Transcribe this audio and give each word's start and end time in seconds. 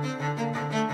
Música 0.00 0.87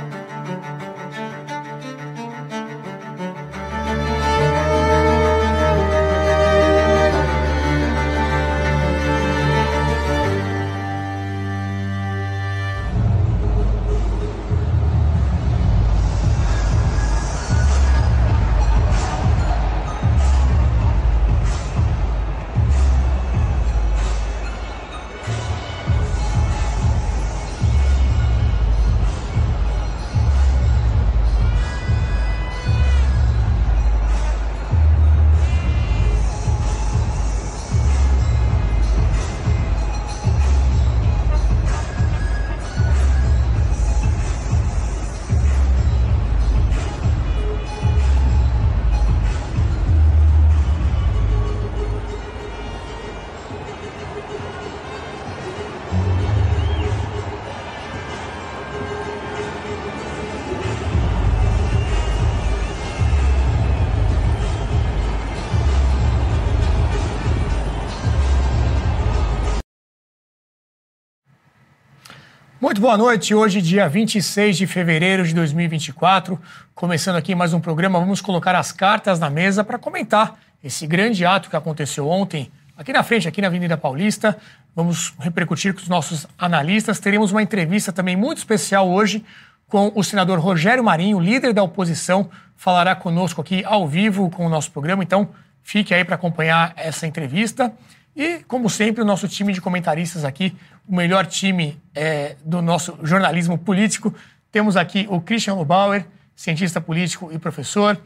Muito 72.75 72.83
boa 72.83 72.97
noite. 72.97 73.33
Hoje, 73.33 73.63
dia 73.63 73.89
26 73.89 74.57
de 74.57 74.67
fevereiro 74.67 75.25
de 75.25 75.33
2024, 75.33 76.37
começando 76.75 77.15
aqui 77.15 77.33
mais 77.33 77.53
um 77.53 77.61
programa, 77.61 78.01
vamos 78.01 78.21
colocar 78.21 78.57
as 78.57 78.73
cartas 78.73 79.21
na 79.21 79.31
mesa 79.31 79.63
para 79.63 79.79
comentar 79.79 80.37
esse 80.61 80.85
grande 80.85 81.25
ato 81.25 81.49
que 81.49 81.55
aconteceu 81.55 82.09
ontem 82.09 82.51
aqui 82.77 82.93
na 82.93 83.05
frente, 83.05 83.29
aqui 83.29 83.41
na 83.41 83.47
Avenida 83.47 83.77
Paulista. 83.77 84.37
Vamos 84.75 85.15
repercutir 85.21 85.73
com 85.73 85.83
os 85.83 85.89
nossos 85.89 86.27
analistas. 86.37 86.99
Teremos 86.99 87.31
uma 87.31 87.45
entrevista 87.45 87.93
também 87.93 88.17
muito 88.17 88.39
especial 88.39 88.91
hoje 88.91 89.25
com 89.69 89.93
o 89.95 90.03
senador 90.03 90.41
Rogério 90.41 90.83
Marinho, 90.83 91.21
líder 91.21 91.53
da 91.53 91.63
oposição, 91.63 92.29
falará 92.57 92.97
conosco 92.97 93.41
aqui 93.41 93.63
ao 93.65 93.87
vivo 93.87 94.29
com 94.31 94.45
o 94.45 94.49
nosso 94.49 94.73
programa. 94.73 95.05
Então, 95.05 95.29
fique 95.63 95.95
aí 95.95 96.05
para 96.05 96.17
acompanhar 96.17 96.73
essa 96.75 97.07
entrevista. 97.07 97.73
E, 98.17 98.41
como 98.49 98.71
sempre, 98.71 99.01
o 99.01 99.05
nosso 99.05 99.27
time 99.29 99.53
de 99.53 99.61
comentaristas 99.61 100.25
aqui, 100.25 100.57
o 100.87 100.95
melhor 100.95 101.27
time 101.27 101.81
é, 101.95 102.37
do 102.45 102.61
nosso 102.61 102.99
jornalismo 103.03 103.59
político. 103.59 104.15
Temos 104.51 104.77
aqui 104.77 105.07
o 105.11 105.21
Christian 105.21 105.55
Lobauer, 105.55 106.07
cientista 106.35 106.81
político 106.81 107.31
e 107.33 107.39
professor, 107.39 108.01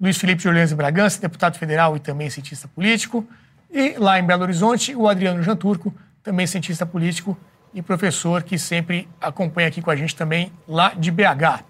Luiz 0.00 0.16
Felipe 0.16 0.42
de 0.42 0.48
Orleans 0.48 0.72
Bragança, 0.72 1.20
deputado 1.20 1.58
federal 1.58 1.96
e 1.96 2.00
também 2.00 2.30
cientista 2.30 2.68
político, 2.68 3.26
e 3.70 3.94
lá 3.98 4.18
em 4.18 4.24
Belo 4.24 4.42
Horizonte, 4.42 4.94
o 4.94 5.08
Adriano 5.08 5.42
Janturco, 5.42 5.94
também 6.22 6.46
cientista 6.46 6.86
político 6.86 7.36
e 7.74 7.82
professor, 7.82 8.42
que 8.42 8.58
sempre 8.58 9.08
acompanha 9.20 9.68
aqui 9.68 9.82
com 9.82 9.90
a 9.90 9.96
gente 9.96 10.14
também 10.14 10.52
lá 10.66 10.92
de 10.96 11.10
BH. 11.10 11.64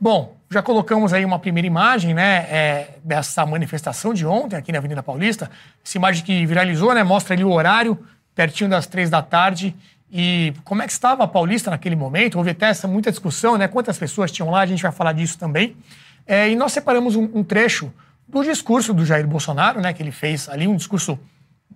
Bom, 0.00 0.36
já 0.50 0.62
colocamos 0.62 1.12
aí 1.12 1.24
uma 1.24 1.38
primeira 1.38 1.66
imagem, 1.66 2.14
né, 2.14 2.46
é, 2.50 2.98
dessa 3.04 3.44
manifestação 3.46 4.12
de 4.12 4.26
ontem 4.26 4.56
aqui 4.56 4.72
na 4.72 4.78
Avenida 4.78 5.02
Paulista. 5.02 5.50
Essa 5.84 5.96
imagem 5.96 6.24
que 6.24 6.44
viralizou, 6.46 6.94
né, 6.94 7.02
mostra 7.02 7.34
ali 7.34 7.44
o 7.44 7.50
horário, 7.50 7.98
pertinho 8.34 8.68
das 8.68 8.86
três 8.86 9.08
da 9.08 9.22
tarde. 9.22 9.74
E 10.14 10.52
como 10.62 10.82
é 10.82 10.86
que 10.86 10.92
estava 10.92 11.24
a 11.24 11.26
Paulista 11.26 11.70
naquele 11.70 11.96
momento? 11.96 12.36
Houve 12.36 12.50
até 12.50 12.66
essa 12.66 12.86
muita 12.86 13.10
discussão, 13.10 13.56
né? 13.56 13.66
Quantas 13.66 13.96
pessoas 13.96 14.30
tinham 14.30 14.50
lá? 14.50 14.60
A 14.60 14.66
gente 14.66 14.82
vai 14.82 14.92
falar 14.92 15.14
disso 15.14 15.38
também. 15.38 15.74
É, 16.26 16.50
e 16.50 16.54
nós 16.54 16.72
separamos 16.72 17.16
um, 17.16 17.30
um, 17.32 17.42
trecho 17.42 17.90
do 18.28 18.44
discurso 18.44 18.92
do 18.92 19.06
Jair 19.06 19.26
Bolsonaro, 19.26 19.80
né? 19.80 19.90
Que 19.94 20.02
ele 20.02 20.10
fez 20.10 20.50
ali, 20.50 20.68
um 20.68 20.76
discurso 20.76 21.18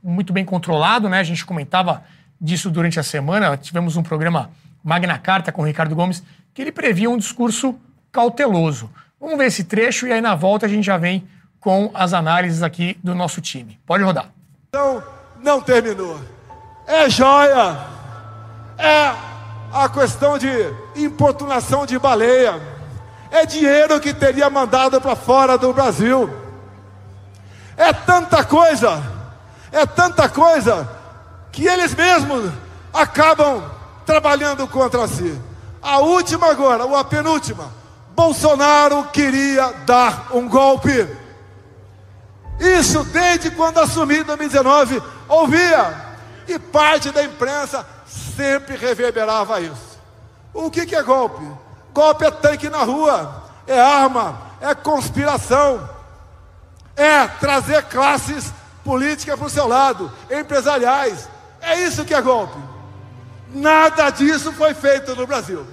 muito 0.03 0.35
bem 0.35 0.45
controlado, 0.45 1.09
né? 1.09 1.19
A 1.19 1.25
gente 1.25 1.47
comentava 1.47 2.05
disso 2.39 2.71
durante 2.71 3.01
a 3.01 3.03
semana. 3.03 3.57
Tivemos 3.57 3.97
um 3.97 4.03
programa 4.03 4.51
Magna 4.85 5.19
Carta 5.19 5.51
com 5.51 5.63
o 5.63 5.65
Ricardo 5.65 5.95
Gomes, 5.95 6.23
que 6.53 6.61
ele 6.61 6.71
previa 6.71 7.09
um 7.09 7.17
discurso 7.17 7.75
cauteloso. 8.13 8.91
Vamos 9.19 9.39
ver 9.39 9.47
esse 9.47 9.65
trecho 9.65 10.07
e 10.07 10.13
aí 10.13 10.21
na 10.21 10.35
volta 10.35 10.67
a 10.67 10.69
gente 10.69 10.85
já 10.85 10.99
vem 10.99 11.27
com 11.59 11.91
as 11.95 12.13
análises 12.13 12.63
aqui 12.63 12.99
do 13.03 13.15
nosso 13.15 13.41
time. 13.41 13.81
Pode 13.87 14.05
rodar. 14.05 14.31
Então, 14.69 15.03
não 15.43 15.59
terminou. 15.63 16.21
É 16.87 17.09
joia. 17.09 17.96
É 18.79 19.15
a 19.73 19.89
questão 19.89 20.39
de 20.39 20.49
importunação 20.95 21.85
de 21.87 21.99
baleia. 21.99 22.61
É 23.31 23.45
dinheiro 23.45 24.01
que 24.01 24.15
teria 24.15 24.49
mandado 24.49 25.01
para 25.01 25.17
fora 25.17 25.59
do 25.59 25.73
Brasil. 25.73 26.31
É 27.77 27.93
tanta 27.93 28.43
coisa, 28.45 29.03
é 29.71 29.85
tanta 29.85 30.29
coisa 30.29 30.89
que 31.53 31.67
eles 31.67 31.95
mesmos 31.95 32.51
acabam 32.93 33.63
trabalhando 34.07 34.67
contra 34.67 35.07
si. 35.07 35.39
A 35.83 35.99
última 35.99 36.51
agora, 36.51 36.85
ou 36.85 36.97
a 36.97 37.05
penúltima, 37.05 37.71
Bolsonaro 38.15 39.05
queria 39.13 39.73
dar 39.85 40.29
um 40.33 40.49
golpe. 40.49 41.07
Isso 42.59 43.05
desde 43.05 43.51
quando 43.51 43.79
assumiu 43.79 44.23
em 44.23 44.25
2019, 44.25 45.03
ouvia. 45.29 46.07
E 46.49 46.59
parte 46.59 47.11
da 47.11 47.23
imprensa 47.25 47.85
sempre 48.37 48.77
reverberava 48.77 49.61
isso. 49.61 49.99
O 50.53 50.71
que, 50.71 50.87
que 50.87 50.95
é 50.95 51.03
golpe? 51.03 51.45
Golpe 51.93 52.27
é 52.27 52.31
tanque 52.31 52.69
na 52.69 52.83
rua, 52.83 53.45
é 53.67 53.81
arma, 53.81 54.39
é 54.61 54.75
conspiração, 54.75 55.89
é 56.95 57.27
trazer 57.27 57.83
classes 57.85 58.53
políticas 58.85 59.37
para 59.37 59.47
o 59.47 59.51
seu 59.51 59.67
lado, 59.67 60.13
empresariais. 60.31 61.29
É 61.61 61.81
isso 61.81 62.05
que 62.05 62.15
é 62.15 62.21
golpe. 62.21 62.59
Nada 63.53 64.11
disso 64.11 64.53
foi 64.53 64.75
feito 64.75 65.17
no 65.17 65.27
Brasil. 65.27 65.67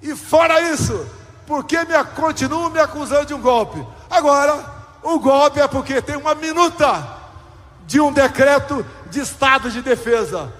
E 0.00 0.14
fora 0.16 0.60
isso, 0.60 1.06
por 1.46 1.64
que 1.64 1.78
me, 1.84 2.04
continuam 2.16 2.70
me 2.70 2.80
acusando 2.80 3.26
de 3.26 3.34
um 3.34 3.40
golpe? 3.40 3.84
Agora, 4.10 4.64
o 5.02 5.18
golpe 5.18 5.60
é 5.60 5.68
porque 5.68 6.00
tem 6.00 6.16
uma 6.16 6.34
minuta 6.34 7.06
de 7.86 8.00
um 8.00 8.12
decreto 8.12 8.84
de 9.10 9.20
estado 9.20 9.70
de 9.70 9.82
defesa. 9.82 10.52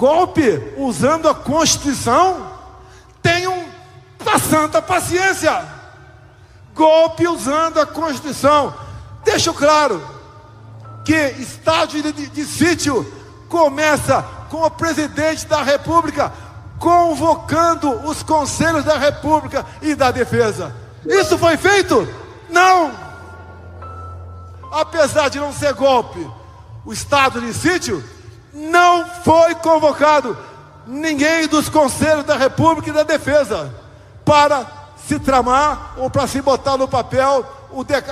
Golpe 0.00 0.72
usando 0.78 1.28
a 1.28 1.34
Constituição? 1.34 2.50
Tenham 3.20 3.66
a 4.24 4.38
santa 4.38 4.80
paciência. 4.80 5.62
Golpe 6.74 7.28
usando 7.28 7.78
a 7.78 7.84
Constituição. 7.84 8.74
Deixo 9.22 9.52
claro 9.52 10.02
que 11.04 11.14
estado 11.38 12.00
de, 12.00 12.12
de, 12.12 12.28
de 12.28 12.44
sítio 12.46 13.04
começa 13.50 14.22
com 14.48 14.62
o 14.62 14.70
presidente 14.70 15.44
da 15.44 15.62
República 15.62 16.32
convocando 16.78 17.90
os 18.08 18.22
conselhos 18.22 18.84
da 18.84 18.96
República 18.96 19.66
e 19.82 19.94
da 19.94 20.10
Defesa. 20.10 20.74
Isso 21.04 21.36
foi 21.36 21.58
feito? 21.58 22.08
Não! 22.48 22.90
Apesar 24.72 25.28
de 25.28 25.38
não 25.38 25.52
ser 25.52 25.74
golpe, 25.74 26.26
o 26.86 26.92
estado 26.94 27.38
de 27.38 27.52
sítio 27.52 28.02
não 28.52 29.06
foi 29.22 29.54
convocado 29.56 30.36
ninguém 30.86 31.46
dos 31.46 31.68
conselhos 31.68 32.24
da 32.24 32.36
República 32.36 32.90
e 32.90 32.92
da 32.92 33.02
Defesa 33.02 33.72
para 34.24 34.66
se 35.06 35.18
tramar 35.18 35.94
ou 35.96 36.10
para 36.10 36.26
se 36.26 36.40
botar 36.40 36.76
no 36.76 36.88
papel 36.88 37.44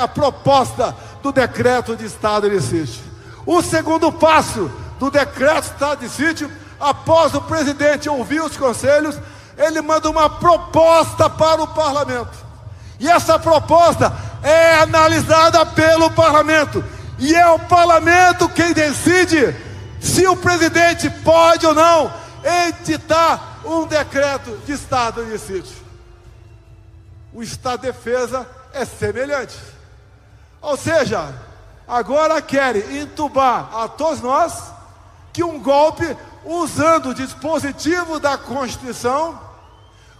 a 0.00 0.08
proposta 0.08 0.94
do 1.22 1.32
decreto 1.32 1.96
de 1.96 2.04
estado 2.04 2.48
de 2.48 2.60
sítio. 2.60 3.02
O 3.44 3.62
segundo 3.62 4.12
passo 4.12 4.70
do 4.98 5.10
decreto 5.10 5.62
de 5.62 5.72
estado 5.72 6.00
de 6.00 6.08
sítio 6.08 6.50
após 6.78 7.34
o 7.34 7.40
presidente 7.40 8.08
ouvir 8.08 8.40
os 8.40 8.56
conselhos, 8.56 9.18
ele 9.56 9.80
manda 9.80 10.08
uma 10.08 10.30
proposta 10.30 11.28
para 11.28 11.62
o 11.62 11.68
parlamento. 11.68 12.46
E 13.00 13.08
essa 13.08 13.38
proposta 13.38 14.12
é 14.42 14.76
analisada 14.76 15.64
pelo 15.66 16.10
parlamento. 16.10 16.84
E 17.18 17.34
é 17.34 17.48
o 17.48 17.58
parlamento 17.58 18.48
quem 18.48 18.72
decide 18.72 19.54
se 20.00 20.26
o 20.26 20.36
presidente 20.36 21.10
pode 21.10 21.66
ou 21.66 21.74
não 21.74 22.12
editar 22.68 23.60
um 23.64 23.86
decreto 23.86 24.56
de 24.64 24.72
estado 24.72 25.24
de 25.24 25.38
sítio. 25.38 25.76
O 27.32 27.42
estado 27.42 27.82
de 27.82 27.88
defesa 27.88 28.48
é 28.72 28.84
semelhante. 28.84 29.56
Ou 30.60 30.76
seja, 30.76 31.32
agora 31.86 32.40
querem 32.40 33.00
entubar 33.00 33.70
a 33.74 33.88
todos 33.88 34.20
nós 34.20 34.72
que 35.32 35.42
um 35.44 35.60
golpe 35.60 36.16
usando 36.44 37.10
o 37.10 37.14
dispositivo 37.14 38.18
da 38.18 38.38
Constituição, 38.38 39.38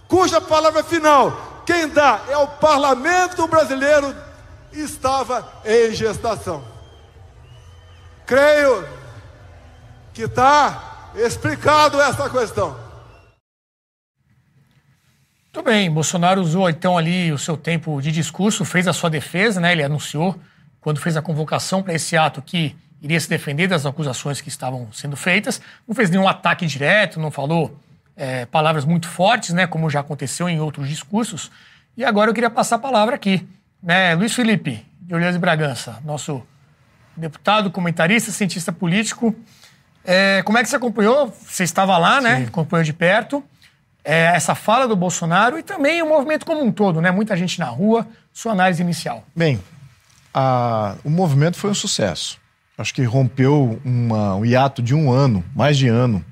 cuja 0.07 0.39
palavra 0.39 0.83
final, 0.83 1.61
quem 1.65 1.87
dá 1.87 2.21
é 2.29 2.37
o 2.37 2.47
parlamento 2.47 3.47
brasileiro, 3.47 4.15
estava 4.71 5.47
em 5.65 5.91
gestação. 5.91 6.63
Creio 8.25 8.87
que 10.19 10.25
está 10.25 11.13
explicado 11.15 12.01
essa 12.01 12.29
questão. 12.29 12.77
Muito 15.45 15.63
bem, 15.63 15.89
Bolsonaro 15.89 16.41
usou 16.41 16.69
então 16.69 16.97
ali 16.97 17.31
o 17.31 17.37
seu 17.37 17.55
tempo 17.55 18.01
de 18.01 18.11
discurso, 18.11 18.65
fez 18.65 18.85
a 18.85 18.91
sua 18.91 19.09
defesa, 19.09 19.61
né? 19.61 19.71
Ele 19.71 19.81
anunciou 19.81 20.37
quando 20.81 20.99
fez 20.99 21.15
a 21.15 21.21
convocação 21.21 21.81
para 21.81 21.93
esse 21.93 22.17
ato 22.17 22.41
que 22.41 22.75
iria 23.01 23.17
se 23.17 23.29
defender 23.29 23.67
das 23.67 23.85
acusações 23.85 24.41
que 24.41 24.49
estavam 24.49 24.91
sendo 24.91 25.15
feitas. 25.15 25.61
Não 25.87 25.95
fez 25.95 26.09
nenhum 26.09 26.27
ataque 26.27 26.65
direto, 26.65 27.17
não 27.17 27.31
falou 27.31 27.79
é, 28.13 28.45
palavras 28.45 28.83
muito 28.83 29.07
fortes, 29.07 29.53
né? 29.53 29.67
Como 29.67 29.89
já 29.89 30.01
aconteceu 30.01 30.49
em 30.49 30.59
outros 30.59 30.89
discursos. 30.89 31.49
E 31.95 32.03
agora 32.03 32.29
eu 32.29 32.33
queria 32.33 32.49
passar 32.49 32.75
a 32.75 32.79
palavra 32.79 33.15
aqui, 33.15 33.47
né? 33.81 34.13
Luiz 34.15 34.33
Felipe 34.33 34.85
de 34.99 35.13
Orleans 35.13 35.37
e 35.37 35.39
Bragança, 35.39 35.97
nosso 36.03 36.43
deputado, 37.15 37.71
comentarista, 37.71 38.31
cientista 38.33 38.73
político. 38.73 39.33
É, 40.11 40.41
como 40.41 40.57
é 40.57 40.63
que 40.63 40.69
você 40.69 40.75
acompanhou? 40.75 41.31
Você 41.47 41.63
estava 41.63 41.95
lá, 41.97 42.19
né? 42.19 42.37
Sim. 42.37 42.45
Acompanhou 42.45 42.83
de 42.83 42.93
perto 42.93 43.43
é, 44.03 44.35
essa 44.35 44.55
fala 44.55 44.87
do 44.87 44.95
Bolsonaro 44.95 45.59
e 45.59 45.61
também 45.61 46.01
o 46.01 46.07
movimento 46.07 46.43
como 46.43 46.63
um 46.63 46.71
todo, 46.71 46.99
né? 46.99 47.11
Muita 47.11 47.37
gente 47.37 47.59
na 47.59 47.67
rua. 47.67 48.07
Sua 48.33 48.53
análise 48.53 48.81
inicial. 48.81 49.23
Bem, 49.35 49.59
a, 50.33 50.95
o 51.03 51.09
movimento 51.11 51.57
foi 51.57 51.69
um 51.69 51.75
sucesso. 51.75 52.39
Acho 52.75 52.93
que 52.93 53.03
rompeu 53.03 53.79
uma, 53.85 54.35
um 54.35 54.45
hiato 54.45 54.81
de 54.81 54.95
um 54.95 55.11
ano, 55.11 55.43
mais 55.55 55.77
de 55.77 55.87
ano, 55.87 56.25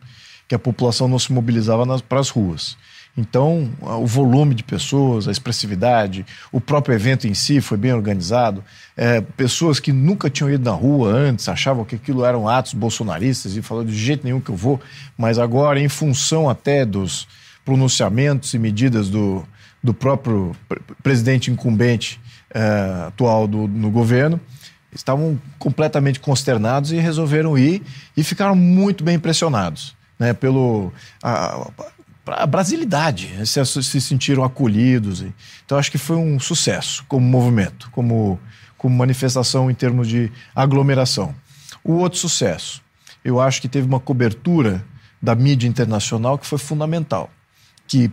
que 0.48 0.56
a 0.56 0.60
população 0.60 1.08
não 1.08 1.20
se 1.20 1.32
mobilizava 1.32 1.86
para 2.00 2.20
as 2.20 2.30
ruas. 2.30 2.78
Então, 3.18 3.72
o 3.82 4.06
volume 4.06 4.54
de 4.54 4.64
pessoas, 4.64 5.28
a 5.28 5.32
expressividade, 5.32 6.24
o 6.52 6.62
próprio 6.62 6.94
evento 6.94 7.28
em 7.28 7.34
si 7.34 7.60
foi 7.60 7.78
bem 7.78 7.92
organizado. 7.92 8.64
É, 8.96 9.22
pessoas 9.22 9.80
que 9.80 9.92
nunca 9.92 10.30
tinham 10.30 10.52
ido 10.52 10.64
na 10.64 10.76
rua 10.76 11.10
antes 11.10 11.50
achavam 11.50 11.84
que 11.84 11.96
aquilo 11.96 12.24
eram 12.24 12.48
atos 12.48 12.76
bolsonaristas 12.76 13.58
e 13.58 13.62
falaram 13.64 13.88
de 13.88 13.98
jeito 13.98 14.24
nenhum 14.24 14.40
que 14.40 14.52
eu 14.52 14.56
vou, 14.56 14.80
mas 15.18 15.40
agora, 15.40 15.80
em 15.80 15.90
função 15.90 16.48
até 16.48 16.86
dos, 16.86 17.28
pronunciamentos 17.68 18.54
e 18.54 18.60
medidas 18.60 19.10
do, 19.10 19.46
do 19.84 19.94
próprio 19.94 20.56
presidente 21.04 21.52
incumbente 21.52 22.18
uh, 22.56 23.08
atual 23.08 23.46
do, 23.46 23.68
no 23.68 23.92
governo, 23.92 24.40
estavam 24.94 25.38
completamente 25.60 26.18
consternados 26.22 26.94
e 26.94 26.96
resolveram 26.96 27.58
ir 27.58 27.84
e 28.16 28.24
ficaram 28.24 28.56
muito 28.56 29.04
bem 29.04 29.16
impressionados 29.16 29.98
né, 30.18 30.32
pelo 30.32 30.94
a, 31.22 31.56
a 31.56 31.68
brasilidade, 32.48 33.30
se, 33.46 33.66
se 33.66 34.02
sentiram 34.02 34.44
acolhidos. 34.44 35.24
Então 35.66 35.78
acho 35.78 35.92
que 35.92 35.98
foi 35.98 36.18
um 36.18 36.40
sucesso 36.40 37.06
como 37.08 37.26
movimento, 37.26 37.90
como, 37.92 38.40
como 38.78 38.96
manifestação 38.96 39.70
em 39.70 39.74
termos 39.74 40.08
de 40.08 40.32
aglomeração. 40.56 41.34
O 41.84 41.94
outro 41.94 42.20
sucesso, 42.20 42.82
eu 43.24 43.40
acho 43.40 43.62
que 43.62 43.68
teve 43.68 43.88
uma 43.88 44.00
cobertura 44.00 44.84
da 45.22 45.34
mídia 45.36 45.68
internacional 45.68 46.38
que 46.38 46.46
foi 46.46 46.58
fundamental 46.58 47.32
que 47.88 48.12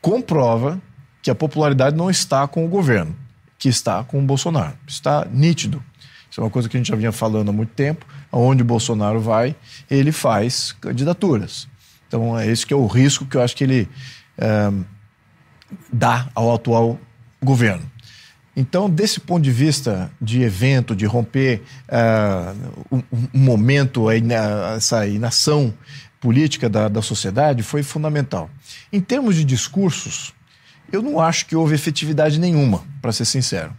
comprova 0.00 0.80
que 1.20 1.30
a 1.30 1.34
popularidade 1.34 1.96
não 1.96 2.08
está 2.08 2.46
com 2.46 2.64
o 2.64 2.68
governo, 2.68 3.14
que 3.58 3.68
está 3.68 4.04
com 4.04 4.20
o 4.20 4.22
Bolsonaro. 4.22 4.78
Está 4.86 5.26
nítido. 5.28 5.82
Isso 6.30 6.40
é 6.40 6.44
uma 6.44 6.50
coisa 6.50 6.68
que 6.68 6.76
a 6.76 6.78
gente 6.78 6.88
já 6.88 6.96
vinha 6.96 7.10
falando 7.10 7.48
há 7.48 7.52
muito 7.52 7.70
tempo. 7.70 8.06
Aonde 8.30 8.62
o 8.62 8.64
Bolsonaro 8.64 9.20
vai, 9.20 9.56
ele 9.90 10.12
faz 10.12 10.72
candidaturas. 10.80 11.66
Então, 12.06 12.38
é 12.38 12.46
esse 12.46 12.66
que 12.66 12.72
é 12.72 12.76
o 12.76 12.86
risco 12.86 13.26
que 13.26 13.36
eu 13.36 13.42
acho 13.42 13.56
que 13.56 13.64
ele 13.64 13.88
é, 14.38 14.72
dá 15.92 16.28
ao 16.34 16.54
atual 16.54 16.98
governo. 17.42 17.90
Então, 18.56 18.88
desse 18.88 19.20
ponto 19.20 19.42
de 19.42 19.52
vista 19.52 20.10
de 20.20 20.40
evento, 20.40 20.96
de 20.96 21.04
romper 21.04 21.62
uh, 21.88 22.72
um, 22.90 23.02
um, 23.12 23.38
momento, 23.38 24.06
essa 24.10 25.06
inação 25.06 25.74
política 26.18 26.66
da, 26.66 26.88
da 26.88 27.02
sociedade 27.02 27.62
foi 27.62 27.82
fundamental. 27.82 28.48
Em 28.90 28.98
termos 28.98 29.36
de 29.36 29.44
discursos, 29.44 30.32
eu 30.90 31.02
não 31.02 31.20
acho 31.20 31.44
que 31.44 31.54
houve 31.54 31.74
efetividade 31.74 32.40
nenhuma, 32.40 32.82
para 33.02 33.12
ser 33.12 33.26
sincero. 33.26 33.74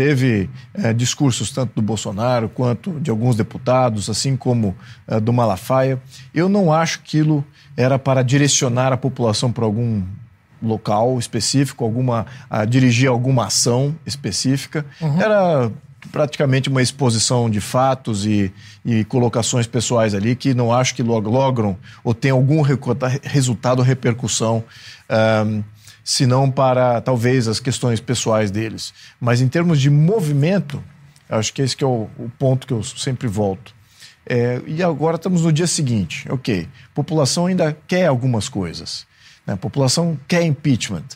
Teve 0.00 0.48
é, 0.72 0.94
discursos 0.94 1.50
tanto 1.50 1.74
do 1.74 1.82
Bolsonaro 1.82 2.48
quanto 2.48 2.98
de 3.00 3.10
alguns 3.10 3.36
deputados, 3.36 4.08
assim 4.08 4.34
como 4.34 4.74
é, 5.06 5.20
do 5.20 5.30
Malafaia. 5.30 6.00
Eu 6.32 6.48
não 6.48 6.72
acho 6.72 7.00
que 7.00 7.18
aquilo 7.18 7.44
era 7.76 7.98
para 7.98 8.22
direcionar 8.22 8.94
a 8.94 8.96
população 8.96 9.52
para 9.52 9.66
algum 9.66 10.02
local 10.62 11.18
específico, 11.18 11.84
alguma, 11.84 12.24
a 12.48 12.64
dirigir 12.64 13.10
alguma 13.10 13.44
ação 13.44 13.94
específica. 14.06 14.86
Uhum. 15.02 15.20
Era 15.20 15.70
praticamente 16.10 16.70
uma 16.70 16.80
exposição 16.80 17.50
de 17.50 17.60
fatos 17.60 18.24
e, 18.24 18.50
e 18.82 19.04
colocações 19.04 19.66
pessoais 19.66 20.14
ali 20.14 20.34
que 20.34 20.54
não 20.54 20.72
acho 20.72 20.94
que 20.94 21.02
logram 21.02 21.76
ou 22.02 22.14
tem 22.14 22.30
algum 22.30 22.62
resultado 23.22 23.80
ou 23.80 23.84
repercussão, 23.84 24.64
um, 25.46 25.62
senão 26.04 26.50
para 26.50 27.00
talvez 27.00 27.48
as 27.48 27.60
questões 27.60 28.00
pessoais 28.00 28.50
deles. 28.50 28.92
Mas 29.20 29.40
em 29.40 29.48
termos 29.48 29.80
de 29.80 29.90
movimento, 29.90 30.82
acho 31.28 31.52
que 31.52 31.62
esse 31.62 31.76
que 31.76 31.84
é 31.84 31.86
o, 31.86 32.08
o 32.18 32.30
ponto 32.38 32.66
que 32.66 32.72
eu 32.72 32.82
sempre 32.82 33.28
volto. 33.28 33.74
É, 34.26 34.60
e 34.66 34.82
agora 34.82 35.16
estamos 35.16 35.42
no 35.42 35.52
dia 35.52 35.66
seguinte, 35.66 36.26
ok. 36.30 36.68
População 36.94 37.46
ainda 37.46 37.76
quer 37.86 38.06
algumas 38.06 38.48
coisas. 38.48 39.06
Né? 39.46 39.54
A 39.54 39.56
população 39.56 40.18
quer 40.28 40.42
impeachment. 40.42 41.06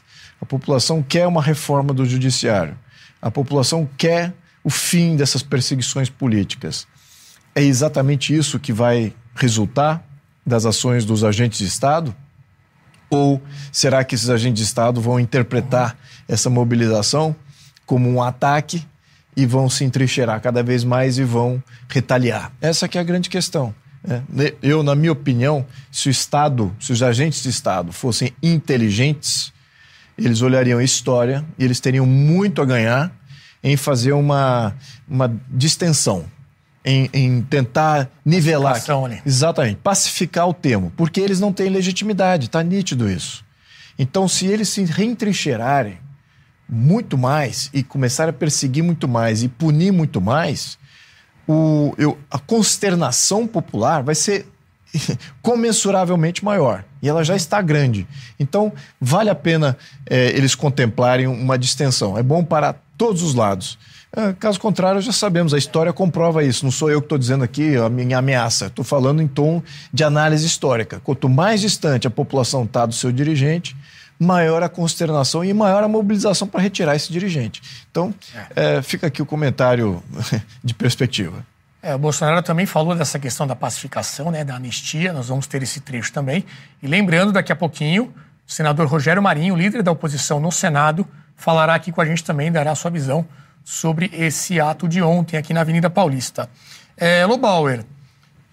A 0.40 0.46
população 0.46 1.02
quer 1.02 1.26
uma 1.26 1.42
reforma 1.42 1.92
do 1.94 2.04
judiciário. 2.04 2.76
A 3.20 3.30
população 3.30 3.88
quer 3.96 4.34
o 4.62 4.70
fim 4.70 5.16
dessas 5.16 5.42
perseguições 5.42 6.08
políticas. 6.08 6.86
É 7.54 7.62
exatamente 7.62 8.34
isso 8.34 8.58
que 8.58 8.72
vai 8.72 9.14
resultar 9.34 10.04
das 10.44 10.66
ações 10.66 11.04
dos 11.04 11.24
agentes 11.24 11.58
de 11.58 11.66
Estado? 11.66 12.14
Ou 13.14 13.42
será 13.70 14.02
que 14.04 14.14
esses 14.14 14.28
agentes 14.28 14.60
de 14.60 14.66
Estado 14.66 15.00
vão 15.00 15.20
interpretar 15.20 15.96
essa 16.26 16.50
mobilização 16.50 17.34
como 17.86 18.10
um 18.10 18.22
ataque 18.22 18.84
e 19.36 19.46
vão 19.46 19.68
se 19.68 19.84
entrincheirar 19.84 20.40
cada 20.40 20.62
vez 20.62 20.84
mais 20.84 21.18
e 21.18 21.24
vão 21.24 21.62
retaliar? 21.88 22.52
Essa 22.60 22.88
que 22.88 22.98
é 22.98 23.00
a 23.00 23.04
grande 23.04 23.28
questão. 23.28 23.74
Né? 24.02 24.52
Eu, 24.62 24.82
na 24.82 24.94
minha 24.94 25.12
opinião, 25.12 25.64
se 25.90 26.08
o 26.08 26.10
Estado, 26.10 26.74
se 26.80 26.92
os 26.92 27.02
agentes 27.02 27.42
de 27.42 27.48
Estado 27.48 27.92
fossem 27.92 28.32
inteligentes, 28.42 29.52
eles 30.18 30.42
olhariam 30.42 30.78
a 30.78 30.84
história 30.84 31.44
e 31.58 31.64
eles 31.64 31.80
teriam 31.80 32.06
muito 32.06 32.60
a 32.60 32.64
ganhar 32.64 33.12
em 33.62 33.76
fazer 33.76 34.12
uma, 34.12 34.74
uma 35.08 35.34
distensão, 35.48 36.26
em, 36.84 37.08
em 37.12 37.42
tentar 37.42 38.10
nivelar. 38.24 38.74
Exatamente, 39.24 39.76
pacificar 39.76 40.48
o 40.48 40.54
termo, 40.54 40.92
porque 40.96 41.20
eles 41.20 41.40
não 41.40 41.52
têm 41.52 41.68
legitimidade, 41.68 42.46
está 42.46 42.62
nítido 42.62 43.08
isso. 43.08 43.44
Então, 43.98 44.28
se 44.28 44.46
eles 44.46 44.68
se 44.68 44.84
reentrincheirarem 44.84 45.98
muito 46.68 47.16
mais 47.16 47.70
e 47.72 47.82
começarem 47.82 48.30
a 48.30 48.32
perseguir 48.32 48.82
muito 48.82 49.06
mais 49.06 49.42
e 49.42 49.48
punir 49.48 49.92
muito 49.92 50.20
mais, 50.20 50.78
o, 51.46 51.94
eu, 51.96 52.18
a 52.30 52.38
consternação 52.38 53.46
popular 53.46 54.02
vai 54.02 54.14
ser 54.14 54.46
comensuravelmente 55.42 56.44
maior. 56.44 56.84
E 57.02 57.08
ela 57.08 57.22
já 57.22 57.36
está 57.36 57.60
grande. 57.60 58.06
Então, 58.38 58.72
vale 59.00 59.30
a 59.30 59.34
pena 59.34 59.76
é, 60.06 60.28
eles 60.30 60.54
contemplarem 60.54 61.26
uma 61.26 61.58
distensão. 61.58 62.16
É 62.16 62.22
bom 62.22 62.44
para 62.44 62.74
todos 62.96 63.22
os 63.22 63.34
lados. 63.34 63.78
É, 64.16 64.32
caso 64.34 64.60
contrário, 64.60 65.00
já 65.00 65.10
sabemos, 65.10 65.52
a 65.52 65.58
história 65.58 65.92
comprova 65.92 66.44
isso. 66.44 66.64
Não 66.64 66.70
sou 66.70 66.88
eu 66.88 67.00
que 67.00 67.06
estou 67.06 67.18
dizendo 67.18 67.42
aqui 67.42 67.76
a 67.76 67.88
minha 67.88 68.18
ameaça. 68.18 68.66
Estou 68.66 68.84
falando 68.84 69.20
em 69.20 69.26
tom 69.26 69.60
de 69.92 70.04
análise 70.04 70.46
histórica. 70.46 71.00
Quanto 71.02 71.28
mais 71.28 71.60
distante 71.60 72.06
a 72.06 72.10
população 72.10 72.62
está 72.62 72.86
do 72.86 72.94
seu 72.94 73.10
dirigente, 73.10 73.76
maior 74.18 74.62
a 74.62 74.68
consternação 74.68 75.44
e 75.44 75.52
maior 75.52 75.82
a 75.82 75.88
mobilização 75.88 76.46
para 76.46 76.60
retirar 76.60 76.94
esse 76.94 77.12
dirigente. 77.12 77.60
Então, 77.90 78.14
é. 78.54 78.76
É, 78.76 78.82
fica 78.82 79.08
aqui 79.08 79.20
o 79.20 79.26
comentário 79.26 80.00
de 80.62 80.72
perspectiva. 80.74 81.44
É, 81.82 81.94
o 81.94 81.98
Bolsonaro 81.98 82.40
também 82.42 82.66
falou 82.66 82.94
dessa 82.94 83.18
questão 83.18 83.46
da 83.48 83.56
pacificação, 83.56 84.30
né, 84.30 84.44
da 84.44 84.54
anistia. 84.54 85.12
Nós 85.12 85.28
vamos 85.28 85.48
ter 85.48 85.60
esse 85.62 85.80
trecho 85.80 86.12
também. 86.12 86.44
E 86.80 86.86
lembrando, 86.86 87.32
daqui 87.32 87.50
a 87.50 87.56
pouquinho, 87.56 88.14
o 88.46 88.52
senador 88.52 88.86
Rogério 88.86 89.20
Marinho, 89.20 89.56
líder 89.56 89.82
da 89.82 89.90
oposição 89.90 90.38
no 90.38 90.52
Senado, 90.52 91.04
falará 91.36 91.74
aqui 91.74 91.90
com 91.90 92.00
a 92.00 92.04
gente 92.04 92.22
também, 92.22 92.52
dará 92.52 92.70
a 92.70 92.74
sua 92.76 92.92
visão 92.92 93.26
sobre 93.64 94.10
esse 94.12 94.60
ato 94.60 94.86
de 94.86 95.00
ontem 95.00 95.36
aqui 95.36 95.54
na 95.54 95.62
Avenida 95.62 95.88
Paulista. 95.88 96.48
É, 96.96 97.24
Lobauer, 97.24 97.84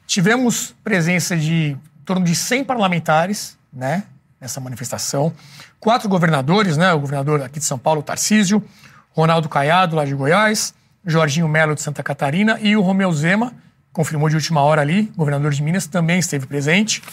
tivemos 0.08 0.74
presença 0.84 1.36
de 1.36 1.78
em 2.02 2.04
torno 2.04 2.26
de 2.26 2.36
100 2.36 2.64
parlamentares 2.64 3.58
né, 3.72 4.04
nessa 4.40 4.60
manifestação, 4.60 5.32
quatro 5.80 6.10
governadores, 6.10 6.76
né, 6.76 6.92
o 6.94 7.00
governador 7.00 7.44
aqui 7.44 7.60
de 7.60 7.66
São 7.66 7.78
Paulo, 7.78 8.02
Tarcísio, 8.02 8.64
Ronaldo 9.12 9.48
Caiado, 9.48 9.96
lá 9.96 10.04
de 10.04 10.16
Goiás, 10.16 10.74
Jorginho 11.06 11.48
Melo 11.48 11.76
de 11.76 11.82
Santa 11.82 12.02
Catarina 12.02 12.58
e 12.60 12.76
o 12.76 12.82
Romeu 12.82 13.12
Zema, 13.12 13.54
confirmou 13.94 14.30
de 14.30 14.36
última 14.36 14.62
hora 14.62 14.82
ali, 14.82 15.04
governador 15.16 15.52
de 15.52 15.62
Minas, 15.62 15.86
também 15.86 16.18
esteve 16.18 16.48
presente. 16.48 17.04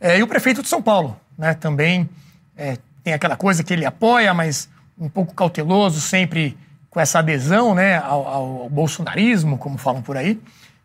É, 0.00 0.18
e 0.18 0.22
o 0.22 0.26
prefeito 0.26 0.62
de 0.62 0.68
São 0.68 0.82
Paulo, 0.82 1.18
né, 1.38 1.54
também 1.54 2.08
é, 2.56 2.76
tem 3.02 3.14
aquela 3.14 3.36
coisa 3.36 3.64
que 3.64 3.72
ele 3.72 3.86
apoia, 3.86 4.34
mas 4.34 4.68
um 4.98 5.08
pouco 5.08 5.34
cauteloso, 5.34 6.00
sempre 6.00 6.56
com 6.96 7.00
essa 7.00 7.18
adesão 7.18 7.74
né, 7.74 7.98
ao, 7.98 8.26
ao 8.26 8.70
bolsonarismo, 8.70 9.58
como 9.58 9.76
falam 9.76 10.00
por 10.00 10.16
aí, 10.16 10.40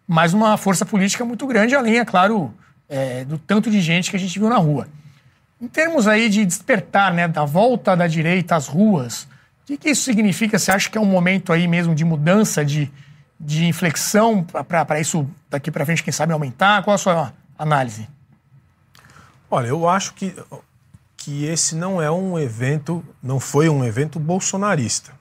mas 0.06 0.34
uma 0.34 0.58
força 0.58 0.86
política 0.86 1.24
muito 1.24 1.48
grande, 1.48 1.74
além, 1.74 2.00
é 2.00 2.04
claro, 2.04 2.54
é, 2.90 3.24
do 3.24 3.38
tanto 3.38 3.72
de 3.72 3.80
gente 3.80 4.12
que 4.12 4.18
a 4.18 4.20
gente 4.20 4.38
viu 4.38 4.50
na 4.50 4.58
rua. 4.58 4.90
Em 5.62 5.70
termos 5.70 6.10
aí 6.10 6.28
de 6.28 6.46
despertar, 6.46 7.14
né, 7.14 7.30
da 7.30 7.46
volta 7.46 7.96
da 7.96 8.08
direita 8.08 8.58
às 8.58 8.68
ruas, 8.68 9.24
o 9.24 9.68
que, 9.68 9.78
que 9.78 9.90
isso 9.92 10.04
significa? 10.04 10.60
Você 10.60 10.70
acha 10.70 10.90
que 10.90 10.98
é 10.98 11.02
um 11.02 11.06
momento 11.06 11.54
aí 11.54 11.66
mesmo 11.66 11.96
de 11.96 12.04
mudança, 12.04 12.66
de, 12.66 12.92
de 13.40 13.66
inflexão 13.66 14.44
para 14.44 15.00
isso 15.00 15.26
daqui 15.50 15.72
para 15.72 15.86
frente, 15.86 16.04
quem 16.04 16.12
sabe, 16.12 16.34
aumentar? 16.34 16.84
Qual 16.84 16.94
a 16.94 16.98
sua 16.98 17.34
análise? 17.58 18.06
Olha, 19.50 19.68
eu 19.68 19.88
acho 19.88 20.14
que, 20.14 20.36
que 21.16 21.46
esse 21.46 21.74
não 21.74 22.02
é 22.02 22.12
um 22.12 22.38
evento, 22.38 23.02
não 23.24 23.40
foi 23.40 23.70
um 23.70 23.86
evento 23.86 24.20
bolsonarista. 24.20 25.21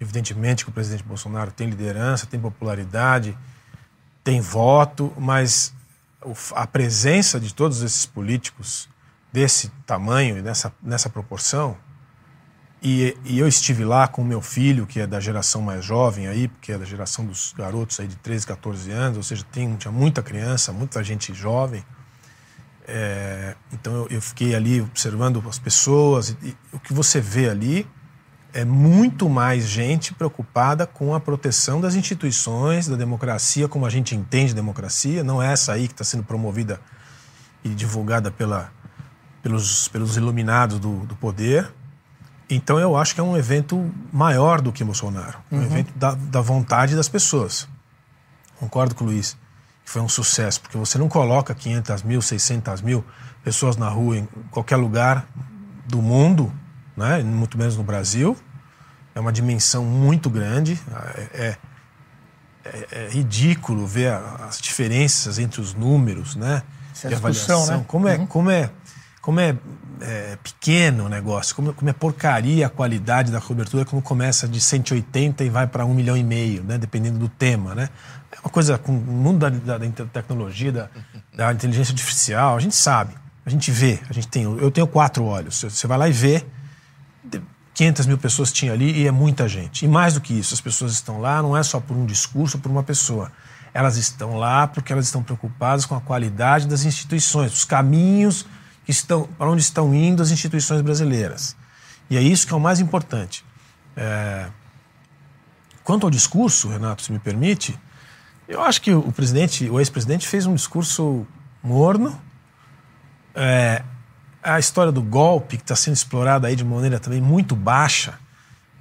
Evidentemente 0.00 0.64
que 0.64 0.70
o 0.70 0.72
presidente 0.72 1.02
Bolsonaro 1.02 1.52
tem 1.52 1.68
liderança, 1.68 2.26
tem 2.26 2.40
popularidade, 2.40 3.36
tem 4.24 4.40
voto, 4.40 5.12
mas 5.18 5.74
a 6.54 6.66
presença 6.66 7.38
de 7.38 7.52
todos 7.52 7.82
esses 7.82 8.06
políticos 8.06 8.88
desse 9.32 9.68
tamanho 9.86 10.38
e 10.38 10.42
nessa, 10.42 10.72
nessa 10.82 11.10
proporção, 11.10 11.76
e, 12.82 13.14
e, 13.26 13.38
eu 13.38 13.46
estive 13.46 13.84
lá 13.84 14.08
com 14.08 14.24
meu 14.24 14.40
filho, 14.40 14.86
que 14.86 15.00
é 15.00 15.06
da 15.06 15.20
geração 15.20 15.60
mais 15.60 15.84
jovem 15.84 16.26
aí, 16.28 16.48
porque 16.48 16.72
é 16.72 16.78
da 16.78 16.84
geração 16.86 17.26
dos 17.26 17.52
garotos 17.52 18.00
aí 18.00 18.06
de 18.06 18.16
13, 18.16 18.46
14 18.46 18.90
anos, 18.90 19.16
ou 19.18 19.22
seja, 19.22 19.44
tem, 19.52 19.76
tinha 19.76 19.92
muita 19.92 20.22
criança, 20.22 20.72
muita 20.72 21.04
gente 21.04 21.34
jovem. 21.34 21.84
É, 22.88 23.54
então 23.70 23.92
eu, 23.92 24.08
eu, 24.12 24.22
fiquei 24.22 24.54
ali 24.54 24.80
observando 24.80 25.44
as 25.46 25.58
pessoas, 25.58 26.30
e, 26.30 26.36
e 26.42 26.56
o 26.72 26.80
que 26.80 26.94
você 26.94 27.20
vê 27.20 27.50
ali 27.50 27.86
é 28.52 28.64
muito 28.64 29.28
mais 29.28 29.68
gente 29.68 30.12
preocupada 30.12 30.86
com 30.86 31.14
a 31.14 31.20
proteção 31.20 31.80
das 31.80 31.94
instituições, 31.94 32.88
da 32.88 32.96
democracia, 32.96 33.68
como 33.68 33.86
a 33.86 33.90
gente 33.90 34.14
entende 34.14 34.54
democracia, 34.54 35.22
não 35.22 35.42
é 35.42 35.52
essa 35.52 35.72
aí 35.72 35.86
que 35.86 35.94
está 35.94 36.04
sendo 36.04 36.22
promovida 36.22 36.80
e 37.64 37.68
divulgada 37.68 38.30
pela, 38.30 38.72
pelos, 39.42 39.88
pelos 39.88 40.16
iluminados 40.16 40.78
do, 40.78 41.06
do, 41.06 41.14
poder. 41.16 41.70
Então 42.48 42.78
eu 42.78 42.96
acho 42.96 43.14
que 43.14 43.20
é 43.20 43.24
um 43.24 43.36
evento 43.36 43.92
maior 44.12 44.60
do 44.60 44.72
que 44.72 44.82
Bolsonaro, 44.82 45.38
um 45.50 45.58
uhum. 45.58 45.64
evento 45.64 45.92
da, 45.96 46.14
da 46.14 46.40
vontade 46.40 46.96
das 46.96 47.08
pessoas. 47.08 47.68
Concordo 48.58 48.94
com 48.94 49.04
o 49.04 49.06
Luiz, 49.06 49.36
que 49.84 49.90
foi 49.90 50.02
um 50.02 50.08
sucesso, 50.08 50.60
porque 50.60 50.76
você 50.76 50.98
não 50.98 51.08
coloca 51.08 51.54
500 51.54 52.02
mil, 52.02 52.20
600 52.20 52.82
mil 52.82 53.04
pessoas 53.44 53.76
na 53.76 53.88
rua 53.88 54.18
em 54.18 54.28
qualquer 54.50 54.76
lugar 54.76 55.26
do 55.86 56.02
mundo 56.02 56.52
né? 57.00 57.22
muito 57.22 57.56
menos 57.56 57.76
no 57.76 57.82
Brasil. 57.82 58.36
É 59.14 59.20
uma 59.20 59.32
dimensão 59.32 59.84
muito 59.84 60.30
grande. 60.30 60.78
É, 61.34 61.56
é, 62.64 62.86
é 62.92 63.08
ridículo 63.10 63.86
ver 63.86 64.12
as 64.46 64.60
diferenças 64.60 65.38
entre 65.38 65.60
os 65.60 65.74
números, 65.74 66.36
né? 66.36 66.62
Essa 66.92 67.08
de 67.08 67.14
avaliação. 67.14 67.66
Né? 67.66 67.84
Como 67.88 68.06
é, 68.06 68.16
uhum. 68.16 68.26
como 68.26 68.50
é, 68.50 68.70
como 69.20 69.40
é, 69.40 69.56
é, 70.00 70.38
pequeno 70.42 71.06
o 71.06 71.08
negócio, 71.08 71.54
como, 71.54 71.72
como 71.72 71.90
é 71.90 71.92
porcaria 71.92 72.66
a 72.66 72.70
qualidade 72.70 73.32
da 73.32 73.40
cobertura, 73.40 73.84
como 73.84 74.02
começa 74.02 74.46
de 74.46 74.60
180 74.60 75.42
e 75.42 75.48
vai 75.48 75.66
para 75.66 75.84
um 75.84 75.94
milhão 75.94 76.16
e 76.16 76.22
meio, 76.22 76.62
né? 76.62 76.78
Dependendo 76.78 77.18
do 77.18 77.28
tema, 77.28 77.74
né? 77.74 77.88
É 78.30 78.38
uma 78.44 78.50
coisa 78.50 78.78
com 78.78 78.92
o 78.92 78.94
mundo 78.94 79.38
da, 79.38 79.48
da, 79.48 79.78
da 79.78 80.04
tecnologia, 80.06 80.70
da, 80.70 80.88
da 81.34 81.52
inteligência 81.52 81.92
artificial, 81.92 82.56
a 82.56 82.60
gente 82.60 82.76
sabe, 82.76 83.14
a 83.44 83.50
gente 83.50 83.70
vê, 83.70 83.98
a 84.08 84.12
gente 84.12 84.28
tem, 84.28 84.44
eu 84.44 84.70
tenho 84.70 84.86
quatro 84.86 85.24
olhos, 85.24 85.60
você 85.60 85.86
vai 85.86 85.98
lá 85.98 86.08
e 86.08 86.12
vê 86.12 86.44
500 87.74 88.06
mil 88.06 88.18
pessoas 88.18 88.52
tinha 88.52 88.72
ali 88.72 89.02
e 89.02 89.06
é 89.06 89.10
muita 89.10 89.48
gente. 89.48 89.84
E 89.84 89.88
mais 89.88 90.14
do 90.14 90.20
que 90.20 90.34
isso, 90.34 90.54
as 90.54 90.60
pessoas 90.60 90.92
estão 90.92 91.20
lá 91.20 91.42
não 91.42 91.56
é 91.56 91.62
só 91.62 91.80
por 91.80 91.96
um 91.96 92.04
discurso, 92.04 92.58
por 92.58 92.70
uma 92.70 92.82
pessoa. 92.82 93.32
Elas 93.72 93.96
estão 93.96 94.36
lá 94.36 94.66
porque 94.66 94.92
elas 94.92 95.06
estão 95.06 95.22
preocupadas 95.22 95.86
com 95.86 95.94
a 95.94 96.00
qualidade 96.00 96.66
das 96.66 96.84
instituições, 96.84 97.52
os 97.52 97.64
caminhos 97.64 98.44
que 98.84 98.90
estão, 98.90 99.24
para 99.38 99.48
onde 99.48 99.62
estão 99.62 99.94
indo 99.94 100.22
as 100.22 100.30
instituições 100.30 100.82
brasileiras. 100.82 101.56
E 102.08 102.16
é 102.16 102.20
isso 102.20 102.46
que 102.46 102.52
é 102.52 102.56
o 102.56 102.60
mais 102.60 102.80
importante. 102.80 103.44
É... 103.96 104.48
Quanto 105.84 106.06
ao 106.06 106.10
discurso, 106.10 106.68
Renato, 106.68 107.02
se 107.02 107.12
me 107.12 107.18
permite, 107.18 107.78
eu 108.48 108.60
acho 108.62 108.82
que 108.82 108.92
o 108.92 109.12
presidente, 109.12 109.70
o 109.70 109.78
ex-presidente, 109.78 110.26
fez 110.26 110.44
um 110.44 110.54
discurso 110.54 111.26
morno. 111.62 112.20
É, 113.34 113.84
a 114.42 114.58
história 114.58 114.92
do 114.92 115.02
golpe, 115.02 115.56
que 115.56 115.62
está 115.62 115.76
sendo 115.76 115.94
explorada 115.94 116.48
aí 116.48 116.56
de 116.56 116.64
maneira 116.64 116.98
também 116.98 117.20
muito 117.20 117.54
baixa, 117.54 118.14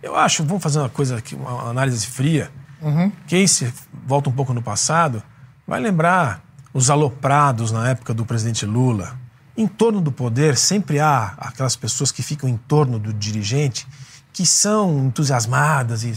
eu 0.01 0.15
acho, 0.15 0.43
vamos 0.43 0.63
fazer 0.63 0.79
uma 0.79 0.89
coisa 0.89 1.17
aqui, 1.17 1.35
uma 1.35 1.69
análise 1.69 2.05
fria. 2.07 2.49
Uhum. 2.81 3.11
Quem 3.27 3.45
se 3.45 3.71
volta 4.05 4.29
um 4.29 4.33
pouco 4.33 4.53
no 4.53 4.61
passado 4.61 5.21
vai 5.67 5.79
lembrar 5.79 6.41
os 6.73 6.89
aloprados 6.89 7.71
na 7.71 7.89
época 7.89 8.13
do 8.13 8.25
presidente 8.25 8.65
Lula. 8.65 9.17
Em 9.57 9.67
torno 9.67 9.99
do 9.99 10.11
poder 10.11 10.55
sempre 10.55 10.99
há 10.99 11.33
aquelas 11.37 11.75
pessoas 11.75 12.11
que 12.11 12.23
ficam 12.23 12.47
em 12.47 12.55
torno 12.55 12.97
do 12.97 13.11
dirigente 13.11 13.85
que 14.31 14.45
são 14.45 15.05
entusiasmadas 15.05 16.03
e, 16.03 16.13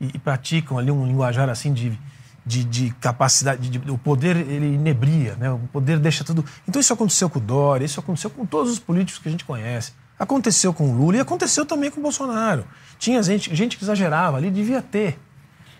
e, 0.00 0.12
e 0.14 0.18
praticam 0.18 0.78
ali 0.78 0.90
um 0.90 1.06
linguajar 1.06 1.50
assim 1.50 1.74
de 1.74 1.98
de, 2.46 2.62
de 2.62 2.90
capacidade, 3.00 3.68
de, 3.68 3.76
de, 3.76 3.90
o 3.90 3.98
poder 3.98 4.36
ele 4.36 4.74
inebria, 4.74 5.34
né? 5.34 5.50
o 5.50 5.58
poder 5.72 5.98
deixa 5.98 6.22
tudo. 6.22 6.44
Então 6.66 6.80
isso 6.80 6.92
aconteceu 6.92 7.28
com 7.28 7.40
o 7.40 7.42
Dória, 7.42 7.84
isso 7.84 7.98
aconteceu 7.98 8.30
com 8.30 8.46
todos 8.46 8.70
os 8.70 8.78
políticos 8.78 9.20
que 9.20 9.28
a 9.28 9.30
gente 9.32 9.44
conhece. 9.44 9.92
Aconteceu 10.16 10.72
com 10.72 10.88
o 10.88 10.96
Lula 10.96 11.16
e 11.16 11.20
aconteceu 11.20 11.66
também 11.66 11.90
com 11.90 11.98
o 11.98 12.02
Bolsonaro. 12.02 12.64
Tinha 12.98 13.20
gente, 13.22 13.54
gente 13.54 13.76
que 13.76 13.82
exagerava 13.82 14.36
ali, 14.36 14.50
devia 14.50 14.80
ter. 14.80 15.18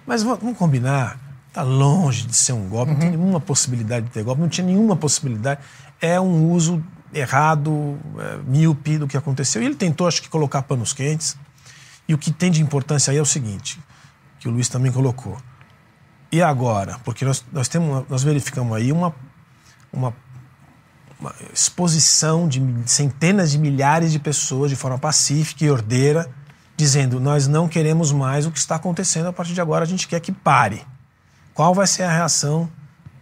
Mas 0.05 0.25
vamos 0.25 0.59
combinar, 0.59 1.19
está 1.49 1.63
longe 1.63 2.27
de 2.27 2.35
ser 2.35 2.53
um 2.53 2.69
golpe, 2.69 2.91
uhum. 2.91 2.95
não 2.95 3.01
tem 3.01 3.11
uhum. 3.11 3.17
nenhuma 3.17 3.41
possibilidade 3.41 4.07
de 4.07 4.13
ter 4.13 4.25
golpe, 4.25 4.41
não 4.41 4.49
tinha 4.49 4.67
nenhuma 4.67 4.97
possibilidade. 4.97 5.61
É 6.01 6.21
um 6.21 6.51
uso 6.51 6.85
errado, 7.15 7.97
é, 8.19 8.39
míope 8.45 8.99
do 8.99 9.07
que 9.07 9.17
aconteceu. 9.17 9.63
E 9.63 9.67
ele 9.67 9.77
tentou, 9.77 10.07
acho 10.07 10.21
que, 10.21 10.29
colocar 10.29 10.63
panos 10.63 10.93
quentes. 10.93 11.37
E 12.09 12.13
o 12.13 12.19
que 12.19 12.33
tem 12.33 12.51
de 12.51 12.61
importância 12.61 13.13
aí 13.13 13.17
é 13.17 13.23
o 13.23 13.27
seguinte, 13.27 13.81
que 14.39 14.49
o 14.49 14.51
Luiz 14.51 14.69
também 14.69 14.93
colocou 14.93 15.39
e 16.31 16.43
agora? 16.43 16.99
Porque 17.05 17.25
nós, 17.25 17.45
nós, 17.53 17.69
temos, 17.69 18.05
nós 18.09 18.23
verificamos 18.23 18.77
aí 18.77 18.93
uma, 18.93 19.15
uma, 19.93 20.15
uma 21.19 21.35
exposição 21.53 22.49
de 22.49 22.61
centenas 22.87 23.51
de 23.51 23.59
milhares 23.59 24.13
de 24.13 24.19
pessoas 24.19 24.71
de 24.71 24.77
forma 24.77 24.99
pacífica 24.99 25.65
e 25.65 25.71
ordeira, 25.71 26.29
dizendo: 26.77 27.21
nós 27.21 27.47
não 27.47 27.69
queremos 27.69 28.13
mais 28.13 28.47
o 28.47 28.51
que 28.51 28.59
está 28.59 28.77
acontecendo, 28.77 29.27
a 29.27 29.33
partir 29.33 29.55
de 29.55 29.61
agora 29.61 29.85
a 29.85 29.89
gente 29.89 30.09
quer 30.09 30.21
que 30.21 30.33
pare. 30.33 30.85
Qual 31.55 31.75
vai 31.75 31.87
ser 31.87 32.03
a 32.03 32.11
reação 32.11 32.69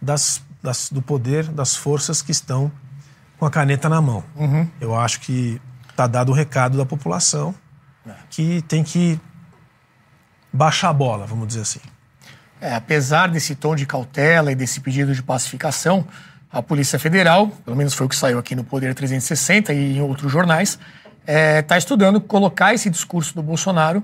das, 0.01 0.41
das, 0.61 0.89
do 0.89 1.01
poder, 1.01 1.47
das 1.47 1.75
forças 1.75 2.21
que 2.21 2.31
estão 2.31 2.71
com 3.37 3.45
a 3.45 3.51
caneta 3.51 3.87
na 3.87 4.01
mão? 4.01 4.23
Uhum. 4.35 4.67
Eu 4.81 4.95
acho 4.95 5.21
que 5.21 5.61
está 5.89 6.05
dado 6.07 6.33
o 6.33 6.35
recado 6.35 6.77
da 6.77 6.85
população 6.85 7.55
é. 8.05 8.13
que 8.29 8.61
tem 8.63 8.83
que 8.83 9.17
baixar 10.51 10.89
a 10.89 10.93
bola, 10.93 11.25
vamos 11.25 11.47
dizer 11.47 11.61
assim. 11.61 11.79
É, 12.65 12.73
apesar 12.73 13.27
desse 13.27 13.53
tom 13.53 13.75
de 13.75 13.85
cautela 13.85 14.51
e 14.51 14.55
desse 14.55 14.79
pedido 14.79 15.13
de 15.13 15.21
pacificação, 15.21 16.03
a 16.51 16.63
Polícia 16.63 16.97
Federal, 16.97 17.49
pelo 17.63 17.77
menos 17.77 17.93
foi 17.93 18.07
o 18.07 18.09
que 18.09 18.15
saiu 18.15 18.39
aqui 18.39 18.55
no 18.55 18.63
Poder 18.63 18.95
360 18.95 19.71
e 19.71 19.97
em 19.97 20.01
outros 20.01 20.31
jornais, 20.31 20.79
está 21.21 21.31
é, 21.31 21.61
tá 21.61 21.77
estudando 21.77 22.19
colocar 22.19 22.73
esse 22.73 22.89
discurso 22.89 23.35
do 23.35 23.43
Bolsonaro 23.43 24.03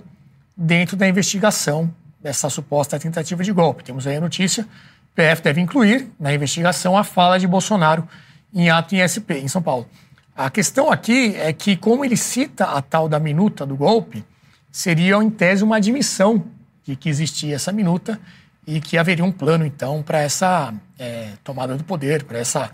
dentro 0.55 0.95
da 0.95 1.07
investigação 1.07 1.91
dessa 2.21 2.51
suposta 2.51 2.99
tentativa 2.99 3.43
de 3.43 3.51
golpe. 3.51 3.83
Temos 3.83 4.05
aí 4.05 4.17
a 4.17 4.21
notícia: 4.21 4.61
o 4.63 5.15
PF 5.15 5.41
deve 5.41 5.59
incluir 5.59 6.11
na 6.19 6.31
investigação 6.31 6.95
a 6.95 7.03
fala 7.03 7.39
de 7.39 7.47
Bolsonaro 7.47 8.07
em 8.53 8.69
ato 8.69 8.93
em 8.93 9.01
SP, 9.01 9.41
em 9.41 9.47
São 9.47 9.63
Paulo. 9.63 9.89
A 10.37 10.51
questão 10.51 10.91
aqui 10.91 11.35
é 11.35 11.51
que, 11.51 11.75
como 11.75 12.05
ele 12.05 12.15
cita 12.15 12.65
a 12.65 12.79
tal 12.79 13.09
da 13.09 13.19
minuta 13.19 13.65
do 13.65 13.75
golpe, 13.75 14.23
seria, 14.71 15.15
em 15.15 15.31
tese, 15.31 15.63
uma 15.63 15.77
admissão 15.77 16.45
de 16.83 16.95
que 16.95 17.09
existia 17.09 17.55
essa 17.55 17.71
minuta 17.71 18.19
e 18.65 18.79
que 18.79 18.97
haveria 18.97 19.25
um 19.25 19.31
plano, 19.31 19.65
então, 19.65 20.03
para 20.03 20.19
essa 20.19 20.73
é, 20.99 21.29
tomada 21.43 21.75
do 21.75 21.83
poder, 21.83 22.23
para 22.23 22.37
essa 22.39 22.71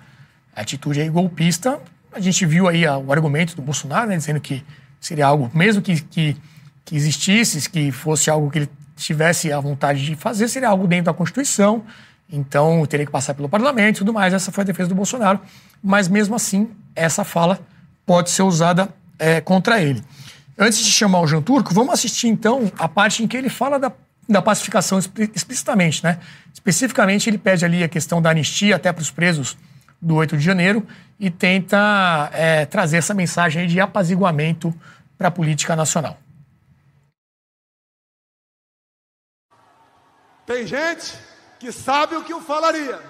atitude 0.56 1.00
aí 1.00 1.10
golpista. 1.10 1.80
A 2.12 2.20
gente 2.20 2.46
viu 2.46 2.68
aí 2.68 2.86
o 2.88 3.12
argumento 3.12 3.56
do 3.56 3.62
Bolsonaro, 3.62 4.10
né, 4.10 4.18
dizendo 4.18 4.40
que 4.40 4.64
seria 5.00 5.28
algo, 5.28 5.50
mesmo 5.54 5.82
que, 5.82 6.02
que, 6.02 6.36
que 6.84 6.96
existisse, 6.96 7.70
que 7.70 7.92
fosse 7.92 8.30
algo 8.30 8.50
que 8.50 8.60
ele 8.60 8.70
tivesse 8.96 9.52
a 9.52 9.60
vontade 9.60 10.04
de 10.04 10.16
fazer, 10.16 10.48
seria 10.48 10.70
algo 10.70 10.88
dentro 10.88 11.06
da 11.06 11.14
Constituição, 11.14 11.84
então 12.30 12.86
teria 12.86 13.06
que 13.06 13.12
passar 13.12 13.34
pelo 13.34 13.48
parlamento 13.48 13.98
e 13.98 14.00
tudo 14.00 14.12
mais. 14.12 14.34
Essa 14.34 14.52
foi 14.52 14.64
a 14.64 14.66
defesa 14.66 14.90
do 14.90 14.96
Bolsonaro, 14.96 15.40
mas 15.82 16.08
mesmo 16.08 16.36
assim, 16.36 16.70
essa 16.96 17.24
fala 17.24 17.60
pode 18.06 18.32
ser 18.32 18.42
usada 18.42 18.90
é, 19.20 19.40
contra 19.40 19.82
ele. 19.82 20.04
Antes 20.58 20.80
de 20.80 20.90
chamar 20.90 21.22
o 21.22 21.28
Jean 21.28 21.42
Turco, 21.42 21.74
vamos 21.74 21.94
assistir 21.94 22.28
então 22.28 22.72
a 22.80 22.88
parte 22.88 23.24
em 23.24 23.28
que 23.28 23.38
ele 23.38 23.50
fala 23.50 23.78
da 23.78 23.92
da 24.28 24.42
pacificação 24.42 25.00
explicitamente, 25.00 26.04
né? 26.04 26.20
Especificamente, 26.54 27.30
ele 27.30 27.38
pede 27.38 27.64
ali 27.64 27.84
a 27.84 27.88
questão 27.88 28.22
da 28.22 28.32
anistia 28.32 28.76
até 28.76 28.92
para 28.92 29.02
os 29.02 29.10
presos 29.10 29.58
do 30.02 30.16
8 30.16 30.38
de 30.38 30.44
janeiro 30.44 30.86
e 31.20 31.32
tenta 31.32 32.30
é, 32.34 32.66
trazer 32.66 32.98
essa 32.98 33.14
mensagem 33.14 33.68
de 33.68 33.80
apaziguamento 33.80 34.74
para 35.18 35.30
a 35.30 35.32
política 35.32 35.76
nacional. 35.76 36.18
Tem 40.46 40.66
gente 40.66 41.18
que 41.60 41.72
sabe 41.72 42.16
o 42.16 42.24
que 42.24 42.32
eu 42.32 42.42
falaria, 42.42 43.02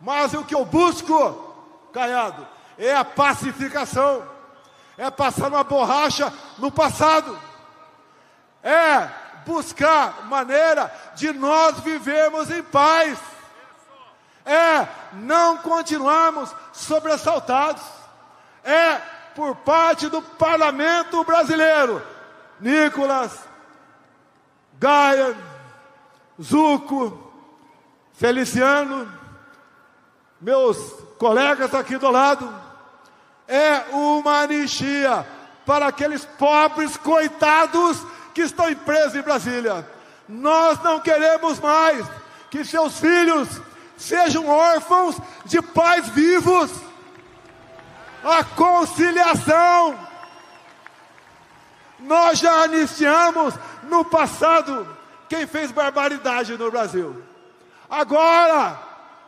mas 0.00 0.32
o 0.32 0.44
que 0.44 0.54
eu 0.54 0.64
busco, 0.64 1.90
Caiado, 1.92 2.46
é 2.78 2.94
a 2.94 3.04
pacificação, 3.04 4.26
é 4.96 5.10
passar 5.10 5.48
uma 5.48 5.64
borracha 5.64 6.32
no 6.58 6.70
passado, 6.70 7.38
é 8.62 9.21
buscar 9.46 10.24
maneira 10.26 10.92
de 11.14 11.32
nós 11.32 11.80
vivermos 11.80 12.50
em 12.50 12.62
paz, 12.62 13.18
é 14.44 14.86
não 15.12 15.58
continuarmos 15.58 16.54
sobressaltados, 16.72 17.82
é 18.64 18.96
por 19.34 19.56
parte 19.56 20.08
do 20.08 20.20
parlamento 20.20 21.22
brasileiro, 21.24 22.02
Nicolas, 22.60 23.38
Gaia, 24.78 25.36
Zuco, 26.40 27.32
Feliciano, 28.14 29.10
meus 30.40 30.76
colegas 31.18 31.74
aqui 31.74 31.96
do 31.96 32.10
lado, 32.10 32.52
é 33.46 33.84
uma 33.92 34.40
anistia 34.40 35.26
para 35.64 35.86
aqueles 35.86 36.24
pobres 36.24 36.96
coitados 36.96 38.04
que 38.34 38.42
estão 38.42 38.74
presos 38.74 39.14
em 39.14 39.22
Brasília. 39.22 39.88
Nós 40.28 40.82
não 40.82 41.00
queremos 41.00 41.58
mais 41.60 42.06
que 42.50 42.64
seus 42.64 42.98
filhos 42.98 43.48
sejam 43.96 44.48
órfãos 44.48 45.16
de 45.44 45.60
pais 45.60 46.08
vivos. 46.10 46.70
A 48.24 48.44
conciliação. 48.44 49.98
Nós 51.98 52.38
já 52.38 52.64
anistiamos 52.64 53.54
no 53.84 54.04
passado 54.04 54.86
quem 55.28 55.46
fez 55.46 55.70
barbaridade 55.70 56.56
no 56.56 56.70
Brasil. 56.70 57.22
Agora, 57.88 58.78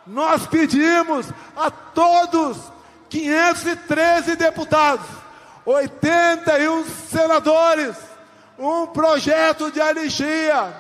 nós 0.07 0.47
pedimos 0.47 1.27
a 1.57 1.71
todos 1.71 2.59
513 3.09 4.37
deputados, 4.37 5.07
81 5.65 6.85
senadores, 7.11 7.97
um 8.59 8.87
projeto 8.87 9.71
de 9.71 9.81
anistia 9.81 10.75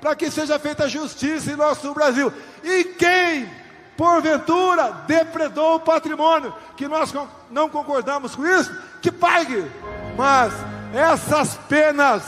para 0.00 0.14
que 0.14 0.30
seja 0.30 0.58
feita 0.58 0.88
justiça 0.88 1.50
em 1.50 1.56
nosso 1.56 1.92
Brasil. 1.92 2.32
E 2.62 2.84
quem, 2.84 3.50
porventura, 3.96 4.92
depredou 5.06 5.76
o 5.76 5.80
patrimônio, 5.80 6.54
que 6.76 6.86
nós 6.86 7.12
não 7.50 7.68
concordamos 7.68 8.36
com 8.36 8.46
isso, 8.46 8.76
que 9.02 9.10
pague. 9.10 9.70
Mas 10.16 10.52
essas 10.94 11.56
penas, 11.68 12.22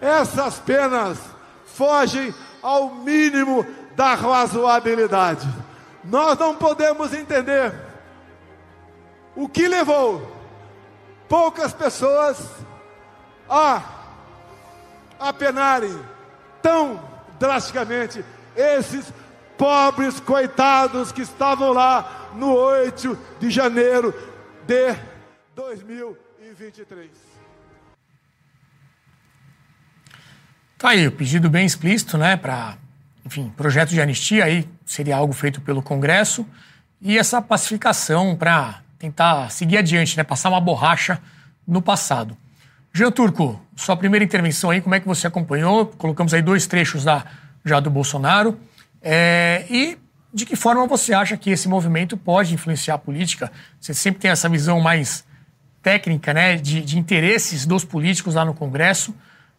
essas 0.00 0.58
penas 0.58 1.18
fogem 1.66 2.34
ao 2.62 2.90
mínimo 2.94 3.66
da 3.96 4.14
razoabilidade. 4.14 5.48
Nós 6.02 6.38
não 6.38 6.54
podemos 6.54 7.14
entender 7.14 7.72
o 9.34 9.48
que 9.48 9.66
levou 9.66 10.30
poucas 11.28 11.72
pessoas 11.72 12.38
a 13.48 13.93
apenarem 15.18 15.98
tão 16.62 17.02
drasticamente 17.38 18.24
esses 18.56 19.12
pobres 19.56 20.20
coitados 20.20 21.12
que 21.12 21.22
estavam 21.22 21.72
lá 21.72 22.30
no 22.34 22.54
8 22.54 23.18
de 23.38 23.50
janeiro 23.50 24.14
de 24.66 24.94
2023. 25.54 27.10
Tá 30.78 30.90
aí, 30.90 31.06
o 31.06 31.12
pedido 31.12 31.48
bem 31.48 31.64
explícito, 31.64 32.18
né, 32.18 32.36
para, 32.36 32.76
enfim, 33.24 33.52
projeto 33.56 33.90
de 33.90 34.00
anistia 34.00 34.44
aí 34.44 34.68
seria 34.84 35.16
algo 35.16 35.32
feito 35.32 35.60
pelo 35.60 35.82
Congresso 35.82 36.46
e 37.00 37.16
essa 37.16 37.40
pacificação 37.40 38.36
para 38.36 38.82
tentar 38.98 39.50
seguir 39.50 39.78
adiante, 39.78 40.16
né, 40.16 40.24
passar 40.24 40.48
uma 40.48 40.60
borracha 40.60 41.20
no 41.66 41.80
passado. 41.80 42.36
Jean 42.96 43.10
Turco, 43.10 43.60
sua 43.74 43.96
primeira 43.96 44.24
intervenção 44.24 44.70
aí, 44.70 44.80
como 44.80 44.94
é 44.94 45.00
que 45.00 45.06
você 45.08 45.26
acompanhou? 45.26 45.84
Colocamos 45.84 46.32
aí 46.32 46.40
dois 46.40 46.68
trechos 46.68 47.02
da, 47.02 47.24
já 47.64 47.80
do 47.80 47.90
Bolsonaro. 47.90 48.56
É, 49.02 49.66
e 49.68 49.98
de 50.32 50.46
que 50.46 50.54
forma 50.54 50.86
você 50.86 51.12
acha 51.12 51.36
que 51.36 51.50
esse 51.50 51.68
movimento 51.68 52.16
pode 52.16 52.54
influenciar 52.54 52.94
a 52.94 52.98
política? 52.98 53.50
Você 53.80 53.92
sempre 53.92 54.20
tem 54.20 54.30
essa 54.30 54.48
visão 54.48 54.80
mais 54.80 55.24
técnica, 55.82 56.32
né, 56.32 56.54
de, 56.54 56.82
de 56.82 56.96
interesses 56.96 57.66
dos 57.66 57.84
políticos 57.84 58.36
lá 58.36 58.44
no 58.44 58.54
Congresso. 58.54 59.12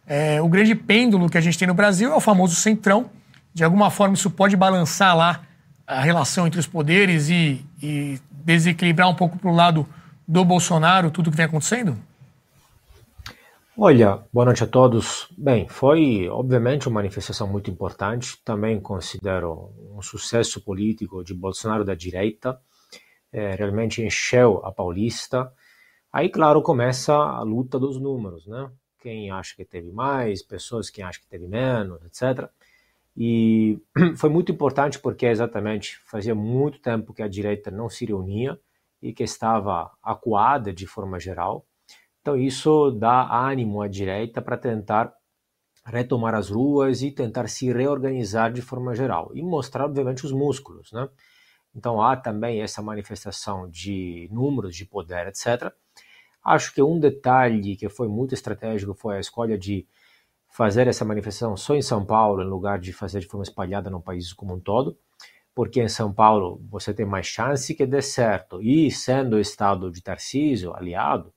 É, 0.06 0.40
o 0.40 0.48
grande 0.48 0.74
pêndulo 0.74 1.28
que 1.28 1.36
a 1.36 1.40
gente 1.42 1.58
tem 1.58 1.68
no 1.68 1.74
Brasil 1.74 2.10
é 2.10 2.16
o 2.16 2.20
famoso 2.20 2.54
centrão. 2.54 3.10
De 3.52 3.62
alguma 3.62 3.90
forma, 3.90 4.14
isso 4.14 4.30
pode 4.30 4.56
balançar 4.56 5.14
lá 5.14 5.42
a 5.86 6.00
relação 6.00 6.46
entre 6.46 6.58
os 6.58 6.66
poderes 6.66 7.28
e, 7.28 7.62
e 7.82 8.18
desequilibrar 8.30 9.10
um 9.10 9.14
pouco 9.14 9.36
para 9.36 9.50
o 9.50 9.54
lado 9.54 9.86
do 10.26 10.42
Bolsonaro 10.42 11.10
tudo 11.10 11.30
que 11.30 11.36
vem 11.36 11.44
acontecendo? 11.44 11.98
Olha, 13.78 14.24
boa 14.32 14.46
noite 14.46 14.64
a 14.64 14.66
todos. 14.66 15.28
Bem, 15.36 15.68
foi 15.68 16.26
obviamente 16.30 16.88
uma 16.88 16.94
manifestação 16.94 17.46
muito 17.46 17.70
importante. 17.70 18.42
Também 18.42 18.80
considero 18.80 19.70
um 19.94 20.00
sucesso 20.00 20.62
político 20.62 21.22
de 21.22 21.34
Bolsonaro 21.34 21.84
da 21.84 21.94
direita. 21.94 22.58
É, 23.30 23.54
realmente 23.54 24.00
encheu 24.02 24.64
a 24.64 24.72
Paulista. 24.72 25.52
Aí, 26.10 26.30
claro, 26.30 26.62
começa 26.62 27.12
a 27.12 27.42
luta 27.42 27.78
dos 27.78 28.00
números, 28.00 28.46
né? 28.46 28.70
quem 28.98 29.30
acha 29.30 29.54
que 29.54 29.64
teve 29.64 29.92
mais, 29.92 30.42
pessoas 30.42 30.88
que 30.88 31.02
acham 31.02 31.22
que 31.22 31.28
teve 31.28 31.46
menos, 31.46 32.00
etc. 32.06 32.48
E 33.14 33.78
foi 34.16 34.30
muito 34.30 34.50
importante 34.50 34.98
porque 34.98 35.26
exatamente 35.26 35.98
fazia 35.98 36.34
muito 36.34 36.80
tempo 36.80 37.12
que 37.12 37.22
a 37.22 37.28
direita 37.28 37.70
não 37.70 37.90
se 37.90 38.06
reunia 38.06 38.58
e 39.02 39.12
que 39.12 39.22
estava 39.22 39.92
acuada 40.02 40.72
de 40.72 40.86
forma 40.86 41.20
geral. 41.20 41.66
Então 42.26 42.36
isso 42.36 42.90
dá 42.90 43.32
ânimo 43.48 43.80
à 43.80 43.86
direita 43.86 44.42
para 44.42 44.56
tentar 44.56 45.14
retomar 45.84 46.34
as 46.34 46.50
ruas 46.50 47.00
e 47.00 47.12
tentar 47.12 47.46
se 47.46 47.72
reorganizar 47.72 48.52
de 48.52 48.60
forma 48.60 48.96
geral 48.96 49.30
e 49.32 49.40
mostrar 49.44 49.84
obviamente 49.84 50.26
os 50.26 50.32
músculos, 50.32 50.90
né? 50.90 51.08
Então 51.72 52.02
há 52.02 52.16
também 52.16 52.60
essa 52.60 52.82
manifestação 52.82 53.70
de 53.70 54.28
números 54.32 54.74
de 54.74 54.84
poder, 54.84 55.28
etc. 55.28 55.72
Acho 56.42 56.74
que 56.74 56.82
um 56.82 56.98
detalhe 56.98 57.76
que 57.76 57.88
foi 57.88 58.08
muito 58.08 58.34
estratégico 58.34 58.92
foi 58.92 59.18
a 59.18 59.20
escolha 59.20 59.56
de 59.56 59.86
fazer 60.48 60.88
essa 60.88 61.04
manifestação 61.04 61.56
só 61.56 61.76
em 61.76 61.82
São 61.82 62.04
Paulo, 62.04 62.42
em 62.42 62.48
lugar 62.48 62.80
de 62.80 62.92
fazer 62.92 63.20
de 63.20 63.28
forma 63.28 63.44
espalhada 63.44 63.88
no 63.88 64.02
país 64.02 64.32
como 64.32 64.52
um 64.52 64.58
todo, 64.58 64.98
porque 65.54 65.80
em 65.80 65.88
São 65.88 66.12
Paulo 66.12 66.60
você 66.68 66.92
tem 66.92 67.06
mais 67.06 67.28
chance 67.28 67.72
que 67.72 67.86
dê 67.86 68.02
certo, 68.02 68.60
e 68.60 68.90
sendo 68.90 69.36
o 69.36 69.40
estado 69.40 69.92
de 69.92 70.02
Tarcísio 70.02 70.74
aliado, 70.74 71.32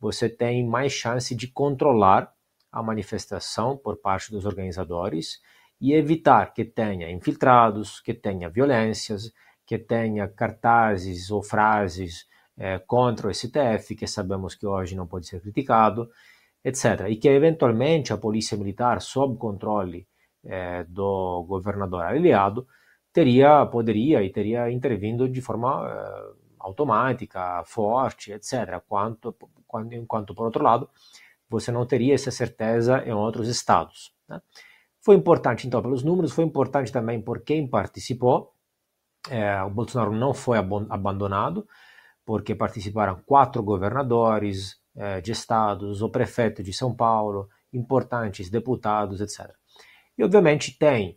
você 0.00 0.28
tem 0.28 0.66
mais 0.66 0.92
chance 0.92 1.34
de 1.34 1.48
controlar 1.48 2.32
a 2.70 2.82
manifestação 2.82 3.76
por 3.76 3.96
parte 3.96 4.30
dos 4.30 4.44
organizadores 4.44 5.40
e 5.80 5.92
evitar 5.92 6.52
que 6.52 6.64
tenha 6.64 7.10
infiltrados, 7.10 8.00
que 8.00 8.14
tenha 8.14 8.48
violências, 8.48 9.32
que 9.66 9.78
tenha 9.78 10.26
cartazes 10.28 11.30
ou 11.30 11.42
frases 11.42 12.26
é, 12.56 12.78
contra 12.78 13.28
o 13.28 13.34
STF, 13.34 13.94
que 13.94 14.06
sabemos 14.06 14.54
que 14.54 14.66
hoje 14.66 14.96
não 14.96 15.06
pode 15.06 15.26
ser 15.26 15.40
criticado, 15.40 16.08
etc. 16.64 17.06
E 17.08 17.16
que 17.16 17.28
eventualmente 17.28 18.12
a 18.12 18.16
polícia 18.18 18.56
militar, 18.56 19.00
sob 19.00 19.36
controle 19.38 20.06
é, 20.44 20.84
do 20.84 21.44
governador 21.46 22.02
aliado, 22.02 22.66
teria, 23.12 23.64
poderia 23.66 24.22
e 24.22 24.30
teria 24.30 24.70
intervindo 24.70 25.28
de 25.28 25.40
forma 25.40 25.88
é, 25.88 26.37
automática, 26.60 27.62
forte, 27.64 28.32
etc. 28.32 28.80
Quanto, 28.88 29.34
quando, 29.66 29.92
enquanto, 29.92 30.34
por 30.34 30.46
outro 30.46 30.62
lado, 30.62 30.88
você 31.48 31.72
não 31.72 31.86
teria 31.86 32.14
essa 32.14 32.30
certeza 32.30 33.02
em 33.06 33.12
outros 33.12 33.48
estados. 33.48 34.12
Né? 34.28 34.40
Foi 35.00 35.14
importante, 35.14 35.66
então, 35.66 35.80
pelos 35.80 36.02
números, 36.02 36.32
foi 36.32 36.44
importante 36.44 36.92
também 36.92 37.20
por 37.20 37.40
quem 37.40 37.66
participou. 37.66 38.52
É, 39.30 39.62
o 39.62 39.70
Bolsonaro 39.70 40.12
não 40.12 40.34
foi 40.34 40.58
abandonado, 40.58 41.66
porque 42.24 42.54
participaram 42.54 43.20
quatro 43.24 43.62
governadores 43.62 44.78
eh, 45.00 45.20
de 45.20 45.30
estados, 45.30 46.02
o 46.02 46.10
prefeito 46.10 46.60
de 46.60 46.72
São 46.72 46.94
Paulo, 46.94 47.48
importantes 47.72 48.50
deputados, 48.50 49.20
etc. 49.20 49.54
E, 50.18 50.24
obviamente, 50.24 50.76
tem 50.76 51.16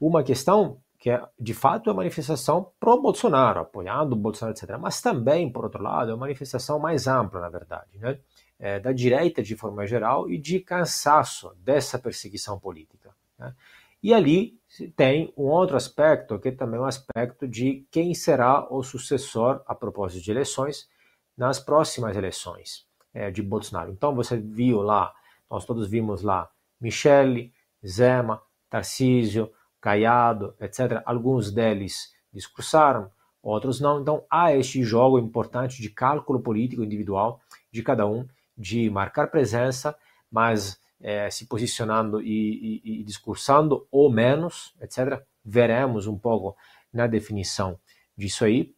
uma 0.00 0.22
questão 0.22 0.80
que 0.98 1.10
é, 1.10 1.22
de 1.38 1.54
fato 1.54 1.88
é 1.88 1.92
uma 1.92 1.98
manifestação 1.98 2.72
pró-Bolsonaro, 2.80 3.60
apoiando 3.60 4.16
o 4.16 4.18
Bolsonaro, 4.18 4.56
etc. 4.56 4.76
Mas 4.78 5.00
também, 5.00 5.50
por 5.50 5.64
outro 5.64 5.82
lado, 5.82 6.10
é 6.10 6.14
uma 6.14 6.20
manifestação 6.22 6.78
mais 6.78 7.06
ampla, 7.06 7.40
na 7.40 7.48
verdade, 7.48 7.98
né? 7.98 8.18
É, 8.58 8.80
da 8.80 8.90
direita 8.90 9.40
de 9.40 9.54
forma 9.54 9.86
geral 9.86 10.28
e 10.28 10.36
de 10.36 10.58
cansaço 10.58 11.54
dessa 11.60 11.96
perseguição 11.96 12.58
política. 12.58 13.14
Né? 13.38 13.54
E 14.02 14.12
ali 14.12 14.58
tem 14.96 15.32
um 15.36 15.44
outro 15.44 15.76
aspecto, 15.76 16.40
que 16.40 16.48
é 16.48 16.52
também 16.52 16.80
um 16.80 16.84
aspecto 16.84 17.46
de 17.46 17.86
quem 17.88 18.12
será 18.14 18.66
o 18.68 18.82
sucessor, 18.82 19.62
a 19.64 19.76
propósito 19.76 20.24
de 20.24 20.32
eleições, 20.32 20.88
nas 21.36 21.60
próximas 21.60 22.16
eleições 22.16 22.84
é, 23.14 23.30
de 23.30 23.42
Bolsonaro. 23.42 23.92
Então 23.92 24.12
você 24.12 24.36
viu 24.36 24.82
lá, 24.82 25.14
nós 25.48 25.64
todos 25.64 25.88
vimos 25.88 26.22
lá, 26.22 26.50
Michele, 26.80 27.52
Zema, 27.86 28.42
Tarcísio, 28.68 29.52
Caiado, 29.80 30.54
etc. 30.60 31.02
Alguns 31.04 31.50
deles 31.50 32.12
discursaram, 32.32 33.10
outros 33.42 33.80
não. 33.80 34.00
Então 34.00 34.24
há 34.30 34.54
este 34.54 34.82
jogo 34.82 35.18
importante 35.18 35.80
de 35.80 35.90
cálculo 35.90 36.40
político 36.40 36.82
individual 36.82 37.40
de 37.70 37.82
cada 37.82 38.06
um, 38.06 38.26
de 38.56 38.90
marcar 38.90 39.30
presença, 39.30 39.96
mas 40.30 40.80
é, 41.00 41.30
se 41.30 41.46
posicionando 41.46 42.20
e, 42.20 42.80
e, 42.84 43.00
e 43.00 43.04
discursando 43.04 43.86
ou 43.90 44.10
menos, 44.10 44.74
etc. 44.80 45.22
Veremos 45.44 46.06
um 46.06 46.18
pouco 46.18 46.56
na 46.92 47.06
definição 47.06 47.78
disso 48.16 48.44
aí. 48.44 48.74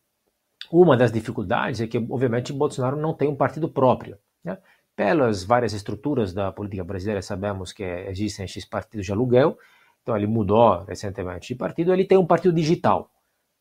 Uma 0.71 0.97
das 0.97 1.11
dificuldades 1.11 1.81
é 1.81 1.87
que, 1.87 1.99
obviamente, 1.99 2.53
Bolsonaro 2.53 2.97
não 2.97 3.15
tem 3.15 3.29
um 3.29 3.35
partido 3.35 3.69
próprio. 3.69 4.19
Né? 4.45 4.59
Pelas 4.95 5.43
várias 5.43 5.73
estruturas 5.73 6.33
da 6.33 6.53
política 6.53 6.85
brasileira, 6.85 7.23
sabemos 7.23 7.73
que 7.73 7.83
existem 7.83 8.45
esses 8.45 8.65
partidos 8.65 9.07
de 9.07 9.13
aluguel, 9.13 9.59
então 10.03 10.17
ele 10.17 10.27
mudou 10.27 10.85
recentemente 10.85 11.49
de 11.49 11.55
partido. 11.55 11.93
Ele 11.93 12.05
tem 12.05 12.19
um 12.19 12.27
partido 12.27 12.55
digital, 12.55 13.11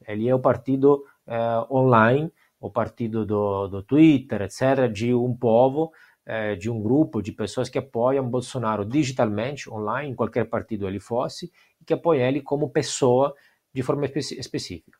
ele 0.07 0.27
é 0.27 0.33
o 0.33 0.39
partido 0.39 1.03
é, 1.27 1.37
online, 1.71 2.31
o 2.59 2.69
partido 2.69 3.25
do, 3.25 3.67
do 3.67 3.83
Twitter, 3.83 4.41
etc., 4.41 4.91
de 4.91 5.13
um 5.13 5.35
povo 5.35 5.91
é, 6.25 6.55
de 6.55 6.69
um 6.69 6.79
grupo 6.79 7.21
de 7.21 7.31
pessoas 7.31 7.69
que 7.69 7.79
apoiam 7.79 8.29
Bolsonaro 8.29 8.85
digitalmente, 8.85 9.67
online, 9.67 10.11
em 10.11 10.15
qualquer 10.15 10.45
partido 10.45 10.87
ele 10.87 10.99
fosse, 10.99 11.51
e 11.81 11.83
que 11.85 11.93
apoiam 11.93 12.27
ele 12.27 12.39
como 12.39 12.69
pessoa 12.69 13.33
de 13.73 13.81
forma 13.81 14.05
específica. 14.05 14.97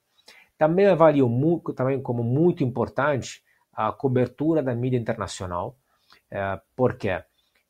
Também 0.57 0.87
avalio 0.87 1.29
muito, 1.29 1.71
também 1.71 2.01
como 2.01 2.23
muito 2.23 2.63
importante 2.63 3.43
a 3.71 3.91
cobertura 3.91 4.63
da 4.63 4.73
mídia 4.73 4.97
internacional. 4.97 5.77
É, 6.31 6.59
por 6.75 6.97
quê? 6.97 7.23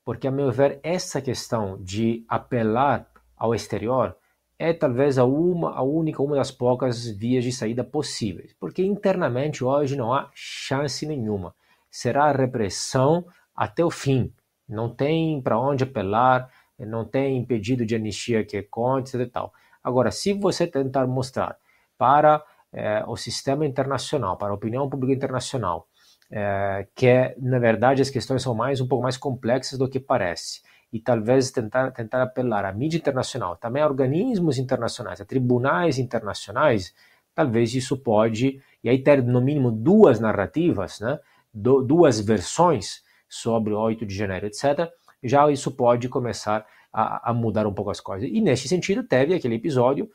Porque, 0.05 0.27
a 0.27 0.31
meu 0.31 0.51
ver, 0.51 0.79
essa 0.81 1.21
questão 1.21 1.77
de 1.83 2.25
apelar 2.27 3.08
ao 3.39 3.55
exterior 3.55 4.15
é 4.59 4.73
talvez 4.73 5.17
a, 5.17 5.23
uma, 5.23 5.71
a 5.71 5.81
única, 5.81 6.21
uma 6.21 6.35
das 6.35 6.51
poucas 6.51 7.07
vias 7.07 7.45
de 7.45 7.51
saída 7.53 7.81
possíveis. 7.81 8.53
Porque 8.59 8.83
internamente 8.83 9.63
hoje 9.63 9.95
não 9.95 10.13
há 10.13 10.29
chance 10.35 11.05
nenhuma. 11.05 11.55
Será 11.89 12.25
a 12.25 12.33
repressão 12.33 13.25
até 13.55 13.83
o 13.83 13.89
fim. 13.89 14.33
Não 14.67 14.93
tem 14.93 15.41
para 15.41 15.57
onde 15.57 15.85
apelar, 15.85 16.51
não 16.77 17.05
tem 17.05 17.43
pedido 17.45 17.85
de 17.85 17.95
anistia 17.95 18.43
que 18.43 18.61
conte 18.61 19.15
e 19.17 19.25
tal. 19.25 19.53
Agora, 19.81 20.11
se 20.11 20.33
você 20.33 20.67
tentar 20.67 21.07
mostrar 21.07 21.57
para 21.97 22.43
eh, 22.73 23.03
o 23.07 23.15
sistema 23.15 23.65
internacional, 23.65 24.37
para 24.37 24.51
a 24.51 24.53
opinião 24.53 24.89
pública 24.89 25.13
internacional, 25.13 25.87
eh, 26.29 26.87
que 26.93 27.33
na 27.37 27.59
verdade 27.59 28.01
as 28.01 28.09
questões 28.09 28.43
são 28.43 28.53
mais 28.53 28.81
um 28.81 28.87
pouco 28.87 29.03
mais 29.03 29.17
complexas 29.17 29.79
do 29.79 29.89
que 29.89 29.99
parece, 29.99 30.61
e 30.91 30.99
talvez 30.99 31.51
tentar 31.51 31.91
tentar 31.91 32.21
apelar 32.23 32.65
à 32.65 32.71
mídia 32.71 32.97
internacional, 32.97 33.55
também 33.55 33.81
a 33.81 33.87
organismos 33.87 34.57
internacionais, 34.57 35.21
a 35.21 35.25
tribunais 35.25 35.97
internacionais, 35.97 36.93
talvez 37.35 37.73
isso 37.73 37.97
pode 37.97 38.61
e 38.83 38.89
aí 38.89 39.01
ter 39.01 39.23
no 39.23 39.41
mínimo 39.41 39.71
duas 39.71 40.19
narrativas, 40.19 40.99
né, 40.99 41.19
duas 41.53 42.19
versões 42.19 43.03
sobre 43.27 43.73
o 43.73 43.79
8 43.79 44.05
de 44.05 44.15
janeiro, 44.15 44.47
etc., 44.47 44.89
já 45.23 45.49
isso 45.51 45.71
pode 45.71 46.07
começar 46.07 46.65
a, 46.91 47.29
a 47.29 47.33
mudar 47.33 47.67
um 47.67 47.73
pouco 47.73 47.91
as 47.91 47.99
coisas. 47.99 48.29
E 48.31 48.41
nesse 48.41 48.67
sentido, 48.67 49.03
teve 49.03 49.33
aquele 49.33 49.55
episódio 49.55 50.09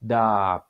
da, 0.00 0.62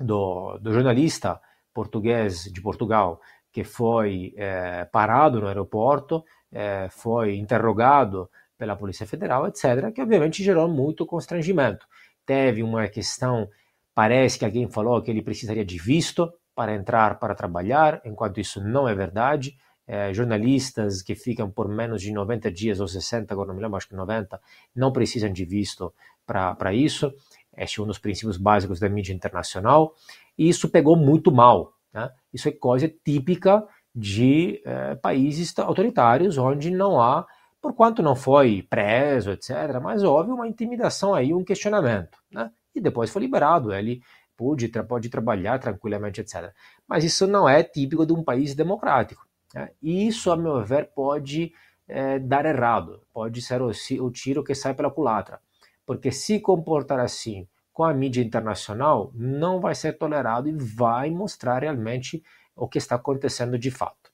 do, 0.00 0.58
do 0.58 0.72
jornalista 0.72 1.40
português 1.74 2.44
de 2.44 2.60
Portugal 2.60 3.20
que 3.52 3.64
foi 3.64 4.34
é, 4.36 4.84
parado 4.84 5.40
no 5.40 5.46
aeroporto, 5.46 6.24
é, 6.52 6.88
foi 6.90 7.36
interrogado 7.36 8.30
pela 8.58 8.76
Polícia 8.76 9.06
Federal, 9.06 9.46
etc., 9.46 9.92
que 9.94 10.02
obviamente 10.02 10.42
gerou 10.42 10.68
muito 10.68 11.06
constrangimento. 11.06 11.86
Teve 12.26 12.62
uma 12.62 12.88
questão, 12.88 13.48
parece 13.94 14.38
que 14.38 14.44
alguém 14.44 14.68
falou 14.68 15.00
que 15.00 15.10
ele 15.10 15.22
precisaria 15.22 15.64
de 15.64 15.78
visto 15.78 16.30
para 16.54 16.74
entrar 16.74 17.18
para 17.18 17.34
trabalhar, 17.34 18.02
enquanto 18.04 18.40
isso 18.40 18.60
não 18.60 18.88
é 18.88 18.94
verdade 18.94 19.56
é, 19.88 20.12
jornalistas 20.12 21.00
que 21.00 21.14
ficam 21.14 21.50
por 21.50 21.66
menos 21.66 22.02
de 22.02 22.12
90 22.12 22.52
dias 22.52 22.78
ou 22.78 22.86
60, 22.86 23.32
agora 23.32 23.48
não 23.48 23.54
me 23.54 23.62
lembro, 23.62 23.78
acho 23.78 23.88
que 23.88 23.94
90, 23.94 24.38
não 24.76 24.92
precisam 24.92 25.32
de 25.32 25.46
visto 25.46 25.92
para 26.26 26.74
isso. 26.74 27.10
Este 27.56 27.80
é 27.80 27.82
um 27.82 27.86
dos 27.86 27.98
princípios 27.98 28.36
básicos 28.36 28.78
da 28.78 28.88
mídia 28.88 29.14
internacional. 29.14 29.94
E 30.36 30.46
isso 30.46 30.68
pegou 30.68 30.94
muito 30.94 31.32
mal. 31.32 31.72
Né? 31.92 32.10
Isso 32.32 32.50
é 32.50 32.52
coisa 32.52 32.86
típica 32.86 33.66
de 33.94 34.60
é, 34.64 34.94
países 34.96 35.58
autoritários, 35.58 36.36
onde 36.36 36.70
não 36.70 37.00
há, 37.00 37.26
por 37.60 37.74
quanto 37.74 38.02
não 38.02 38.14
foi 38.14 38.62
preso, 38.68 39.30
etc., 39.30 39.80
mas 39.82 40.02
houve 40.02 40.30
uma 40.30 40.46
intimidação 40.46 41.14
aí, 41.14 41.34
um 41.34 41.44
questionamento. 41.44 42.18
Né? 42.30 42.50
E 42.74 42.80
depois 42.80 43.10
foi 43.10 43.22
liberado, 43.22 43.72
ele 43.72 44.02
pôde, 44.36 44.68
pode 44.88 45.08
trabalhar 45.08 45.58
tranquilamente, 45.58 46.20
etc. 46.20 46.52
Mas 46.86 47.04
isso 47.04 47.26
não 47.26 47.48
é 47.48 47.62
típico 47.62 48.06
de 48.06 48.12
um 48.12 48.22
país 48.22 48.54
democrático. 48.54 49.26
Né? 49.54 49.70
E 49.82 50.06
isso, 50.06 50.30
a 50.30 50.36
meu 50.36 50.64
ver, 50.64 50.90
pode 50.94 51.52
é, 51.88 52.18
dar 52.18 52.46
errado, 52.46 53.02
pode 53.12 53.42
ser 53.42 53.60
o, 53.60 53.70
o 54.00 54.10
tiro 54.10 54.44
que 54.44 54.54
sai 54.54 54.74
pela 54.74 54.90
culatra. 54.90 55.40
Porque 55.84 56.12
se 56.12 56.38
comportar 56.38 57.00
assim 57.00 57.48
com 57.72 57.84
a 57.84 57.94
mídia 57.94 58.22
internacional, 58.22 59.10
não 59.14 59.60
vai 59.60 59.74
ser 59.74 59.92
tolerado 59.94 60.48
e 60.48 60.52
vai 60.52 61.10
mostrar 61.10 61.62
realmente 61.62 62.22
o 62.54 62.68
que 62.68 62.78
está 62.78 62.96
acontecendo 62.96 63.58
de 63.58 63.70
fato. 63.70 64.10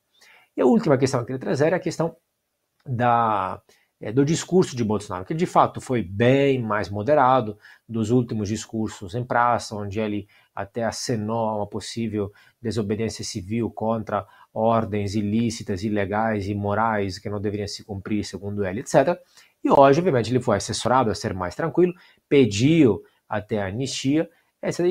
E 0.57 0.61
a 0.61 0.67
última 0.67 0.97
questão 0.99 1.21
que 1.21 1.33
eu 1.33 1.39
queria 1.39 1.41
trazer 1.41 1.73
é 1.73 1.77
a 1.77 1.81
questão 1.81 2.15
da, 2.87 3.61
é, 4.01 4.13
do 4.13 4.25
discurso 4.25 4.77
de 4.77 4.85
Bolsonaro, 4.85 5.25
que 5.25 5.35
de 5.35 5.47
fato 5.47 5.81
foi 5.81 6.03
bem 6.03 6.61
mais 6.61 6.89
moderado 6.91 7.59
dos 7.89 8.11
últimos 8.11 8.49
discursos 8.49 9.15
em 9.15 9.25
praça, 9.25 9.75
onde 9.75 9.99
ele 10.01 10.29
até 10.55 10.85
acenou 10.85 11.57
uma 11.57 11.67
possível 11.67 12.31
desobediência 12.61 13.25
civil 13.25 13.71
contra 13.71 14.27
ordens 14.53 15.15
ilícitas, 15.15 15.83
ilegais 15.83 16.49
e 16.49 16.55
morais 16.55 17.19
que 17.19 17.29
não 17.29 17.41
deveriam 17.41 17.67
se 17.67 17.85
cumprir, 17.85 18.25
segundo 18.25 18.65
ele, 18.65 18.81
etc. 18.81 19.19
E 19.65 19.71
hoje, 19.71 20.01
obviamente, 20.01 20.31
ele 20.31 20.41
foi 20.41 20.57
assessorado 20.57 21.11
a 21.11 21.15
ser 21.15 21.35
mais 21.35 21.55
tranquilo, 21.55 21.95
pediu 22.29 23.03
até 23.29 23.63
a 23.63 23.67
anistia. 23.67 24.29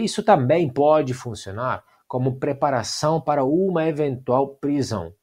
Isso 0.02 0.24
também 0.24 0.68
pode 0.68 1.14
funcionar 1.14 1.84
como 2.08 2.40
preparação 2.40 3.22
para 3.22 3.44
uma 3.44 3.88
eventual 3.88 4.56
prisão 4.56 5.14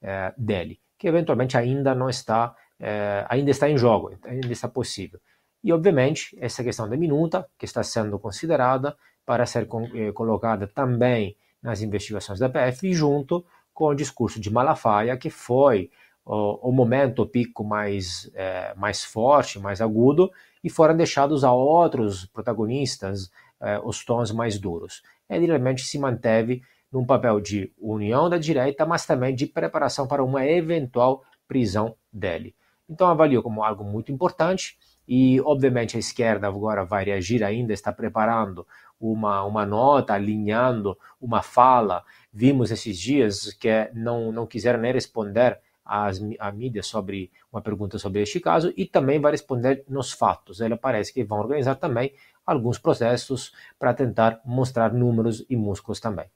é, 0.00 0.32
dele, 0.36 0.80
que 1.02 1.08
eventualmente 1.08 1.56
ainda 1.56 1.96
não 1.96 2.08
está, 2.08 2.54
é, 2.78 3.26
ainda 3.28 3.50
está 3.50 3.68
em 3.68 3.76
jogo, 3.76 4.12
ainda 4.24 4.52
está 4.52 4.68
possível. 4.68 5.18
E, 5.64 5.72
obviamente, 5.72 6.38
essa 6.40 6.62
questão 6.62 6.88
da 6.88 6.96
minuta, 6.96 7.44
que 7.58 7.64
está 7.64 7.82
sendo 7.82 8.20
considerada 8.20 8.96
para 9.26 9.44
ser 9.44 9.66
eh, 9.94 10.12
colocada 10.12 10.68
também 10.68 11.36
nas 11.60 11.82
investigações 11.82 12.38
da 12.38 12.48
PF, 12.48 12.94
junto 12.94 13.44
com 13.74 13.86
o 13.86 13.94
discurso 13.96 14.38
de 14.38 14.48
Malafaia, 14.48 15.16
que 15.16 15.28
foi 15.28 15.90
o, 16.24 16.68
o 16.68 16.72
momento, 16.72 17.22
o 17.22 17.26
pico 17.26 17.64
mais, 17.64 18.30
é, 18.32 18.72
mais 18.76 19.02
forte, 19.02 19.58
mais 19.58 19.80
agudo, 19.80 20.30
e 20.62 20.70
foram 20.70 20.96
deixados 20.96 21.42
a 21.42 21.52
outros 21.52 22.26
protagonistas 22.26 23.28
é, 23.60 23.80
os 23.82 24.04
tons 24.04 24.30
mais 24.30 24.56
duros. 24.56 25.02
Ele 25.28 25.46
realmente 25.46 25.82
se 25.82 25.98
manteve 25.98 26.62
num 26.92 27.06
papel 27.06 27.40
de 27.40 27.72
união 27.78 28.28
da 28.28 28.36
direita, 28.36 28.84
mas 28.84 29.06
também 29.06 29.34
de 29.34 29.46
preparação 29.46 30.06
para 30.06 30.22
uma 30.22 30.46
eventual 30.46 31.24
prisão 31.48 31.96
dele. 32.12 32.54
Então 32.88 33.08
avalio 33.08 33.42
como 33.42 33.64
algo 33.64 33.82
muito 33.82 34.12
importante 34.12 34.76
e 35.08 35.40
obviamente 35.40 35.96
a 35.96 36.00
esquerda 36.00 36.46
agora 36.46 36.84
vai 36.84 37.04
reagir 37.04 37.42
ainda, 37.42 37.72
está 37.72 37.92
preparando 37.92 38.66
uma, 39.00 39.42
uma 39.44 39.64
nota, 39.64 40.14
alinhando 40.14 40.96
uma 41.20 41.42
fala. 41.42 42.04
Vimos 42.32 42.70
esses 42.70 42.98
dias 42.98 43.52
que 43.54 43.90
não, 43.94 44.30
não 44.30 44.46
quiseram 44.46 44.80
nem 44.80 44.92
responder 44.92 45.58
às, 45.84 46.20
à 46.38 46.52
mídia 46.52 46.82
sobre 46.82 47.30
uma 47.50 47.60
pergunta 47.60 47.98
sobre 47.98 48.22
este 48.22 48.38
caso 48.40 48.72
e 48.76 48.84
também 48.86 49.20
vai 49.20 49.32
responder 49.32 49.84
nos 49.88 50.12
fatos. 50.12 50.60
Ela 50.60 50.76
parece 50.76 51.12
que 51.12 51.24
vão 51.24 51.38
organizar 51.38 51.76
também 51.76 52.12
alguns 52.46 52.78
processos 52.78 53.52
para 53.78 53.94
tentar 53.94 54.40
mostrar 54.44 54.92
números 54.92 55.44
e 55.48 55.56
músculos 55.56 55.98
também. 55.98 56.26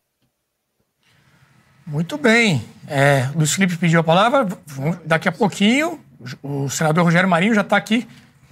Muito 1.87 2.19
bem. 2.19 2.65
É, 2.89 3.29
Luiz 3.35 3.53
Felipe 3.53 3.77
pediu 3.77 4.01
a 4.01 4.05
palavra. 4.05 4.49
Daqui 5.05 5.29
a 5.29 5.33
pouquinho, 5.33 6.01
o 6.43 6.69
senador 6.69 7.05
Rogério 7.05 7.29
Marinho 7.29 7.55
já 7.55 7.61
está 7.61 7.77
aqui 7.77 8.07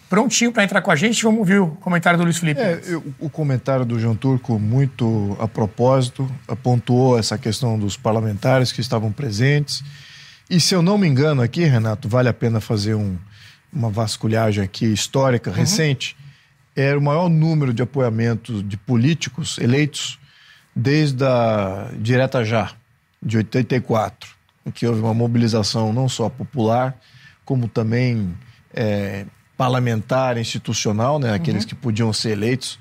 prontinho 0.09 0.53
para 0.53 0.63
entrar 0.63 0.81
com 0.81 0.91
a 0.91 0.97
gente. 0.97 1.23
Vamos 1.25 1.41
ouvir 1.41 1.59
o 1.59 1.69
comentário 1.69 2.17
do 2.17 2.25
Luiz 2.25 2.39
Felipe. 2.39 2.61
É, 2.61 2.81
eu, 2.87 3.03
o 3.19 3.29
comentário 3.29 3.85
do 3.85 3.99
João 3.99 4.15
Turco, 4.15 4.59
muito 4.59 5.37
a 5.41 5.49
propósito, 5.49 6.31
apontou 6.47 7.19
essa 7.19 7.37
questão 7.37 7.77
dos 7.77 7.97
parlamentares 7.97 8.71
que 8.71 8.81
estavam 8.81 9.11
presentes. 9.11 9.83
E 10.49 10.61
se 10.61 10.75
eu 10.75 10.83
não 10.83 10.97
me 10.97 11.09
engano 11.09 11.43
aqui, 11.43 11.65
Renato, 11.65 12.09
vale 12.09 12.29
a 12.29 12.33
pena 12.33 12.61
fazer 12.61 12.95
um, 12.95 13.17
uma 13.73 13.91
vasculhagem 13.91 14.63
aqui 14.63 14.87
histórica, 14.87 15.51
uhum. 15.51 15.57
recente. 15.57 16.17
era 16.77 16.97
o 16.97 17.03
maior 17.03 17.29
número 17.29 17.75
de 17.75 17.83
apoiamentos 17.83 18.67
de 18.67 18.77
políticos 18.77 19.59
eleitos 19.59 20.21
desde 20.77 21.25
a 21.25 21.91
Direta 21.99 22.45
Já, 22.45 22.73
de 23.25 23.37
84, 23.39 24.31
em 24.67 24.71
que 24.71 24.87
houve 24.87 25.01
uma 25.01 25.15
mobilização 25.15 25.93
não 25.93 26.09
só 26.09 26.29
popular, 26.29 26.97
como 27.45 27.69
também 27.69 28.37
é, 28.73 29.27
parlamentar, 29.57 30.37
institucional, 30.39 31.19
né? 31.19 31.33
aqueles 31.35 31.63
uhum. 31.63 31.69
que 31.69 31.75
podiam 31.75 32.13
ser 32.13 32.31
eleitos, 32.31 32.79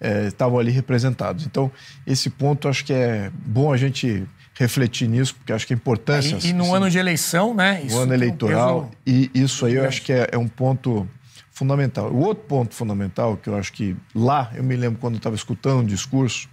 é, 0.00 0.26
estavam 0.26 0.58
ali 0.58 0.70
representados. 0.70 1.46
Então, 1.46 1.70
esse 2.06 2.28
ponto 2.28 2.68
acho 2.68 2.84
que 2.84 2.92
é 2.92 3.30
bom 3.46 3.72
a 3.72 3.76
gente 3.76 4.26
refletir 4.54 5.08
nisso, 5.08 5.34
porque 5.34 5.52
acho 5.52 5.66
que 5.66 5.72
a 5.72 5.76
importância. 5.76 6.36
E, 6.42 6.50
e 6.50 6.52
no 6.52 6.64
assim, 6.64 6.74
ano 6.74 6.90
de 6.90 6.98
eleição, 6.98 7.54
né? 7.54 7.82
No 7.88 7.98
ano 7.98 8.14
eleitoral, 8.14 8.90
um 8.90 9.10
e 9.10 9.30
isso 9.34 9.66
aí 9.66 9.74
eu 9.74 9.86
acho 9.86 10.02
que 10.02 10.12
é, 10.12 10.28
é, 10.32 10.38
um 10.38 10.48
ponto 10.48 11.08
fundamental. 11.50 12.10
O 12.10 12.20
outro 12.20 12.44
ponto 12.44 12.74
fundamental, 12.74 13.36
que 13.36 13.48
eu 13.48 13.56
acho 13.56 13.72
que 13.72 13.96
lá, 14.14 14.50
eu 14.54 14.64
me 14.64 14.76
lembro 14.76 14.98
quando 14.98 15.14
eu 15.14 15.18
estava 15.18 15.36
escutando 15.36 15.80
um 15.80 15.84
discurso, 15.84 16.48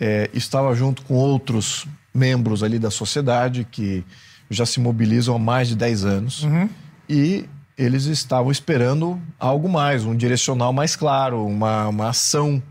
é, 0.00 0.30
estava 0.32 0.74
junto 0.74 1.02
com 1.02 1.14
outros 1.14 1.86
membros 2.18 2.62
ali 2.62 2.78
da 2.78 2.90
sociedade 2.90 3.66
que 3.70 4.04
já 4.50 4.66
se 4.66 4.80
mobilizam 4.80 5.36
há 5.36 5.38
mais 5.38 5.68
de 5.68 5.76
10 5.76 6.04
anos. 6.04 6.42
Uhum. 6.42 6.68
E 7.08 7.48
eles 7.76 8.04
estavam 8.04 8.50
esperando 8.50 9.20
algo 9.38 9.68
mais, 9.68 10.04
um 10.04 10.16
direcional 10.16 10.72
mais 10.72 10.96
claro, 10.96 11.46
uma, 11.46 11.88
uma 11.88 12.08
ação 12.08 12.62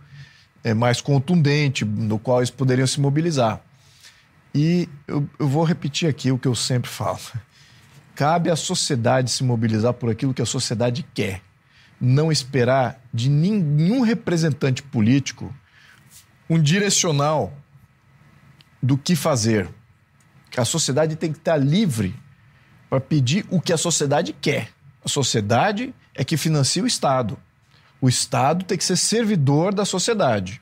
é, 0.63 0.73
mais 0.73 0.99
contundente, 0.99 1.85
no 1.85 2.19
qual 2.19 2.39
eles 2.39 2.49
poderiam 2.49 2.85
se 2.85 2.99
mobilizar. 2.99 3.61
E 4.53 4.89
eu, 5.07 5.27
eu 5.39 5.47
vou 5.47 5.63
repetir 5.63 6.09
aqui 6.09 6.31
o 6.31 6.37
que 6.37 6.47
eu 6.47 6.55
sempre 6.55 6.89
falo. 6.89 7.19
Cabe 8.15 8.49
à 8.49 8.55
sociedade 8.55 9.31
se 9.31 9.43
mobilizar 9.43 9.93
por 9.93 10.09
aquilo 10.09 10.33
que 10.33 10.41
a 10.41 10.45
sociedade 10.45 11.05
quer. 11.13 11.41
Não 12.01 12.31
esperar 12.31 12.99
de 13.13 13.29
nenhum 13.29 14.01
representante 14.01 14.83
político 14.83 15.53
um 16.49 16.59
direcional 16.59 17.53
do 18.81 18.97
que 18.97 19.15
fazer. 19.15 19.69
A 20.55 20.65
sociedade 20.65 21.15
tem 21.15 21.31
que 21.31 21.39
estar 21.39 21.57
livre 21.57 22.15
para 22.89 22.99
pedir 22.99 23.45
o 23.49 23.59
que 23.59 23.73
a 23.73 23.77
sociedade 23.77 24.33
quer. 24.33 24.69
A 25.03 25.09
sociedade 25.09 25.93
é 26.13 26.23
que 26.23 26.37
financia 26.37 26.83
o 26.83 26.87
Estado. 26.87 27.37
O 27.99 28.07
Estado 28.07 28.65
tem 28.65 28.77
que 28.77 28.83
ser 28.83 28.97
servidor 28.97 29.73
da 29.73 29.85
sociedade. 29.85 30.61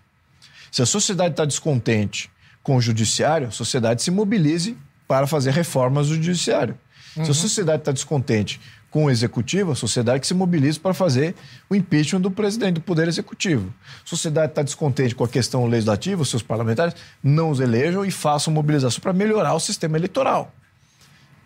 Se 0.71 0.81
a 0.81 0.85
sociedade 0.85 1.31
está 1.31 1.45
descontente 1.45 2.29
com 2.63 2.75
o 2.75 2.81
judiciário, 2.81 3.47
a 3.47 3.51
sociedade 3.51 4.01
se 4.01 4.11
mobilize 4.11 4.77
para 5.07 5.27
fazer 5.27 5.51
reformas 5.51 6.07
do 6.07 6.15
judiciário. 6.15 6.77
Uhum. 7.15 7.23
Se 7.23 7.31
a 7.31 7.33
uhum. 7.33 7.41
sociedade 7.41 7.81
está 7.81 7.91
descontente 7.91 8.59
com 8.95 9.07
o 9.07 9.09
executivo, 9.09 9.73
a 9.73 9.75
sociedade 9.75 10.21
que 10.21 10.27
se 10.27 10.33
mobilize 10.33 10.79
para 10.79 10.93
fazer 10.93 11.35
o 11.69 11.75
impeachment 11.75 12.21
do 12.21 12.31
presidente 12.31 12.75
do 12.75 12.79
Poder 12.81 13.09
Executivo. 13.09 13.73
A 13.83 14.07
sociedade 14.07 14.53
está 14.53 14.63
descontente 14.63 15.13
com 15.13 15.25
a 15.25 15.27
questão 15.27 15.67
legislativa, 15.67 16.21
os 16.21 16.29
seus 16.29 16.41
parlamentares 16.41 16.95
não 17.21 17.49
os 17.49 17.59
elejam 17.59 18.05
e 18.05 18.09
façam 18.09 18.53
mobilização 18.53 19.01
para 19.01 19.11
melhorar 19.11 19.53
o 19.53 19.59
sistema 19.59 19.97
eleitoral. 19.97 20.49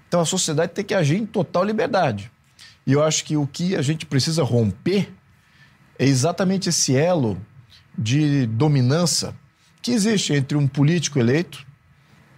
Então 0.07 0.21
a 0.21 0.25
sociedade 0.25 0.73
tem 0.73 0.85
que 0.85 0.93
agir 0.93 1.17
em 1.17 1.25
total 1.25 1.63
liberdade. 1.63 2.31
E 2.85 2.93
eu 2.93 3.01
acho 3.01 3.25
que 3.25 3.35
o 3.35 3.47
que 3.47 3.75
a 3.75 3.81
gente 3.81 4.05
precisa 4.05 4.43
romper 4.43 5.11
é 5.97 6.05
exatamente 6.05 6.69
esse 6.69 6.95
elo 6.95 7.35
de 7.97 8.45
dominância 8.45 9.33
que 9.81 9.89
existe 9.89 10.33
entre 10.33 10.55
um 10.55 10.67
político 10.67 11.17
eleito, 11.17 11.65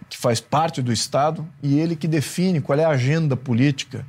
que 0.08 0.16
faz 0.16 0.40
parte 0.40 0.80
do 0.80 0.90
Estado, 0.90 1.46
e 1.62 1.78
ele 1.78 1.96
que 1.96 2.08
define 2.08 2.62
qual 2.62 2.78
é 2.78 2.84
a 2.86 2.88
agenda 2.88 3.36
política 3.36 4.06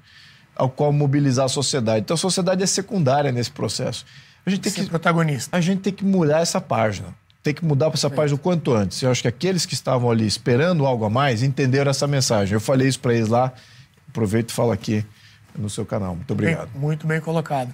ao 0.55 0.69
qual 0.69 0.91
mobilizar 0.91 1.45
a 1.45 1.49
sociedade. 1.49 2.01
Então 2.01 2.15
a 2.15 2.17
sociedade 2.17 2.63
é 2.63 2.65
secundária 2.65 3.31
nesse 3.31 3.51
processo. 3.51 4.05
A 4.45 4.49
gente 4.49 4.61
tem 4.61 4.71
Ser 4.71 4.83
que 4.83 4.89
protagonista. 4.89 5.55
A 5.55 5.61
gente 5.61 5.81
tem 5.81 5.93
que 5.93 6.03
mudar 6.03 6.41
essa 6.41 6.59
página. 6.59 7.07
Tem 7.41 7.53
que 7.53 7.63
mudar 7.63 7.89
para 7.89 7.97
essa 7.97 8.09
página 8.09 8.35
o 8.35 8.39
quanto 8.39 8.73
antes. 8.73 9.01
Eu 9.01 9.11
acho 9.11 9.21
que 9.21 9.27
aqueles 9.27 9.65
que 9.65 9.73
estavam 9.73 10.09
ali 10.09 10.25
esperando 10.25 10.85
algo 10.85 11.03
a 11.03 11.09
mais 11.09 11.43
entenderam 11.43 11.91
essa 11.91 12.07
mensagem. 12.07 12.53
Eu 12.53 12.61
falei 12.61 12.87
isso 12.87 12.99
para 12.99 13.13
eles 13.13 13.27
lá. 13.27 13.51
Aproveito 14.07 14.49
e 14.51 14.53
falo 14.53 14.71
aqui 14.71 15.05
no 15.57 15.69
seu 15.69 15.85
canal. 15.85 16.15
Muito 16.15 16.31
obrigado. 16.31 16.69
Bem, 16.69 16.81
muito 16.81 17.07
bem 17.07 17.19
colocado. 17.19 17.73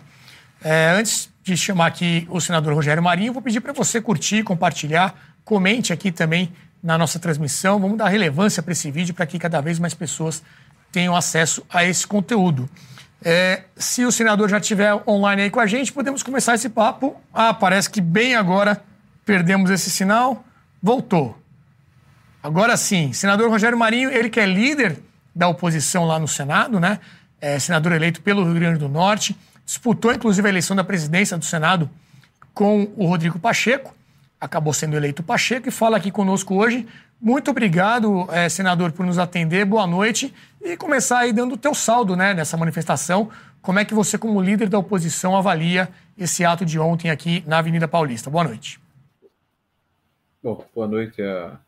É, 0.64 0.92
antes 0.92 1.30
de 1.44 1.56
chamar 1.56 1.88
aqui 1.88 2.28
o 2.30 2.42
senador 2.42 2.74
Rogério 2.74 3.02
Marinho, 3.02 3.32
vou 3.32 3.42
pedir 3.42 3.62
para 3.62 3.72
você 3.72 4.02
curtir, 4.02 4.44
compartilhar, 4.44 5.16
comente 5.46 5.94
aqui 5.94 6.12
também 6.12 6.52
na 6.82 6.98
nossa 6.98 7.20
transmissão. 7.20 7.80
Vamos 7.80 7.98
dar 7.98 8.08
relevância 8.08 8.62
para 8.62 8.72
esse 8.72 8.90
vídeo 8.92 9.14
para 9.14 9.26
que 9.26 9.38
cada 9.38 9.62
vez 9.62 9.80
mais 9.80 9.94
pessoas 9.94 10.44
tenham 10.92 11.16
acesso 11.16 11.66
a 11.70 11.84
esse 11.84 12.06
conteúdo. 12.06 12.70
É, 13.22 13.64
se 13.76 14.06
o 14.06 14.12
senador 14.12 14.50
já 14.50 14.58
estiver 14.58 14.94
online 15.08 15.44
aí 15.44 15.50
com 15.50 15.60
a 15.60 15.66
gente, 15.66 15.92
podemos 15.92 16.24
começar 16.24 16.56
esse 16.56 16.70
papo. 16.70 17.16
Ah, 17.34 17.54
parece 17.54 17.90
que 17.90 18.00
bem 18.00 18.36
agora 18.36 18.82
perdemos 19.26 19.70
esse 19.70 19.90
sinal. 19.90 20.44
Voltou. 20.82 21.38
Agora 22.42 22.78
sim, 22.78 23.12
senador 23.12 23.50
Rogério 23.50 23.78
Marinho, 23.78 24.10
ele 24.10 24.30
que 24.30 24.40
é 24.40 24.46
líder 24.46 25.00
da 25.36 25.48
oposição 25.48 26.06
lá 26.06 26.18
no 26.18 26.28
Senado, 26.28 26.80
né? 26.80 27.00
é, 27.42 27.58
senador 27.60 27.92
eleito 27.92 28.22
pelo 28.22 28.44
Rio 28.44 28.56
Grande 28.56 28.80
do 28.80 28.90
Norte, 28.90 29.36
disputou 29.66 30.12
inclusive 30.14 30.48
a 30.48 30.50
eleição 30.50 30.76
da 30.76 30.84
presidência 30.84 31.38
do 31.38 31.46
Senado 31.46 31.90
com 32.54 32.92
o 32.96 33.06
Rodrigo 33.06 33.40
Pacheco, 33.40 33.96
acabou 34.40 34.74
sendo 34.74 34.96
eleito 34.96 35.22
Pacheco 35.22 35.68
e 35.68 35.72
fala 35.72 35.98
aqui 35.98 36.12
conosco 36.12 36.56
hoje. 36.56 36.88
Muito 37.20 37.52
obrigado, 37.52 38.28
é, 38.32 38.48
senador, 38.48 38.92
por 38.92 39.06
nos 39.06 39.18
atender. 39.18 39.66
Boa 39.66 39.86
noite 39.86 40.34
e 40.62 40.78
começar 40.78 41.20
aí 41.20 41.34
dando 41.34 41.56
o 41.56 41.58
teu 41.58 41.74
saldo 41.74 42.16
né, 42.16 42.34
nessa 42.34 42.56
manifestação. 42.56 43.30
Como 43.62 43.80
é 43.80 43.86
que 43.86 43.94
você, 43.94 44.18
como 44.18 44.42
líder 44.42 44.70
da 44.70 44.80
oposição, 44.80 45.36
avalia 45.36 45.90
esse 46.18 46.46
ato 46.46 46.64
de 46.64 46.80
ontem 46.80 47.12
aqui 47.12 47.44
na 47.46 47.58
Avenida 47.58 47.88
Paulista? 47.88 48.30
Boa 48.30 48.46
noite. 48.46 48.80
Bom, 50.42 50.66
boa 50.74 50.88
noite 50.88 51.22
a, 51.22 51.60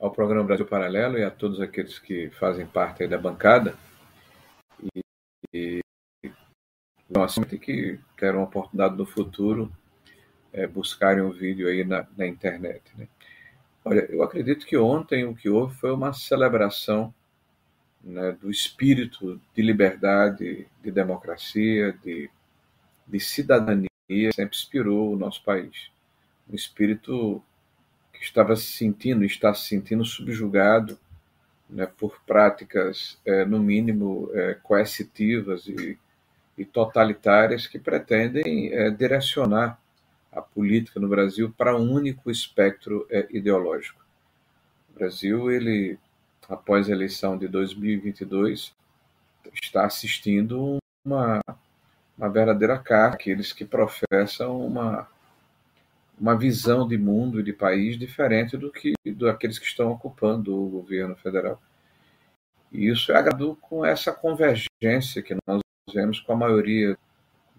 ao 0.00 0.10
programa 0.10 0.44
Brasil 0.44 0.64
Paralelo 0.64 1.18
e 1.18 1.24
a 1.24 1.30
todos 1.30 1.60
aqueles 1.60 1.98
que 1.98 2.30
fazem 2.38 2.64
parte 2.64 3.06
da 3.06 3.18
bancada. 3.18 3.74
E 4.94 5.00
e 5.52 5.80
tem 7.48 7.58
que 7.58 7.98
ter 8.16 8.34
uma 8.34 8.44
oportunidade 8.44 8.96
no 8.96 9.06
futuro 9.06 9.72
é, 10.56 10.66
buscarem 10.66 11.22
um 11.22 11.30
vídeo 11.30 11.68
aí 11.68 11.84
na, 11.84 12.06
na 12.16 12.26
internet. 12.26 12.82
Né? 12.96 13.06
Olha, 13.84 14.00
eu 14.10 14.22
acredito 14.22 14.66
que 14.66 14.76
ontem 14.76 15.24
o 15.24 15.34
que 15.34 15.48
houve 15.48 15.76
foi 15.76 15.92
uma 15.92 16.12
celebração 16.12 17.14
né, 18.02 18.32
do 18.32 18.50
espírito 18.50 19.40
de 19.54 19.62
liberdade, 19.62 20.66
de 20.82 20.90
democracia, 20.90 21.92
de, 22.02 22.30
de 23.06 23.20
cidadania 23.20 23.88
que 24.08 24.32
sempre 24.32 24.56
inspirou 24.56 25.12
o 25.12 25.16
nosso 25.16 25.44
país. 25.44 25.90
Um 26.48 26.54
espírito 26.54 27.42
que 28.12 28.24
estava 28.24 28.56
se 28.56 28.66
sentindo, 28.66 29.24
está 29.24 29.52
se 29.52 29.68
sentindo 29.68 30.04
subjugado 30.04 30.98
né, 31.68 31.86
por 31.86 32.20
práticas, 32.24 33.18
é, 33.26 33.44
no 33.44 33.58
mínimo, 33.58 34.30
é, 34.32 34.54
coercitivas 34.54 35.66
e, 35.66 35.98
e, 36.56 36.64
totalitárias 36.64 37.66
que 37.66 37.78
pretendem 37.78 38.72
é, 38.72 38.90
direcionar 38.90 39.78
a 40.36 40.42
política 40.42 41.00
no 41.00 41.08
Brasil 41.08 41.52
para 41.56 41.76
um 41.76 41.90
único 41.90 42.30
espectro 42.30 43.06
é, 43.10 43.26
ideológico. 43.30 44.04
O 44.90 44.98
Brasil, 44.98 45.50
ele, 45.50 45.98
após 46.48 46.88
a 46.88 46.92
eleição 46.92 47.38
de 47.38 47.48
2022, 47.48 48.74
está 49.62 49.86
assistindo 49.86 50.76
uma, 51.04 51.40
uma 52.18 52.28
verdadeira 52.28 52.78
carga 52.78 53.14
aqueles 53.14 53.52
que 53.52 53.64
professam 53.64 54.64
uma 54.64 55.08
uma 56.18 56.36
visão 56.36 56.88
de 56.88 56.96
mundo 56.96 57.40
e 57.40 57.42
de 57.42 57.52
país 57.52 57.98
diferente 57.98 58.56
do 58.56 58.72
que 58.72 58.94
daqueles 59.04 59.58
que 59.58 59.66
estão 59.66 59.90
ocupando 59.92 60.56
o 60.56 60.68
governo 60.68 61.14
federal. 61.16 61.60
E 62.72 62.88
isso 62.88 63.12
é 63.12 63.16
agravado 63.16 63.56
com 63.60 63.84
essa 63.84 64.12
convergência 64.12 65.22
que 65.22 65.36
nós 65.46 65.60
vemos 65.92 66.18
com 66.18 66.32
a 66.32 66.36
maioria 66.36 66.98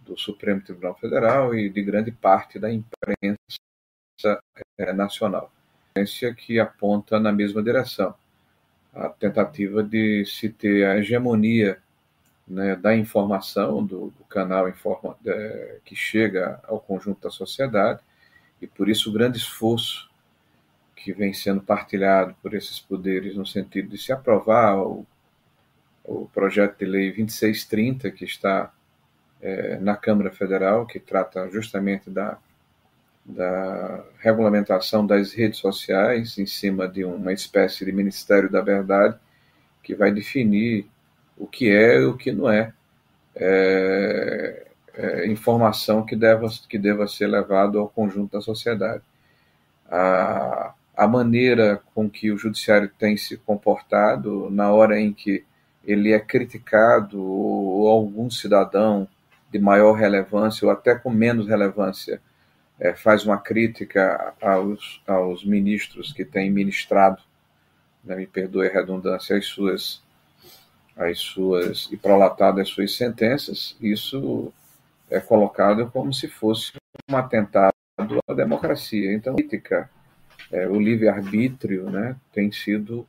do 0.07 0.17
Supremo 0.17 0.61
Tribunal 0.61 0.95
Federal 0.95 1.53
e 1.53 1.69
de 1.69 1.83
grande 1.83 2.11
parte 2.11 2.57
da 2.57 2.71
imprensa 2.71 3.37
é, 4.77 4.93
nacional. 4.93 5.51
Que 6.37 6.59
aponta 6.59 7.19
na 7.19 7.31
mesma 7.31 7.61
direção. 7.61 8.15
A 8.93 9.09
tentativa 9.09 9.83
de 9.83 10.25
se 10.25 10.49
ter 10.49 10.85
a 10.85 10.97
hegemonia 10.97 11.81
né, 12.47 12.75
da 12.75 12.95
informação, 12.95 13.85
do, 13.85 14.11
do 14.11 14.23
canal 14.25 14.69
informa, 14.69 15.17
é, 15.25 15.79
que 15.83 15.95
chega 15.95 16.59
ao 16.63 16.79
conjunto 16.79 17.21
da 17.21 17.29
sociedade, 17.29 17.99
e 18.61 18.67
por 18.67 18.89
isso 18.89 19.09
o 19.09 19.13
grande 19.13 19.37
esforço 19.37 20.09
que 20.95 21.13
vem 21.13 21.33
sendo 21.33 21.61
partilhado 21.61 22.35
por 22.41 22.53
esses 22.53 22.79
poderes 22.79 23.35
no 23.35 23.45
sentido 23.45 23.89
de 23.89 23.97
se 23.97 24.11
aprovar 24.11 24.77
o, 24.77 25.05
o 26.03 26.27
projeto 26.33 26.79
de 26.79 26.85
lei 26.85 27.07
2630 27.09 28.11
que 28.11 28.25
está 28.25 28.73
é, 29.41 29.77
na 29.79 29.95
Câmara 29.95 30.31
Federal, 30.31 30.85
que 30.85 30.99
trata 30.99 31.49
justamente 31.49 32.09
da, 32.09 32.37
da 33.25 34.03
regulamentação 34.19 35.05
das 35.05 35.33
redes 35.33 35.59
sociais 35.59 36.37
em 36.37 36.45
cima 36.45 36.87
de 36.87 37.03
uma 37.03 37.33
espécie 37.33 37.85
de 37.85 37.91
Ministério 37.91 38.49
da 38.49 38.61
Verdade 38.61 39.17
que 39.83 39.95
vai 39.95 40.11
definir 40.11 40.85
o 41.37 41.47
que 41.47 41.69
é 41.69 41.99
e 41.99 42.05
o 42.05 42.17
que 42.17 42.31
não 42.31 42.49
é, 42.49 42.73
é 43.35 44.67
é, 44.97 45.27
informação 45.27 46.03
que 46.03 46.15
deva, 46.15 46.47
que 46.67 46.77
deva 46.77 47.07
ser 47.07 47.27
levado 47.27 47.79
ao 47.79 47.87
conjunto 47.87 48.31
da 48.31 48.41
sociedade. 48.41 49.03
A, 49.89 50.73
a 50.95 51.07
maneira 51.07 51.79
com 51.93 52.09
que 52.09 52.31
o 52.31 52.37
judiciário 52.37 52.89
tem 52.97 53.15
se 53.15 53.37
comportado 53.37 54.49
na 54.49 54.71
hora 54.71 54.99
em 54.99 55.13
que 55.13 55.45
ele 55.85 56.11
é 56.11 56.19
criticado 56.19 57.23
ou 57.23 57.87
algum 57.87 58.29
cidadão 58.29 59.07
de 59.51 59.59
maior 59.59 59.93
relevância 59.93 60.65
ou 60.65 60.71
até 60.71 60.95
com 60.95 61.09
menos 61.09 61.47
relevância 61.47 62.21
é, 62.79 62.93
faz 62.93 63.25
uma 63.25 63.37
crítica 63.37 64.33
aos, 64.41 65.01
aos 65.07 65.43
ministros 65.43 66.13
que 66.13 66.23
têm 66.23 66.51
ministrado, 66.51 67.21
né, 68.03 68.15
me 68.15 68.27
perdoe 68.27 68.67
a 68.67 68.73
redundância, 68.73 69.35
as 69.35 69.45
suas, 69.45 70.01
as 70.95 71.19
suas 71.19 71.89
e 71.91 71.97
prolatado 71.97 72.61
as 72.61 72.69
suas 72.69 72.95
sentenças, 72.95 73.75
isso 73.81 74.53
é 75.09 75.19
colocado 75.19 75.89
como 75.91 76.13
se 76.13 76.27
fosse 76.27 76.73
um 77.09 77.17
atentado 77.17 77.73
à 78.27 78.33
democracia. 78.33 79.13
Então, 79.13 79.35
crítica, 79.35 79.89
é, 80.51 80.67
o 80.67 80.79
livre-arbítrio 80.79 81.89
né, 81.89 82.15
tem 82.31 82.51
sido 82.51 83.07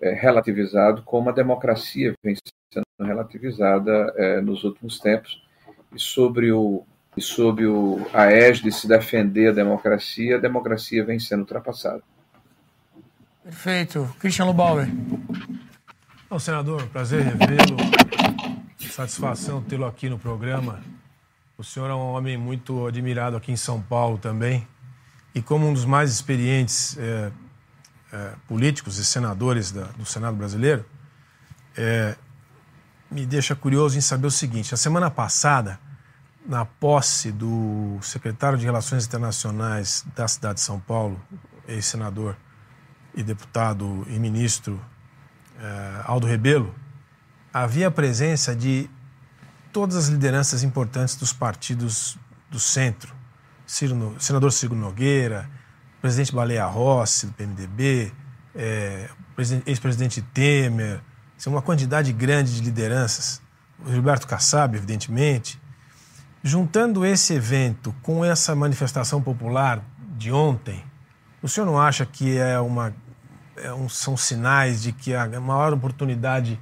é, 0.00 0.12
relativizado 0.12 1.02
como 1.02 1.28
a 1.28 1.32
democracia 1.32 2.12
vem 2.22 2.36
sendo 2.72 2.84
relativizada 3.00 4.12
é, 4.16 4.40
nos 4.40 4.64
últimos 4.64 4.98
tempos, 4.98 5.42
e 5.94 5.98
sobre 5.98 6.52
o 6.52 6.84
e 7.16 7.20
sob 7.20 7.66
o, 7.66 8.06
a 8.12 8.26
égide 8.26 8.70
de 8.70 8.72
se 8.72 8.86
defender 8.86 9.48
a 9.48 9.52
democracia, 9.52 10.36
a 10.36 10.38
democracia 10.38 11.04
vem 11.04 11.18
sendo 11.18 11.40
ultrapassada. 11.40 12.00
Perfeito. 13.42 14.14
Christian 14.20 14.44
Lubauer. 14.44 14.88
Bom, 16.30 16.38
senador, 16.38 16.86
prazer 16.88 17.22
revê-lo. 17.22 17.76
Satisfação 18.88 19.60
tê-lo 19.62 19.84
aqui 19.84 20.08
no 20.08 20.18
programa. 20.18 20.80
O 21.56 21.64
senhor 21.64 21.90
é 21.90 21.94
um 21.94 22.12
homem 22.12 22.36
muito 22.36 22.86
admirado 22.86 23.36
aqui 23.36 23.50
em 23.50 23.56
São 23.56 23.82
Paulo 23.82 24.16
também. 24.18 24.66
E 25.34 25.42
como 25.42 25.66
um 25.66 25.72
dos 25.72 25.84
mais 25.84 26.12
experientes 26.12 26.96
é, 26.98 27.32
é, 28.12 28.32
políticos 28.46 28.98
e 28.98 29.04
senadores 29.04 29.72
da, 29.72 29.84
do 29.96 30.04
Senado 30.04 30.36
brasileiro, 30.36 30.84
é, 31.76 32.16
me 33.10 33.24
deixa 33.24 33.54
curioso 33.54 33.96
em 33.96 34.00
saber 34.00 34.26
o 34.26 34.30
seguinte: 34.30 34.74
a 34.74 34.76
semana 34.76 35.10
passada, 35.10 35.78
na 36.46 36.64
posse 36.64 37.30
do 37.30 37.98
secretário 38.02 38.58
de 38.58 38.64
Relações 38.64 39.06
Internacionais 39.06 40.04
da 40.14 40.26
cidade 40.26 40.54
de 40.54 40.60
São 40.60 40.80
Paulo, 40.80 41.20
ex-senador 41.66 42.36
e 43.14 43.22
deputado 43.22 44.06
e 44.08 44.18
ministro 44.18 44.80
Aldo 46.04 46.26
Rebelo, 46.26 46.74
havia 47.52 47.88
a 47.88 47.90
presença 47.90 48.54
de 48.54 48.88
todas 49.72 49.96
as 49.96 50.06
lideranças 50.08 50.62
importantes 50.62 51.16
dos 51.16 51.32
partidos 51.32 52.16
do 52.50 52.58
centro. 52.58 53.14
Ciro, 53.66 54.16
senador 54.18 54.52
Ciro 54.52 54.74
Nogueira, 54.74 55.50
presidente 56.00 56.34
Baleia 56.34 56.64
Rossi, 56.64 57.26
do 57.26 57.32
PMDB, 57.32 58.12
é, 58.54 59.10
ex-presidente 59.66 60.22
Temer, 60.22 61.02
assim, 61.38 61.48
uma 61.48 61.62
quantidade 61.62 62.12
grande 62.12 62.54
de 62.54 62.60
lideranças, 62.60 63.40
o 63.86 63.90
Gilberto 63.90 64.26
Kassab, 64.26 64.76
evidentemente. 64.76 65.60
Juntando 66.42 67.06
esse 67.06 67.32
evento 67.32 67.94
com 68.02 68.24
essa 68.24 68.54
manifestação 68.54 69.22
popular 69.22 69.80
de 70.16 70.32
ontem, 70.32 70.84
o 71.40 71.48
senhor 71.48 71.66
não 71.66 71.80
acha 71.80 72.04
que 72.04 72.36
é 72.36 72.58
uma, 72.58 72.94
é 73.56 73.72
um, 73.72 73.88
são 73.88 74.16
sinais 74.16 74.82
de 74.82 74.92
que 74.92 75.14
a 75.14 75.40
maior 75.40 75.72
oportunidade 75.72 76.60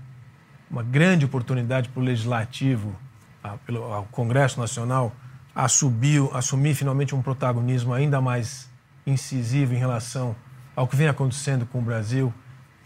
uma 0.71 0.83
grande 0.83 1.25
oportunidade 1.25 1.89
para 1.89 2.01
o 2.01 2.05
Legislativo, 2.05 2.95
a, 3.43 3.57
pelo 3.59 3.85
ao 3.85 4.05
Congresso 4.05 4.59
Nacional, 4.61 5.15
assumir, 5.55 6.29
assumir 6.33 6.75
finalmente 6.75 7.15
um 7.15 7.23
protagonismo 7.23 7.95
ainda 7.95 8.21
mais 8.21 8.69
incisivo 9.07 9.75
em 9.75 9.79
relação 9.79 10.35
ao 10.75 10.87
que 10.87 10.97
vem 10.97 11.09
acontecendo 11.09 11.65
com 11.67 11.79
o 11.79 11.83
Brasil 11.83 12.35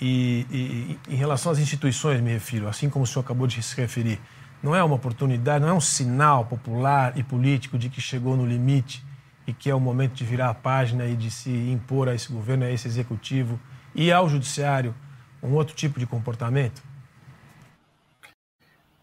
e, 0.00 0.46
e, 0.50 0.98
em 1.08 1.16
relação 1.16 1.52
às 1.52 1.58
instituições, 1.58 2.20
me 2.20 2.32
refiro, 2.32 2.68
assim 2.68 2.88
como 2.88 3.04
o 3.04 3.06
senhor 3.06 3.22
acabou 3.22 3.46
de 3.46 3.62
se 3.62 3.76
referir. 3.76 4.20
Não 4.62 4.74
é 4.74 4.82
uma 4.82 4.96
oportunidade, 4.96 5.64
não 5.64 5.70
é 5.70 5.74
um 5.74 5.80
sinal 5.80 6.44
popular 6.44 7.16
e 7.16 7.22
político 7.22 7.78
de 7.78 7.88
que 7.88 8.00
chegou 8.00 8.36
no 8.36 8.46
limite 8.46 9.04
e 9.46 9.52
que 9.52 9.70
é 9.70 9.74
o 9.74 9.80
momento 9.80 10.12
de 10.12 10.24
virar 10.24 10.50
a 10.50 10.54
página 10.54 11.06
e 11.06 11.16
de 11.16 11.30
se 11.30 11.50
impor 11.50 12.08
a 12.08 12.14
esse 12.14 12.32
governo, 12.32 12.64
a 12.64 12.70
esse 12.70 12.86
executivo 12.86 13.58
e 13.94 14.12
ao 14.12 14.28
judiciário 14.28 14.94
um 15.42 15.54
outro 15.54 15.74
tipo 15.74 15.98
de 15.98 16.06
comportamento? 16.06 16.82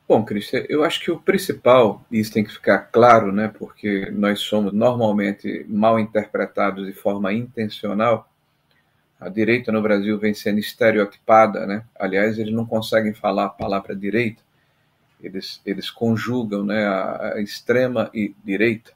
Bom, 0.08 0.24
Cristian, 0.24 0.64
eu 0.70 0.86
acho 0.86 1.02
que 1.02 1.12
o 1.12 1.20
principal, 1.20 2.06
e 2.10 2.20
isso 2.20 2.32
tem 2.32 2.44
que 2.44 2.54
ficar 2.54 2.80
claro, 2.80 3.32
né, 3.32 3.50
porque 3.50 4.10
nós 4.12 4.40
somos 4.40 4.72
normalmente 4.72 5.66
mal 5.68 6.00
interpretados 6.00 6.86
de 6.86 6.94
forma 6.94 7.34
intencional, 7.34 8.32
a 9.20 9.30
direita 9.30 9.72
no 9.72 9.82
Brasil 9.82 10.18
vem 10.20 10.34
sendo 10.34 10.60
estereotipada, 10.60 11.66
né? 11.66 11.84
Aliás, 11.98 12.38
eles 12.38 12.54
não 12.54 12.66
conseguem 12.66 13.14
falar 13.14 13.46
a 13.46 13.50
palavra 13.50 13.96
direita, 13.96 14.44
eles, 15.22 15.60
eles 15.66 15.90
conjugam 15.90 16.64
né, 16.64 16.86
a, 16.86 17.34
a 17.34 17.42
extrema 17.42 18.10
e 18.14 18.36
direita, 18.44 18.92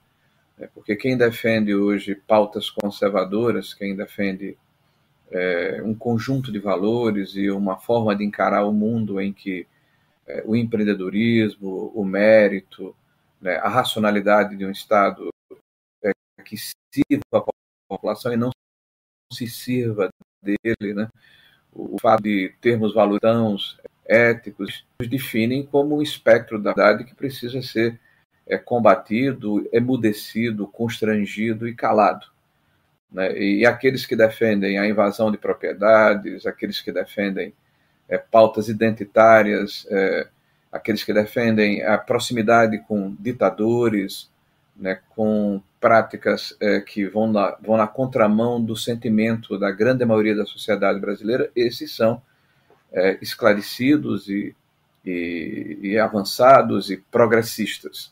né? 0.57 0.69
porque 0.73 0.95
quem 0.95 1.17
defende 1.17 1.73
hoje 1.73 2.13
pautas 2.13 2.69
conservadoras, 2.69 3.73
quem 3.73 3.95
defende 3.95 4.55
é, 5.31 5.81
um 5.83 5.95
conjunto 5.95 6.51
de 6.51 6.59
valores 6.59 7.35
e 7.35 7.49
uma 7.49 7.77
forma 7.77 8.15
de 8.15 8.23
encarar 8.23 8.65
o 8.65 8.73
mundo 8.73 9.19
em 9.19 9.33
que 9.33 9.65
é, 10.27 10.43
o 10.45 10.55
empreendedorismo, 10.55 11.91
o 11.95 12.05
mérito, 12.05 12.95
né, 13.41 13.55
a 13.55 13.69
racionalidade 13.69 14.55
de 14.55 14.65
um 14.65 14.71
Estado 14.71 15.29
é, 16.03 16.11
que 16.45 16.55
sirva 16.57 17.23
a 17.33 17.43
população 17.89 18.31
e 18.31 18.37
não 18.37 18.51
se 19.31 19.47
sirva 19.47 20.09
dele, 20.41 20.93
né? 20.93 21.09
O 21.73 21.97
fato 21.99 22.23
de 22.23 22.53
termos 22.59 22.93
valores 22.93 23.77
éticos 24.05 24.85
nos 24.99 25.09
definem 25.09 25.65
como 25.65 25.97
um 25.97 26.01
espectro 26.01 26.61
da 26.61 26.73
verdade 26.73 27.05
que 27.05 27.15
precisa 27.15 27.61
ser 27.61 27.99
é, 28.45 28.57
combatido, 28.57 29.67
emudecido, 29.71 30.67
constrangido 30.67 31.67
e 31.67 31.73
calado. 31.73 32.27
Né? 33.11 33.37
E 33.37 33.65
aqueles 33.65 34.05
que 34.05 34.15
defendem 34.15 34.77
a 34.77 34.87
invasão 34.87 35.31
de 35.31 35.37
propriedades, 35.37 36.45
aqueles 36.45 36.81
que 36.81 36.91
defendem 36.91 37.53
é, 38.09 38.17
pautas 38.17 38.67
identitárias, 38.67 39.85
é, 39.89 40.27
aqueles 40.71 41.03
que 41.03 41.13
defendem 41.13 41.83
a 41.83 41.97
proximidade 41.97 42.79
com 42.79 43.15
ditadores, 43.19 44.30
né, 44.81 44.99
com 45.09 45.61
práticas 45.79 46.57
é, 46.59 46.81
que 46.81 47.05
vão 47.05 47.31
na, 47.31 47.55
vão 47.61 47.77
na 47.77 47.87
contramão 47.87 48.61
do 48.61 48.75
sentimento 48.75 49.57
da 49.57 49.69
grande 49.71 50.03
maioria 50.03 50.35
da 50.35 50.45
sociedade 50.45 50.99
brasileira, 50.99 51.51
esses 51.55 51.95
são 51.95 52.21
é, 52.91 53.17
esclarecidos 53.21 54.27
e, 54.27 54.55
e, 55.05 55.79
e, 55.81 55.99
avançados 55.99 56.89
e 56.89 56.97
progressistas. 56.97 58.11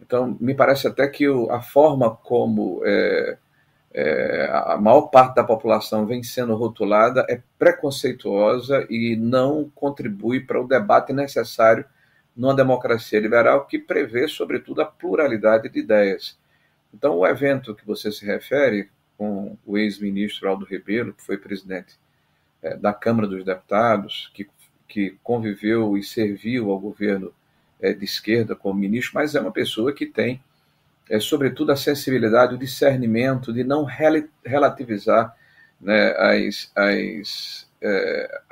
Então, 0.00 0.36
me 0.40 0.54
parece 0.54 0.88
até 0.88 1.06
que 1.06 1.28
o, 1.28 1.50
a 1.50 1.60
forma 1.60 2.10
como 2.16 2.80
é, 2.84 3.36
é, 3.92 4.50
a 4.52 4.76
maior 4.78 5.02
parte 5.02 5.36
da 5.36 5.44
população 5.44 6.06
vem 6.06 6.22
sendo 6.22 6.54
rotulada 6.54 7.26
é 7.28 7.40
preconceituosa 7.58 8.86
e 8.90 9.16
não 9.16 9.70
contribui 9.74 10.40
para 10.40 10.60
o 10.60 10.66
debate 10.66 11.12
necessário 11.12 11.84
numa 12.36 12.54
democracia 12.54 13.18
liberal 13.18 13.64
que 13.64 13.78
prevê, 13.78 14.28
sobretudo, 14.28 14.82
a 14.82 14.84
pluralidade 14.84 15.68
de 15.70 15.78
ideias. 15.78 16.38
Então, 16.92 17.18
o 17.18 17.26
evento 17.26 17.74
que 17.74 17.86
você 17.86 18.12
se 18.12 18.26
refere, 18.26 18.90
com 19.16 19.56
o 19.64 19.78
ex-ministro 19.78 20.48
Aldo 20.48 20.66
Rebelo, 20.66 21.14
que 21.14 21.22
foi 21.22 21.38
presidente 21.38 21.98
é, 22.62 22.76
da 22.76 22.92
Câmara 22.92 23.26
dos 23.26 23.44
Deputados, 23.44 24.30
que, 24.34 24.46
que 24.86 25.16
conviveu 25.22 25.96
e 25.96 26.02
serviu 26.02 26.70
ao 26.70 26.78
governo 26.78 27.32
é, 27.80 27.94
de 27.94 28.04
esquerda 28.04 28.54
como 28.54 28.78
ministro, 28.78 29.12
mas 29.14 29.34
é 29.34 29.40
uma 29.40 29.52
pessoa 29.52 29.92
que 29.94 30.04
tem 30.04 30.42
é, 31.08 31.18
sobretudo 31.18 31.72
a 31.72 31.76
sensibilidade, 31.76 32.54
o 32.54 32.58
discernimento 32.58 33.52
de 33.52 33.64
não 33.64 33.86
relativizar 34.44 35.34
né, 35.80 36.12
as, 36.18 36.70
as, 36.74 37.68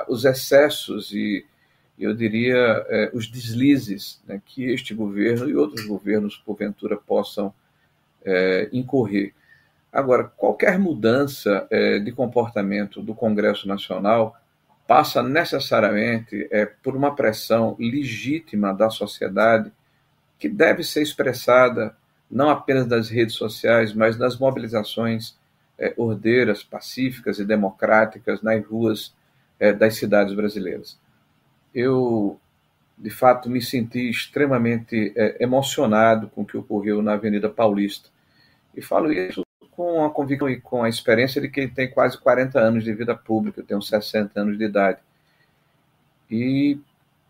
os 0.08 0.24
excessos 0.24 1.12
e, 1.12 1.44
eu 1.98 2.14
diria, 2.14 2.84
é, 2.88 3.10
os 3.12 3.28
deslizes 3.28 4.20
né, 4.26 4.40
que 4.44 4.64
este 4.64 4.92
governo 4.94 5.48
e 5.48 5.54
outros 5.54 5.86
governos, 5.86 6.36
porventura, 6.36 6.96
possam 6.96 7.54
é, 8.24 8.68
incorrer. 8.72 9.32
Agora, 9.92 10.24
qualquer 10.24 10.78
mudança 10.78 11.66
é, 11.70 12.00
de 12.00 12.10
comportamento 12.10 13.00
do 13.00 13.14
Congresso 13.14 13.68
Nacional 13.68 14.36
passa 14.88 15.22
necessariamente 15.22 16.48
é, 16.50 16.66
por 16.66 16.96
uma 16.96 17.14
pressão 17.14 17.76
legítima 17.78 18.74
da 18.74 18.90
sociedade 18.90 19.72
que 20.38 20.48
deve 20.48 20.82
ser 20.82 21.02
expressada 21.02 21.96
não 22.30 22.50
apenas 22.50 22.86
nas 22.86 23.08
redes 23.08 23.36
sociais, 23.36 23.94
mas 23.94 24.18
nas 24.18 24.36
mobilizações 24.36 25.36
é, 25.78 25.94
ordeiras, 25.96 26.62
pacíficas 26.62 27.38
e 27.38 27.44
democráticas 27.44 28.42
nas 28.42 28.64
ruas 28.66 29.14
é, 29.58 29.72
das 29.72 29.94
cidades 29.94 30.34
brasileiras. 30.34 30.98
Eu 31.74 32.38
de 32.96 33.10
fato, 33.10 33.50
me 33.50 33.60
senti 33.60 34.08
extremamente 34.08 35.12
é, 35.16 35.42
emocionado 35.42 36.28
com 36.28 36.42
o 36.42 36.46
que 36.46 36.56
ocorreu 36.56 37.02
na 37.02 37.14
Avenida 37.14 37.50
Paulista. 37.50 38.08
E 38.74 38.80
falo 38.80 39.12
isso 39.12 39.44
com 39.72 40.04
a 40.04 40.10
convicção 40.10 40.48
e 40.48 40.60
com 40.60 40.84
a 40.84 40.88
experiência 40.88 41.40
de 41.40 41.48
quem 41.48 41.68
tem 41.68 41.90
quase 41.90 42.16
40 42.16 42.58
anos 42.60 42.84
de 42.84 42.94
vida 42.94 43.14
pública, 43.14 43.60
eu 43.60 43.66
tenho 43.66 43.82
60 43.82 44.40
anos 44.40 44.56
de 44.56 44.64
idade. 44.64 44.98
E 46.30 46.78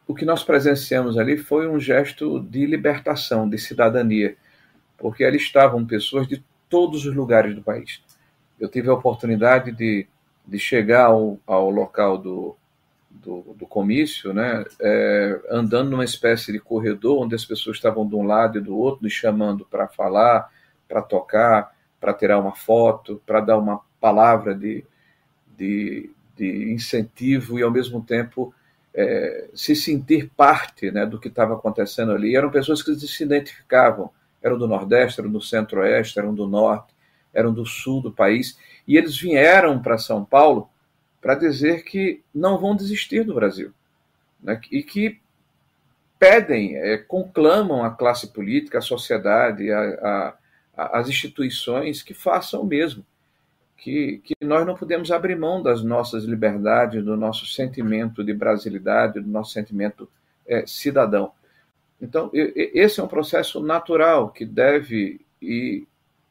o 0.06 0.14
que 0.14 0.26
nós 0.26 0.44
presenciamos 0.44 1.16
ali 1.16 1.38
foi 1.38 1.66
um 1.66 1.80
gesto 1.80 2.38
de 2.40 2.66
libertação, 2.66 3.48
de 3.48 3.56
cidadania, 3.56 4.36
porque 4.98 5.24
ali 5.24 5.38
estavam 5.38 5.86
pessoas 5.86 6.28
de 6.28 6.44
todos 6.68 7.06
os 7.06 7.14
lugares 7.14 7.54
do 7.54 7.62
país. 7.62 8.02
Eu 8.60 8.68
tive 8.68 8.90
a 8.90 8.94
oportunidade 8.94 9.72
de, 9.72 10.06
de 10.46 10.58
chegar 10.58 11.06
ao, 11.06 11.38
ao 11.46 11.70
local 11.70 12.18
do, 12.18 12.54
do, 13.14 13.54
do 13.56 13.66
comício, 13.66 14.34
né, 14.34 14.64
é, 14.80 15.40
andando 15.50 15.90
numa 15.90 16.04
espécie 16.04 16.52
de 16.52 16.58
corredor 16.58 17.22
onde 17.22 17.34
as 17.34 17.44
pessoas 17.44 17.76
estavam 17.76 18.06
de 18.06 18.14
um 18.14 18.22
lado 18.22 18.58
e 18.58 18.60
do 18.60 18.76
outro, 18.76 19.04
nos 19.04 19.12
chamando 19.12 19.64
para 19.64 19.88
falar, 19.88 20.50
para 20.88 21.00
tocar, 21.00 21.74
para 22.00 22.12
tirar 22.12 22.38
uma 22.38 22.54
foto, 22.54 23.22
para 23.24 23.40
dar 23.40 23.58
uma 23.58 23.80
palavra 24.00 24.54
de, 24.54 24.84
de, 25.56 26.10
de, 26.36 26.72
incentivo 26.72 27.58
e, 27.58 27.62
ao 27.62 27.70
mesmo 27.70 28.02
tempo, 28.02 28.52
é, 28.92 29.48
se 29.54 29.74
sentir 29.74 30.30
parte 30.36 30.90
né, 30.90 31.06
do 31.06 31.18
que 31.18 31.28
estava 31.28 31.54
acontecendo 31.54 32.12
ali. 32.12 32.32
E 32.32 32.36
eram 32.36 32.50
pessoas 32.50 32.82
que 32.82 32.94
se 32.94 33.24
identificavam, 33.24 34.10
eram 34.42 34.58
do 34.58 34.68
Nordeste, 34.68 35.20
eram 35.20 35.30
do 35.30 35.40
Centro-Oeste, 35.40 36.18
eram 36.18 36.34
do 36.34 36.46
Norte, 36.46 36.92
eram 37.32 37.52
do 37.52 37.64
Sul 37.64 38.02
do 38.02 38.12
país, 38.12 38.58
e 38.86 38.96
eles 38.96 39.18
vieram 39.18 39.80
para 39.80 39.96
São 39.98 40.24
Paulo 40.24 40.68
para 41.24 41.34
dizer 41.34 41.84
que 41.84 42.22
não 42.34 42.58
vão 42.58 42.76
desistir 42.76 43.24
do 43.24 43.34
Brasil 43.34 43.72
né, 44.42 44.60
e 44.70 44.82
que 44.82 45.18
pedem, 46.18 46.76
é, 46.76 46.98
conclamam 46.98 47.82
a 47.82 47.90
classe 47.90 48.30
política, 48.30 48.76
a 48.76 48.82
sociedade, 48.82 49.72
a, 49.72 49.80
a 49.80 50.34
as 50.76 51.08
instituições 51.08 52.02
que 52.02 52.12
façam 52.12 52.60
o 52.60 52.66
mesmo. 52.66 53.06
Que, 53.78 54.20
que 54.24 54.34
nós 54.42 54.66
não 54.66 54.74
podemos 54.74 55.10
abrir 55.10 55.36
mão 55.36 55.62
das 55.62 55.82
nossas 55.82 56.24
liberdades, 56.24 57.02
do 57.02 57.16
nosso 57.16 57.46
sentimento 57.46 58.22
de 58.22 58.34
brasilidade, 58.34 59.20
do 59.20 59.28
nosso 59.28 59.52
sentimento 59.52 60.08
é, 60.46 60.66
cidadão. 60.66 61.32
Então, 62.00 62.30
esse 62.34 63.00
é 63.00 63.02
um 63.02 63.08
processo 63.08 63.62
natural 63.62 64.30
que 64.30 64.44
deve 64.44 65.20
ir 65.40 65.86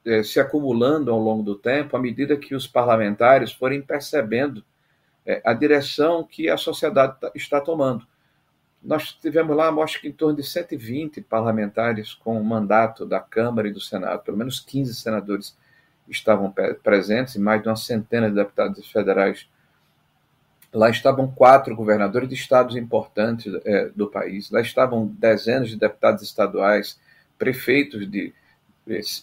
é, 0.05 0.21
se 0.21 0.39
acumulando 0.39 1.09
ao 1.09 1.19
longo 1.19 1.41
do 1.41 1.55
tempo, 1.55 1.95
à 1.95 1.99
medida 1.99 2.37
que 2.37 2.53
os 2.53 2.67
parlamentares 2.67 3.51
forem 3.51 3.81
percebendo 3.81 4.63
é, 5.25 5.41
a 5.45 5.53
direção 5.53 6.23
que 6.23 6.49
a 6.49 6.57
sociedade 6.57 7.19
tá, 7.19 7.31
está 7.33 7.61
tomando. 7.61 8.05
Nós 8.83 9.13
tivemos 9.13 9.55
lá, 9.55 9.69
acho 9.81 10.01
que 10.01 10.09
em 10.09 10.11
torno 10.11 10.35
de 10.35 10.43
120 10.43 11.21
parlamentares 11.21 12.13
com 12.13 12.39
o 12.39 12.43
mandato 12.43 13.05
da 13.05 13.19
Câmara 13.19 13.67
e 13.67 13.71
do 13.71 13.79
Senado, 13.79 14.21
pelo 14.23 14.37
menos 14.37 14.59
15 14.59 14.93
senadores 14.95 15.57
estavam 16.07 16.53
presentes 16.83 17.35
e 17.35 17.39
mais 17.39 17.61
de 17.61 17.69
uma 17.69 17.77
centena 17.77 18.29
de 18.29 18.35
deputados 18.35 18.91
federais. 18.91 19.47
Lá 20.73 20.89
estavam 20.89 21.31
quatro 21.31 21.73
governadores 21.75 22.27
de 22.27 22.35
estados 22.35 22.75
importantes 22.75 23.53
é, 23.63 23.89
do 23.95 24.07
país, 24.09 24.51
lá 24.51 24.59
estavam 24.59 25.05
dezenas 25.05 25.69
de 25.69 25.77
deputados 25.77 26.23
estaduais, 26.23 26.99
prefeitos 27.37 28.09
de 28.09 28.33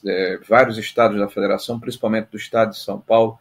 é, 0.06 0.38
vários 0.48 0.78
estados 0.78 1.18
da 1.18 1.28
federação, 1.28 1.78
principalmente 1.78 2.30
do 2.30 2.36
estado 2.36 2.70
de 2.70 2.78
São 2.78 2.98
Paulo, 2.98 3.38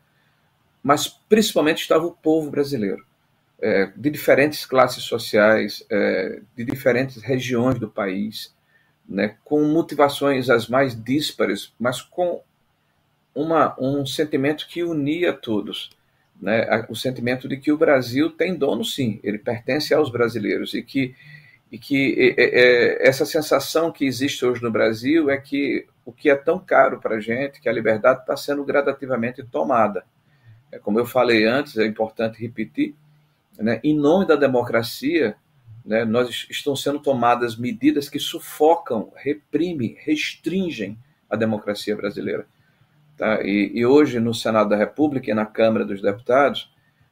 mas 0.82 1.08
principalmente 1.08 1.82
estava 1.82 2.06
o 2.06 2.12
povo 2.12 2.50
brasileiro 2.50 3.06
é, 3.62 3.92
de 3.96 4.10
diferentes 4.10 4.66
classes 4.66 5.04
sociais, 5.04 5.84
é, 5.90 6.42
de 6.56 6.64
diferentes 6.64 7.22
regiões 7.22 7.78
do 7.78 7.90
país, 7.90 8.56
né, 9.08 9.36
com 9.44 9.64
motivações 9.66 10.50
as 10.50 10.68
mais 10.68 10.96
díspares, 11.02 11.74
mas 11.80 12.02
com 12.02 12.42
uma, 13.36 13.76
um 13.80 14.06
sentimento 14.06 14.68
que 14.68 14.84
unia 14.84 15.34
todos. 15.34 15.90
Né, 16.42 16.86
o 16.88 16.96
sentimento 16.96 17.50
de 17.50 17.58
que 17.58 17.72
o 17.72 17.78
Brasil 17.78 18.30
tem 18.32 18.56
dono, 18.56 18.86
sim, 18.86 19.20
ele 19.24 19.38
pertence 19.38 19.94
aos 19.94 20.10
brasileiros 20.10 20.74
e 20.74 20.82
que, 20.82 21.14
e 21.70 21.78
que 21.78 22.34
essa 23.02 23.26
sensação 23.26 23.92
que 23.92 24.06
existe 24.06 24.46
hoje 24.46 24.64
no 24.64 24.72
Brasil 24.72 25.30
é 25.30 25.38
que 25.38 25.86
o 26.06 26.14
que 26.14 26.30
é 26.30 26.36
tão 26.36 26.58
caro 26.58 27.00
para 27.00 27.18
a 27.18 27.20
gente, 27.20 27.60
que 27.60 27.68
a 27.68 27.74
liberdade 27.74 28.22
está 28.22 28.38
sendo 28.38 28.64
gradativamente 28.64 29.44
tomada. 29.44 30.06
É, 30.72 30.80
como 30.80 31.00
eu 31.00 31.06
falei 31.06 31.46
antes, 31.46 31.78
é 31.78 31.86
importante 31.86 32.42
repetir, 32.42 32.96
né, 33.58 33.80
em 33.84 33.96
nome 33.96 34.26
da 34.26 34.36
democracia, 34.36 35.36
né, 35.86 36.06
nós 36.06 36.48
estão 36.50 36.76
sendo 36.76 37.00
tomadas 37.00 37.58
medidas 37.58 38.10
que 38.10 38.20
sufocam, 38.20 39.12
reprimem, 39.16 39.98
restringem 40.00 40.98
a 41.30 41.36
democracia 41.36 41.96
brasileira. 41.96 42.46
Tá? 43.18 43.42
E, 43.44 43.72
e, 43.74 43.86
hoje, 43.86 44.20
no 44.20 44.34
Senado 44.34 44.70
da 44.70 44.78
República 44.78 45.30
e 45.30 45.34
na 45.34 45.46
Câmara 45.46 45.84
dos 45.84 46.02
Deputados, 46.02 46.72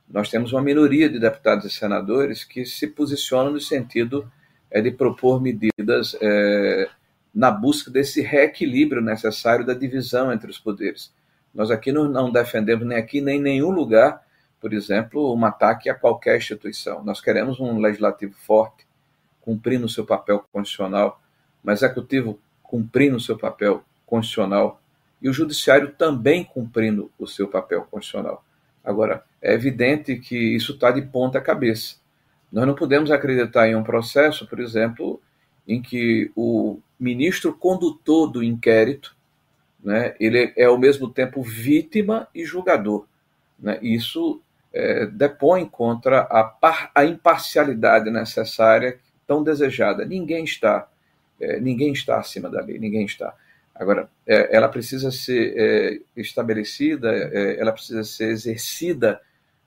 nós 0.10 0.30
temos 0.30 0.54
uma 0.54 0.62
minoria 0.62 1.10
de 1.10 1.20
deputados 1.20 1.66
e 1.66 1.70
senadores 1.70 2.46
que 2.46 2.66
se 2.66 2.88
posicionam 2.88 3.52
no 3.52 3.60
sentido 3.60 4.32
é, 4.72 4.82
de 4.82 4.92
propor 4.92 5.42
medidas 5.42 6.16
é, 6.22 6.90
na 7.36 7.52
busca 7.52 7.92
desse 7.92 8.22
reequilíbrio 8.22 9.02
necessário 9.02 9.66
da 9.66 9.74
divisão 9.74 10.32
entre 10.32 10.50
os 10.50 10.58
poderes. 10.58 11.12
Nós 11.54 11.72
aqui 11.72 11.92
não, 11.92 12.08
não 12.08 12.32
defendemos 12.32 12.86
nem 12.86 12.98
aqui 12.98 13.22
nem 13.22 13.40
em 13.40 13.42
nenhum 13.42 13.72
lugar 13.72 14.26
por 14.60 14.74
exemplo, 14.74 15.34
um 15.34 15.46
ataque 15.46 15.90
a 15.90 15.96
qualquer 15.96 16.38
instituição. 16.38 17.04
Nós 17.04 17.22
queremos 17.22 17.60
um 17.60 17.80
legislativo 17.80 18.34
forte, 18.34 18.86
cumprindo 19.42 19.88
seu 19.88 20.06
papel 20.06 20.44
constitucional, 20.52 21.22
um 21.64 21.72
executivo 21.72 22.40
cumprindo 22.64 23.18
o 23.18 23.22
seu 23.22 23.38
papel 23.38 23.84
constitucional 24.06 24.82
e 25.22 25.30
o 25.30 25.34
judiciário 25.34 25.94
também 25.94 26.44
cumprindo 26.44 27.12
o 27.18 27.28
seu 27.28 27.48
papel 27.48 27.88
constitucional. 27.90 28.44
Agora, 28.84 29.24
é 29.42 29.54
evidente 29.54 30.16
que 30.18 30.36
isso 30.36 30.74
está 30.74 30.92
de 30.92 31.02
ponta 31.02 31.40
cabeça. 31.40 31.96
Nós 32.52 32.66
não 32.66 32.76
podemos 32.76 33.12
acreditar 33.12 33.68
em 33.68 33.76
um 33.76 33.84
processo, 33.84 34.48
por 34.48 34.60
exemplo, 34.60 35.22
em 35.68 35.82
que 35.82 36.32
o 36.36 36.80
ministro 37.00 37.54
condutor 37.54 38.28
do 38.28 38.44
inquérito, 38.44 39.16
né, 39.84 40.16
ele 40.20 40.54
é 40.56 40.66
ao 40.66 40.78
mesmo 40.78 41.10
tempo 41.10 41.42
vítima 41.42 42.28
e 42.34 42.44
julgador. 42.44 43.06
Né? 43.60 43.80
Isso 43.82 44.42
é, 44.74 45.06
depõe 45.06 45.66
contra 45.66 46.22
a, 46.22 46.44
par, 46.44 46.92
a, 46.94 47.06
imparcialidade 47.06 48.10
necessária 48.10 49.00
tão 49.26 49.44
desejada. 49.44 50.06
Ninguém 50.06 50.44
está, 50.44 50.88
é, 51.40 51.60
ninguém 51.60 51.92
está 51.94 52.20
acima 52.20 52.50
da 52.50 52.62
lei, 52.62 52.78
ninguém 52.80 53.06
está. 53.06 53.34
Agora, 53.74 54.10
é, 54.26 54.56
ela 54.56 54.68
precisa 54.68 55.12
ser 55.12 55.54
é, 55.56 56.00
estabelecida, 56.16 57.12
é, 57.12 57.60
ela 57.60 57.72
precisa 57.72 58.04
ser 58.04 58.30
exercida 58.30 59.22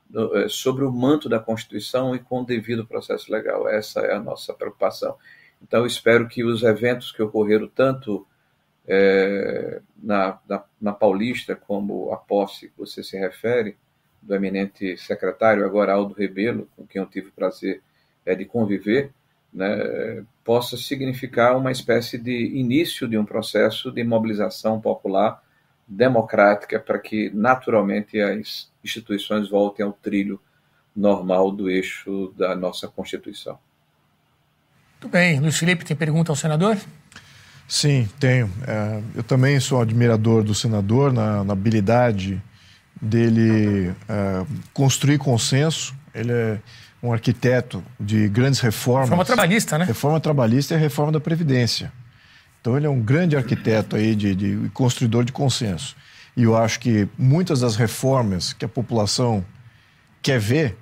no, 0.09 0.37
é, 0.37 0.49
sobre 0.49 0.85
o 0.85 0.91
manto 0.91 1.29
da 1.29 1.39
Constituição 1.39 2.15
e 2.15 2.19
com 2.19 2.41
o 2.41 2.45
devido 2.45 2.87
processo 2.87 3.31
legal. 3.33 3.69
Essa 3.69 4.01
é 4.01 4.15
a 4.15 4.21
nossa 4.21 4.53
preocupação. 4.53 5.17
Então, 5.63 5.87
espero 5.87 6.27
que 6.27 6.43
os 6.43 6.63
eventos 6.63 7.13
que 7.13 7.23
ocorreram 7.23 7.69
tanto 7.69 8.27
na, 10.03 10.39
na, 10.49 10.65
na 10.81 10.93
Paulista 10.93 11.55
como 11.55 12.13
a 12.13 12.17
posse 12.17 12.69
que 12.69 12.79
você 12.79 13.03
se 13.03 13.17
refere, 13.19 13.77
do 14.23 14.35
eminente 14.35 14.97
secretário, 14.99 15.65
agora 15.65 15.93
Aldo 15.93 16.15
Rebelo, 16.15 16.69
com 16.77 16.87
quem 16.87 17.01
eu 17.01 17.07
tive 17.07 17.29
o 17.29 17.33
prazer 17.33 17.81
é, 18.25 18.35
de 18.35 18.45
conviver, 18.45 19.13
né, 19.53 20.23
possa 20.45 20.77
significar 20.77 21.57
uma 21.57 21.73
espécie 21.73 22.19
de 22.19 22.47
início 22.55 23.09
de 23.09 23.17
um 23.17 23.25
processo 23.25 23.91
de 23.91 24.05
mobilização 24.05 24.81
popular 24.81 25.43
democrática 25.87 26.79
para 26.79 26.99
que, 26.99 27.31
naturalmente, 27.31 28.21
as 28.21 28.71
instituições 28.85 29.49
voltem 29.49 29.85
ao 29.85 29.93
trilho 29.93 30.41
normal 30.95 31.51
do 31.51 31.69
eixo 31.69 32.33
da 32.37 32.55
nossa 32.55 32.87
Constituição. 32.87 33.59
Muito 35.01 35.09
bem. 35.13 35.41
Luiz 35.41 35.59
Felipe, 35.59 35.85
tem 35.85 35.97
pergunta 35.97 36.31
ao 36.31 36.37
senador? 36.37 36.77
Sim, 37.71 38.09
tenho. 38.19 38.51
É, 38.67 39.01
eu 39.15 39.23
também 39.23 39.61
sou 39.61 39.81
admirador 39.81 40.43
do 40.43 40.53
senador 40.53 41.13
na, 41.13 41.45
na 41.45 41.53
habilidade 41.53 42.43
dele 43.01 43.91
uh, 43.91 44.45
construir 44.75 45.19
consenso. 45.19 45.95
Ele 46.13 46.33
é 46.33 46.59
um 47.01 47.13
arquiteto 47.13 47.81
de 47.99 48.29
grandes 48.29 48.59
reformas. 48.59 49.09
Reforma 49.09 49.25
trabalhista, 49.25 49.79
né? 49.79 49.85
Reforma 49.85 50.19
trabalhista 50.19 50.75
e 50.75 50.77
a 50.77 50.81
reforma 50.81 51.13
da 51.13 51.21
Previdência. 51.21 51.93
Então 52.61 52.77
ele 52.77 52.87
é 52.87 52.91
um 52.91 53.01
grande 53.01 53.37
arquiteto 53.37 53.95
aí 53.95 54.17
de, 54.17 54.35
de 54.35 54.69
construidor 54.71 55.25
de 55.25 55.31
consenso. 55.31 55.95
E 56.37 56.43
eu 56.43 56.57
acho 56.57 56.81
que 56.81 57.09
muitas 57.17 57.61
das 57.61 57.77
reformas 57.77 58.53
que 58.53 58.65
a 58.65 58.69
população 58.69 59.45
quer 60.21 60.41
ver 60.41 60.77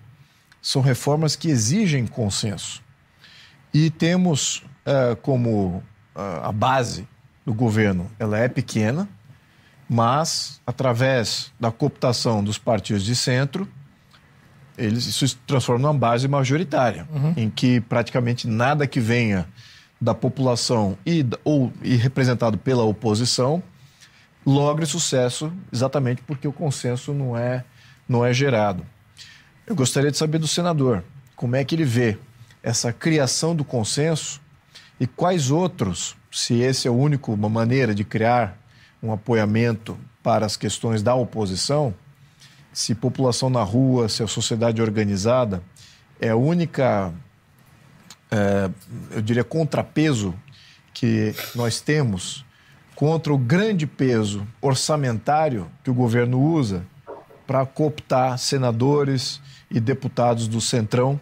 são 0.63 0.81
reformas 0.81 1.37
que 1.37 1.51
exigem 1.51 2.07
consenso. 2.07 2.83
E 3.75 3.91
temos 3.91 4.65
uh, 4.87 5.15
como 5.21 5.83
a 6.43 6.53
base 6.53 7.07
do 7.47 7.55
governo, 7.55 8.11
ela 8.19 8.39
é 8.39 8.49
pequena, 8.49 9.09
mas 9.89 10.61
através 10.67 11.53
da 11.59 11.71
cooptação 11.71 12.45
dos 12.45 12.59
partidos 12.59 13.05
de 13.05 13.17
centro, 13.17 13.67
eles, 14.77 15.07
isso 15.07 15.27
se 15.27 15.37
transforma 15.37 15.81
numa 15.81 15.99
base 15.99 16.29
majoritária, 16.29 17.09
uhum. 17.13 17.35
em 17.37 17.49
que 17.51 17.81
praticamente 17.81 18.47
nada 18.47 18.87
que 18.87 19.01
venha 19.01 19.47
da 20.01 20.15
população 20.15 20.97
e, 21.05 21.25
ou, 21.45 21.73
e 21.83 21.97
representado 21.97 22.59
pela 22.59 22.85
oposição 22.85 23.63
logre 24.47 24.87
sucesso, 24.87 25.53
exatamente 25.73 26.23
porque 26.23 26.47
o 26.47 26.53
consenso 26.53 27.13
não 27.13 27.37
é, 27.37 27.65
não 28.09 28.25
é 28.25 28.33
gerado. 28.33 28.85
Eu 29.67 29.75
gostaria 29.75 30.11
de 30.11 30.17
saber 30.17 30.39
do 30.39 30.49
senador 30.49 31.05
como 31.35 31.57
é 31.57 31.65
que 31.65 31.75
ele 31.75 31.85
vê 31.85 32.17
essa 32.63 32.93
criação 32.93 33.55
do 33.55 33.65
consenso 33.65 34.41
e 35.01 35.07
quais 35.07 35.51
outros, 35.51 36.17
se 36.31 36.61
esse 36.61 36.89
é 36.89 36.91
o 36.91 36.95
único 36.95 37.33
uma 37.33 37.49
maneira 37.49 37.95
de 37.95 38.05
criar 38.05 38.59
um 39.03 39.13
apoiamento 39.13 39.97
para 40.23 40.45
as 40.45 40.57
questões 40.57 41.03
da 41.03 41.15
oposição, 41.15 41.95
se 42.73 42.95
população 42.95 43.49
na 43.49 43.63
rua, 43.63 44.09
se 44.09 44.23
a 44.23 44.27
sociedade 44.27 44.83
organizada 44.83 45.63
é 46.21 46.31
a 46.31 46.37
única, 46.37 47.13
é, 48.31 48.71
eu 49.13 49.23
diria, 49.23 49.45
contrapeso 49.45 50.35
que 50.93 51.35
nós 51.55 51.81
temos 51.81 52.45
contra 52.95 53.33
o 53.33 53.39
grande 53.39 53.87
peso 53.87 54.47
orçamentário 54.61 55.71
que 55.85 55.91
o 55.91 55.95
governo 55.95 56.41
usa 56.41 56.85
para 57.47 57.65
cooptar 57.65 58.37
senadores 58.37 59.41
e 59.71 59.79
deputados 59.79 60.49
do 60.49 60.61
Centrão 60.61 61.21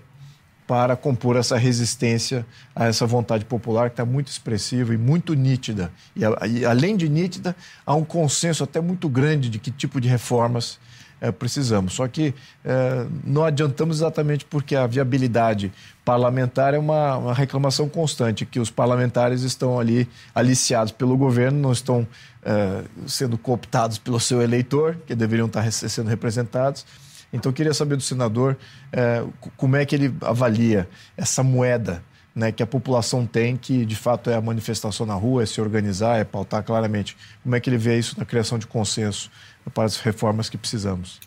para 0.67 0.97
compor 0.97 1.37
essa 1.37 1.57
resistência 1.57 2.45
a 2.75 2.87
essa 2.87 3.07
vontade 3.07 3.45
popular 3.45 3.89
que 3.89 3.95
está 3.95 4.05
muito 4.05 4.29
expressiva 4.29 4.93
e 4.93 4.97
muito 4.97 5.35
nítida. 5.35 5.93
E, 6.15 6.23
e, 6.49 6.65
além 6.65 6.97
de 6.97 7.09
nítida, 7.09 7.55
há 7.85 7.95
um 7.95 8.05
consenso 8.05 8.65
até 8.65 8.81
muito 8.81 9.09
grande 9.09 9.49
de 9.49 9.59
que 9.59 9.71
tipo 9.71 10.01
de 10.01 10.09
reformas 10.09 10.79
é, 11.21 11.31
precisamos. 11.31 11.95
Só 11.95 12.07
que 12.09 12.35
é, 12.65 13.07
não 13.25 13.45
adiantamos 13.45 13.99
exatamente 13.99 14.45
porque 14.45 14.75
a 14.75 14.87
viabilidade 14.87 15.73
parlamentar 16.05 16.75
é 16.75 16.79
uma, 16.79 17.17
uma, 17.17 17.35
reclamação 17.35 17.89
constante, 17.89 18.45
que 18.45 18.61
os 18.61 18.71
parlamentares 18.71 19.43
estão 19.43 19.79
ali 19.79 20.09
aliciados 20.35 20.93
pelo 20.93 21.17
governo, 21.17 21.59
não 21.59 21.73
estão 21.73 22.07
é, 22.43 22.83
sendo 23.07 23.39
cooptados 23.39 23.99
pelo 23.99 24.21
seu 24.21 24.43
eleitor, 24.43 24.97
que 25.07 25.15
deveriam 25.15 25.47
estar 25.47 25.71
sendo 25.71 26.09
representados 26.09 26.85
então, 27.33 27.51
eu 27.51 27.55
queria 27.55 27.75
saber 27.75 27.97
do 27.97 28.03
senador 28.03 28.57
é, 28.93 29.25
como 29.57 29.77
é 29.77 29.85
que 29.85 29.95
ele 29.95 30.15
avalia 30.21 30.89
essa 31.17 31.43
moeda 31.43 32.03
né, 32.35 32.53
que 32.53 32.63
a 32.63 32.67
população 32.67 33.27
tem, 33.27 33.57
que 33.57 33.87
de 33.87 33.97
fato 33.97 34.29
é 34.29 34.35
a 34.35 34.41
manifestação 34.41 35.07
na 35.07 35.15
rua, 35.15 35.43
é 35.43 35.47
se 35.47 35.61
organizar, 35.61 36.19
é 36.19 36.25
pautar 36.25 36.63
claramente. 36.63 37.17
Como 37.43 37.55
é 37.57 37.61
que 37.61 37.71
ele 37.71 37.79
vê 37.79 37.99
isso 37.99 38.19
na 38.19 38.25
criação 38.25 38.59
de 38.59 38.67
consenso 38.67 39.31
para 39.75 39.85
as 39.85 39.97
reformas 39.99 40.49
que 40.49 40.59
precisamos? 40.59 41.19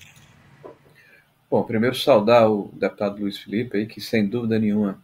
Bom, 1.50 1.64
primeiro 1.64 1.96
saudar 1.96 2.50
o 2.50 2.70
deputado 2.74 3.20
Luiz 3.22 3.40
Felipe, 3.40 3.76
aí, 3.76 3.88
que 3.88 4.00
sem 4.00 4.28
dúvida 4.28 4.60
nenhuma 4.60 5.00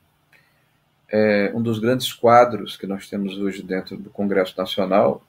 é 1.12 1.52
um 1.56 1.62
dos 1.62 1.80
grandes 1.80 2.12
quadros 2.14 2.78
que 2.78 2.86
nós 2.86 3.08
temos 3.10 3.38
hoje 3.38 3.64
dentro 3.64 3.98
do 3.98 4.10
Congresso 4.10 4.54
Nacional, 4.58 5.24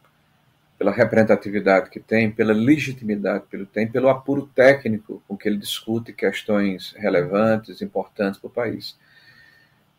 pela 0.78 0.92
representatividade 0.92 1.88
que 1.90 1.98
tem, 1.98 2.30
pela 2.30 2.52
legitimidade 2.52 3.44
que 3.48 3.56
ele 3.56 3.66
tem, 3.66 3.88
pelo 3.88 4.08
apuro 4.08 4.46
técnico 4.54 5.22
com 5.26 5.36
que 5.36 5.48
ele 5.48 5.56
discute 5.56 6.12
questões 6.12 6.94
relevantes, 6.96 7.80
importantes 7.80 8.38
para 8.38 8.48
o 8.48 8.50
país. 8.50 8.96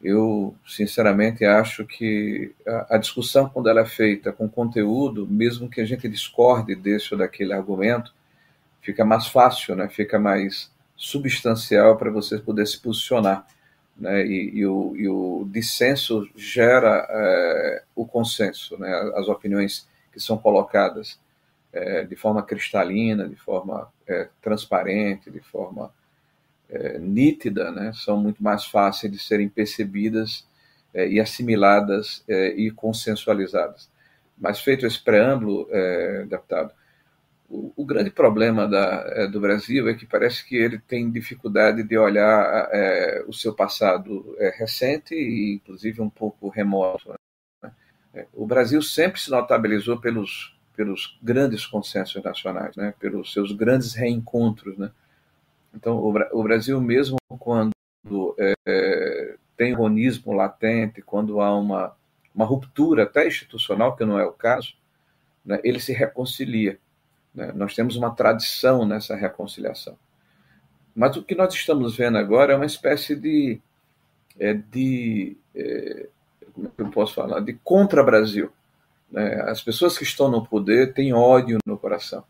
Eu, 0.02 0.56
sinceramente, 0.68 1.44
acho 1.44 1.84
que 1.86 2.54
a, 2.68 2.96
a, 2.96 2.98
discussão, 3.00 3.50
quando 3.50 3.68
ela 3.68 3.82
é 3.82 3.86
feita 3.86 4.32
com 4.32 4.48
conteúdo, 4.48 5.28
mesmo 5.28 5.68
que 5.68 5.82
a 5.82 5.86
gente 5.86 6.08
discorde 6.08 6.76
desse 6.76 7.14
ou 7.14 7.18
daquele 7.18 7.54
argumento, 7.54 8.14
fica 8.80 9.04
mais 9.04 9.28
fácil, 9.28 9.76
né? 9.76 9.90
fica 9.90 10.20
mais 10.20 10.72
substancial 10.96 11.98
para 11.98 12.12
você 12.12 12.38
poder 12.38 12.68
se 12.68 12.80
posicionar. 12.80 13.48
Né? 13.98 14.24
E, 14.28 14.60
e, 14.60 14.66
o, 14.68 14.96
e 14.96 15.10
o 15.10 15.48
dissenso 15.52 16.30
gera 16.36 17.08
é, 17.10 17.84
o 17.96 18.06
consenso, 18.06 18.78
né? 18.78 19.12
as 19.16 19.28
opiniões 19.28 19.88
que 20.12 20.20
são 20.20 20.38
colocadas 20.38 21.20
é, 21.72 22.04
de 22.04 22.16
forma 22.16 22.44
cristalina, 22.44 23.28
de 23.28 23.36
forma 23.36 23.92
é, 24.08 24.30
transparente, 24.42 25.30
de 25.30 25.40
forma 25.40 25.92
é, 26.70 26.98
nítida, 27.00 27.72
né, 27.72 27.92
são 27.94 28.18
muito 28.18 28.44
mais 28.44 28.66
fáceis 28.66 29.12
de 29.12 29.20
serem 29.20 29.48
percebidas 29.48 30.46
é, 30.94 31.08
e 31.08 31.20
assimiladas 31.20 32.24
é, 32.28 32.50
e 32.50 32.72
consensualizadas. 32.72 33.90
Mas 34.38 34.60
feito 34.60 34.86
esse 34.86 35.02
preâmbulo, 35.04 35.68
é, 35.72 36.26
deputado, 36.26 36.72
o, 37.50 37.72
o, 37.76 37.86
grande 37.86 38.10
problema 38.10 38.68
da, 38.68 39.28
do 39.28 39.40
Brasil 39.40 39.88
é 39.88 39.94
que 39.94 40.06
parece 40.06 40.46
que 40.46 40.56
ele 40.56 40.80
tem 40.80 41.10
dificuldade 41.10 41.82
de 41.82 41.98
olhar 41.98 42.70
o 43.26 43.34
seu 43.34 43.54
passado 43.54 44.36
recente 44.58 45.16
e, 45.16 45.56
inclusive, 45.56 46.02
um 46.02 46.10
pouco 46.10 46.50
remoto. 46.50 47.14
O 48.34 48.46
Brasil 48.46 48.82
sempre 48.82 49.20
se 49.20 49.30
notabilizou 49.30 50.00
pelos, 50.00 50.56
pelos 50.76 51.18
grandes 51.22 51.66
consensos 51.66 52.22
nacionais, 52.24 52.76
né? 52.76 52.94
pelos 53.00 53.34
seus 53.34 53.52
grandes 53.52 53.94
reencontros. 53.94 54.78
Né? 54.78 54.92
Então, 55.74 55.98
o, 55.98 56.10
o 56.40 56.44
Brasil, 56.44 56.80
mesmo 56.82 57.18
quando 57.40 57.72
é, 58.40 59.36
tem 59.56 59.74
um 59.74 59.78
ronismo 59.78 60.34
latente, 60.34 61.02
quando 61.02 61.42
há 61.42 61.56
uma, 61.56 61.96
uma 62.34 62.46
ruptura 62.46 63.04
até 63.04 63.28
institucional, 63.28 63.96
que 63.96 64.06
não 64.06 64.20
é 64.20 64.26
o 64.26 64.32
caso, 64.32 64.76
né? 65.44 65.60
ele 65.64 65.80
se 65.80 65.94
reconcilia. 65.94 66.80
Né? 67.34 67.52
Nós 67.54 67.76
temos 67.76 67.96
uma 67.96 68.12
tradição 68.12 68.86
nessa 68.86 69.16
reconciliação. 69.16 69.98
Mas 70.96 71.16
o 71.16 71.24
que 71.24 71.36
nós 71.36 71.54
estamos 71.54 71.96
vendo 71.96 72.18
agora 72.18 72.54
é 72.54 72.56
uma 72.56 72.66
espécie 72.66 73.16
de, 73.16 73.62
é, 74.40 74.54
de 74.54 75.38
é, 75.54 75.62
é 75.62 76.10
eu 76.78 76.90
posso 76.90 77.14
falar, 77.14 77.40
de 77.40 77.54
contra-Brasil. 77.54 78.52
Né? 79.12 79.42
As 79.42 79.62
pessoas 79.62 79.98
que 79.98 80.04
estão 80.04 80.30
no 80.30 80.46
poder 80.46 80.94
têm 80.94 81.14
ódio 81.14 81.58
no 81.66 81.78
coração. 81.78 82.24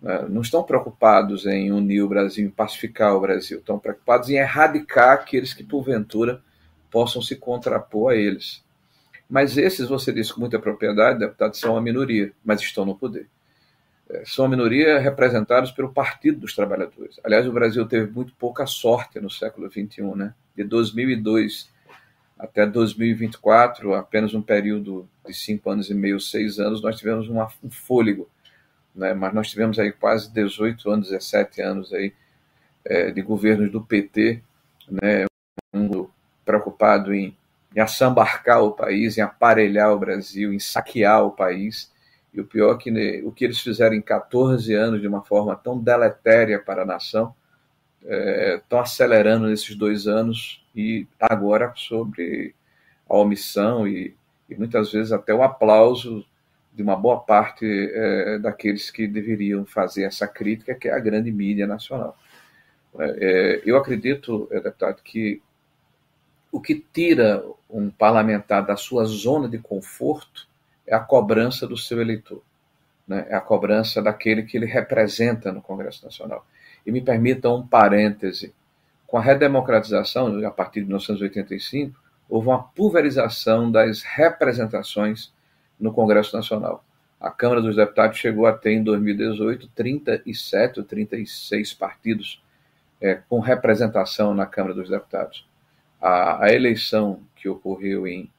Né? 0.00 0.26
Não 0.28 0.42
estão 0.42 0.62
preocupados 0.62 1.46
em 1.46 1.72
unir 1.72 2.02
o 2.02 2.08
Brasil, 2.08 2.46
em 2.46 2.50
pacificar 2.50 3.14
o 3.14 3.20
Brasil. 3.20 3.58
Estão 3.58 3.78
preocupados 3.78 4.28
em 4.30 4.34
erradicar 4.34 5.12
aqueles 5.12 5.54
que, 5.54 5.64
porventura, 5.64 6.42
possam 6.90 7.20
se 7.20 7.36
contrapor 7.36 8.12
a 8.12 8.16
eles. 8.16 8.62
Mas 9.28 9.56
esses, 9.56 9.88
você 9.88 10.12
disse 10.12 10.32
com 10.32 10.40
muita 10.40 10.58
propriedade, 10.58 11.18
deputados, 11.18 11.58
são 11.58 11.76
a 11.76 11.80
minoria, 11.80 12.32
mas 12.44 12.60
estão 12.60 12.84
no 12.84 12.94
poder. 12.94 13.26
É, 14.08 14.22
são 14.26 14.44
a 14.44 14.48
minoria 14.48 14.98
representados 14.98 15.72
pelo 15.72 15.92
Partido 15.92 16.40
dos 16.40 16.54
Trabalhadores. 16.54 17.18
Aliás, 17.24 17.46
o 17.46 17.52
Brasil 17.52 17.86
teve 17.86 18.10
muito 18.12 18.34
pouca 18.34 18.66
sorte 18.66 19.18
no 19.18 19.30
século 19.30 19.70
XXI. 19.70 20.02
Né? 20.14 20.34
De 20.54 20.62
2002 20.62 21.72
até 22.38 22.66
2024, 22.66 23.94
apenas 23.94 24.34
um 24.34 24.42
período 24.42 25.08
de 25.26 25.32
cinco 25.32 25.70
anos 25.70 25.88
e 25.90 25.94
meio, 25.94 26.20
seis 26.20 26.58
anos, 26.58 26.82
nós 26.82 26.96
tivemos 26.98 27.28
uma, 27.28 27.48
um 27.62 27.70
fôlego, 27.70 28.28
né? 28.94 29.14
mas 29.14 29.32
nós 29.32 29.48
tivemos 29.48 29.78
aí 29.78 29.92
quase 29.92 30.32
18 30.32 30.90
anos, 30.90 31.08
17 31.10 31.62
anos 31.62 31.92
aí, 31.92 32.12
é, 32.84 33.10
de 33.10 33.22
governos 33.22 33.70
do 33.70 33.80
PT, 33.80 34.42
né? 34.90 35.26
um 35.72 36.06
preocupado 36.44 37.14
em, 37.14 37.36
em 37.74 37.80
assambarcar 37.80 38.62
o 38.62 38.72
país, 38.72 39.16
em 39.16 39.22
aparelhar 39.22 39.92
o 39.92 39.98
Brasil, 39.98 40.52
em 40.52 40.58
saquear 40.58 41.24
o 41.24 41.30
país, 41.30 41.92
e 42.32 42.40
o 42.40 42.44
pior 42.44 42.74
é 42.74 42.78
que 42.78 42.90
né, 42.90 43.22
o 43.24 43.30
que 43.30 43.44
eles 43.44 43.60
fizeram 43.60 43.94
em 43.94 44.02
14 44.02 44.74
anos 44.74 45.00
de 45.00 45.06
uma 45.06 45.22
forma 45.22 45.54
tão 45.54 45.78
deletéria 45.78 46.58
para 46.58 46.82
a 46.82 46.86
nação, 46.86 47.34
estão 48.04 48.78
é, 48.78 48.82
acelerando 48.82 49.46
nesses 49.46 49.74
dois 49.74 50.06
anos 50.06 50.62
e 50.74 51.06
agora 51.18 51.72
sobre 51.76 52.54
a 53.08 53.16
omissão 53.16 53.88
e, 53.88 54.14
e 54.48 54.54
muitas 54.54 54.92
vezes 54.92 55.12
até 55.12 55.32
o 55.32 55.42
aplauso 55.42 56.24
de 56.72 56.82
uma 56.82 56.96
boa 56.96 57.20
parte 57.20 57.64
é, 57.64 58.38
daqueles 58.38 58.90
que 58.90 59.06
deveriam 59.06 59.64
fazer 59.64 60.02
essa 60.02 60.26
crítica, 60.26 60.74
que 60.74 60.88
é 60.88 60.92
a 60.92 60.98
grande 60.98 61.30
mídia 61.30 61.66
nacional. 61.66 62.18
É, 62.98 63.04
é 63.20 63.62
eu 63.64 63.76
acredito, 63.76 64.48
é, 64.50 64.60
deputado, 64.60 65.00
que 65.02 65.40
o 66.50 66.60
que 66.60 66.84
tira 66.92 67.44
um 67.70 67.90
parlamentar 67.90 68.64
da 68.64 68.76
sua 68.76 69.04
zona 69.04 69.48
de 69.48 69.58
conforto 69.58 70.46
é 70.86 70.94
a 70.94 71.00
cobrança 71.00 71.66
do 71.66 71.76
seu 71.76 72.00
eleitor, 72.00 72.42
né? 73.06 73.26
é 73.28 73.34
a 73.34 73.40
cobrança 73.40 74.02
daquele 74.02 74.42
que 74.42 74.56
ele 74.56 74.66
representa 74.66 75.50
no 75.50 75.62
Congresso 75.62 76.04
Nacional. 76.04 76.46
E 76.86 76.92
me 76.92 77.00
permita 77.00 77.50
um 77.50 77.66
parêntese 77.66 78.54
com 79.06 79.18
a 79.18 79.22
redemocratização, 79.22 80.44
a 80.44 80.50
partir 80.50 80.80
de 80.80 80.86
1985, 80.86 81.98
houve 82.28 82.48
uma 82.48 82.62
pulverização 82.62 83.70
das 83.70 84.02
representações 84.02 85.32
no 85.78 85.92
Congresso 85.92 86.36
Nacional. 86.36 86.84
A 87.20 87.30
Câmara 87.30 87.62
dos 87.62 87.76
Deputados 87.76 88.18
chegou 88.18 88.46
a 88.46 88.52
ter, 88.52 88.72
em 88.72 88.82
2018, 88.82 89.68
37 89.74 90.80
ou 90.80 90.84
36 90.84 91.72
partidos 91.74 92.42
é, 93.00 93.14
com 93.14 93.38
representação 93.38 94.34
na 94.34 94.46
Câmara 94.46 94.74
dos 94.74 94.88
Deputados. 94.88 95.46
A, 96.00 96.44
a 96.44 96.52
eleição 96.52 97.20
que 97.36 97.48
ocorreu 97.48 98.06
em. 98.06 98.30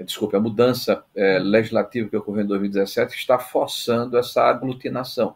Desculpe, 0.00 0.36
a 0.36 0.40
mudança 0.40 1.04
é, 1.14 1.38
legislativa 1.38 2.08
que 2.08 2.16
ocorreu 2.16 2.44
em 2.44 2.46
2017 2.46 3.14
está 3.14 3.38
forçando 3.38 4.16
essa 4.16 4.42
aglutinação. 4.42 5.34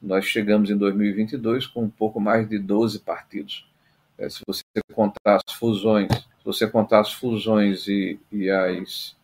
Nós 0.00 0.24
chegamos 0.24 0.70
em 0.70 0.76
2022 0.76 1.66
com 1.66 1.84
um 1.84 1.90
pouco 1.90 2.20
mais 2.20 2.48
de 2.48 2.58
12 2.58 3.00
partidos. 3.00 3.68
É, 4.16 4.28
se 4.28 4.40
você 4.46 4.62
contar 4.92 5.40
as 5.46 5.54
fusões, 5.54 6.08
se 6.12 6.44
você 6.44 6.66
contar 6.66 7.00
as 7.00 7.12
fusões 7.12 7.86
e, 7.88 8.18
e 8.30 8.50
as 8.50 9.16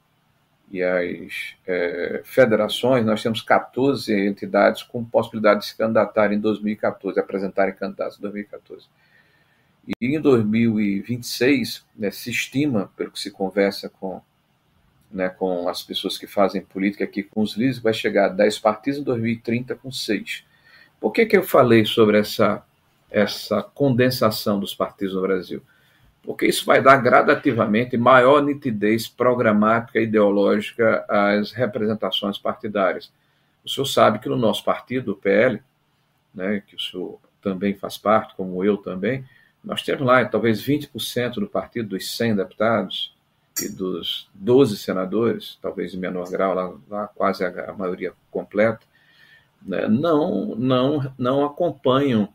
e 0.71 0.83
as 0.83 1.55
é, 1.67 2.23
federações, 2.25 3.05
nós 3.05 3.23
temos 3.23 3.41
14 3.43 4.13
entidades 4.13 4.83
com 4.83 5.05
possibilidade 5.05 5.61
de 5.61 5.67
se 5.67 5.77
candidatar 5.77 6.33
em 6.33 6.41
2014, 6.41 7.21
apresentarem 7.21 7.75
candidatos 7.75 8.19
em 8.19 8.23
2014. 8.23 8.87
E 10.01 10.17
em 10.17 10.21
2026, 10.21 11.85
né, 11.95 12.11
se 12.11 12.31
estima, 12.31 12.91
pelo 12.97 13.13
que 13.13 13.21
se 13.21 13.31
conversa 13.31 13.89
com, 13.89 14.21
né, 15.13 15.29
com 15.29 15.69
as 15.69 15.83
pessoas 15.83 16.19
que 16.19 16.27
fazem 16.27 16.63
política 16.63 17.05
aqui, 17.05 17.23
com 17.23 17.43
os 17.43 17.55
líderes, 17.55 17.79
vai 17.79 17.93
chegar 17.93 18.27
a 18.27 18.31
10 18.31 18.59
partidos 18.59 18.99
em 18.99 19.05
2030 19.05 19.77
com 19.77 19.93
6. 19.93 20.45
Por 21.05 21.13
que, 21.13 21.27
que 21.27 21.37
eu 21.37 21.43
falei 21.43 21.85
sobre 21.85 22.19
essa, 22.19 22.65
essa 23.11 23.63
condensação 23.63 24.59
dos 24.59 24.75
partidos 24.75 25.15
no 25.15 25.21
Brasil? 25.21 25.63
Porque 26.23 26.47
isso 26.47 26.65
vai 26.65 26.81
dar 26.81 26.97
gradativamente 26.97 27.95
maior 27.99 28.41
nitidez 28.43 29.07
programática 29.07 30.01
e 30.01 30.05
ideológica 30.05 31.05
às 31.07 31.53
representações 31.53 32.39
partidárias. 32.39 33.13
O 33.63 33.69
senhor 33.69 33.85
sabe 33.85 34.19
que 34.19 34.31
no 34.31 34.37
nosso 34.37 34.65
partido, 34.65 35.13
o 35.13 35.15
PL, 35.15 35.63
né, 36.35 36.63
que 36.67 36.75
o 36.75 36.81
senhor 36.81 37.19
também 37.43 37.75
faz 37.75 37.99
parte, 37.99 38.35
como 38.35 38.65
eu 38.65 38.79
também, 38.79 39.27
nós 39.63 39.83
temos 39.83 40.07
lá 40.07 40.25
talvez 40.25 40.67
20% 40.67 41.35
do 41.35 41.47
partido, 41.47 41.91
dos 41.91 42.17
100 42.17 42.37
deputados 42.37 43.15
e 43.61 43.69
dos 43.69 44.27
12 44.33 44.79
senadores, 44.79 45.59
talvez 45.61 45.93
em 45.93 45.99
menor 45.99 46.31
grau, 46.31 46.55
lá, 46.55 46.75
lá 46.89 47.09
quase 47.09 47.45
a, 47.45 47.75
maioria 47.75 48.15
completa, 48.31 48.94
né, 49.65 49.89
não, 49.89 50.55
não, 50.55 51.13
não 51.19 51.45
acompanham 51.45 52.29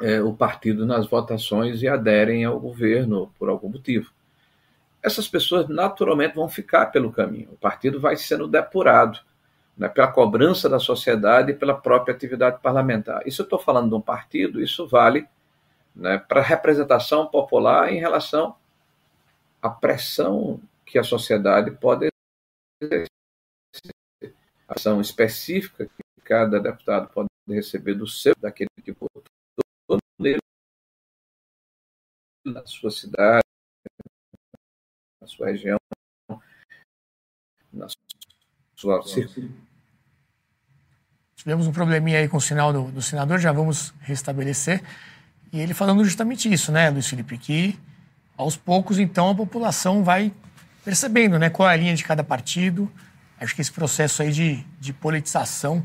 é, 0.00 0.20
o 0.20 0.34
partido 0.34 0.84
nas 0.84 1.06
votações 1.06 1.82
e 1.82 1.88
aderem 1.88 2.44
ao 2.44 2.58
governo 2.58 3.32
por 3.38 3.48
algum 3.48 3.68
motivo. 3.68 4.12
Essas 5.02 5.28
pessoas 5.28 5.68
naturalmente 5.68 6.34
vão 6.34 6.48
ficar 6.48 6.86
pelo 6.86 7.12
caminho. 7.12 7.50
O 7.52 7.56
partido 7.56 8.00
vai 8.00 8.16
sendo 8.16 8.48
depurado 8.48 9.20
né, 9.76 9.88
pela 9.88 10.10
cobrança 10.10 10.68
da 10.68 10.78
sociedade 10.78 11.52
e 11.52 11.54
pela 11.54 11.74
própria 11.74 12.14
atividade 12.14 12.60
parlamentar. 12.60 13.26
Isso 13.26 13.42
eu 13.42 13.44
estou 13.44 13.58
falando 13.58 13.90
de 13.90 13.94
um 13.94 14.00
partido, 14.00 14.62
isso 14.62 14.86
vale 14.86 15.28
né, 15.94 16.18
para 16.18 16.40
a 16.40 16.44
representação 16.44 17.26
popular 17.26 17.92
em 17.92 17.98
relação 17.98 18.56
à 19.62 19.68
pressão 19.68 20.60
que 20.84 20.98
a 20.98 21.04
sociedade 21.04 21.70
pode 21.70 22.08
exercer, 22.80 23.08
a 24.66 24.74
ação 24.74 25.00
específica 25.00 25.88
cada 26.24 26.58
deputado 26.58 27.08
pode 27.12 27.28
receber 27.48 27.94
do 27.94 28.06
seu, 28.06 28.34
daquele 28.40 28.70
que 28.82 28.92
votou 28.92 29.22
nele, 30.18 30.40
na 32.44 32.64
sua 32.66 32.90
cidade, 32.90 33.44
na 35.20 35.26
sua 35.26 35.48
região, 35.48 35.78
na 37.72 37.86
sua 38.76 39.02
círculo. 39.02 39.50
Tivemos 41.36 41.66
um 41.66 41.72
probleminha 41.72 42.20
aí 42.20 42.28
com 42.28 42.38
o 42.38 42.40
sinal 42.40 42.72
do, 42.72 42.90
do 42.90 43.02
senador, 43.02 43.38
já 43.38 43.52
vamos 43.52 43.90
restabelecer. 44.00 44.82
E 45.52 45.60
ele 45.60 45.74
falando 45.74 46.04
justamente 46.04 46.50
isso, 46.50 46.72
né, 46.72 46.88
Luiz 46.88 47.06
Felipe, 47.06 47.36
que 47.36 47.78
aos 48.36 48.56
poucos, 48.56 48.98
então, 48.98 49.30
a 49.30 49.34
população 49.34 50.02
vai 50.02 50.32
percebendo 50.84 51.38
né, 51.38 51.48
qual 51.50 51.68
é 51.68 51.74
a 51.74 51.76
linha 51.76 51.94
de 51.94 52.02
cada 52.02 52.24
partido. 52.24 52.90
Acho 53.38 53.54
que 53.54 53.60
esse 53.60 53.72
processo 53.72 54.22
aí 54.22 54.32
de, 54.32 54.64
de 54.80 54.92
politização 54.92 55.84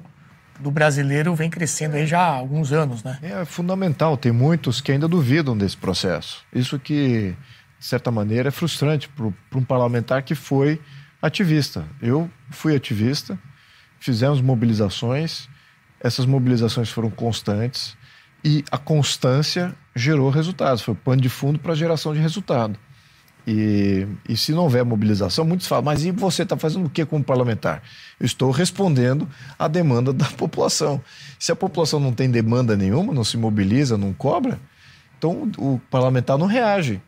do 0.60 0.70
brasileiro 0.70 1.34
vem 1.36 1.50
crescendo 1.50 1.96
aí 1.96 2.06
já 2.06 2.20
há 2.20 2.36
alguns 2.36 2.72
anos, 2.72 3.04
né? 3.04 3.18
É 3.22 3.46
fundamental, 3.46 4.18
tem 4.18 4.32
muitos 4.32 4.82
que 4.82 4.92
ainda 4.92 5.08
duvidam 5.08 5.58
desse 5.58 5.78
processo. 5.78 6.44
Isso 6.54 6.78
que, 6.78 7.36
de 7.80 7.86
certa 7.86 8.12
maneira, 8.12 8.50
é 8.50 8.52
frustrante 8.52 9.10
para 9.10 9.60
um 9.60 9.64
parlamentar 9.64 10.22
que 10.24 10.36
foi 10.36 10.82
ativista. 11.22 11.86
Eu 12.02 12.30
fui 12.50 12.76
ativista, 12.76 13.40
fizemos 14.00 14.42
mobilizações, 14.42 15.48
essas 16.00 16.26
mobilizações 16.26 16.90
foram 16.90 17.10
constantes, 17.10 17.98
e 18.44 18.64
a 18.72 18.78
constância 18.78 19.76
gerou 19.96 20.30
resultados, 20.30 20.82
foi 20.82 20.94
o 20.94 20.98
pano 20.98 21.22
de 21.22 21.30
fundo 21.30 21.60
para 21.60 21.74
a 21.74 21.76
geração 21.76 22.14
de 22.14 22.20
resultado. 22.20 22.80
E, 23.48 24.06
e 24.28 24.38
se 24.38 24.52
não 24.52 24.64
houver 24.64 24.84
mobilização, 24.86 25.44
muitos 25.44 25.66
falam, 25.66 25.86
mas 25.86 26.06
e 26.06 26.12
você 26.12 26.44
está 26.44 26.58
fazendo 26.58 26.86
o 26.86 26.90
que 26.90 27.06
como 27.06 27.24
parlamentar? 27.24 27.82
Eu 28.20 28.26
estou 28.26 28.52
respondendo 28.52 29.28
à 29.58 29.68
demanda 29.68 30.14
da 30.14 30.26
população. 30.38 31.02
Se 31.40 31.52
a 31.52 31.56
população 31.56 32.00
não 32.00 32.14
tem 32.14 32.30
demanda 32.30 32.76
nenhuma, 32.76 33.14
não 33.14 33.24
se 33.24 33.38
mobiliza, 33.38 33.98
não 33.98 34.14
cobra, 34.14 34.60
então 35.18 35.50
o 35.58 35.80
parlamentar 35.90 36.38
não 36.38 36.46
reage. 36.46 37.02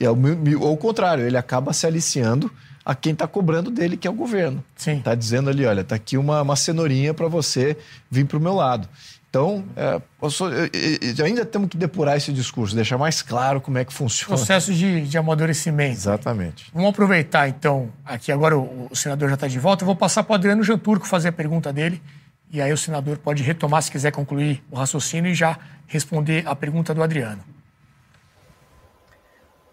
E 0.00 0.04
ao, 0.04 0.16
ao 0.62 0.76
contrário, 0.76 1.24
ele 1.24 1.36
acaba 1.36 1.72
se 1.72 1.86
aliciando 1.86 2.50
a 2.84 2.94
quem 2.94 3.12
está 3.12 3.26
cobrando 3.26 3.70
dele, 3.70 3.96
que 3.96 4.06
é 4.06 4.10
o 4.10 4.14
governo. 4.14 4.62
Está 4.98 5.14
dizendo 5.14 5.48
ali, 5.48 5.64
olha, 5.64 5.80
está 5.80 5.96
aqui 5.96 6.18
uma, 6.18 6.42
uma 6.42 6.56
cenourinha 6.56 7.14
para 7.14 7.28
você 7.28 7.76
vir 8.10 8.26
para 8.26 8.36
o 8.36 8.40
meu 8.40 8.54
lado. 8.54 8.88
Então, 9.34 9.64
é, 9.74 10.00
sou, 10.30 10.48
eu, 10.48 10.70
eu, 11.18 11.24
ainda 11.24 11.44
temos 11.44 11.68
que 11.68 11.76
depurar 11.76 12.16
esse 12.16 12.32
discurso, 12.32 12.72
deixar 12.72 12.96
mais 12.96 13.20
claro 13.20 13.60
como 13.60 13.76
é 13.76 13.84
que 13.84 13.92
funciona. 13.92 14.36
Processo 14.36 14.72
de, 14.72 15.08
de 15.08 15.18
amadurecimento. 15.18 15.94
Exatamente. 15.94 16.70
Vamos 16.72 16.90
aproveitar, 16.90 17.48
então, 17.48 17.90
aqui 18.04 18.30
agora 18.30 18.56
o, 18.56 18.86
o 18.88 18.94
senador 18.94 19.28
já 19.28 19.34
está 19.34 19.48
de 19.48 19.58
volta. 19.58 19.82
Eu 19.82 19.86
vou 19.86 19.96
passar 19.96 20.22
para 20.22 20.34
o 20.34 20.36
Adriano 20.36 20.62
Janturco 20.62 21.04
fazer 21.04 21.30
a 21.30 21.32
pergunta 21.32 21.72
dele. 21.72 22.00
E 22.48 22.62
aí 22.62 22.72
o 22.72 22.78
senador 22.78 23.18
pode 23.18 23.42
retomar, 23.42 23.82
se 23.82 23.90
quiser 23.90 24.12
concluir 24.12 24.62
o 24.70 24.76
raciocínio 24.76 25.32
e 25.32 25.34
já 25.34 25.58
responder 25.88 26.46
a 26.46 26.54
pergunta 26.54 26.94
do 26.94 27.02
Adriano. 27.02 27.42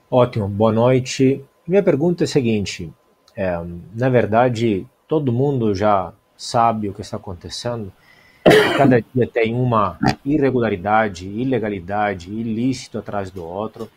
Ótimo, 0.10 0.48
boa 0.48 0.72
noite. 0.72 1.46
Minha 1.68 1.84
pergunta 1.84 2.24
é 2.24 2.26
a 2.26 2.28
seguinte: 2.28 2.92
é, 3.38 3.62
na 3.94 4.10
verdade, 4.10 4.88
todo 5.08 5.32
mundo 5.32 5.76
já 5.76 6.12
sabe 6.36 6.90
o 6.90 6.96
que 6.96 7.02
está 7.02 7.18
acontecendo 7.18 7.94
Cada 8.78 9.02
dia 9.02 9.28
tem 9.28 9.54
uma 9.56 10.00
irregularidade, 10.26 11.28
ilegalidade, 11.28 12.32
ilícito 12.32 12.98
atrás 12.98 13.30
do 13.30 13.46
outro. 13.46 13.90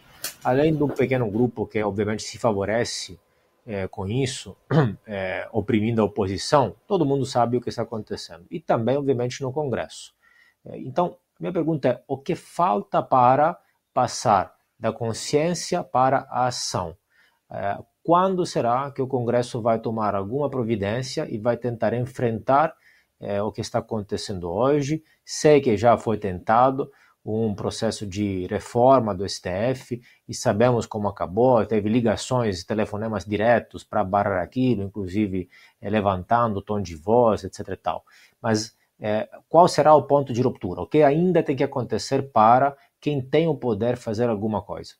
Além 0.43 0.75
de 0.75 0.83
um 0.83 0.89
pequeno 0.89 1.31
grupo 1.31 1.67
que, 1.67 1.83
obviamente, 1.83 2.23
se 2.23 2.39
favorece 2.39 3.19
é, 3.67 3.89
com 3.89 4.07
isso, 4.07 4.57
é, 5.07 5.49
oprimindo 5.53 6.03
a 6.03 6.05
oposição, 6.05 6.75
todo 6.87 7.07
mundo 7.07 7.25
sabe 7.25 7.57
o 7.57 7.61
que 7.61 7.71
está 7.71 7.83
acontecendo. 7.83 8.45
E 8.51 8.61
também, 8.61 8.97
obviamente, 8.97 9.43
no 9.43 9.53
Congresso. 9.53 10.13
É, 10.67 10.79
então, 10.79 11.17
minha 11.41 11.53
pergunta 11.53 11.89
é: 11.89 12.03
o 12.07 12.19
que 12.19 12.35
falta 12.35 13.03
para 13.03 13.59
passar 13.93 14.55
da 14.79 14.93
consciência 14.93 15.83
para 15.83 16.27
a 16.31 16.47
ação? 16.47 16.97
É, 17.51 17.79
quando 18.03 18.45
será 18.45 18.91
que 18.91 19.01
o 19.01 19.07
Congresso 19.07 19.63
vai 19.63 19.79
tomar 19.79 20.15
alguma 20.15 20.51
providência 20.51 21.27
e 21.31 21.39
vai 21.39 21.57
tentar 21.57 21.95
enfrentar 21.95 22.75
é, 23.25 23.43
o 23.43 23.51
que 23.51 23.61
está 23.61 23.79
acontecendo 23.79 24.51
hoje. 24.51 25.03
Sei 25.25 25.61
que 25.61 25.77
já 25.77 25.97
foi 25.97 26.19
tentado 26.19 26.91
um 27.25 27.55
processo 27.55 28.07
de 28.07 28.47
reforma 28.49 29.15
do 29.15 29.27
STF 29.27 30.01
e 30.29 30.35
sabemos 30.35 30.85
como 30.85 31.09
acabou. 31.09 31.65
Teve 31.65 31.89
ligações, 31.89 32.65
telefonemas 32.65 33.25
diretos 33.25 33.83
para 33.83 34.05
barrar 34.05 34.43
aquilo, 34.43 34.83
inclusive 34.83 35.49
é, 35.81 35.89
levantando 35.89 36.59
o 36.59 36.63
tom 36.63 36.81
de 36.83 36.95
voz, 36.95 37.43
etc. 37.43 37.69
E 37.69 37.77
tal. 37.77 38.05
Mas 38.43 38.77
é, 39.01 39.29
qual 39.49 39.67
será 39.67 39.95
o 39.95 40.03
ponto 40.03 40.33
de 40.33 40.43
ruptura? 40.43 40.83
O 40.83 40.87
que 40.87 41.03
ainda 41.03 41.43
tem 41.43 41.57
que 41.57 41.65
acontecer 41.65 42.31
para 42.31 42.77
quem 43.01 43.23
tem 43.23 43.49
o 43.49 43.57
poder 43.57 43.97
fazer 43.97 44.29
alguma 44.29 44.61
coisa? 44.63 44.95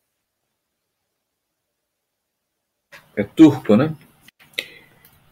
É 3.17 3.23
turco, 3.23 3.77
né? 3.77 3.95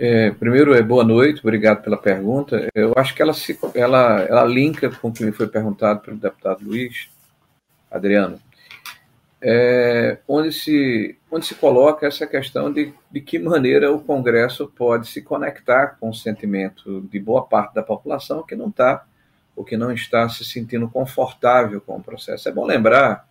É, 0.04 0.32
primeiro, 0.32 0.74
é 0.74 0.82
boa 0.82 1.04
noite, 1.04 1.38
obrigado 1.44 1.80
pela 1.80 1.96
pergunta. 1.96 2.68
Eu 2.74 2.92
acho 2.96 3.14
que 3.14 3.22
ela, 3.22 3.32
se, 3.32 3.56
ela, 3.72 4.22
ela 4.22 4.44
linka 4.44 4.90
com 4.90 5.06
o 5.06 5.12
que 5.12 5.24
me 5.24 5.30
foi 5.30 5.46
perguntado 5.46 6.00
pelo 6.00 6.16
deputado 6.16 6.64
Luiz 6.64 7.08
Adriano, 7.88 8.36
é, 9.40 10.18
onde, 10.26 10.50
se, 10.50 11.16
onde 11.30 11.46
se 11.46 11.54
coloca 11.54 12.04
essa 12.04 12.26
questão 12.26 12.72
de, 12.72 12.92
de 13.12 13.20
que 13.20 13.38
maneira 13.38 13.92
o 13.92 14.00
Congresso 14.00 14.66
pode 14.76 15.06
se 15.06 15.22
conectar 15.22 15.96
com 16.00 16.10
o 16.10 16.14
sentimento 16.14 17.02
de 17.02 17.20
boa 17.20 17.46
parte 17.46 17.72
da 17.72 17.82
população 17.84 18.42
que 18.42 18.56
não 18.56 18.70
está 18.70 19.04
ou 19.54 19.64
que 19.64 19.76
não 19.76 19.92
está 19.92 20.28
se 20.28 20.44
sentindo 20.44 20.90
confortável 20.90 21.80
com 21.80 21.98
o 21.98 22.02
processo. 22.02 22.48
É 22.48 22.52
bom 22.52 22.66
lembrar 22.66 23.28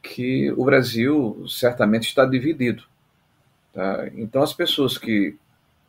que 0.00 0.50
o 0.52 0.64
Brasil 0.64 1.44
certamente 1.46 2.08
está 2.08 2.24
dividido. 2.24 2.84
Tá? 3.74 4.08
Então, 4.14 4.42
as 4.42 4.54
pessoas 4.54 4.96
que 4.96 5.36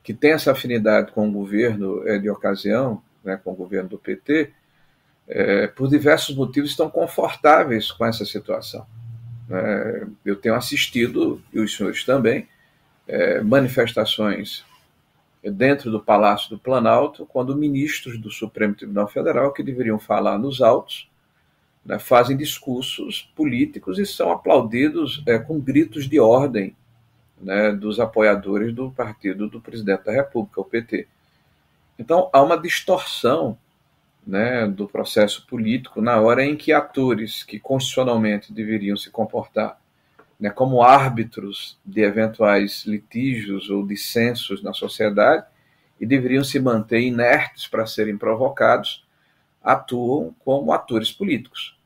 que 0.03 0.13
tem 0.13 0.31
essa 0.31 0.51
afinidade 0.51 1.11
com 1.11 1.27
o 1.27 1.31
governo 1.31 2.07
é, 2.07 2.17
de 2.17 2.29
ocasião, 2.29 3.01
né, 3.23 3.37
com 3.37 3.51
o 3.51 3.55
governo 3.55 3.89
do 3.89 3.97
PT, 3.97 4.51
é, 5.27 5.67
por 5.67 5.87
diversos 5.87 6.35
motivos 6.35 6.71
estão 6.71 6.89
confortáveis 6.89 7.91
com 7.91 8.05
essa 8.05 8.25
situação. 8.25 8.85
É, 9.49 10.07
eu 10.25 10.35
tenho 10.35 10.55
assistido, 10.55 11.41
e 11.53 11.59
os 11.59 11.75
senhores 11.75 12.03
também, 12.03 12.47
é, 13.07 13.41
manifestações 13.41 14.65
dentro 15.43 15.89
do 15.89 15.99
Palácio 15.99 16.49
do 16.49 16.59
Planalto, 16.59 17.25
quando 17.25 17.55
ministros 17.55 18.19
do 18.19 18.29
Supremo 18.29 18.75
Tribunal 18.75 19.07
Federal, 19.07 19.53
que 19.53 19.63
deveriam 19.63 19.97
falar 19.97 20.37
nos 20.37 20.61
autos, 20.61 21.09
né, 21.85 21.97
fazem 21.97 22.35
discursos 22.35 23.31
políticos 23.35 23.97
e 23.97 24.05
são 24.05 24.31
aplaudidos 24.31 25.23
é, 25.25 25.39
com 25.39 25.59
gritos 25.59 26.07
de 26.07 26.19
ordem 26.19 26.75
né, 27.41 27.71
dos 27.71 27.99
apoiadores 27.99 28.73
do 28.73 28.91
partido 28.91 29.47
do 29.47 29.61
presidente 29.61 30.05
da 30.05 30.11
República, 30.11 30.61
o 30.61 30.65
PT. 30.65 31.07
Então, 31.97 32.29
há 32.31 32.41
uma 32.41 32.57
distorção 32.57 33.57
né, 34.25 34.67
do 34.67 34.87
processo 34.87 35.45
político 35.47 36.01
na 36.01 36.19
hora 36.19 36.43
em 36.43 36.55
que 36.55 36.71
atores 36.71 37.43
que 37.43 37.59
constitucionalmente 37.59 38.53
deveriam 38.53 38.95
se 38.95 39.09
comportar 39.09 39.79
né, 40.39 40.49
como 40.49 40.81
árbitros 40.81 41.77
de 41.85 42.01
eventuais 42.01 42.85
litígios 42.85 43.69
ou 43.69 43.85
dissensos 43.85 44.63
na 44.63 44.73
sociedade 44.73 45.45
e 45.99 46.05
deveriam 46.05 46.43
se 46.43 46.59
manter 46.59 47.01
inertes 47.01 47.67
para 47.67 47.85
serem 47.85 48.17
provocados, 48.17 49.05
atuam 49.61 50.33
como 50.39 50.71
atores 50.71 51.11
políticos. 51.11 51.77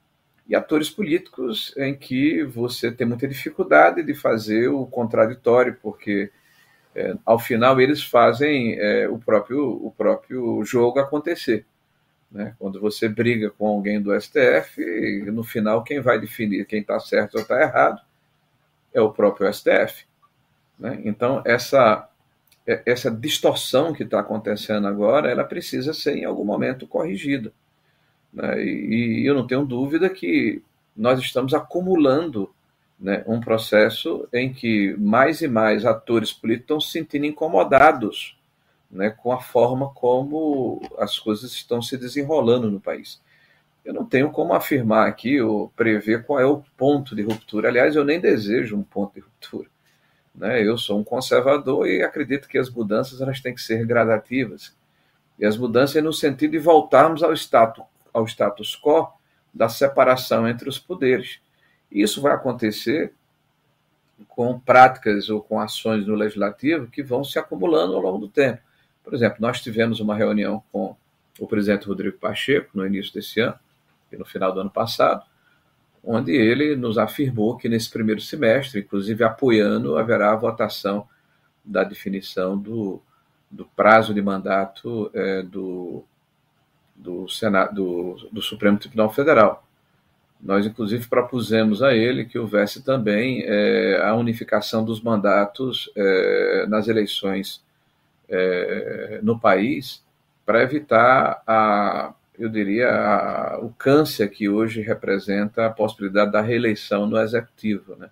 E 0.47 0.55
atores 0.55 0.89
políticos 0.89 1.73
em 1.77 1.95
que 1.95 2.43
você 2.43 2.91
tem 2.91 3.07
muita 3.07 3.27
dificuldade 3.27 4.03
de 4.03 4.13
fazer 4.13 4.67
o 4.67 4.85
contraditório, 4.85 5.77
porque 5.81 6.31
é, 6.95 7.15
ao 7.25 7.39
final 7.39 7.79
eles 7.79 8.03
fazem 8.03 8.77
é, 8.77 9.07
o, 9.07 9.17
próprio, 9.17 9.85
o 9.85 9.91
próprio 9.91 10.63
jogo 10.63 10.99
acontecer. 10.99 11.65
Né? 12.31 12.55
Quando 12.59 12.79
você 12.79 13.07
briga 13.07 13.49
com 13.51 13.67
alguém 13.67 14.01
do 14.01 14.19
STF, 14.19 14.81
no 15.31 15.43
final 15.43 15.83
quem 15.83 16.01
vai 16.01 16.19
definir 16.19 16.65
quem 16.65 16.81
está 16.81 16.99
certo 16.99 17.35
ou 17.35 17.41
está 17.41 17.61
errado 17.61 18.01
é 18.93 19.01
o 19.01 19.11
próprio 19.11 19.51
STF. 19.51 20.05
Né? 20.77 21.01
Então, 21.03 21.41
essa, 21.45 22.07
é, 22.65 22.81
essa 22.85 23.09
distorção 23.09 23.93
que 23.93 24.03
está 24.03 24.19
acontecendo 24.19 24.87
agora, 24.87 25.29
ela 25.29 25.43
precisa 25.43 25.93
ser 25.93 26.17
em 26.17 26.25
algum 26.25 26.45
momento 26.45 26.87
corrigida. 26.87 27.51
Né? 28.33 28.63
E, 28.63 29.21
e, 29.21 29.25
eu 29.25 29.35
não 29.35 29.45
tenho 29.45 29.65
dúvida 29.65 30.09
que 30.09 30.61
nós 30.95 31.19
estamos 31.19 31.53
acumulando 31.53 32.53
né, 32.99 33.23
um 33.27 33.39
processo 33.39 34.27
em 34.33 34.53
que 34.53 34.95
mais 34.97 35.41
e 35.41 35.47
mais 35.47 35.85
atores 35.85 36.31
políticos 36.31 36.63
estão 36.63 36.79
se 36.81 36.91
sentindo 36.91 37.25
incomodados 37.25 38.37
né, 38.89 39.09
com 39.09 39.31
a 39.31 39.41
forma 39.41 39.89
como 39.93 40.81
as 40.97 41.17
coisas 41.17 41.51
estão 41.51 41.81
se 41.81 41.97
desenrolando 41.97 42.69
no 42.69 42.79
país. 42.79 43.21
Eu 43.83 43.93
não 43.93 44.05
tenho 44.05 44.31
como 44.31 44.53
afirmar 44.53 45.07
aqui 45.07 45.41
ou 45.41 45.69
prever 45.75 46.23
qual 46.23 46.39
é 46.39 46.45
o 46.45 46.63
ponto 46.77 47.15
de 47.15 47.21
ruptura. 47.21 47.67
Aliás, 47.67 47.95
eu 47.95 48.05
nem 48.05 48.19
desejo 48.19 48.77
um 48.77 48.83
ponto 48.83 49.15
de 49.15 49.19
ruptura. 49.19 49.67
Né? 50.33 50.65
Eu 50.65 50.77
sou 50.77 50.99
um 50.99 51.03
conservador 51.03 51.87
e 51.87 52.01
acredito 52.01 52.47
que 52.47 52.57
as 52.57 52.69
mudanças 52.69 53.19
elas 53.19 53.41
têm 53.41 53.53
que 53.53 53.61
ser 53.61 53.85
gradativas. 53.85 54.73
E 55.37 55.45
as 55.45 55.57
mudanças 55.57 55.97
é 55.97 56.01
no 56.01 56.13
sentido 56.13 56.51
de 56.51 56.59
voltarmos 56.59 57.23
ao 57.23 57.33
status, 57.33 57.83
ao 58.13 58.25
status 58.25 58.79
quo 58.81 59.11
da 59.53 59.67
separação 59.67 60.47
entre 60.47 60.69
os 60.69 60.79
poderes. 60.79 61.39
E 61.91 62.01
isso 62.01 62.21
vai 62.21 62.33
acontecer 62.33 63.13
com 64.27 64.59
práticas 64.59 65.29
ou 65.29 65.41
com 65.41 65.59
ações 65.59 66.07
no 66.07 66.15
legislativo 66.15 66.87
que 66.87 67.03
vão 67.03 67.23
se 67.23 67.37
acumulando 67.37 67.95
ao 67.95 68.01
longo 68.01 68.19
do 68.19 68.27
tempo. 68.27 68.61
Por 69.03 69.13
exemplo, 69.13 69.37
nós 69.39 69.61
tivemos 69.61 69.99
uma 69.99 70.15
reunião 70.15 70.63
com 70.71 70.95
o 71.39 71.47
presidente 71.47 71.87
Rodrigo 71.87 72.17
Pacheco 72.17 72.69
no 72.73 72.85
início 72.85 73.13
desse 73.13 73.39
ano, 73.39 73.55
no 74.11 74.25
final 74.25 74.53
do 74.53 74.59
ano 74.59 74.69
passado, 74.69 75.23
onde 76.03 76.31
ele 76.31 76.75
nos 76.75 76.97
afirmou 76.97 77.57
que 77.57 77.67
nesse 77.67 77.89
primeiro 77.89 78.21
semestre, 78.21 78.81
inclusive 78.81 79.23
apoiando, 79.23 79.97
haverá 79.97 80.31
a 80.31 80.35
votação 80.35 81.07
da 81.65 81.83
definição 81.83 82.57
do, 82.57 83.01
do 83.49 83.65
prazo 83.65 84.13
de 84.13 84.21
mandato 84.21 85.09
é, 85.13 85.41
do, 85.41 86.03
do, 87.03 87.27
Senado, 87.27 87.75
do, 87.75 88.29
do 88.31 88.41
Supremo 88.41 88.77
Tribunal 88.77 89.11
Federal. 89.11 89.67
Nós, 90.41 90.65
inclusive, 90.65 91.07
propusemos 91.07 91.83
a 91.83 91.93
ele 91.93 92.25
que 92.25 92.39
houvesse 92.39 92.83
também 92.83 93.43
é, 93.45 94.01
a 94.03 94.15
unificação 94.15 94.83
dos 94.83 95.01
mandatos 95.01 95.91
é, 95.95 96.65
nas 96.67 96.87
eleições 96.87 97.63
é, 98.27 99.19
no 99.21 99.39
país, 99.39 100.03
para 100.45 100.63
evitar 100.63 101.41
a 101.45 102.13
eu 102.37 102.49
diria, 102.49 102.89
a, 102.89 103.59
o 103.59 103.69
câncer 103.73 104.27
que 104.29 104.49
hoje 104.49 104.81
representa 104.81 105.67
a 105.67 105.69
possibilidade 105.69 106.31
da 106.31 106.41
reeleição 106.41 107.05
no 107.05 107.19
executivo. 107.19 107.95
Né? 107.95 108.09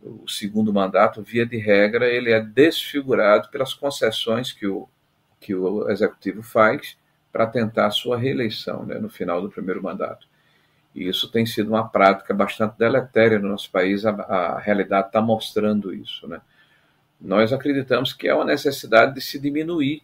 O 0.00 0.28
segundo 0.28 0.72
mandato, 0.72 1.20
via 1.20 1.44
de 1.44 1.56
regra, 1.56 2.06
ele 2.06 2.30
é 2.30 2.40
desfigurado 2.40 3.48
pelas 3.48 3.74
concessões 3.74 4.52
que 4.52 4.66
o, 4.66 4.88
que 5.40 5.54
o 5.54 5.90
executivo 5.90 6.42
faz 6.42 6.96
para 7.32 7.46
tentar 7.46 7.90
sua 7.90 8.16
reeleição 8.16 8.84
né, 8.84 8.98
no 8.98 9.08
final 9.08 9.40
do 9.40 9.50
primeiro 9.50 9.82
mandato. 9.82 10.26
E 10.94 11.08
isso 11.08 11.30
tem 11.30 11.46
sido 11.46 11.68
uma 11.68 11.88
prática 11.88 12.34
bastante 12.34 12.76
deletéria 12.76 13.38
no 13.38 13.48
nosso 13.48 13.70
país, 13.70 14.04
a, 14.04 14.10
a 14.10 14.58
realidade 14.58 15.08
está 15.08 15.20
mostrando 15.20 15.94
isso. 15.94 16.26
Né? 16.26 16.40
Nós 17.20 17.52
acreditamos 17.52 18.12
que 18.12 18.26
é 18.26 18.34
uma 18.34 18.44
necessidade 18.44 19.14
de 19.14 19.20
se 19.20 19.38
diminuir 19.38 20.02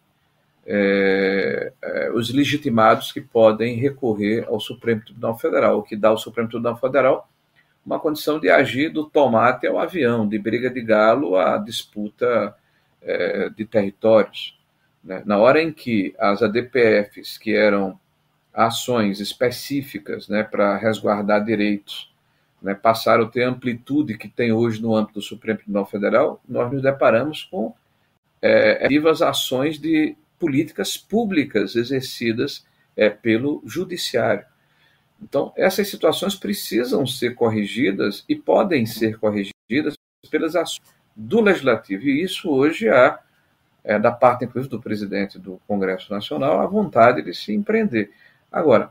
é, 0.65 1.73
é, 1.83 2.11
os 2.13 2.33
legitimados 2.33 3.13
que 3.13 3.21
podem 3.21 3.77
recorrer 3.77 4.47
ao 4.49 4.61
Supremo 4.61 5.01
Tribunal 5.01 5.39
Federal, 5.39 5.79
o 5.79 5.83
que 5.83 5.97
dá 5.97 6.09
ao 6.09 6.19
Supremo 6.19 6.49
Tribunal 6.49 6.77
Federal 6.77 7.29
uma 7.87 8.01
condição 8.01 8.41
de 8.41 8.51
agir 8.51 8.91
do 8.91 9.05
tomate 9.05 9.65
ao 9.65 9.79
avião, 9.79 10.29
de 10.29 10.37
briga 10.37 10.69
de 10.69 10.81
galo 10.81 11.37
à 11.37 11.57
disputa 11.57 12.53
é, 13.01 13.49
de 13.49 13.65
territórios. 13.65 14.56
Né? 15.07 15.23
Na 15.25 15.39
hora 15.39 15.63
em 15.63 15.73
que 15.73 16.13
as 16.19 16.43
ADPFs, 16.43 17.39
que 17.39 17.55
eram 17.55 17.99
ações 18.53 19.21
específicas 19.21 20.29
né, 20.29 20.43
para 20.43 20.77
resguardar 20.77 21.45
direitos, 21.45 22.13
né, 22.61 22.75
passaram 22.75 23.25
a 23.25 23.29
ter 23.29 23.45
a 23.45 23.51
amplitude 23.51 24.19
que 24.19 24.29
tem 24.29 24.51
hoje 24.51 24.83
no 24.83 24.97
âmbito 24.97 25.21
do 25.21 25.23
Supremo 25.23 25.59
Tribunal 25.59 25.87
Federal, 25.87 26.43
nós 26.49 26.73
nos 26.73 26.83
deparamos 26.83 27.45
com 27.45 27.73
é, 28.43 28.89
ações 29.25 29.79
de 29.79 30.17
políticas 30.39 30.97
públicas 30.97 31.77
exercidas 31.77 32.67
é, 32.97 33.09
pelo 33.09 33.63
judiciário. 33.65 34.45
Então, 35.23 35.53
essas 35.57 35.89
situações 35.89 36.35
precisam 36.35 37.07
ser 37.07 37.35
corrigidas 37.35 38.25
e 38.29 38.35
podem 38.35 38.85
ser 38.85 39.19
corrigidas 39.19 39.95
pelas 40.31 40.57
ações 40.57 40.83
do 41.15 41.41
legislativo. 41.41 42.05
E 42.05 42.23
isso 42.23 42.51
hoje 42.51 42.89
há, 42.89 43.19
é, 43.87 44.01
da 44.01 44.11
parte, 44.11 44.45
inclusive, 44.45 44.69
do 44.69 44.83
presidente 44.83 45.39
do 45.39 45.61
Congresso 45.67 46.13
Nacional, 46.13 46.61
a 46.61 46.67
vontade 46.67 47.23
de 47.23 47.33
se 47.33 47.55
empreender. 47.55 48.11
Agora, 48.51 48.91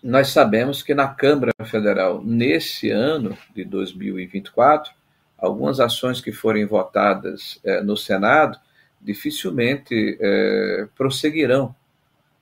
nós 0.00 0.28
sabemos 0.28 0.80
que 0.80 0.94
na 0.94 1.08
Câmara 1.08 1.52
Federal, 1.64 2.22
nesse 2.22 2.88
ano 2.88 3.36
de 3.52 3.64
2024, 3.64 4.92
algumas 5.36 5.80
ações 5.80 6.20
que 6.20 6.30
forem 6.30 6.64
votadas 6.66 7.60
é, 7.64 7.82
no 7.82 7.96
Senado 7.96 8.58
dificilmente 9.00 10.16
é, 10.20 10.86
prosseguirão 10.96 11.74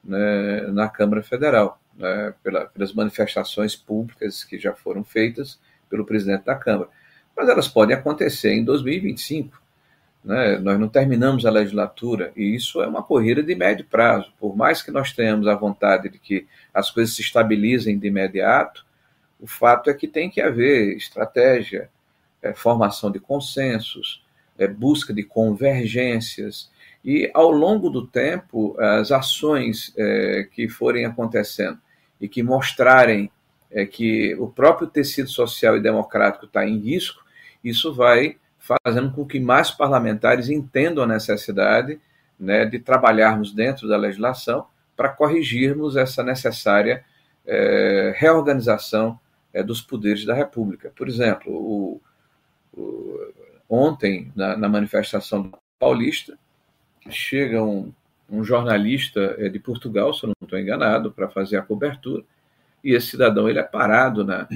né, 0.04 0.66
na 0.68 0.88
Câmara 0.88 1.22
Federal, 1.22 1.80
né, 1.96 2.34
pela, 2.42 2.66
pelas 2.66 2.92
manifestações 2.92 3.74
públicas 3.74 4.44
que 4.44 4.58
já 4.58 4.74
foram 4.74 5.02
feitas 5.02 5.58
pelo 5.88 6.04
presidente 6.04 6.44
da 6.44 6.54
Câmara. 6.54 6.90
Mas 7.34 7.48
elas 7.48 7.68
podem 7.68 7.96
acontecer 7.96 8.52
em 8.52 8.64
2025. 8.64 9.65
Né? 10.26 10.58
Nós 10.58 10.78
não 10.80 10.88
terminamos 10.88 11.46
a 11.46 11.50
legislatura 11.50 12.32
e 12.36 12.56
isso 12.56 12.82
é 12.82 12.86
uma 12.88 13.00
corrida 13.00 13.44
de 13.44 13.54
médio 13.54 13.86
prazo. 13.88 14.32
Por 14.40 14.56
mais 14.56 14.82
que 14.82 14.90
nós 14.90 15.12
tenhamos 15.12 15.46
a 15.46 15.54
vontade 15.54 16.08
de 16.08 16.18
que 16.18 16.48
as 16.74 16.90
coisas 16.90 17.14
se 17.14 17.22
estabilizem 17.22 17.96
de 17.96 18.08
imediato, 18.08 18.84
o 19.38 19.46
fato 19.46 19.88
é 19.88 19.94
que 19.94 20.08
tem 20.08 20.28
que 20.28 20.40
haver 20.40 20.96
estratégia, 20.96 21.88
é, 22.42 22.52
formação 22.52 23.08
de 23.12 23.20
consensos, 23.20 24.24
é, 24.58 24.66
busca 24.66 25.14
de 25.14 25.22
convergências, 25.22 26.72
e 27.04 27.30
ao 27.32 27.52
longo 27.52 27.88
do 27.88 28.04
tempo, 28.04 28.74
as 28.80 29.12
ações 29.12 29.94
é, 29.96 30.48
que 30.50 30.68
forem 30.68 31.04
acontecendo 31.04 31.78
e 32.20 32.26
que 32.26 32.42
mostrarem 32.42 33.30
é, 33.70 33.86
que 33.86 34.34
o 34.40 34.48
próprio 34.48 34.88
tecido 34.88 35.28
social 35.28 35.76
e 35.76 35.80
democrático 35.80 36.46
está 36.46 36.66
em 36.66 36.78
risco, 36.78 37.24
isso 37.62 37.94
vai 37.94 38.36
fazendo 38.84 39.12
com 39.12 39.24
que 39.24 39.38
mais 39.38 39.70
parlamentares 39.70 40.48
entendam 40.48 41.04
a 41.04 41.06
necessidade 41.06 42.00
né, 42.38 42.64
de 42.64 42.78
trabalharmos 42.78 43.52
dentro 43.52 43.88
da 43.88 43.96
legislação 43.96 44.66
para 44.96 45.08
corrigirmos 45.08 45.96
essa 45.96 46.22
necessária 46.22 47.04
é, 47.46 48.12
reorganização 48.16 49.18
é, 49.52 49.62
dos 49.62 49.80
poderes 49.80 50.24
da 50.24 50.34
República. 50.34 50.92
Por 50.96 51.08
exemplo, 51.08 51.52
o, 51.52 52.00
o, 52.74 53.32
ontem, 53.68 54.32
na, 54.34 54.56
na 54.56 54.68
manifestação 54.68 55.52
paulista, 55.78 56.38
chega 57.08 57.62
um, 57.62 57.92
um 58.28 58.42
jornalista 58.42 59.36
é, 59.38 59.48
de 59.48 59.58
Portugal, 59.58 60.12
se 60.12 60.24
eu 60.24 60.28
não 60.28 60.34
estou 60.42 60.58
enganado, 60.58 61.12
para 61.12 61.28
fazer 61.28 61.56
a 61.56 61.62
cobertura, 61.62 62.24
e 62.82 62.94
esse 62.94 63.08
cidadão 63.08 63.48
ele 63.48 63.58
é 63.58 63.62
parado 63.62 64.24
na, 64.24 64.48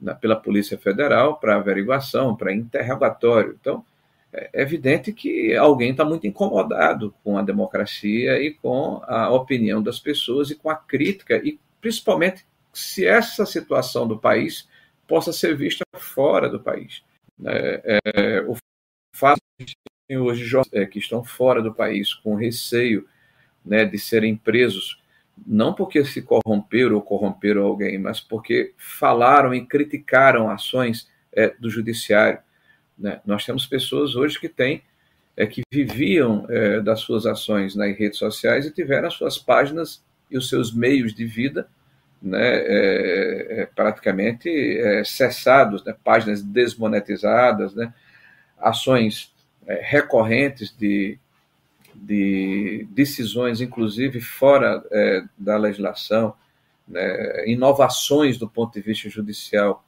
na 0.00 0.14
pela 0.14 0.36
Polícia 0.36 0.78
Federal 0.78 1.36
para 1.36 1.56
averiguação, 1.56 2.34
para 2.34 2.54
interrogatório. 2.54 3.56
Então, 3.60 3.84
é 4.32 4.62
evidente 4.62 5.12
que 5.12 5.54
alguém 5.56 5.90
está 5.90 6.04
muito 6.04 6.26
incomodado 6.26 7.14
com 7.24 7.36
a 7.36 7.42
democracia 7.42 8.40
e 8.40 8.52
com 8.54 9.02
a 9.04 9.30
opinião 9.30 9.82
das 9.82 9.98
pessoas 9.98 10.50
e 10.50 10.54
com 10.54 10.70
a 10.70 10.76
crítica, 10.76 11.36
e 11.36 11.58
principalmente 11.80 12.46
se 12.72 13.04
essa 13.04 13.44
situação 13.44 14.06
do 14.06 14.18
país 14.18 14.68
possa 15.06 15.32
ser 15.32 15.56
vista 15.56 15.84
fora 15.96 16.48
do 16.48 16.60
país. 16.60 17.02
É, 17.44 18.00
é, 18.14 18.40
o 18.42 18.56
fato 19.16 19.40
de 19.60 20.16
hoje 20.16 20.44
jovens 20.44 20.72
é, 20.72 20.86
que 20.86 20.98
estão 20.98 21.24
fora 21.24 21.60
do 21.60 21.74
país 21.74 22.14
com 22.14 22.36
receio 22.36 23.08
né, 23.64 23.84
de 23.84 23.98
serem 23.98 24.36
presos, 24.36 24.99
não 25.46 25.74
porque 25.74 26.04
se 26.04 26.22
corromperam 26.22 26.96
ou 26.96 27.02
corromperam 27.02 27.62
alguém, 27.62 27.98
mas 27.98 28.20
porque 28.20 28.74
falaram 28.76 29.54
e 29.54 29.64
criticaram 29.64 30.50
ações 30.50 31.08
é, 31.32 31.54
do 31.58 31.70
judiciário. 31.70 32.38
Né? 32.98 33.20
Nós 33.24 33.44
temos 33.44 33.66
pessoas 33.66 34.14
hoje 34.14 34.38
que 34.38 34.48
têm 34.48 34.82
é, 35.36 35.46
que 35.46 35.62
viviam 35.72 36.46
é, 36.48 36.80
das 36.80 37.00
suas 37.00 37.24
ações 37.24 37.74
nas 37.74 37.96
redes 37.96 38.18
sociais 38.18 38.66
e 38.66 38.70
tiveram 38.70 39.08
as 39.08 39.14
suas 39.14 39.38
páginas 39.38 40.04
e 40.30 40.36
os 40.36 40.48
seus 40.48 40.74
meios 40.74 41.14
de 41.14 41.24
vida 41.24 41.68
né, 42.22 42.58
é, 42.58 43.62
é 43.62 43.66
praticamente 43.66 44.48
é, 44.50 45.02
cessados, 45.04 45.82
né, 45.84 45.94
páginas 46.04 46.42
desmonetizadas, 46.42 47.74
né, 47.74 47.94
ações 48.58 49.32
recorrentes 49.82 50.74
de, 50.76 51.18
de 52.00 52.86
decisões, 52.90 53.60
inclusive 53.60 54.20
fora 54.20 54.82
é, 54.90 55.22
da 55.36 55.56
legislação, 55.58 56.34
né, 56.88 57.48
inovações 57.48 58.38
do 58.38 58.48
ponto 58.48 58.72
de 58.72 58.80
vista 58.80 59.08
judicial 59.08 59.84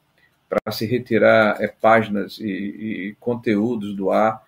para 0.47 0.71
se 0.71 0.85
retirar 0.85 1.61
é, 1.61 1.67
páginas 1.67 2.37
e, 2.39 2.45
e, 2.45 3.15
conteúdos 3.19 3.95
do 3.95 4.11
ar. 4.11 4.43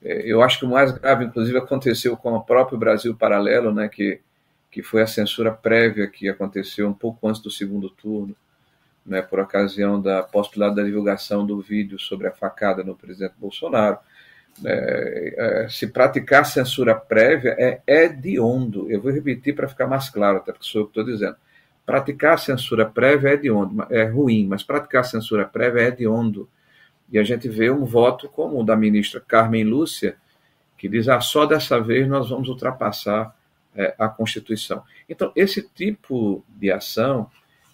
É, 0.00 0.30
eu 0.30 0.40
acho 0.40 0.60
que 0.60 0.64
o 0.64 0.68
mais 0.68 0.92
grave, 0.92 1.24
inclusive, 1.24 1.58
aconteceu 1.58 2.16
com 2.16 2.34
o 2.34 2.40
próprio 2.40 2.78
Brasil 2.78 3.14
Paralelo, 3.16 3.74
né, 3.74 3.88
que, 3.88 4.20
que 4.70 4.82
foi 4.82 5.02
a 5.02 5.06
censura 5.06 5.52
prévia 5.52 6.06
que 6.06 6.28
aconteceu 6.28 6.88
um 6.88 6.94
pouco 6.94 7.28
antes 7.28 7.42
do 7.42 7.50
segundo 7.50 7.90
turno, 7.90 8.36
né, 9.04 9.20
por 9.20 9.40
ocasião 9.40 10.00
da 10.00 10.22
possibilidade 10.22 10.76
da 10.76 10.84
divulgação 10.84 11.44
do 11.44 11.60
vídeo 11.60 11.98
sobre 11.98 12.28
a 12.28 12.32
facada 12.32 12.84
no 12.84 12.94
presidente 12.94 13.34
Bolsonaro. 13.36 13.98
É, 14.64 15.34
é, 15.64 15.68
se 15.68 15.86
praticar 15.86 16.44
censura 16.44 16.94
prévia 16.94 17.54
é 17.58 17.80
hediondo. 17.86 18.90
Eu 18.90 19.00
vou 19.00 19.12
repetir 19.12 19.54
para 19.54 19.68
ficar 19.68 19.86
mais 19.86 20.10
claro, 20.10 20.38
até 20.38 20.52
porque 20.52 20.66
sou 20.66 20.82
eu 20.82 20.86
que 20.86 20.98
estou 20.98 21.04
dizendo. 21.04 21.36
Praticar 21.86 22.38
censura 22.38 22.84
prévia 22.84 23.30
é 23.30 23.32
hediondo, 23.34 23.86
é 23.88 24.04
ruim, 24.04 24.46
mas 24.46 24.62
praticar 24.62 25.04
censura 25.04 25.44
prévia 25.44 25.82
é 25.82 25.86
hediondo. 25.88 26.48
E 27.10 27.18
a 27.18 27.24
gente 27.24 27.48
vê 27.48 27.70
um 27.70 27.84
voto 27.84 28.28
como 28.28 28.60
o 28.60 28.64
da 28.64 28.76
ministra 28.76 29.20
Carmen 29.20 29.64
Lúcia, 29.64 30.16
que 30.76 30.88
diz: 30.88 31.08
ah, 31.08 31.20
só 31.20 31.46
dessa 31.46 31.80
vez 31.80 32.06
nós 32.06 32.28
vamos 32.28 32.48
ultrapassar 32.48 33.34
é, 33.74 33.94
a 33.98 34.08
Constituição. 34.08 34.82
Então, 35.08 35.32
esse 35.34 35.62
tipo 35.62 36.44
de 36.48 36.70
ação 36.70 37.30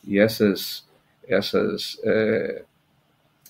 e 0.07 0.19
essas, 0.19 0.87
essas, 1.27 1.99
é, 2.05 2.63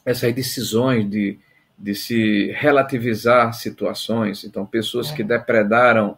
essas 0.05 0.33
decisões 0.33 1.11
de 1.11 1.39
de 1.79 1.95
se 1.95 2.53
relativizar 2.53 3.53
situações. 3.53 4.45
Então, 4.45 4.65
pessoas 4.65 5.11
que 5.11 5.23
é. 5.23 5.25
depredaram 5.25 6.17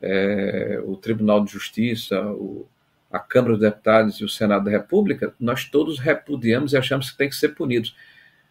é, 0.00 0.80
o 0.84 0.96
Tribunal 0.96 1.44
de 1.44 1.52
Justiça, 1.52 2.20
o, 2.20 2.66
a 3.10 3.18
Câmara 3.18 3.54
dos 3.54 3.62
Deputados 3.62 4.16
e 4.16 4.24
o 4.24 4.28
Senado 4.28 4.64
da 4.64 4.70
República, 4.70 5.34
nós 5.38 5.64
todos 5.64 5.98
repudiamos 5.98 6.72
e 6.72 6.76
achamos 6.76 7.10
que 7.10 7.16
tem 7.16 7.28
que 7.28 7.36
ser 7.36 7.50
punidos. 7.50 7.94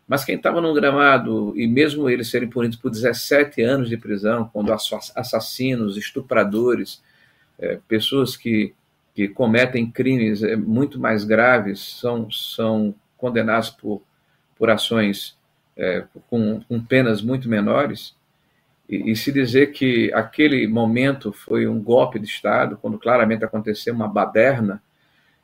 Mas 0.07 0.25
quem 0.25 0.35
estava 0.35 0.59
no 0.59 0.73
gramado, 0.73 1.53
e 1.55 1.67
mesmo 1.67 2.09
eles 2.09 2.29
serem 2.29 2.49
punidos 2.49 2.77
por 2.77 2.91
17 2.91 3.61
anos 3.61 3.89
de 3.89 3.97
prisão, 3.97 4.49
quando 4.51 4.73
assassinos, 4.73 5.95
estupradores, 5.95 7.01
é, 7.57 7.79
pessoas 7.87 8.35
que, 8.35 8.73
que 9.13 9.27
cometem 9.27 9.89
crimes 9.89 10.43
é, 10.43 10.55
muito 10.55 10.99
mais 10.99 11.23
graves 11.23 11.97
são, 11.99 12.29
são 12.29 12.93
condenados 13.17 13.69
por, 13.69 14.01
por 14.57 14.69
ações 14.69 15.37
é, 15.75 16.05
com, 16.29 16.61
com, 16.61 16.81
penas 16.83 17.21
muito 17.21 17.49
menores, 17.49 18.15
e, 18.87 19.11
e, 19.11 19.15
se 19.15 19.31
dizer 19.31 19.71
que 19.71 20.11
aquele 20.13 20.67
momento 20.67 21.31
foi 21.31 21.67
um 21.67 21.81
golpe 21.81 22.19
de 22.19 22.27
Estado, 22.27 22.77
quando 22.81 22.99
claramente 22.99 23.45
aconteceu 23.45 23.93
uma 23.93 24.07
baderna, 24.07 24.81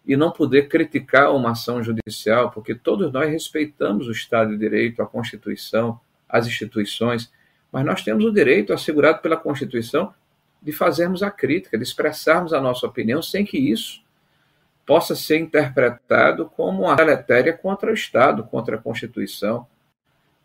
e 0.06 0.16
não 0.16 0.32
poder 0.32 0.70
criticar 0.70 1.36
uma 1.36 1.52
ação 1.52 1.84
judicial, 1.84 2.50
porque 2.52 2.74
todos 2.74 3.12
nós 3.12 3.30
respeitamos 3.30 4.08
o 4.08 4.12
Estado 4.12 4.52
de 4.52 4.58
Direito, 4.58 5.02
a 5.02 5.06
Constituição, 5.06 6.00
as 6.30 6.48
instituições, 6.48 7.32
mas 7.72 7.86
nós 7.86 8.02
temos 8.02 8.24
o 8.24 8.32
direito 8.32 8.72
assegurado 8.72 9.20
pela 9.20 9.36
Constituição 9.36 10.14
de 10.62 10.72
fazermos 10.72 11.22
a 11.22 11.30
crítica, 11.30 11.78
de 11.78 11.84
expressarmos 11.84 12.54
a 12.54 12.62
nossa 12.62 12.88
opinião, 12.88 13.22
sem 13.22 13.46
que 13.46 13.58
isso 13.58 14.02
possa 14.86 15.16
ser 15.16 15.40
interpretado 15.40 16.50
como 16.56 16.84
uma 16.84 16.96
deletéria 16.96 17.52
contra 17.52 17.92
o 17.92 17.94
Estado, 17.94 18.44
contra 18.46 18.78
a 18.78 18.80
Constituição. 18.80 19.68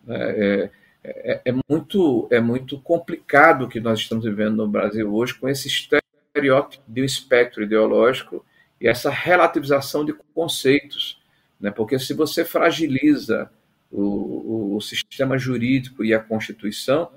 É, 0.09 0.71
é, 1.05 1.41
é, 1.47 1.55
muito, 1.69 2.29
é 2.31 2.41
muito 2.41 2.79
complicado 2.79 3.65
o 3.65 3.69
que 3.69 3.81
nós 3.81 4.01
estamos 4.01 4.25
vivendo 4.25 4.57
no 4.57 4.69
Brasil 4.69 5.13
hoje 5.13 5.35
com 5.35 5.49
esse 5.49 5.69
estereótipo 5.69 6.85
de 6.87 7.03
um 7.03 7.05
espectro 7.05 7.63
ideológico 7.63 8.45
e 8.81 8.89
essa 8.89 9.11
relativização 9.11 10.05
de 10.05 10.13
conceitos. 10.35 11.21
Né? 11.61 11.71
Porque 11.71 11.99
se 11.99 12.15
você 12.15 12.45
fragiliza 12.45 13.51
o, 13.91 14.01
o, 14.01 14.77
o 14.77 14.81
sistema 14.81 15.37
jurídico 15.37 16.05
e 16.05 16.15
a 16.15 16.21
Constituição, 16.21 17.11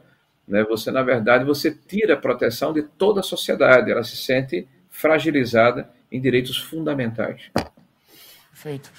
né, 0.48 0.64
você, 0.64 0.92
na 0.92 1.02
verdade, 1.02 1.44
você 1.44 1.72
tira 1.72 2.14
a 2.14 2.18
proteção 2.18 2.74
de 2.74 2.84
toda 2.84 3.20
a 3.20 3.24
sociedade, 3.24 3.92
ela 3.92 4.04
se 4.04 4.16
sente 4.16 4.68
fragilizada 4.90 5.90
em 6.12 6.22
direitos 6.22 6.58
fundamentais. 6.58 7.50
Perfeito. 8.52 8.92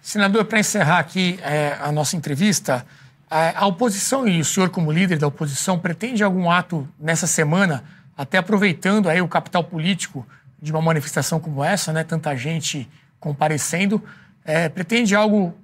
Senador, 0.00 0.44
para 0.44 0.60
encerrar 0.60 0.98
aqui 0.98 1.38
é, 1.42 1.76
a 1.80 1.92
nossa 1.92 2.16
entrevista, 2.16 2.86
a 3.34 3.66
oposição 3.66 4.28
e 4.28 4.40
o 4.40 4.44
senhor, 4.44 4.68
como 4.68 4.92
líder 4.92 5.18
da 5.18 5.26
oposição, 5.26 5.78
pretende 5.78 6.22
algum 6.22 6.50
ato 6.50 6.86
nessa 7.00 7.26
semana, 7.26 7.82
até 8.16 8.36
aproveitando 8.36 9.08
aí 9.08 9.22
o 9.22 9.28
capital 9.28 9.64
político 9.64 10.26
de 10.60 10.70
uma 10.70 10.82
manifestação 10.82 11.40
como 11.40 11.64
essa, 11.64 11.92
né? 11.92 12.04
Tanta 12.04 12.36
gente 12.36 12.88
comparecendo. 13.18 14.02
É, 14.44 14.68
pretende 14.68 15.14
algo 15.14 15.54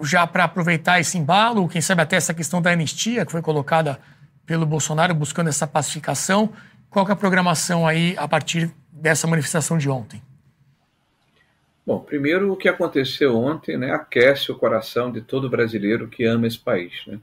já 0.00 0.26
para 0.26 0.44
aproveitar 0.44 1.00
esse 1.00 1.18
embalo, 1.18 1.68
quem 1.68 1.80
sabe 1.80 2.02
até 2.02 2.16
essa 2.16 2.32
questão 2.32 2.62
da 2.62 2.70
anistia 2.70 3.26
que 3.26 3.32
foi 3.32 3.42
colocada 3.42 4.00
pelo 4.46 4.64
Bolsonaro 4.64 5.14
buscando 5.14 5.48
essa 5.48 5.66
pacificação. 5.66 6.50
Qual 6.88 7.06
é 7.06 7.12
a 7.12 7.16
programação 7.16 7.86
aí 7.86 8.16
a 8.16 8.26
partir 8.26 8.70
dessa 8.90 9.26
manifestação 9.26 9.76
de 9.76 9.90
ontem? 9.90 10.22
Bom, 11.88 12.00
primeiro 12.00 12.52
o 12.52 12.56
que 12.58 12.68
aconteceu 12.68 13.34
ontem 13.34 13.78
né, 13.78 13.90
aquece 13.92 14.52
o 14.52 14.54
coração 14.54 15.10
de 15.10 15.22
todo 15.22 15.48
brasileiro 15.48 16.06
que 16.06 16.22
ama 16.22 16.46
esse 16.46 16.58
país. 16.58 16.92
Né? 17.06 17.18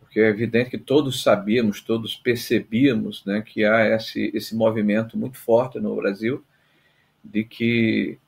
Porque 0.00 0.18
é 0.18 0.28
evidente 0.28 0.70
que 0.70 0.78
todos 0.78 1.22
sabíamos, 1.22 1.82
todos 1.82 2.16
percebíamos 2.16 3.22
né, 3.26 3.42
que 3.42 3.66
há 3.66 3.94
esse, 3.94 4.30
esse 4.32 4.56
movimento 4.56 5.18
muito 5.18 5.36
forte 5.36 5.78
no 5.78 5.94
Brasil 5.94 6.42
de 7.22 7.44
que, 7.44 8.18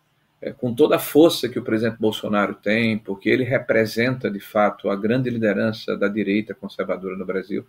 é, 0.43 0.53
com 0.53 0.75
toda 0.75 0.97
a 0.97 0.99
força 0.99 1.49
que 1.49 1.59
o 1.59 1.65
presidente 1.65 1.97
Bolsonaro 1.99 2.57
tem, 2.57 2.99
porque 2.99 3.31
ele 3.31 3.43
representa 3.43 4.31
de 4.31 4.41
fato 4.41 4.91
a 4.91 4.97
grande 4.97 5.31
liderança 5.31 5.97
da 5.97 6.09
direita 6.09 6.53
conservadora 6.53 7.17
no 7.17 7.25
Brasil, 7.25 7.67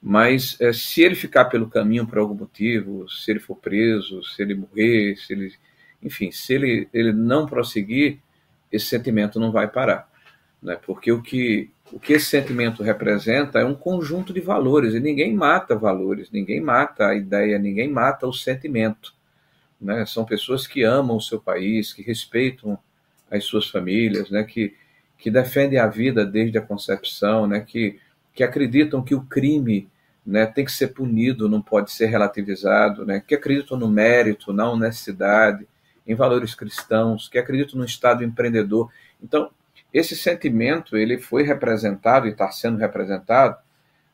mas 0.00 0.58
é, 0.58 0.72
se 0.72 1.02
ele 1.02 1.14
ficar 1.14 1.44
pelo 1.44 1.68
caminho 1.68 2.06
por 2.06 2.16
algum 2.16 2.34
motivo, 2.34 3.06
se 3.10 3.30
ele 3.30 3.40
for 3.40 3.56
preso, 3.56 4.24
se 4.24 4.40
ele 4.40 4.54
morrer, 4.54 5.16
se 5.18 5.34
ele 5.34 5.52
enfim, 6.04 6.30
se 6.30 6.52
ele, 6.54 6.88
ele 6.92 7.12
não 7.12 7.46
prosseguir, 7.46 8.18
esse 8.70 8.86
sentimento 8.86 9.40
não 9.40 9.50
vai 9.50 9.66
parar. 9.66 10.08
Né? 10.62 10.78
Porque 10.84 11.10
o 11.10 11.22
que, 11.22 11.70
o 11.92 11.98
que 11.98 12.12
esse 12.12 12.26
sentimento 12.26 12.82
representa 12.82 13.58
é 13.58 13.64
um 13.64 13.74
conjunto 13.74 14.32
de 14.32 14.40
valores, 14.40 14.94
e 14.94 15.00
ninguém 15.00 15.34
mata 15.34 15.74
valores, 15.74 16.30
ninguém 16.30 16.60
mata 16.60 17.08
a 17.08 17.14
ideia, 17.14 17.58
ninguém 17.58 17.88
mata 17.88 18.26
o 18.26 18.32
sentimento. 18.32 19.14
Né? 19.80 20.04
São 20.06 20.24
pessoas 20.24 20.66
que 20.66 20.82
amam 20.82 21.16
o 21.16 21.22
seu 21.22 21.40
país, 21.40 21.92
que 21.92 22.02
respeitam 22.02 22.78
as 23.30 23.44
suas 23.44 23.68
famílias, 23.68 24.30
né? 24.30 24.44
que, 24.44 24.74
que 25.18 25.30
defendem 25.30 25.78
a 25.78 25.86
vida 25.86 26.26
desde 26.26 26.58
a 26.58 26.62
concepção, 26.62 27.46
né? 27.46 27.60
que, 27.60 27.98
que 28.34 28.44
acreditam 28.44 29.02
que 29.02 29.14
o 29.14 29.22
crime 29.22 29.88
né, 30.24 30.46
tem 30.46 30.64
que 30.64 30.72
ser 30.72 30.88
punido, 30.88 31.48
não 31.48 31.60
pode 31.60 31.92
ser 31.92 32.06
relativizado, 32.06 33.04
né, 33.04 33.20
que 33.20 33.34
acreditam 33.34 33.76
no 33.76 33.88
mérito, 33.88 34.52
na 34.52 34.70
honestidade, 34.70 35.66
em 36.06 36.14
valores 36.14 36.54
cristãos, 36.54 37.28
que 37.28 37.38
acreditam 37.38 37.78
no 37.78 37.84
Estado 37.84 38.22
empreendedor. 38.22 38.90
Então, 39.22 39.50
esse 39.92 40.16
sentimento 40.16 40.96
ele 40.96 41.18
foi 41.18 41.44
representado 41.44 42.26
e 42.26 42.30
está 42.30 42.50
sendo 42.50 42.78
representado 42.78 43.56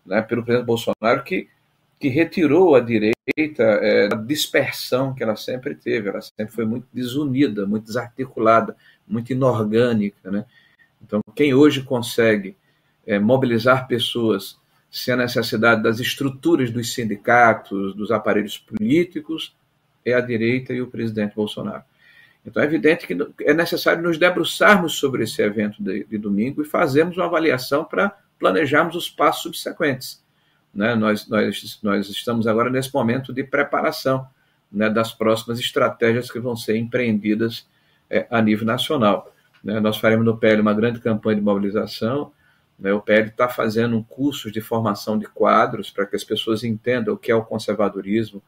né, 0.05 0.21
pelo 0.23 0.45
presidente 0.45 0.67
Bolsonaro, 0.67 1.23
que, 1.25 1.49
que 1.99 2.09
retirou 2.09 2.75
a 2.75 2.81
direita 2.81 3.63
é, 3.63 4.09
da 4.09 4.17
dispersão 4.17 5.15
que 5.15 5.23
ela 5.23 5.37
sempre 5.37 5.75
teve. 5.75 6.09
Ela 6.09 6.21
sempre 6.21 6.55
foi 6.55 6.65
muito 6.65 6.87
desunida, 6.93 7.67
muito 7.67 7.85
desarticulada, 7.85 8.77
muito 9.07 9.33
inorgânica. 9.33 10.31
Né? 10.31 10.45
Então, 11.03 11.21
quem 11.35 11.55
hoje 11.55 11.83
consegue 11.83 12.57
é, 13.07 13.19
mobilizar 13.19 13.89
pessoas 13.89 14.59
sem 14.91 15.15
a 15.15 15.17
necessidade 15.17 15.83
das 15.83 16.01
estruturas 16.01 16.71
dos 16.71 16.93
sindicatos, 16.93 17.95
dos 17.95 18.11
aparelhos 18.11 18.59
políticos, 18.59 19.55
é 20.05 20.15
a 20.15 20.21
direita 20.21 20.73
e 20.73 20.81
o 20.81 20.87
presidente 20.87 21.35
Bolsonaro. 21.35 21.83
Então 22.45 22.63
é 22.63 22.67
evidente 22.67 23.07
que 23.07 23.17
é 23.45 23.53
necessário 23.53 24.03
nos 24.03 24.19
debruçarmos 24.19 24.95
sobre 24.95 25.25
esse 25.25 25.43
evento 25.43 25.83
de, 25.83 26.05
de 26.05 26.19
domingo 26.19 26.63
e 26.63 26.65
fazermos 26.65 27.17
uma 27.17 27.27
avaliação 27.27 27.85
para 27.85 28.17
planejarmos 28.39 28.97
os 28.97 29.11
passos 29.11 29.43
subsequentes. 29.43 30.23
Né? 30.75 30.95
Nós, 30.95 31.29
nós, 31.29 31.79
nós 31.83 32.09
estamos 32.09 32.47
agora 32.47 32.71
nesse 32.71 32.93
momento 32.95 33.33
de 33.33 33.45
preparação 33.45 34.27
né, 34.73 34.89
das 34.89 35.13
próximas 35.13 35.59
estratégias 35.59 36.31
que 36.31 36.39
vão 36.39 36.57
ser 36.57 36.77
empreendidas 36.77 37.67
é, 38.09 38.27
a 38.31 38.41
nível 38.41 38.67
nacional. 38.67 39.33
Né? 39.63 39.79
Nós 39.81 39.99
faremos 39.99 40.25
no 40.25 40.37
PL 40.37 40.63
uma 40.63 40.73
grande 40.73 41.01
campanha 41.01 41.37
de 41.37 41.43
mobilização. 41.43 42.33
Né? 42.79 42.93
O 42.93 43.01
PL 43.01 43.29
está 43.29 43.49
fazendo 43.49 43.97
um 43.97 44.03
curso 44.03 44.51
de 44.51 44.61
formação 44.61 45.19
de 45.19 45.27
quadros 45.27 45.91
para 45.91 46.07
que 46.07 46.17
as 46.17 46.25
pessoas 46.25 46.65
entendam 46.65 47.15
o 47.15 47.19
que 47.19 47.31
é 47.31 47.35
o 47.35 47.45
conservadorismo, 47.45 48.43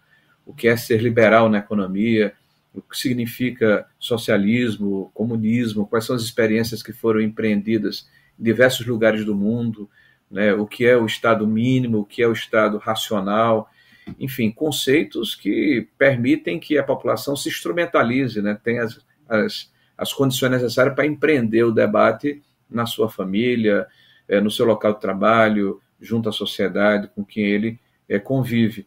o 0.44 0.54
que 0.54 0.68
é 0.68 0.76
ser 0.76 1.00
liberal 1.00 1.48
na 1.48 1.58
economia, 1.58 2.34
o 2.74 2.80
que 2.80 2.96
significa 2.96 3.86
socialismo, 3.98 5.10
comunismo, 5.14 5.86
quais 5.86 6.04
são 6.04 6.16
as 6.16 6.22
experiências 6.22 6.82
que 6.82 6.92
foram 6.92 7.20
empreendidas 7.20 8.08
em 8.38 8.42
diversos 8.42 8.86
lugares 8.86 9.24
do 9.24 9.34
mundo, 9.34 9.88
né? 10.30 10.54
o 10.54 10.66
que 10.66 10.86
é 10.86 10.96
o 10.96 11.04
Estado 11.04 11.46
mínimo, 11.46 11.98
o 11.98 12.04
que 12.04 12.22
é 12.22 12.26
o 12.26 12.32
Estado 12.32 12.78
racional, 12.78 13.70
enfim, 14.18 14.50
conceitos 14.50 15.34
que 15.34 15.86
permitem 15.98 16.58
que 16.58 16.78
a 16.78 16.82
população 16.82 17.36
se 17.36 17.48
instrumentalize, 17.48 18.40
né? 18.40 18.58
tenha 18.64 18.84
as, 18.84 19.00
as, 19.28 19.72
as 19.96 20.12
condições 20.12 20.50
necessárias 20.50 20.94
para 20.94 21.06
empreender 21.06 21.64
o 21.64 21.70
debate 21.70 22.42
na 22.68 22.86
sua 22.86 23.08
família, 23.08 23.86
é, 24.26 24.40
no 24.40 24.50
seu 24.50 24.64
local 24.64 24.94
de 24.94 25.00
trabalho, 25.00 25.80
junto 26.00 26.28
à 26.28 26.32
sociedade 26.32 27.08
com 27.14 27.24
quem 27.24 27.44
ele 27.44 27.78
é, 28.08 28.18
convive. 28.18 28.86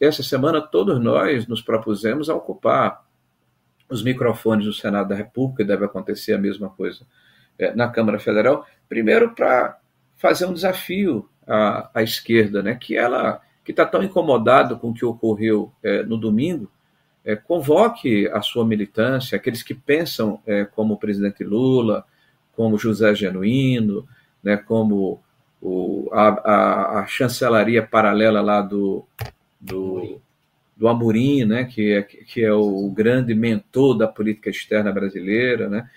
Essa 0.00 0.22
semana, 0.22 0.60
todos 0.60 1.00
nós 1.00 1.46
nos 1.46 1.62
propusemos 1.62 2.28
a 2.28 2.34
ocupar 2.34 3.04
os 3.88 4.02
microfones 4.02 4.66
do 4.66 4.72
Senado 4.72 5.08
da 5.08 5.14
República, 5.14 5.64
deve 5.64 5.84
acontecer 5.84 6.32
a 6.32 6.38
mesma 6.38 6.68
coisa 6.70 7.04
é, 7.58 7.74
na 7.74 7.88
Câmara 7.88 8.18
Federal, 8.18 8.66
primeiro 8.88 9.34
para 9.34 9.78
fazer 10.16 10.46
um 10.46 10.52
desafio 10.52 11.28
à, 11.46 11.90
à, 11.94 12.02
esquerda, 12.02 12.62
né, 12.62 12.74
que 12.74 12.96
ela 12.96 13.40
que 13.64 13.72
está 13.72 13.84
tão 13.84 14.02
incomodada 14.02 14.74
com 14.74 14.90
o 14.90 14.94
que 14.94 15.04
ocorreu 15.04 15.72
é, 15.82 16.02
no 16.02 16.16
domingo, 16.16 16.70
é, 17.24 17.36
convoque 17.36 18.26
a 18.28 18.40
sua 18.40 18.64
militância, 18.64 19.36
aqueles 19.36 19.62
que 19.62 19.74
pensam 19.74 20.40
é, 20.46 20.64
como 20.64 20.94
o 20.94 20.96
presidente 20.96 21.44
Lula, 21.44 22.04
como 22.56 22.78
José 22.78 23.14
Genuíno, 23.14 24.08
né, 24.42 24.56
como 24.56 25.22
o, 25.60 26.08
a, 26.12 26.28
a, 26.28 27.00
a, 27.00 27.06
chancelaria 27.06 27.82
paralela 27.82 28.40
lá 28.40 28.62
do, 28.62 29.04
do, 29.60 30.20
do 30.76 30.88
Amorim, 30.88 31.44
né, 31.44 31.64
que, 31.64 31.92
é, 31.92 32.02
que 32.02 32.42
é 32.42 32.52
o 32.52 32.88
grande 32.90 33.34
mentor 33.34 33.96
da 33.96 34.08
política 34.08 34.48
externa 34.48 34.90
brasileira, 34.90 35.68
né, 35.68 35.88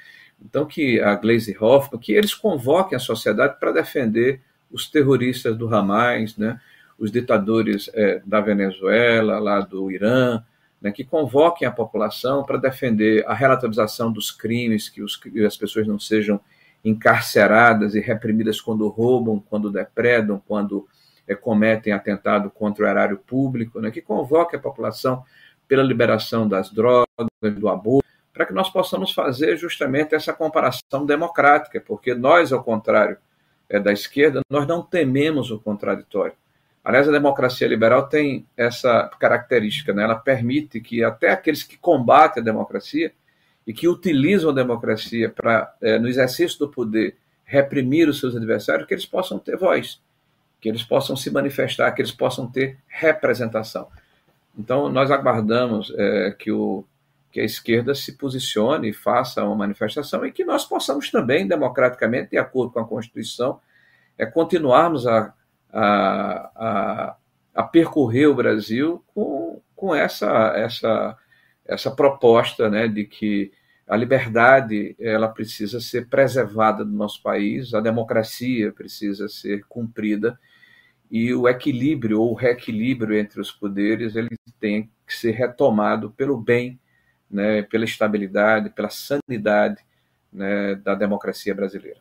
então 0.44 0.66
que 0.66 1.00
a 1.00 1.16
Glaze 1.16 1.56
Hoffman, 1.58 2.00
que 2.00 2.12
eles 2.12 2.34
convoquem 2.34 2.96
a 2.96 3.00
sociedade 3.00 3.58
para 3.60 3.72
defender 3.72 4.42
os 4.70 4.90
terroristas 4.90 5.58
do 5.58 5.74
Hamas, 5.74 6.36
né, 6.36 6.60
os 7.00 7.12
ditadores 7.12 7.90
é, 7.94 8.22
da 8.26 8.42
Venezuela, 8.42 9.40
lá 9.40 9.62
do 9.62 9.90
Irã, 9.90 10.44
né, 10.82 10.92
que 10.92 11.04
convoquem 11.06 11.66
a 11.66 11.72
população 11.72 12.44
para 12.44 12.58
defender 12.58 13.26
a 13.26 13.34
relativização 13.34 14.12
dos 14.12 14.32
crimes, 14.32 14.90
que, 14.90 15.02
os, 15.02 15.16
que 15.16 15.46
as 15.46 15.56
pessoas 15.56 15.88
não 15.88 15.98
sejam 15.98 16.42
encarceradas 16.84 17.96
e 17.96 18.02
reprimidas 18.02 18.60
quando 18.60 18.88
roubam, 18.90 19.42
quando 19.50 19.72
depredam, 19.72 20.42
quando 20.46 20.86
é, 21.28 21.36
cometem 21.36 21.94
atentado 21.94 22.50
contra 22.50 22.86
o 22.86 22.88
erário 22.88 23.18
público, 23.18 23.80
né, 23.80 23.92
que 23.92 24.02
convoque 24.02 24.56
a 24.56 24.60
população 24.60 25.24
pela 25.68 25.84
liberação 25.84 26.48
das 26.48 26.70
drogas, 26.70 27.08
do 27.42 27.70
aborto, 27.70 28.08
para 28.34 28.46
que 28.46 28.54
nós 28.54 28.70
possamos 28.70 29.12
fazer 29.12 29.58
justamente 29.58 30.16
essa 30.16 30.34
comparação 30.34 31.06
democrática, 31.06 31.80
porque 31.80 32.14
nós, 32.14 32.52
ao 32.52 32.64
contrário 32.64 33.18
é, 33.70 33.80
da 33.80 33.92
esquerda, 33.92 34.42
nós 34.50 34.68
não 34.68 34.82
tememos 34.82 35.52
o 35.52 35.60
contraditório. 35.60 36.34
Aliás, 36.84 37.08
a 37.08 37.12
democracia 37.12 37.68
liberal 37.68 38.08
tem 38.10 38.46
essa 38.58 39.10
característica, 39.20 39.94
né? 39.94 40.04
ela 40.04 40.16
permite 40.16 40.82
que 40.82 41.04
até 41.04 41.30
aqueles 41.30 41.64
que 41.64 41.78
combatem 41.78 42.42
a 42.42 42.44
democracia 42.44 43.14
e 43.66 43.74
que 43.74 43.88
utilizam 43.88 44.50
a 44.50 44.54
democracia 44.54 45.30
para, 45.30 45.74
é, 45.82 45.98
no 45.98 46.10
exercício 46.10 46.60
do 46.60 46.68
poder, 46.68 47.16
reprimir 47.46 48.10
os 48.10 48.20
seus 48.20 48.36
adversários, 48.36 48.88
que 48.88 48.94
eles 48.94 49.06
possam 49.06 49.40
ter 49.40 49.56
voz, 49.56 50.02
que 50.64 50.70
eles 50.70 50.82
possam 50.82 51.14
se 51.14 51.30
manifestar, 51.30 51.92
que 51.92 52.02
eles 52.02 52.14
possam 52.14 52.50
ter 52.50 52.80
representação. 52.88 53.90
Então, 54.58 54.88
nós 54.88 55.12
aguardamos 55.12 55.94
é, 55.98 56.32
que, 56.32 56.52
o, 56.52 56.86
que 57.30 57.42
a 57.42 57.44
esquerda 57.44 57.94
se 57.94 58.14
posicione 58.14 58.90
e 58.90 58.94
faça 58.94 59.44
uma 59.44 59.58
manifestação 59.58 60.26
e 60.26 60.32
que 60.32 60.46
nós 60.46 60.64
possamos 60.64 61.12
também, 61.12 61.46
democraticamente, 61.46 62.32
de 62.32 62.38
acordo 62.38 62.72
com 62.72 62.80
a 62.80 62.88
Constituição, 62.88 63.60
é, 64.18 64.26
continuarmos 64.26 65.06
a 65.06 65.34
a, 65.74 66.52
a, 66.56 67.16
a 67.56 67.64
percorrer 67.64 68.28
o 68.28 68.36
Brasil 68.36 69.04
com, 69.14 69.60
com 69.76 69.96
essa, 69.96 70.54
essa, 70.56 71.18
essa 71.66 71.92
proposta 71.92 72.70
né, 72.70 72.88
de 72.88 73.06
que 73.06 73.52
a 73.88 73.98
liberdade 73.98 74.96
ela 75.00 75.28
precisa 75.28 75.82
ser 75.82 76.08
preservada 76.08 76.86
no 76.86 76.96
nosso 76.96 77.22
país, 77.22 77.74
a 77.74 77.82
democracia 77.82 78.72
precisa 78.72 79.28
ser 79.28 79.66
cumprida 79.68 80.40
e 81.14 81.32
o 81.32 81.48
equilíbrio 81.48 82.20
ou 82.20 82.32
o 82.32 82.34
reequilíbrio 82.34 83.16
entre 83.16 83.40
os 83.40 83.52
poderes 83.52 84.16
ele 84.16 84.36
tem 84.60 84.90
que 85.06 85.16
ser 85.16 85.30
retomado 85.30 86.10
pelo 86.10 86.36
bem, 86.36 86.80
né, 87.30 87.62
pela 87.62 87.86
estabilidade, 87.86 88.72
pela 88.72 88.90
sanidade 88.90 89.78
né, 90.32 90.74
da 90.74 90.96
democracia 90.96 91.54
brasileira. 91.54 92.00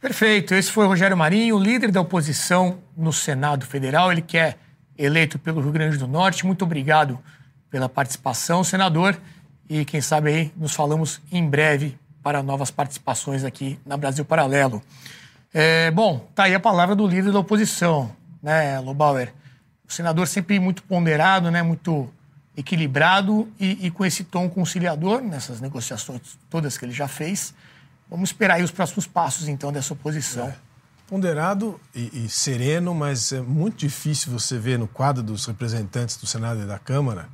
Perfeito. 0.00 0.54
Esse 0.54 0.72
foi 0.72 0.86
o 0.86 0.88
Rogério 0.88 1.14
Marinho, 1.14 1.58
líder 1.58 1.90
da 1.90 2.00
oposição 2.00 2.82
no 2.96 3.12
Senado 3.12 3.66
Federal. 3.66 4.10
Ele 4.10 4.22
que 4.22 4.38
é 4.38 4.54
eleito 4.96 5.38
pelo 5.38 5.60
Rio 5.60 5.72
Grande 5.72 5.98
do 5.98 6.08
Norte. 6.08 6.46
Muito 6.46 6.64
obrigado 6.64 7.18
pela 7.70 7.88
participação, 7.88 8.64
senador. 8.64 9.14
E 9.68 9.84
quem 9.84 10.00
sabe 10.00 10.30
aí 10.30 10.52
nos 10.56 10.74
falamos 10.74 11.20
em 11.30 11.46
breve 11.46 11.98
para 12.22 12.42
novas 12.42 12.70
participações 12.70 13.44
aqui 13.44 13.78
na 13.84 13.98
Brasil 13.98 14.24
Paralelo. 14.24 14.82
É, 15.56 15.88
bom, 15.92 16.28
tá 16.34 16.44
aí 16.44 16.54
a 16.54 16.58
palavra 16.58 16.96
do 16.96 17.06
líder 17.06 17.32
da 17.32 17.38
oposição, 17.38 18.10
né, 18.42 18.80
Lobauer? 18.80 19.32
O 19.88 19.92
senador 19.92 20.26
sempre 20.26 20.58
muito 20.58 20.82
ponderado, 20.82 21.48
né, 21.48 21.62
muito 21.62 22.10
equilibrado 22.56 23.48
e, 23.58 23.86
e 23.86 23.90
com 23.90 24.04
esse 24.04 24.24
tom 24.24 24.50
conciliador 24.50 25.20
nessas 25.22 25.60
negociações 25.60 26.20
todas 26.50 26.76
que 26.76 26.84
ele 26.84 26.92
já 26.92 27.06
fez. 27.06 27.54
Vamos 28.10 28.30
esperar 28.30 28.54
aí 28.54 28.64
os 28.64 28.72
próximos 28.72 29.06
passos, 29.06 29.46
então, 29.46 29.72
dessa 29.72 29.92
oposição. 29.92 30.48
É. 30.48 30.56
Ponderado 31.06 31.80
e, 31.94 32.24
e, 32.24 32.28
sereno, 32.28 32.92
mas 32.92 33.32
é 33.32 33.40
muito 33.40 33.76
difícil 33.76 34.32
você 34.32 34.58
ver 34.58 34.76
no 34.76 34.88
quadro 34.88 35.22
dos 35.22 35.46
representantes 35.46 36.16
do 36.16 36.26
Senado 36.26 36.62
e 36.62 36.66
da 36.66 36.78
Câmara 36.80 37.28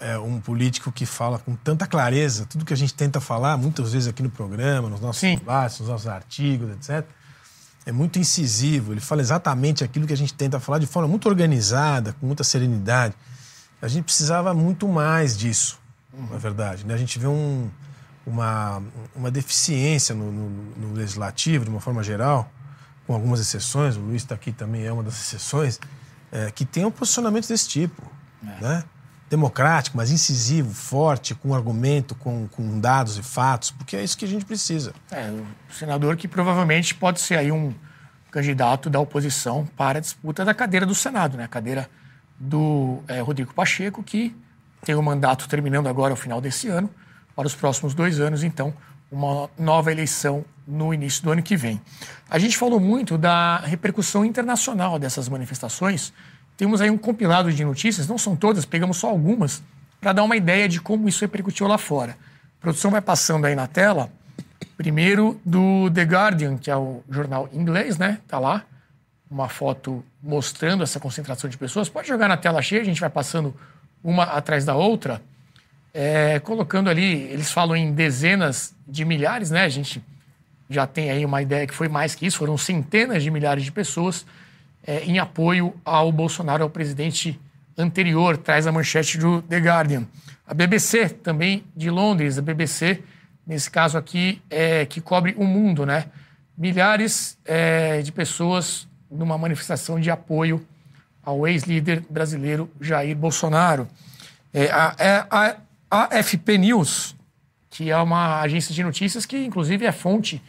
é, 0.00 0.18
um 0.18 0.40
político 0.40 0.90
que 0.90 1.06
fala 1.06 1.38
com 1.38 1.54
tanta 1.54 1.86
clareza 1.86 2.44
tudo 2.44 2.64
que 2.64 2.72
a 2.72 2.76
gente 2.76 2.92
tenta 2.92 3.20
falar, 3.20 3.56
muitas 3.56 3.92
vezes 3.92 4.08
aqui 4.08 4.22
no 4.22 4.30
programa, 4.30 4.88
nos 4.88 5.00
nossos 5.00 5.20
Sim. 5.20 5.36
debates, 5.36 5.78
nos 5.80 5.88
nossos 5.88 6.08
artigos, 6.08 6.70
etc. 6.72 7.06
É 7.84 7.90
muito 7.90 8.18
incisivo, 8.18 8.92
ele 8.92 9.00
fala 9.00 9.20
exatamente 9.20 9.82
aquilo 9.82 10.06
que 10.06 10.12
a 10.12 10.16
gente 10.16 10.32
tenta 10.32 10.60
falar 10.60 10.78
de 10.78 10.86
forma 10.86 11.08
muito 11.08 11.28
organizada, 11.28 12.12
com 12.14 12.26
muita 12.26 12.44
serenidade. 12.44 13.14
A 13.80 13.88
gente 13.88 14.04
precisava 14.04 14.54
muito 14.54 14.86
mais 14.86 15.36
disso, 15.36 15.80
uhum. 16.12 16.28
na 16.30 16.38
verdade. 16.38 16.86
Né? 16.86 16.94
A 16.94 16.96
gente 16.96 17.18
vê 17.18 17.26
um, 17.26 17.68
uma, 18.24 18.80
uma 19.16 19.30
deficiência 19.30 20.14
no, 20.14 20.30
no, 20.30 20.50
no, 20.76 20.94
legislativo, 20.94 21.64
de 21.64 21.70
uma 21.70 21.80
forma 21.80 22.02
geral, 22.04 22.50
com 23.06 23.14
algumas 23.14 23.40
exceções, 23.40 23.96
o 23.96 24.00
Luiz 24.00 24.22
está 24.22 24.36
aqui 24.36 24.52
também, 24.52 24.86
é 24.86 24.92
uma 24.92 25.02
das 25.02 25.14
exceções, 25.14 25.80
é, 26.30 26.50
que 26.52 26.64
tem 26.64 26.84
um 26.84 26.90
posicionamento 26.90 27.48
desse 27.48 27.68
tipo. 27.68 28.02
É. 28.46 28.62
Né? 28.62 28.84
Democrático, 29.32 29.96
mas 29.96 30.10
incisivo, 30.10 30.74
forte, 30.74 31.34
com 31.34 31.54
argumento, 31.54 32.14
com, 32.14 32.46
com 32.48 32.78
dados 32.78 33.16
e 33.16 33.22
fatos, 33.22 33.70
porque 33.70 33.96
é 33.96 34.04
isso 34.04 34.18
que 34.18 34.26
a 34.26 34.28
gente 34.28 34.44
precisa. 34.44 34.92
É, 35.10 35.30
o 35.30 35.72
senador 35.72 36.18
que 36.18 36.28
provavelmente 36.28 36.94
pode 36.94 37.18
ser 37.18 37.36
aí 37.36 37.50
um 37.50 37.74
candidato 38.30 38.90
da 38.90 39.00
oposição 39.00 39.66
para 39.74 39.96
a 39.96 40.00
disputa 40.02 40.44
da 40.44 40.52
cadeira 40.52 40.84
do 40.84 40.94
Senado, 40.94 41.38
né? 41.38 41.44
a 41.44 41.48
cadeira 41.48 41.88
do 42.38 43.02
é, 43.08 43.20
Rodrigo 43.20 43.54
Pacheco, 43.54 44.02
que 44.02 44.36
tem 44.84 44.94
o 44.94 45.02
mandato 45.02 45.48
terminando 45.48 45.86
agora 45.86 46.12
ao 46.12 46.16
final 46.16 46.38
desse 46.38 46.68
ano 46.68 46.90
para 47.34 47.46
os 47.46 47.54
próximos 47.54 47.94
dois 47.94 48.20
anos, 48.20 48.44
então, 48.44 48.74
uma 49.10 49.48
nova 49.58 49.90
eleição 49.90 50.44
no 50.66 50.92
início 50.92 51.22
do 51.22 51.30
ano 51.30 51.42
que 51.42 51.56
vem. 51.56 51.80
A 52.28 52.38
gente 52.38 52.58
falou 52.58 52.78
muito 52.78 53.16
da 53.16 53.60
repercussão 53.60 54.26
internacional 54.26 54.98
dessas 54.98 55.26
manifestações. 55.26 56.12
Temos 56.62 56.80
aí 56.80 56.88
um 56.88 56.96
compilado 56.96 57.52
de 57.52 57.64
notícias, 57.64 58.06
não 58.06 58.16
são 58.16 58.36
todas, 58.36 58.64
pegamos 58.64 58.96
só 58.96 59.08
algumas, 59.08 59.60
para 60.00 60.12
dar 60.12 60.22
uma 60.22 60.36
ideia 60.36 60.68
de 60.68 60.80
como 60.80 61.08
isso 61.08 61.20
repercutiu 61.22 61.66
lá 61.66 61.76
fora. 61.76 62.12
A 62.12 62.60
produção 62.60 62.88
vai 62.88 63.00
passando 63.00 63.46
aí 63.46 63.56
na 63.56 63.66
tela. 63.66 64.12
Primeiro 64.76 65.40
do 65.44 65.90
The 65.90 66.04
Guardian, 66.04 66.56
que 66.56 66.70
é 66.70 66.76
o 66.76 67.02
jornal 67.10 67.48
inglês, 67.52 67.98
né? 67.98 68.20
Tá 68.28 68.38
lá 68.38 68.64
uma 69.28 69.48
foto 69.48 70.04
mostrando 70.22 70.84
essa 70.84 71.00
concentração 71.00 71.50
de 71.50 71.58
pessoas. 71.58 71.88
Pode 71.88 72.06
jogar 72.06 72.28
na 72.28 72.36
tela 72.36 72.62
cheia, 72.62 72.80
a 72.80 72.84
gente 72.84 73.00
vai 73.00 73.10
passando 73.10 73.52
uma 74.00 74.22
atrás 74.22 74.64
da 74.64 74.76
outra. 74.76 75.20
é, 75.92 76.38
colocando 76.38 76.88
ali, 76.88 77.22
eles 77.22 77.50
falam 77.50 77.74
em 77.74 77.92
dezenas 77.92 78.72
de 78.86 79.04
milhares, 79.04 79.50
né? 79.50 79.64
A 79.64 79.68
gente 79.68 80.00
já 80.70 80.86
tem 80.86 81.10
aí 81.10 81.24
uma 81.24 81.42
ideia 81.42 81.66
que 81.66 81.74
foi 81.74 81.88
mais 81.88 82.14
que 82.14 82.24
isso, 82.24 82.38
foram 82.38 82.56
centenas 82.56 83.20
de 83.24 83.32
milhares 83.32 83.64
de 83.64 83.72
pessoas 83.72 84.24
é, 84.86 85.04
em 85.04 85.18
apoio 85.18 85.74
ao 85.84 86.10
Bolsonaro, 86.10 86.62
ao 86.62 86.70
presidente 86.70 87.38
anterior, 87.76 88.36
traz 88.36 88.66
a 88.66 88.72
manchete 88.72 89.18
do 89.18 89.42
The 89.42 89.58
Guardian. 89.58 90.06
A 90.46 90.54
BBC, 90.54 91.08
também 91.08 91.64
de 91.74 91.90
Londres, 91.90 92.38
a 92.38 92.42
BBC, 92.42 93.02
nesse 93.46 93.70
caso 93.70 93.96
aqui, 93.96 94.42
é, 94.50 94.84
que 94.84 95.00
cobre 95.00 95.34
o 95.38 95.44
mundo, 95.44 95.86
né? 95.86 96.06
Milhares 96.56 97.38
é, 97.44 98.02
de 98.02 98.12
pessoas 98.12 98.86
numa 99.10 99.38
manifestação 99.38 99.98
de 99.98 100.10
apoio 100.10 100.64
ao 101.22 101.46
ex-líder 101.46 102.04
brasileiro 102.10 102.70
Jair 102.80 103.16
Bolsonaro. 103.16 103.88
É, 104.52 104.70
a, 104.70 104.94
é, 104.98 105.26
a, 105.30 105.56
a 105.90 106.18
AFP 106.18 106.58
News, 106.58 107.16
que 107.70 107.90
é 107.90 107.96
uma 107.96 108.40
agência 108.40 108.74
de 108.74 108.82
notícias 108.82 109.24
que, 109.24 109.38
inclusive, 109.38 109.86
é 109.86 109.92
fonte 109.92 110.42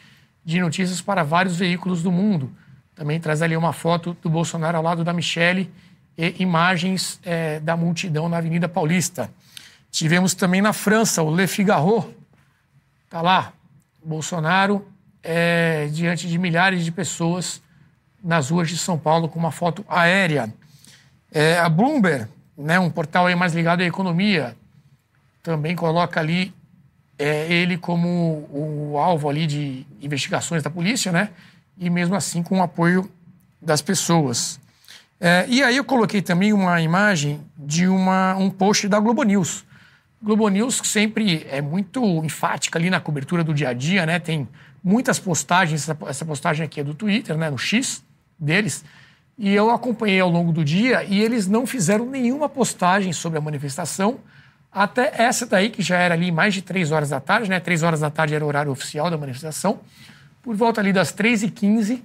de 0.44 0.60
notícias 0.60 1.00
para 1.02 1.24
vários 1.24 1.56
veículos 1.56 2.04
do 2.04 2.12
mundo. 2.12 2.52
Também 2.96 3.20
traz 3.20 3.42
ali 3.42 3.58
uma 3.58 3.74
foto 3.74 4.16
do 4.22 4.30
Bolsonaro 4.30 4.78
ao 4.78 4.84
lado 4.84 5.04
da 5.04 5.14
Michelle 5.14 5.72
e 6.18 6.36
imagens 6.40 7.20
é, 7.24 7.60
da 7.60 7.76
multidão 7.76 8.30
na 8.30 8.38
Avenida 8.38 8.70
Paulista. 8.70 9.32
Tivemos 9.90 10.34
também 10.34 10.62
na 10.62 10.74
França 10.74 11.24
o 11.24 11.34
Le 11.34 11.48
Figaro. 11.48 12.14
Está 13.06 13.22
lá, 13.22 13.54
Bolsonaro 14.04 14.88
é, 15.24 15.88
diante 15.92 16.28
de 16.28 16.38
milhares 16.38 16.84
de 16.84 16.92
pessoas 16.92 17.62
nas 18.24 18.50
ruas 18.50 18.70
de 18.70 18.78
São 18.78 18.98
Paulo 18.98 19.28
com 19.28 19.40
uma 19.40 19.52
foto 19.52 19.86
aérea. 19.88 20.54
É, 21.32 21.58
a 21.60 21.70
Bloomberg, 21.70 22.28
né, 22.58 22.80
um 22.80 22.90
portal 22.90 23.28
aí 23.28 23.36
mais 23.36 23.54
ligado 23.54 23.82
à 23.82 23.86
economia, 23.86 24.56
também 25.42 25.76
coloca 25.76 26.20
ali 26.20 26.54
é, 27.18 27.52
ele 27.52 27.78
como 27.78 28.48
o 28.52 28.98
alvo 28.98 29.30
ali 29.30 29.48
de 29.48 29.86
investigações 30.02 30.64
da 30.64 30.70
polícia, 30.70 31.12
né? 31.12 31.30
E 31.78 31.90
mesmo 31.90 32.16
assim 32.16 32.44
com 32.44 32.60
o 32.60 32.64
apoio 32.64 33.10
das 33.62 33.82
pessoas. 33.82 34.60
É, 35.20 35.46
e 35.48 35.64
aí 35.64 35.78
eu 35.78 35.86
coloquei 35.86 36.22
também 36.22 36.52
uma 36.52 36.82
imagem 36.82 37.42
de 37.58 37.88
uma, 37.88 38.36
um 38.36 38.50
post 38.50 38.88
da 38.88 39.00
Globo 39.00 39.24
News. 39.24 39.64
Globo 40.22 40.48
News 40.50 40.82
sempre 40.84 41.46
é 41.50 41.62
muito 41.62 42.02
enfática 42.24 42.78
ali 42.78 42.90
na 42.90 43.00
cobertura 43.00 43.44
do 43.44 43.54
dia 43.54 43.70
a 43.70 43.74
dia, 43.74 44.06
né? 44.06 44.20
Tem 44.20 44.48
muitas 44.84 45.20
postagens, 45.20 45.90
essa, 45.90 45.98
essa 46.08 46.26
postagem 46.26 46.66
aqui 46.66 46.80
é 46.80 46.84
do 46.84 46.94
Twitter, 46.94 47.38
né? 47.38 47.50
No 47.50 47.58
X 47.58 48.04
deles. 48.40 48.84
E 49.38 49.54
eu 49.54 49.72
acompanhei 49.72 50.20
ao 50.20 50.30
longo 50.30 50.52
do 50.52 50.64
dia 50.64 51.04
e 51.04 51.22
eles 51.22 51.48
não 51.48 51.66
fizeram 51.66 52.06
nenhuma 52.06 52.48
postagem 52.48 53.12
sobre 53.12 53.40
a 53.40 53.42
manifestação 53.42 54.20
até 54.72 55.12
essa 55.16 55.46
daí, 55.46 55.70
que 55.70 55.82
já 55.82 55.98
era 55.98 56.16
ali 56.16 56.32
mais 56.32 56.54
de 56.54 56.62
três 56.62 56.92
horas 56.92 57.10
da 57.10 57.20
tarde, 57.20 57.50
né? 57.50 57.60
Três 57.60 57.84
horas 57.84 58.00
da 58.00 58.10
tarde 58.10 58.34
era 58.34 58.44
o 58.44 58.48
horário 58.48 58.72
oficial 58.72 59.10
da 59.10 59.18
manifestação. 59.18 59.80
Por 60.44 60.58
volta 60.58 60.82
ali 60.82 60.92
das 60.92 61.14
3h15, 61.16 62.02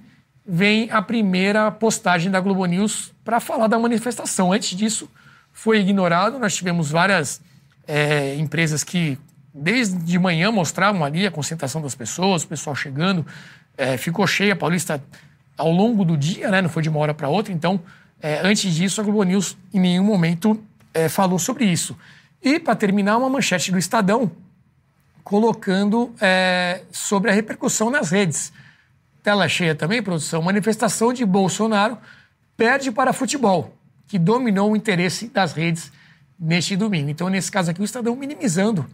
vem 0.47 0.89
a 0.91 1.01
primeira 1.01 1.69
postagem 1.69 2.31
da 2.31 2.39
Globo 2.39 2.65
News 2.65 3.13
para 3.21 3.41
falar 3.41 3.67
da 3.67 3.77
manifestação. 3.77 4.53
Antes 4.53 4.77
disso, 4.77 5.11
foi 5.51 5.81
ignorado. 5.81 6.39
Nós 6.39 6.55
tivemos 6.55 6.89
várias 6.89 7.41
é, 7.85 8.35
empresas 8.35 8.81
que, 8.81 9.19
desde 9.53 9.97
de 9.97 10.17
manhã, 10.17 10.53
mostravam 10.53 11.03
ali 11.03 11.27
a 11.27 11.31
concentração 11.31 11.81
das 11.81 11.93
pessoas, 11.95 12.43
o 12.43 12.47
pessoal 12.47 12.73
chegando. 12.73 13.27
É, 13.77 13.97
ficou 13.97 14.25
cheia 14.25 14.53
a 14.53 14.55
Paulista 14.55 15.03
ao 15.57 15.69
longo 15.69 16.05
do 16.05 16.15
dia, 16.15 16.49
né? 16.49 16.61
não 16.61 16.69
foi 16.69 16.81
de 16.81 16.87
uma 16.87 16.99
hora 16.99 17.13
para 17.13 17.27
outra. 17.27 17.51
Então, 17.51 17.77
é, 18.21 18.39
antes 18.41 18.73
disso, 18.73 19.01
a 19.01 19.03
Globo 19.03 19.21
News 19.23 19.57
em 19.73 19.81
nenhum 19.81 20.05
momento 20.05 20.63
falou 21.09 21.37
sobre 21.37 21.65
isso. 21.65 21.95
E, 22.41 22.57
para 22.57 22.73
terminar, 22.73 23.17
uma 23.17 23.29
manchete 23.29 23.69
do 23.69 23.77
Estadão 23.77 24.31
colocando 25.23 26.13
é, 26.19 26.81
sobre 26.91 27.31
a 27.31 27.33
repercussão 27.33 27.89
nas 27.89 28.11
redes. 28.11 28.51
Tela 29.21 29.47
cheia 29.47 29.75
também, 29.75 30.01
produção. 30.01 30.41
Manifestação 30.41 31.13
de 31.13 31.25
Bolsonaro 31.25 31.97
perde 32.55 32.91
para 32.91 33.13
futebol, 33.13 33.73
que 34.07 34.17
dominou 34.17 34.71
o 34.71 34.75
interesse 34.75 35.27
das 35.27 35.53
redes 35.53 35.91
neste 36.39 36.75
domingo. 36.75 37.09
Então, 37.09 37.29
nesse 37.29 37.51
caso 37.51 37.69
aqui, 37.71 37.81
o 37.81 37.85
Estadão 37.85 38.15
minimizando 38.15 38.85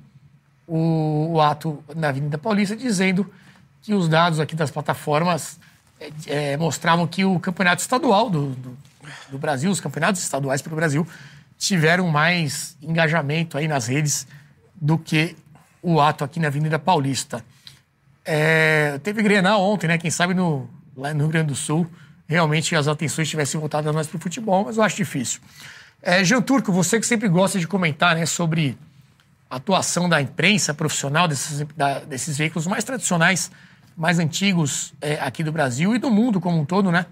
o, 0.68 1.34
o 1.34 1.42
ato 1.42 1.84
na 1.96 2.10
Avenida 2.10 2.38
Paulista, 2.38 2.76
dizendo 2.76 3.32
que 3.82 3.94
os 3.94 4.10
dados 4.10 4.40
aqui 4.40 4.56
das 4.56 4.72
plataformas 4.72 5.60
é, 6.00 6.12
é, 6.28 6.58
mostravam 6.58 7.06
que 7.06 7.24
o 7.24 7.40
campeonato 7.40 7.82
estadual 7.82 8.30
do, 8.30 8.50
do, 8.50 8.78
do 9.30 9.38
Brasil, 9.38 9.70
os 9.70 9.80
campeonatos 9.80 10.22
estaduais 10.22 10.62
para 10.62 10.74
o 10.74 10.76
Brasil, 10.76 11.08
tiveram 11.58 12.08
mais 12.10 12.76
engajamento 12.82 13.58
aí 13.58 13.68
nas 13.68 13.88
redes 13.88 14.28
do 14.76 14.98
que 14.98 15.36
o 15.86 16.02
ato 16.02 16.24
aqui 16.24 16.40
na 16.40 16.48
Avenida 16.48 16.80
Paulista. 16.80 17.46
É, 18.26 19.00
teve 19.04 19.22
Grenal 19.22 19.62
ontem, 19.62 19.88
né? 19.88 19.98
Quem 19.98 20.10
sabe 20.10 20.34
no, 20.34 20.68
lá 20.98 21.14
no 21.14 21.22
Rio 21.22 21.30
Grande 21.30 21.48
do 21.48 21.56
Sul 21.56 21.88
realmente 22.28 22.76
as 22.76 22.88
atenções 22.88 23.30
tivessem 23.30 23.60
voltado 23.60 23.94
mais 23.94 24.08
para 24.08 24.18
o 24.18 24.20
futebol, 24.20 24.66
mas 24.66 24.78
eu 24.78 24.84
acho 24.84 24.96
difícil. 24.96 25.40
É, 26.02 26.24
Jean 26.24 26.42
Turco, 26.42 26.72
você 26.72 27.00
que 27.00 27.06
sempre 27.06 27.28
gosta 27.28 27.60
de 27.60 27.68
comentar 27.68 28.16
né, 28.16 28.26
sobre 28.26 28.76
a 29.50 29.58
atuação 29.58 30.10
da 30.10 30.20
imprensa 30.20 30.74
profissional 30.74 31.28
desses, 31.28 31.66
da, 31.76 32.00
desses 32.00 32.38
veículos 32.38 32.66
mais 32.66 32.84
tradicionais, 32.84 33.52
mais 33.96 34.18
antigos 34.18 34.94
é, 35.00 35.16
aqui 35.16 35.44
do 35.44 35.52
Brasil 35.52 35.96
e 35.96 36.00
do 36.00 36.10
mundo 36.10 36.42
como 36.42 36.60
um 36.60 36.66
todo, 36.66 36.92
né? 36.92 37.06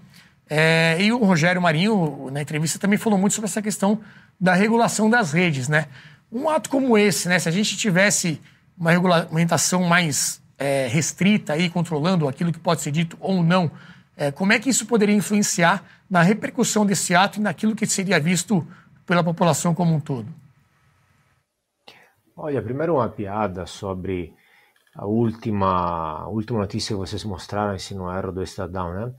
É, 0.50 0.98
e 1.00 1.10
o 1.10 1.24
Rogério 1.24 1.62
Marinho, 1.62 2.28
na 2.30 2.42
entrevista, 2.42 2.78
também 2.78 2.98
falou 2.98 3.18
muito 3.18 3.32
sobre 3.34 3.48
essa 3.48 3.62
questão 3.62 4.00
da 4.38 4.52
regulação 4.52 5.08
das 5.08 5.32
redes, 5.32 5.68
né? 5.68 5.86
Um 6.30 6.50
ato 6.50 6.68
como 6.68 6.98
esse, 6.98 7.28
né? 7.28 7.38
Se 7.38 7.48
a 7.48 7.52
gente 7.52 7.76
tivesse 7.76 8.40
uma 8.76 8.90
regulamentação 8.90 9.82
mais 9.84 10.42
é, 10.58 10.86
restrita 10.86 11.52
aí, 11.52 11.68
controlando 11.70 12.28
aquilo 12.28 12.52
que 12.52 12.58
pode 12.58 12.80
ser 12.80 12.90
dito 12.90 13.16
ou 13.20 13.42
não, 13.42 13.70
é, 14.16 14.30
como 14.30 14.52
é 14.52 14.58
que 14.58 14.70
isso 14.70 14.86
poderia 14.86 15.14
influenciar 15.14 15.84
na 16.08 16.22
repercussão 16.22 16.86
desse 16.86 17.14
ato 17.14 17.38
e 17.38 17.42
naquilo 17.42 17.74
que 17.74 17.86
seria 17.86 18.20
visto 18.20 18.66
pela 19.04 19.24
população 19.24 19.74
como 19.74 19.94
um 19.94 20.00
todo? 20.00 20.28
Olha, 22.36 22.62
primeiro 22.62 22.94
uma 22.94 23.08
piada 23.08 23.66
sobre 23.66 24.32
a 24.94 25.06
última, 25.06 26.22
a 26.22 26.28
última 26.28 26.60
notícia 26.60 26.94
que 26.94 26.98
vocês 26.98 27.24
mostraram, 27.24 27.78
se 27.78 27.94
não 27.94 28.12
erro, 28.16 28.32
do 28.32 28.42
Estadão, 28.42 28.92
né? 28.92 29.12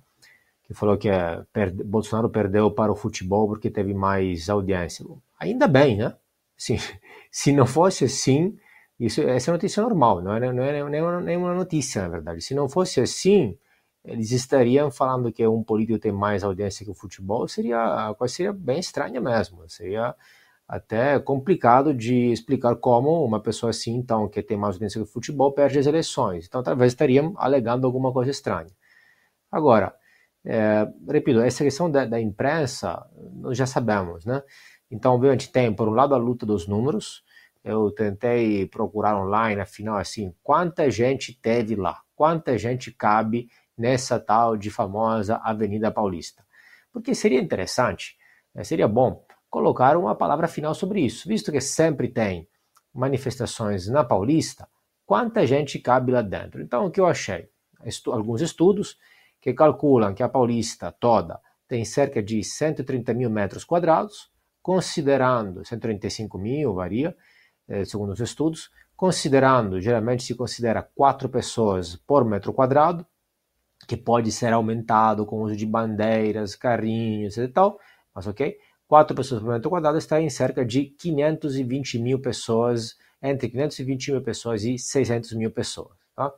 que 0.65 0.73
falou 0.73 0.97
que 0.97 1.09
é, 1.09 1.43
perde, 1.53 1.83
Bolsonaro 1.83 2.29
perdeu 2.29 2.71
para 2.71 2.91
o 2.91 2.95
futebol 2.95 3.47
porque 3.47 3.69
teve 3.69 3.93
mais 3.93 4.49
audiência. 4.49 5.05
Ainda 5.39 5.67
bem, 5.67 5.97
né? 5.97 6.15
Sim, 6.57 6.77
se 7.31 7.51
não 7.51 7.65
fosse 7.65 8.05
assim, 8.05 8.57
isso, 8.99 9.21
essa 9.21 9.51
é 9.51 9.53
notícia 9.53 9.83
normal, 9.83 10.21
não 10.21 10.33
é, 10.33 10.39
não 10.53 10.63
é 10.63 11.21
nenhuma 11.21 11.53
notícia, 11.53 12.03
na 12.03 12.09
verdade. 12.09 12.41
Se 12.41 12.53
não 12.53 12.69
fosse 12.69 13.01
assim, 13.01 13.57
eles 14.03 14.31
estariam 14.31 14.91
falando 14.91 15.31
que 15.31 15.45
um 15.47 15.63
político 15.63 15.99
tem 15.99 16.11
mais 16.11 16.43
audiência 16.43 16.85
que 16.85 16.91
o 16.91 16.95
futebol, 16.95 17.47
seria 17.47 18.09
a 18.09 18.15
coisa 18.15 18.33
seria 18.33 18.53
bem 18.53 18.79
estranha 18.79 19.20
mesmo. 19.20 19.67
Seria 19.67 20.15
até 20.67 21.20
complicado 21.20 21.93
de 21.93 22.32
explicar 22.32 22.75
como 22.78 23.24
uma 23.24 23.39
pessoa 23.39 23.70
assim, 23.70 23.95
então, 23.95 24.28
que 24.28 24.41
tem 24.41 24.57
mais 24.57 24.75
audiência 24.75 24.99
que 25.01 25.07
o 25.07 25.11
futebol, 25.11 25.51
perde 25.53 25.79
as 25.79 25.86
eleições. 25.86 26.45
Então, 26.47 26.63
talvez 26.63 26.93
estariam 26.93 27.33
alegando 27.37 27.86
alguma 27.86 28.11
coisa 28.11 28.32
estranha. 28.32 28.71
Agora, 29.51 29.95
é, 30.45 30.87
repito, 31.07 31.39
essa 31.41 31.63
questão 31.63 31.89
da, 31.89 32.05
da, 32.05 32.20
imprensa, 32.20 33.05
nós 33.33 33.57
já 33.57 33.65
sabemos, 33.65 34.25
né? 34.25 34.43
Então, 34.91 35.15
obviamente, 35.15 35.51
tem, 35.51 35.74
por 35.74 35.87
um 35.87 35.93
lado, 35.93 36.13
a 36.13 36.17
luta 36.17 36.45
dos 36.45 36.67
números. 36.67 37.24
Eu 37.66 37.89
tentei 37.89 38.67
procurar 38.67 39.20
online, 39.20 39.59
afinal, 39.59 39.97
assim, 39.97 40.32
quanta 40.43 40.87
gente 40.92 41.33
teve 41.33 41.75
lá? 41.75 42.00
Quanta 42.16 42.55
gente 42.59 42.92
cabe 42.92 43.50
nessa 43.75 44.20
tal 44.20 44.55
de 44.55 44.70
famosa 44.70 45.37
Avenida 45.37 45.89
Paulista? 45.89 46.46
Porque 46.93 47.16
seria 47.16 47.42
interessante, 47.42 48.17
né, 48.54 48.63
seria 48.63 48.87
bom 48.87 49.25
colocar 49.50 49.97
uma 49.97 50.13
palavra 50.13 50.47
final 50.47 50.75
sobre 50.75 51.01
isso, 51.01 51.28
visto 51.28 51.51
que 51.51 51.59
sempre 51.59 52.08
tem 52.08 52.47
manifestações 52.93 53.87
na 53.87 54.04
Paulista, 54.04 54.67
quanta 55.04 55.47
gente 55.47 55.79
cabe 55.79 56.12
lá 56.12 56.21
dentro? 56.21 56.62
Então, 56.62 56.86
o 56.86 56.92
que 56.92 57.00
eu 57.00 57.08
achei? 57.08 57.50
Estu 57.83 58.12
alguns 58.12 58.42
estudos 58.42 58.96
que 59.42 59.54
calculam 59.54 60.13
que 60.13 60.21
a 60.21 60.29
Paulista 60.29 60.92
toda 60.92 61.42
tem 61.67 61.83
cerca 61.83 62.21
de 62.21 62.43
130 62.43 63.12
mil 63.16 63.29
metros 63.32 63.63
quadrados, 63.63 64.29
considerando 64.62 65.66
135 65.66 66.37
mil, 66.37 66.75
varia, 66.75 67.16
segundo 67.86 68.12
os 68.12 68.20
estudos, 68.20 68.70
considerando, 68.96 69.82
geralmente 69.82 70.24
se 70.24 70.36
considera 70.36 70.82
quatro 70.82 71.28
pessoas 71.28 71.96
por 71.96 72.24
metro 72.24 72.54
quadrado, 72.54 73.05
que 73.87 73.97
pode 73.97 74.32
ser 74.32 74.54
aumentado 74.54 75.25
com 75.25 75.37
o 75.37 75.43
uso 75.43 75.55
de 75.55 75.66
bandeiras, 75.66 76.55
carrinhos 76.55 77.37
e 77.37 77.47
tal, 77.47 77.79
mas 78.13 78.25
ok, 78.25 78.58
quatro 78.87 79.16
pessoas 79.16 79.42
por 79.42 79.51
metro 79.51 79.70
quadrado 79.70 79.97
está 79.97 80.21
em 80.21 80.29
cerca 80.29 80.66
de 80.66 80.86
520 80.86 82.00
mil 82.00 82.20
pessoas, 82.20 82.96
entre 83.21 83.50
520 83.50 84.12
mil 84.12 84.21
pessoas 84.21 84.63
e 84.63 84.78
600 84.78 85.33
mil 85.33 85.51
pessoas, 85.51 85.97
tá? 86.16 86.32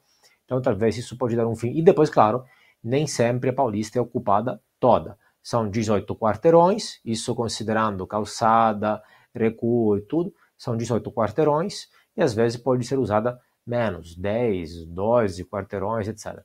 Então 0.45 0.61
talvez 0.61 0.97
isso 0.97 1.17
pode 1.17 1.35
dar 1.35 1.47
um 1.47 1.55
fim. 1.55 1.77
E 1.77 1.81
depois, 1.83 2.09
claro, 2.09 2.43
nem 2.83 3.05
sempre 3.05 3.49
a 3.49 3.53
Paulista 3.53 3.99
é 3.99 4.01
ocupada 4.01 4.61
toda. 4.79 5.17
São 5.43 5.69
18 5.69 6.15
quarteirões, 6.15 6.99
isso 7.05 7.35
considerando 7.35 8.07
calçada, 8.07 9.01
recuo 9.33 9.97
e 9.97 10.01
tudo. 10.01 10.33
São 10.57 10.75
18 10.75 11.11
quarteirões 11.11 11.87
e 12.15 12.21
às 12.21 12.33
vezes 12.33 12.57
pode 12.57 12.85
ser 12.85 12.97
usada 12.97 13.39
menos, 13.65 14.15
10, 14.15 14.85
12 14.85 15.45
quarteirões, 15.45 16.07
etc. 16.07 16.41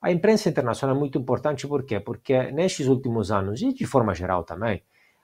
A 0.00 0.10
imprensa 0.10 0.48
internacional 0.48 0.96
é 0.96 0.98
muito 0.98 1.18
importante 1.18 1.66
por 1.66 1.84
quê? 1.84 1.98
Porque 1.98 2.50
nestes 2.52 2.86
últimos 2.86 3.30
anos, 3.30 3.62
e 3.62 3.72
de 3.72 3.86
forma 3.86 4.14
geral 4.14 4.44
também, 4.44 4.82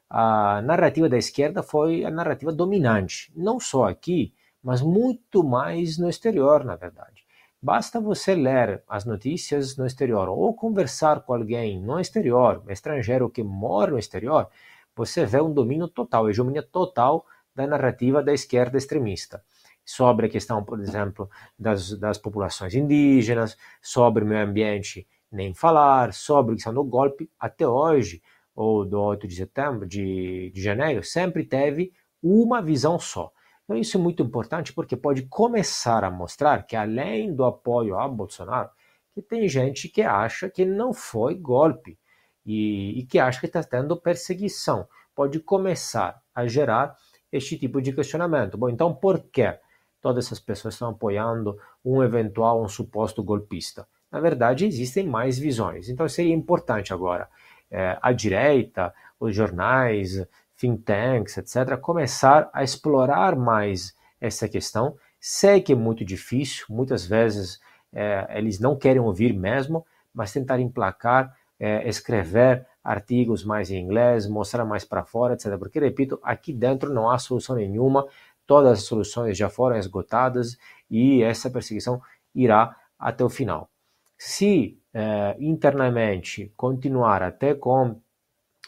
a 0.09 0.62
narrativa 0.62 1.09
da 1.09 1.19
esquerda 1.19 1.62
foi 1.62 2.05
a 2.05 2.11
narrativa 2.11 2.53
dominante, 2.53 3.31
não 3.36 3.61
só 3.61 3.89
aqui, 3.89 4.32
mas 4.62 4.81
muito 4.81 5.45
mais 5.45 5.99
no 5.99 6.09
exterior, 6.09 6.65
na 6.65 6.77
verdade. 6.77 7.27
Basta 7.61 8.01
você 8.01 8.35
ler 8.35 8.82
as 8.89 9.05
notícias 9.05 9.77
no 9.77 9.85
exterior 9.85 10.28
ou 10.28 10.55
conversar 10.55 11.20
com 11.23 11.35
alguém 11.35 11.81
no 11.81 11.99
exterior, 11.99 12.62
estrangeiro 12.69 13.28
que 13.28 13.43
mora 13.43 13.90
no 13.90 13.99
exterior, 13.99 14.49
você 14.95 15.27
vê 15.27 15.40
um 15.40 15.53
domínio 15.53 15.89
total, 15.89 16.31
hegemonia 16.31 16.62
total 16.62 17.27
da 17.54 17.66
narrativa 17.66 18.22
da 18.22 18.32
esquerda 18.32 18.78
extremista 18.78 19.42
sobre 19.84 20.26
a 20.26 20.28
questão, 20.28 20.62
por 20.62 20.80
exemplo, 20.80 21.30
das, 21.58 21.98
das 21.98 22.18
populações 22.18 22.74
indígenas, 22.74 23.56
sobre 23.80 24.22
o 24.22 24.26
meio 24.26 24.44
ambiente, 24.44 25.08
nem 25.32 25.54
falar, 25.54 26.12
sobre 26.12 26.52
a 26.52 26.54
questão 26.56 26.74
do 26.74 26.84
golpe, 26.84 27.30
até 27.40 27.66
hoje, 27.66 28.22
ou 28.54 28.84
do 28.84 29.00
8 29.00 29.26
de 29.26 29.36
setembro, 29.36 29.86
de, 29.86 30.50
de 30.52 30.60
janeiro, 30.60 31.02
sempre 31.02 31.42
teve 31.42 31.92
uma 32.22 32.60
visão 32.60 32.98
só. 32.98 33.32
Então 33.64 33.78
isso 33.78 33.96
é 33.96 34.00
muito 34.00 34.22
importante 34.22 34.74
porque 34.74 34.96
pode 34.96 35.22
começar 35.22 36.04
a 36.04 36.10
mostrar 36.10 36.64
que 36.64 36.76
além 36.76 37.34
do 37.34 37.44
apoio 37.44 37.98
a 37.98 38.06
Bolsonaro, 38.06 38.70
que 39.14 39.22
tem 39.22 39.48
gente 39.48 39.88
que 39.88 40.02
acha 40.02 40.50
que 40.50 40.64
não 40.64 40.92
foi 40.92 41.34
golpe 41.34 41.98
e, 42.44 42.98
e 42.98 43.06
que 43.06 43.18
acha 43.18 43.40
que 43.40 43.46
está 43.46 43.62
tendo 43.62 43.96
perseguição. 43.96 44.86
Pode 45.14 45.40
começar 45.40 46.22
a 46.34 46.46
gerar 46.46 46.94
este 47.30 47.56
tipo 47.59 47.80
de 47.80 47.92
questionamento. 47.92 48.56
Bom, 48.56 48.68
então 48.68 48.94
por 48.94 49.20
quê? 49.30 49.59
todas 50.00 50.26
essas 50.26 50.40
pessoas 50.40 50.74
estão 50.74 50.90
apoiando 50.90 51.59
um 51.84 52.02
eventual, 52.02 52.62
um 52.62 52.68
suposto 52.68 53.22
golpista. 53.22 53.86
Na 54.10 54.20
verdade, 54.20 54.64
existem 54.64 55.06
mais 55.06 55.38
visões. 55.38 55.88
Então, 55.88 56.09
seria 56.09 56.34
importante 56.34 56.92
agora 56.92 57.28
é, 57.70 57.98
a 58.00 58.12
direita, 58.12 58.94
os 59.20 59.34
jornais, 59.34 60.24
think 60.56 60.82
tanks, 60.82 61.36
etc., 61.36 61.76
começar 61.78 62.48
a 62.52 62.62
explorar 62.62 63.36
mais 63.36 63.94
essa 64.20 64.48
questão. 64.48 64.96
Sei 65.20 65.60
que 65.60 65.72
é 65.72 65.76
muito 65.76 66.05
difícil, 66.05 66.64
muitas 66.68 67.05
vezes 67.05 67.60
é, 67.92 68.26
eles 68.30 68.59
não 68.59 68.76
querem 68.76 69.00
ouvir 69.00 69.34
mesmo, 69.34 69.84
mas 70.14 70.32
tentar 70.32 70.59
emplacar, 70.59 71.36
é, 71.60 71.86
escrever 71.88 72.66
artigos 72.82 73.44
mais 73.44 73.70
em 73.70 73.82
inglês, 73.82 74.26
mostrar 74.28 74.64
mais 74.64 74.84
para 74.84 75.05
fora, 75.05 75.34
etc. 75.34 75.56
Porque, 75.59 75.78
repito, 75.78 76.18
aqui 76.22 76.52
dentro 76.52 76.92
não 76.92 77.10
há 77.10 77.18
solução 77.18 77.56
nenhuma 77.56 78.06
todas 78.48 78.78
as 78.78 78.84
soluções 78.84 79.36
já 79.36 79.50
foram 79.50 79.76
esgotadas 79.76 80.56
e 80.90 81.22
essa 81.22 81.50
perseguição 81.50 82.00
irá 82.34 82.74
até 82.98 83.22
o 83.22 83.28
final. 83.28 83.68
Se 84.16 84.80
eh, 84.94 85.36
internamente 85.38 86.50
continuar 86.56 87.22
até 87.22 87.55
com, 87.55 88.00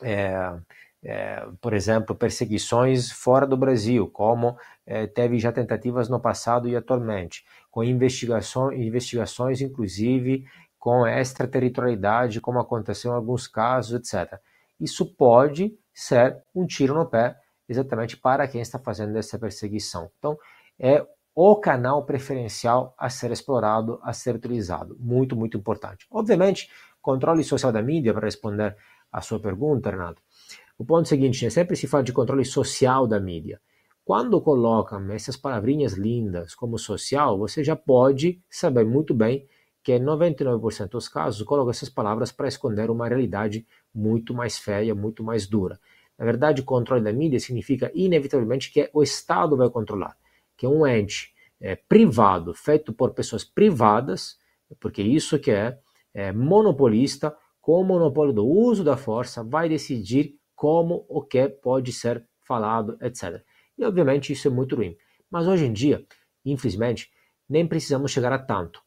eh, 0.03 0.53
eh, 1.03 1.49
por 1.63 1.73
exemplo, 1.73 2.15
perseguições 2.15 3.11
fora 3.11 3.47
do 3.47 3.57
Brasil, 3.57 4.09
como 4.09 4.57
teve 5.15 5.39
já 5.39 5.53
tentativas 5.53 6.09
no 6.09 6.19
passado 6.21 6.69
e 6.69 6.75
atualmente, 6.75 7.45
com 7.71 7.85
investigações, 7.85 8.79
investigações 8.81 9.61
inclusive 9.61 10.45
com 10.81 11.07
extraterritorialidade, 11.07 12.41
como 12.41 12.59
aconteceu 12.59 13.13
em 13.13 13.15
alguns 13.15 13.47
casos, 13.47 14.01
etc. 14.01 14.41
Isso 14.81 15.15
pode 15.15 15.79
ser 15.93 16.43
um 16.55 16.67
tiro 16.67 16.95
no 16.95 17.05
pé 17.05 17.37
exatamente 17.69 18.17
para 18.17 18.49
quem 18.49 18.63
está 18.63 18.79
fazendo 18.79 19.17
essa 19.17 19.39
perseguição. 19.39 20.11
Então, 20.19 20.37
é 20.79 21.07
o 21.35 21.55
canal 21.57 22.05
preferencial 22.05 22.95
a 22.99 23.09
ser 23.11 23.31
explorado, 23.31 24.01
a 24.03 24.13
ser 24.13 24.35
utilizado. 24.35 24.97
Muito, 24.99 25.37
muito 25.37 25.57
importante. 25.57 26.07
Obviamente, 26.11 26.69
controle 27.01 27.45
social 27.45 27.71
da 27.71 27.83
mídia, 27.83 28.13
para 28.13 28.25
responder 28.25 28.75
à 29.13 29.21
sua 29.21 29.39
pergunta, 29.39 29.91
Renato. 29.91 30.23
O 30.79 30.85
ponto 30.85 31.07
seguinte, 31.07 31.45
né, 31.45 31.51
sempre 31.51 31.77
se 31.77 31.87
fala 31.87 32.03
de 32.03 32.13
controle 32.13 32.45
social 32.45 33.07
da 33.07 33.21
mídia. 33.21 33.61
Quando 34.03 34.41
colocam 34.41 35.13
essas 35.13 35.37
palavrinhas 35.37 35.93
lindas 35.93 36.55
como 36.55 36.79
social, 36.79 37.39
você 37.39 37.63
já 37.63 37.77
pode 37.77 38.43
saber 38.51 38.85
muito 38.85 39.15
bem 39.15 39.47
que 39.83 39.93
em 39.93 40.01
99% 40.01 40.89
dos 40.89 41.09
casos 41.09 41.43
colocam 41.43 41.71
essas 41.71 41.89
palavras 41.89 42.31
para 42.31 42.49
esconder 42.49 42.91
uma 42.91 43.09
realidade 43.09 43.67
muito 43.95 44.35
mais 44.35 44.59
feia, 44.59 44.95
muito 44.95 45.25
mais 45.25 45.47
dura. 45.47 45.81
Na 46.19 46.25
verdade, 46.25 46.63
controle 46.63 47.03
da 47.03 47.13
mídia 47.13 47.41
significa 47.41 47.91
inevitavelmente 47.95 48.71
que 48.71 48.91
o 48.93 49.03
Estado 49.03 49.57
vai 49.57 49.71
controlar, 49.71 50.17
que 50.57 50.67
é 50.67 50.69
um 50.69 50.87
ente 50.87 51.33
é, 51.61 51.75
privado, 51.77 52.53
feito 52.53 52.93
por 52.93 53.15
pessoas 53.15 53.43
privadas, 53.43 54.39
porque 54.79 55.03
isso 55.03 55.39
que 55.39 55.51
é, 55.51 55.79
é 56.13 56.31
monopolista, 56.31 57.35
com 57.61 57.81
o 57.81 57.85
monopólio 57.85 58.33
do 58.33 58.47
uso 58.47 58.85
da 58.85 58.97
força, 58.97 59.43
vai 59.43 59.69
decidir 59.69 60.35
como 60.55 61.07
o 61.09 61.23
que 61.23 61.49
pode 61.49 61.93
ser 61.93 62.27
falado, 62.43 62.99
etc. 63.01 63.43
E 63.79 63.85
obviamente 63.85 64.33
isso 64.33 64.49
é 64.49 64.51
muito 64.51 64.77
ruim. 64.77 64.97
Mas 65.31 65.47
hoje 65.47 65.65
em 65.65 65.73
dia, 65.73 66.05
infelizmente, 66.45 67.11
nem 67.49 67.67
precisamos 67.67 68.11
chegar 68.11 68.33
a 68.33 68.39
tanto. 68.39 68.83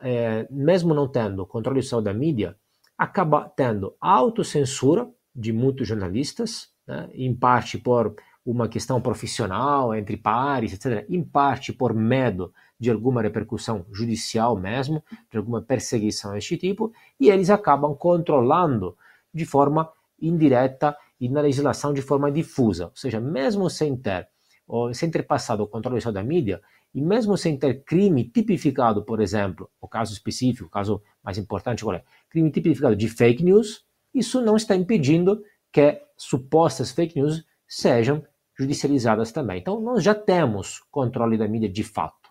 É, 0.00 0.46
mesmo 0.50 0.94
não 0.94 1.08
tendo 1.08 1.46
controle 1.46 1.82
social 1.82 2.00
da 2.00 2.14
mídia, 2.14 2.56
acaba 2.96 3.48
tendo 3.48 3.96
autocensura, 4.00 5.10
de 5.34 5.52
muitos 5.52 5.88
jornalistas, 5.88 6.68
né, 6.86 7.08
em 7.12 7.34
parte 7.34 7.76
por 7.76 8.14
uma 8.46 8.68
questão 8.68 9.00
profissional 9.00 9.94
entre 9.94 10.16
pares, 10.16 10.72
etc., 10.72 11.04
em 11.08 11.24
parte 11.24 11.72
por 11.72 11.94
medo 11.94 12.52
de 12.78 12.90
alguma 12.90 13.22
repercussão 13.22 13.86
judicial 13.90 14.56
mesmo, 14.56 15.02
de 15.30 15.38
alguma 15.38 15.62
perseguição 15.62 16.32
deste 16.32 16.56
tipo, 16.56 16.92
e 17.18 17.30
eles 17.30 17.50
acabam 17.50 17.94
controlando 17.94 18.96
de 19.32 19.44
forma 19.44 19.90
indireta 20.20 20.96
e 21.18 21.28
na 21.28 21.40
legislação 21.40 21.92
de 21.92 22.02
forma 22.02 22.30
difusa, 22.30 22.86
ou 22.86 22.96
seja, 22.96 23.20
mesmo 23.20 23.70
sem 23.70 23.96
ter, 23.96 24.28
ou 24.66 24.92
sem 24.92 25.10
ter 25.10 25.22
passado 25.22 25.62
o 25.62 25.66
controle 25.66 26.00
da 26.12 26.22
mídia, 26.22 26.60
e 26.94 27.02
mesmo 27.02 27.36
sem 27.36 27.56
ter 27.58 27.82
crime 27.84 28.24
tipificado, 28.24 29.02
por 29.04 29.20
exemplo, 29.20 29.68
o 29.80 29.88
caso 29.88 30.12
específico, 30.12 30.66
o 30.66 30.70
caso 30.70 31.02
mais 31.22 31.36
importante 31.36 31.82
qual 31.82 31.96
é? 31.96 32.04
Crime 32.30 32.50
tipificado 32.50 32.94
de 32.94 33.08
fake 33.08 33.42
news, 33.42 33.84
isso 34.14 34.40
não 34.40 34.56
está 34.56 34.76
impedindo 34.76 35.42
que 35.72 36.00
supostas 36.16 36.92
fake 36.92 37.20
news 37.20 37.44
sejam 37.66 38.22
judicializadas 38.56 39.32
também. 39.32 39.58
Então, 39.58 39.80
nós 39.80 40.04
já 40.04 40.14
temos 40.14 40.80
controle 40.90 41.36
da 41.36 41.48
mídia 41.48 41.68
de 41.68 41.82
fato. 41.82 42.24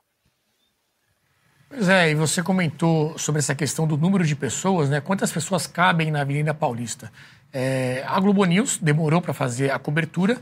Pois 1.67 1.89
é, 1.89 2.11
e 2.11 2.15
você 2.15 2.41
comentou 2.41 3.17
sobre 3.17 3.39
essa 3.39 3.55
questão 3.55 3.85
do 3.85 3.97
número 3.97 4.23
de 4.23 4.35
pessoas, 4.35 4.89
né? 4.89 5.01
Quantas 5.01 5.31
pessoas 5.31 5.67
cabem 5.67 6.11
na 6.11 6.21
Avenida 6.21 6.53
Paulista? 6.53 7.11
É, 7.51 8.03
a 8.07 8.19
Globo 8.19 8.45
News 8.45 8.77
demorou 8.77 9.21
para 9.21 9.33
fazer 9.33 9.71
a 9.71 9.79
cobertura, 9.79 10.39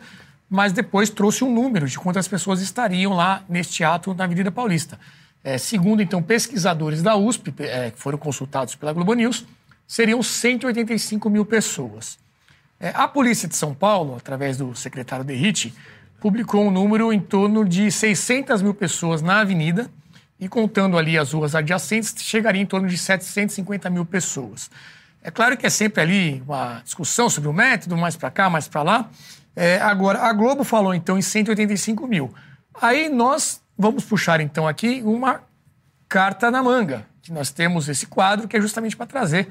mas 0.51 0.73
depois 0.73 1.09
trouxe 1.09 1.45
um 1.45 1.53
número 1.53 1.87
de 1.87 1.97
quantas 1.97 2.27
pessoas 2.27 2.61
estariam 2.61 3.13
lá 3.13 3.41
neste 3.47 3.85
ato 3.85 4.13
na 4.13 4.25
Avenida 4.25 4.51
Paulista. 4.51 4.99
É, 5.41 5.57
segundo, 5.57 6.01
então, 6.01 6.21
pesquisadores 6.21 7.01
da 7.01 7.15
USP, 7.15 7.53
é, 7.59 7.89
que 7.89 7.97
foram 7.97 8.17
consultados 8.17 8.75
pela 8.75 8.91
Globo 8.91 9.13
News, 9.13 9.45
seriam 9.87 10.21
185 10.21 11.29
mil 11.29 11.45
pessoas. 11.45 12.19
É, 12.77 12.89
a 12.93 13.07
Polícia 13.07 13.47
de 13.47 13.55
São 13.55 13.73
Paulo, 13.73 14.17
através 14.17 14.57
do 14.57 14.75
secretário 14.75 15.23
Derrite, 15.23 15.73
publicou 16.19 16.67
um 16.67 16.69
número 16.69 17.13
em 17.13 17.19
torno 17.21 17.63
de 17.63 17.89
600 17.89 18.61
mil 18.61 18.73
pessoas 18.73 19.21
na 19.21 19.39
avenida 19.39 19.89
e, 20.37 20.49
contando 20.49 20.97
ali 20.97 21.17
as 21.17 21.31
ruas 21.31 21.55
adjacentes, 21.55 22.13
chegaria 22.17 22.61
em 22.61 22.65
torno 22.65 22.89
de 22.89 22.97
750 22.97 23.89
mil 23.89 24.05
pessoas. 24.05 24.69
É 25.23 25.31
claro 25.31 25.55
que 25.55 25.65
é 25.65 25.69
sempre 25.69 26.01
ali 26.01 26.43
uma 26.45 26.81
discussão 26.83 27.29
sobre 27.29 27.47
o 27.47 27.53
método, 27.53 27.95
mais 27.95 28.17
para 28.17 28.29
cá, 28.29 28.49
mais 28.49 28.67
para 28.67 28.81
lá. 28.81 29.09
É, 29.55 29.79
agora, 29.79 30.19
a 30.19 30.33
Globo 30.33 30.63
falou 30.63 30.93
então 30.93 31.17
em 31.17 31.21
185 31.21 32.07
mil. 32.07 32.33
Aí 32.79 33.09
nós 33.09 33.61
vamos 33.77 34.03
puxar 34.05 34.39
então 34.39 34.67
aqui 34.67 35.01
uma 35.03 35.41
carta 36.07 36.51
na 36.51 36.61
manga, 36.61 37.05
que 37.21 37.31
nós 37.31 37.51
temos 37.51 37.89
esse 37.89 38.05
quadro 38.05 38.47
que 38.47 38.55
é 38.55 38.61
justamente 38.61 38.95
para 38.95 39.05
trazer 39.05 39.49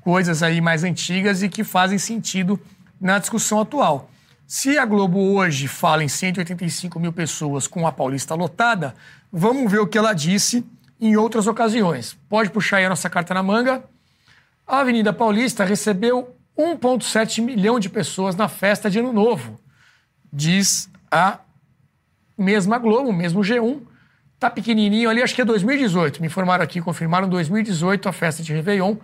coisas 0.00 0.42
aí 0.42 0.60
mais 0.60 0.84
antigas 0.84 1.42
e 1.42 1.48
que 1.48 1.62
fazem 1.62 1.98
sentido 1.98 2.58
na 3.00 3.18
discussão 3.18 3.60
atual. 3.60 4.10
Se 4.46 4.78
a 4.78 4.86
Globo 4.86 5.18
hoje 5.18 5.68
fala 5.68 6.02
em 6.02 6.08
185 6.08 6.98
mil 6.98 7.12
pessoas 7.12 7.66
com 7.66 7.86
a 7.86 7.92
Paulista 7.92 8.34
lotada, 8.34 8.94
vamos 9.30 9.70
ver 9.70 9.80
o 9.80 9.86
que 9.86 9.98
ela 9.98 10.14
disse 10.14 10.64
em 10.98 11.16
outras 11.16 11.46
ocasiões. 11.46 12.16
Pode 12.28 12.50
puxar 12.50 12.78
aí 12.78 12.86
a 12.86 12.88
nossa 12.88 13.10
carta 13.10 13.34
na 13.34 13.42
manga. 13.42 13.84
A 14.66 14.80
Avenida 14.80 15.12
Paulista 15.12 15.64
recebeu 15.64 16.34
1,7 16.58 17.40
milhão 17.40 17.78
de 17.78 17.88
pessoas 17.88 18.34
na 18.34 18.48
festa 18.48 18.90
de 18.90 18.98
Ano 18.98 19.12
Novo, 19.12 19.60
diz 20.32 20.90
a 21.08 21.38
mesma 22.36 22.78
Globo, 22.78 23.12
mesmo 23.12 23.40
G1. 23.40 23.80
Tá 24.40 24.50
pequenininho 24.50 25.08
ali, 25.08 25.22
acho 25.22 25.34
que 25.34 25.40
é 25.40 25.44
2018. 25.44 26.20
Me 26.20 26.26
informaram 26.26 26.64
aqui, 26.64 26.80
confirmaram 26.80 27.28
2018 27.28 28.08
a 28.08 28.12
festa 28.12 28.42
de 28.42 28.52
Réveillon 28.52 28.96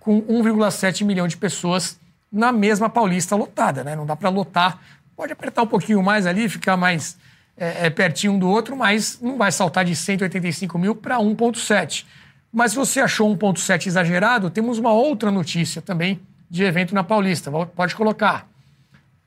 com 0.00 0.20
1,7 0.22 1.04
milhão 1.04 1.28
de 1.28 1.36
pessoas 1.36 1.98
na 2.30 2.52
mesma 2.52 2.88
Paulista 2.88 3.36
lotada, 3.36 3.84
né? 3.84 3.94
Não 3.96 4.04
dá 4.04 4.16
para 4.16 4.28
lotar. 4.28 4.80
Pode 5.16 5.32
apertar 5.32 5.62
um 5.62 5.66
pouquinho 5.66 6.02
mais 6.02 6.26
ali, 6.26 6.48
ficar 6.48 6.76
mais 6.76 7.16
é, 7.56 7.86
é 7.86 7.90
pertinho 7.90 8.34
um 8.34 8.38
do 8.38 8.48
outro, 8.48 8.76
mas 8.76 9.20
não 9.20 9.36
vai 9.36 9.50
saltar 9.50 9.84
de 9.84 9.94
185 9.94 10.78
mil 10.78 10.94
para 10.94 11.18
1,7. 11.18 12.04
Mas 12.52 12.72
se 12.72 12.76
você 12.76 13.00
achou 13.00 13.34
1,7 13.36 13.86
exagerado, 13.86 14.50
temos 14.50 14.78
uma 14.78 14.92
outra 14.92 15.30
notícia 15.30 15.82
também 15.82 16.20
de 16.50 16.64
evento 16.64 16.94
na 16.94 17.04
Paulista. 17.04 17.50
Pode 17.74 17.94
colocar. 17.94 18.48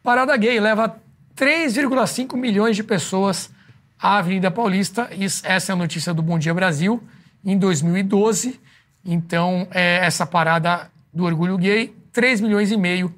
Parada 0.04 0.36
Gay 0.36 0.60
leva 0.60 0.98
3,5 1.36 2.36
milhões 2.36 2.76
de 2.76 2.84
pessoas 2.84 3.52
à 4.00 4.18
Avenida 4.18 4.50
Paulista. 4.50 5.10
Essa 5.44 5.72
é 5.72 5.74
a 5.74 5.76
notícia 5.76 6.14
do 6.14 6.22
Bom 6.22 6.40
Dia 6.40 6.54
Brasil, 6.54 7.02
em 7.46 7.58
2012. 7.58 8.60
Então, 9.06 9.68
é, 9.72 10.06
essa 10.06 10.26
parada 10.26 10.92
do 11.14 11.24
orgulho 11.24 11.58
gay, 11.58 11.96
3 12.12 12.42
milhões 12.42 12.72
e 12.72 12.78
meio 12.78 13.14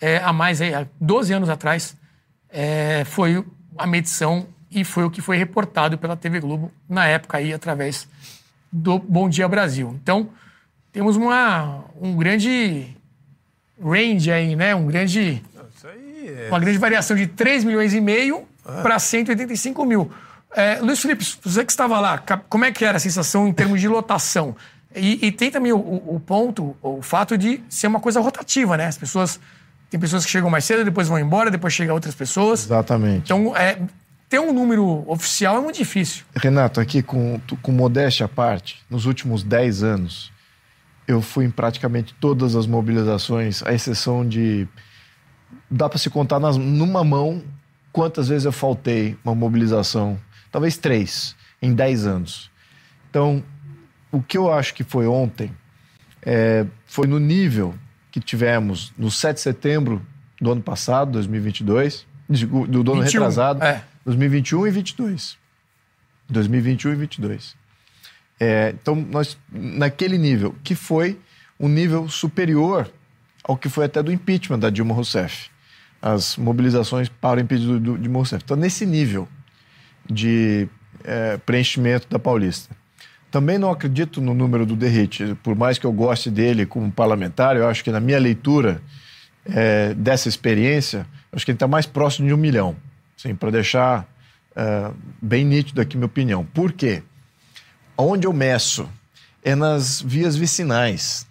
é, 0.00 0.18
a 0.18 0.32
mais, 0.32 0.60
há 0.60 0.86
12 1.00 1.32
anos 1.32 1.48
atrás, 1.48 1.96
é, 2.50 3.04
foi 3.04 3.44
a 3.76 3.86
medição 3.86 4.46
e 4.70 4.84
foi 4.84 5.04
o 5.04 5.10
que 5.10 5.20
foi 5.20 5.36
reportado 5.36 5.96
pela 5.96 6.16
TV 6.16 6.40
Globo 6.40 6.70
na 6.88 7.06
época 7.06 7.38
aí, 7.38 7.52
através 7.52 8.08
do 8.70 8.98
Bom 8.98 9.28
Dia 9.28 9.48
Brasil. 9.48 9.98
Então, 10.02 10.30
temos 10.92 11.16
uma, 11.16 11.84
um 12.00 12.16
grande 12.16 12.96
range 13.82 14.30
aí, 14.30 14.56
né? 14.56 14.74
Um 14.74 14.86
grande, 14.86 15.42
é... 16.26 16.48
Uma 16.48 16.58
grande 16.58 16.78
variação 16.78 17.16
de 17.16 17.26
3 17.26 17.64
milhões 17.64 17.94
e 17.94 18.00
meio 18.00 18.44
ah. 18.64 18.82
para 18.82 18.98
185 18.98 19.84
mil. 19.84 20.10
É, 20.54 20.78
Luiz 20.80 21.00
Felipe, 21.00 21.24
você 21.42 21.64
que 21.64 21.72
estava 21.72 22.00
lá, 22.00 22.18
como 22.48 22.64
é 22.64 22.72
que 22.72 22.84
era 22.84 22.96
a 22.96 23.00
sensação 23.00 23.46
em 23.46 23.52
termos 23.52 23.80
de 23.80 23.88
lotação? 23.88 24.56
E, 24.94 25.26
e 25.26 25.32
tem 25.32 25.50
também 25.50 25.72
o, 25.72 25.76
o, 25.78 26.20
ponto, 26.24 26.74
o 26.82 27.02
fato 27.02 27.36
de 27.36 27.60
ser 27.68 27.86
uma 27.86 28.00
coisa 28.00 28.20
rotativa, 28.20 28.76
né? 28.76 28.86
As 28.86 28.96
pessoas. 28.96 29.38
Tem 29.90 30.00
pessoas 30.00 30.24
que 30.24 30.30
chegam 30.30 30.50
mais 30.50 30.64
cedo, 30.64 30.84
depois 30.84 31.06
vão 31.06 31.18
embora, 31.18 31.48
depois 31.48 31.72
chegam 31.72 31.94
outras 31.94 32.14
pessoas. 32.14 32.64
Exatamente. 32.64 33.24
Então, 33.24 33.56
é, 33.56 33.78
ter 34.28 34.40
um 34.40 34.52
número 34.52 35.04
oficial 35.06 35.58
é 35.58 35.60
muito 35.60 35.76
difícil. 35.76 36.24
Renato, 36.34 36.80
aqui 36.80 37.02
com, 37.02 37.40
com 37.62 37.70
modéstia 37.70 38.26
à 38.26 38.28
parte, 38.28 38.82
nos 38.90 39.06
últimos 39.06 39.44
10 39.44 39.84
anos, 39.84 40.32
eu 41.06 41.22
fui 41.22 41.44
em 41.44 41.50
praticamente 41.50 42.14
todas 42.14 42.56
as 42.56 42.66
mobilizações, 42.66 43.62
à 43.62 43.72
exceção 43.72 44.26
de. 44.26 44.66
Dá 45.70 45.88
para 45.88 45.98
se 45.98 46.10
contar 46.10 46.40
nas, 46.40 46.56
numa 46.56 47.04
mão 47.04 47.42
quantas 47.92 48.28
vezes 48.28 48.44
eu 48.44 48.52
faltei 48.52 49.16
uma 49.24 49.34
mobilização. 49.34 50.18
Talvez 50.50 50.76
três, 50.76 51.36
em 51.62 51.74
10 51.74 52.06
anos. 52.06 52.50
Então, 53.10 53.42
o 54.10 54.20
que 54.22 54.36
eu 54.36 54.52
acho 54.52 54.74
que 54.74 54.84
foi 54.84 55.06
ontem 55.06 55.50
é, 56.22 56.66
foi 56.86 57.06
no 57.06 57.18
nível 57.18 57.74
que 58.10 58.20
tivemos 58.20 58.92
no 58.98 59.10
7 59.10 59.36
de 59.36 59.40
setembro 59.40 60.04
do 60.40 60.50
ano 60.52 60.62
passado, 60.62 61.12
2022, 61.12 62.06
do, 62.28 62.82
do 62.82 62.92
ano 62.92 63.02
21, 63.02 63.20
retrasado, 63.20 63.62
é. 63.62 63.84
2021 64.04 64.66
e 64.66 64.70
22. 64.70 65.38
2021 66.28 66.92
e 66.92 66.96
22. 66.96 67.56
É, 68.38 68.74
então, 68.80 68.94
nós, 68.94 69.38
naquele 69.50 70.18
nível, 70.18 70.54
que 70.62 70.74
foi 70.74 71.18
um 71.58 71.68
nível 71.68 72.08
superior 72.08 72.90
ao 73.42 73.56
que 73.56 73.68
foi 73.68 73.86
até 73.86 74.02
do 74.02 74.12
impeachment 74.12 74.58
da 74.58 74.70
Dilma 74.70 74.94
Rousseff. 74.94 75.50
As 76.02 76.36
mobilizações 76.36 77.08
para 77.08 77.38
o 77.38 77.42
impeachment 77.42 77.80
de 77.80 77.98
Dilma 77.98 78.18
Rousseff. 78.18 78.42
Então, 78.44 78.56
nesse 78.56 78.84
nível 78.84 79.26
de 80.08 80.68
é, 81.04 81.36
preenchimento 81.38 82.08
da 82.08 82.18
Paulista. 82.18 82.74
Também 83.30 83.58
não 83.58 83.70
acredito 83.70 84.20
no 84.20 84.34
número 84.34 84.64
do 84.64 84.76
Derrite, 84.76 85.36
por 85.42 85.54
mais 85.54 85.78
que 85.78 85.86
eu 85.86 85.92
goste 85.92 86.30
dele 86.30 86.64
como 86.64 86.90
parlamentar, 86.90 87.56
eu 87.56 87.66
acho 87.68 87.82
que 87.82 87.90
na 87.90 88.00
minha 88.00 88.18
leitura 88.18 88.80
é, 89.44 89.94
dessa 89.94 90.28
experiência, 90.28 91.06
acho 91.32 91.44
que 91.44 91.50
ele 91.50 91.56
está 91.56 91.68
mais 91.68 91.86
próximo 91.86 92.26
de 92.26 92.34
um 92.34 92.36
milhão, 92.36 92.76
assim, 93.18 93.34
para 93.34 93.50
deixar 93.50 94.06
é, 94.54 94.90
bem 95.20 95.44
nítido 95.44 95.80
aqui 95.80 95.96
minha 95.96 96.06
opinião. 96.06 96.44
Por 96.44 96.72
quê? 96.72 97.02
Onde 97.96 98.26
eu 98.26 98.32
meço 98.32 98.88
é 99.42 99.54
nas 99.54 100.00
vias 100.02 100.36
vicinais, 100.36 101.26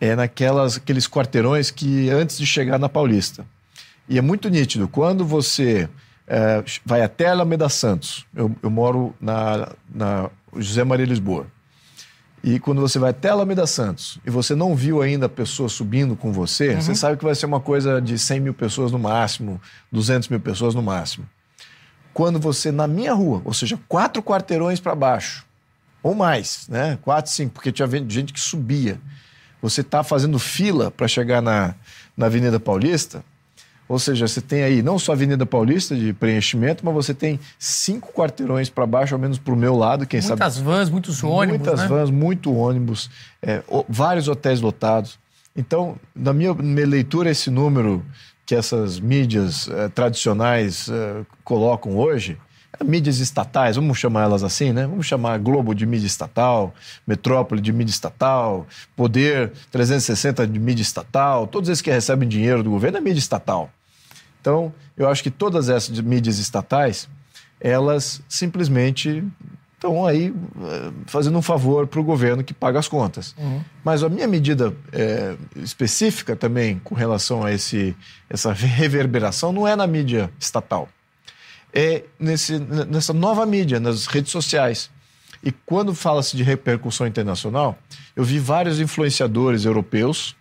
é 0.00 0.16
naquelas 0.16 0.76
aqueles 0.76 1.06
quarteirões 1.06 1.70
que 1.70 2.10
antes 2.10 2.38
de 2.38 2.46
chegar 2.46 2.78
na 2.78 2.88
Paulista. 2.88 3.46
E 4.08 4.18
é 4.18 4.22
muito 4.22 4.48
nítido, 4.48 4.88
quando 4.88 5.24
você 5.24 5.88
é, 6.26 6.62
vai 6.84 7.02
até 7.02 7.28
Alameda 7.28 7.68
Santos, 7.68 8.26
eu, 8.34 8.54
eu 8.62 8.70
moro 8.70 9.14
na, 9.20 9.72
na 9.92 10.30
José 10.56 10.84
Maria 10.84 11.06
Lisboa. 11.06 11.46
E 12.42 12.58
quando 12.60 12.80
você 12.82 12.98
vai 12.98 13.10
até 13.10 13.30
Alameda 13.30 13.66
Santos 13.66 14.18
e 14.26 14.30
você 14.30 14.54
não 14.54 14.74
viu 14.74 15.00
ainda 15.00 15.26
a 15.26 15.30
pessoa 15.30 15.66
subindo 15.68 16.14
com 16.14 16.30
você, 16.30 16.74
uhum. 16.74 16.82
você 16.82 16.94
sabe 16.94 17.16
que 17.16 17.24
vai 17.24 17.34
ser 17.34 17.46
uma 17.46 17.60
coisa 17.60 18.02
de 18.02 18.18
100 18.18 18.40
mil 18.40 18.52
pessoas 18.52 18.92
no 18.92 18.98
máximo, 18.98 19.60
200 19.90 20.28
mil 20.28 20.40
pessoas 20.40 20.74
no 20.74 20.82
máximo. 20.82 21.26
Quando 22.12 22.38
você, 22.38 22.70
na 22.70 22.86
minha 22.86 23.14
rua, 23.14 23.40
ou 23.46 23.54
seja, 23.54 23.78
quatro 23.88 24.22
quarteirões 24.22 24.78
para 24.78 24.94
baixo, 24.94 25.44
ou 26.04 26.14
mais, 26.14 26.68
né? 26.68 26.98
Quatro, 27.00 27.32
cinco, 27.32 27.54
porque 27.54 27.72
tinha 27.72 27.88
gente 28.06 28.30
que 28.30 28.38
subia. 28.38 29.00
Você 29.62 29.80
está 29.80 30.04
fazendo 30.04 30.38
fila 30.38 30.90
para 30.90 31.08
chegar 31.08 31.40
na, 31.40 31.74
na 32.14 32.26
Avenida 32.26 32.60
Paulista, 32.60 33.24
ou 33.88 33.98
seja, 33.98 34.28
você 34.28 34.42
tem 34.42 34.62
aí 34.62 34.82
não 34.82 34.98
só 34.98 35.12
a 35.12 35.14
Avenida 35.14 35.46
Paulista 35.46 35.96
de 35.96 36.12
preenchimento, 36.12 36.84
mas 36.84 36.94
você 36.94 37.14
tem 37.14 37.40
cinco 37.58 38.12
quarteirões 38.12 38.68
para 38.68 38.86
baixo, 38.86 39.14
ao 39.14 39.20
menos 39.20 39.38
para 39.38 39.54
o 39.54 39.56
meu 39.56 39.74
lado, 39.74 40.06
quem 40.06 40.20
Muitas 40.20 40.38
sabe. 40.38 40.40
Muitas 40.40 40.58
vans, 40.58 40.90
muitos 40.90 41.24
ônibus. 41.24 41.66
Muitas 41.66 41.80
né? 41.80 41.88
vans, 41.88 42.10
muito 42.10 42.54
ônibus, 42.54 43.10
é, 43.42 43.62
vários 43.88 44.28
hotéis 44.28 44.60
lotados. 44.60 45.18
Então, 45.56 45.96
na 46.14 46.34
minha, 46.34 46.52
minha, 46.52 46.86
leitura, 46.86 47.30
esse 47.30 47.50
número 47.50 48.04
que 48.44 48.54
essas 48.54 49.00
mídias 49.00 49.70
é, 49.70 49.88
tradicionais 49.88 50.88
é, 50.90 51.22
colocam 51.42 51.96
hoje, 51.96 52.36
mídias 52.84 53.18
estatais, 53.18 53.76
vamos 53.76 53.98
chamar 53.98 54.22
elas 54.24 54.42
assim, 54.42 54.72
né? 54.72 54.86
Vamos 54.86 55.06
chamar 55.06 55.38
Globo 55.38 55.74
de 55.74 55.86
mídia 55.86 56.06
estatal, 56.06 56.74
Metrópole 57.06 57.60
de 57.60 57.72
mídia 57.72 57.92
estatal, 57.92 58.66
Poder 58.94 59.52
360 59.70 60.46
de 60.46 60.58
mídia 60.58 60.82
estatal, 60.82 61.46
todos 61.46 61.68
esses 61.68 61.82
que 61.82 61.90
recebem 61.90 62.28
dinheiro 62.28 62.62
do 62.62 62.70
governo 62.70 62.98
é 62.98 63.00
mídia 63.00 63.18
estatal. 63.18 63.70
Então, 64.40 64.72
eu 64.96 65.08
acho 65.08 65.22
que 65.22 65.30
todas 65.30 65.68
essas 65.68 65.98
mídias 66.00 66.38
estatais, 66.38 67.08
elas 67.60 68.20
simplesmente 68.28 69.24
estão 69.84 70.06
aí 70.06 70.34
eh, 70.62 70.92
fazendo 71.06 71.36
um 71.36 71.42
favor 71.42 71.86
para 71.86 72.00
o 72.00 72.04
governo 72.04 72.42
que 72.42 72.54
paga 72.54 72.78
as 72.78 72.88
contas. 72.88 73.34
Uhum. 73.38 73.60
Mas 73.84 74.02
a 74.02 74.08
minha 74.08 74.26
medida 74.26 74.74
é, 74.92 75.36
específica 75.56 76.34
também 76.34 76.80
com 76.82 76.94
relação 76.94 77.44
a 77.44 77.52
esse, 77.52 77.94
essa 78.28 78.52
reverberação 78.52 79.52
não 79.52 79.68
é 79.68 79.76
na 79.76 79.86
mídia 79.86 80.30
estatal. 80.38 80.88
É 81.74 82.04
nesse, 82.18 82.58
nessa 82.58 83.12
nova 83.12 83.44
mídia, 83.44 83.80
nas 83.80 84.06
redes 84.06 84.30
sociais. 84.30 84.90
E 85.42 85.50
quando 85.50 85.94
fala-se 85.94 86.36
de 86.36 86.42
repercussão 86.42 87.06
internacional, 87.06 87.76
eu 88.14 88.24
vi 88.24 88.38
vários 88.38 88.80
influenciadores 88.80 89.64
europeus 89.64 90.36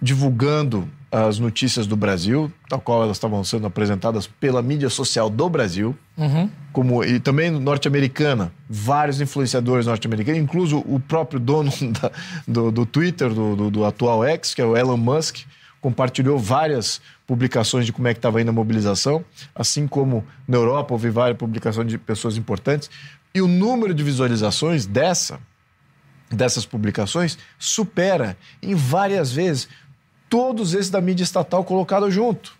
divulgando 0.00 0.88
as 1.10 1.38
notícias 1.38 1.86
do 1.86 1.94
Brasil, 1.94 2.52
tal 2.68 2.80
qual 2.80 3.04
elas 3.04 3.16
estavam 3.16 3.44
sendo 3.44 3.66
apresentadas 3.66 4.26
pela 4.26 4.60
mídia 4.60 4.90
social 4.90 5.30
do 5.30 5.48
Brasil, 5.48 5.96
uhum. 6.16 6.50
como 6.72 7.04
e 7.04 7.20
também 7.20 7.50
norte-americana, 7.50 8.52
vários 8.68 9.20
influenciadores 9.20 9.86
norte-americanos, 9.86 10.40
incluso 10.40 10.78
o 10.78 10.98
próprio 10.98 11.38
dono 11.38 11.70
da, 12.00 12.10
do, 12.48 12.72
do, 12.72 12.84
Twitter, 12.84 13.28
do, 13.28 13.54
do, 13.54 13.70
do, 13.70 13.84
atual 13.84 14.24
X, 14.24 14.54
que 14.54 14.60
é 14.60 14.64
o 14.64 14.76
Elon 14.76 14.96
Musk, 14.96 15.42
compartilhou 15.84 16.38
várias 16.38 16.98
publicações 17.26 17.84
de 17.84 17.92
como 17.92 18.08
é 18.08 18.14
que 18.14 18.18
estava 18.18 18.40
indo 18.40 18.48
a 18.48 18.52
mobilização, 18.54 19.22
assim 19.54 19.86
como 19.86 20.24
na 20.48 20.56
Europa 20.56 20.94
houve 20.94 21.10
várias 21.10 21.36
publicações 21.36 21.86
de 21.88 21.98
pessoas 21.98 22.38
importantes, 22.38 22.88
e 23.34 23.42
o 23.42 23.46
número 23.46 23.92
de 23.92 24.02
visualizações 24.02 24.86
dessa 24.86 25.38
dessas 26.30 26.64
publicações 26.64 27.36
supera 27.58 28.34
em 28.62 28.74
várias 28.74 29.30
vezes 29.30 29.68
todos 30.26 30.72
esses 30.72 30.88
da 30.88 31.02
mídia 31.02 31.22
estatal 31.22 31.62
colocados 31.62 32.14
junto. 32.14 32.56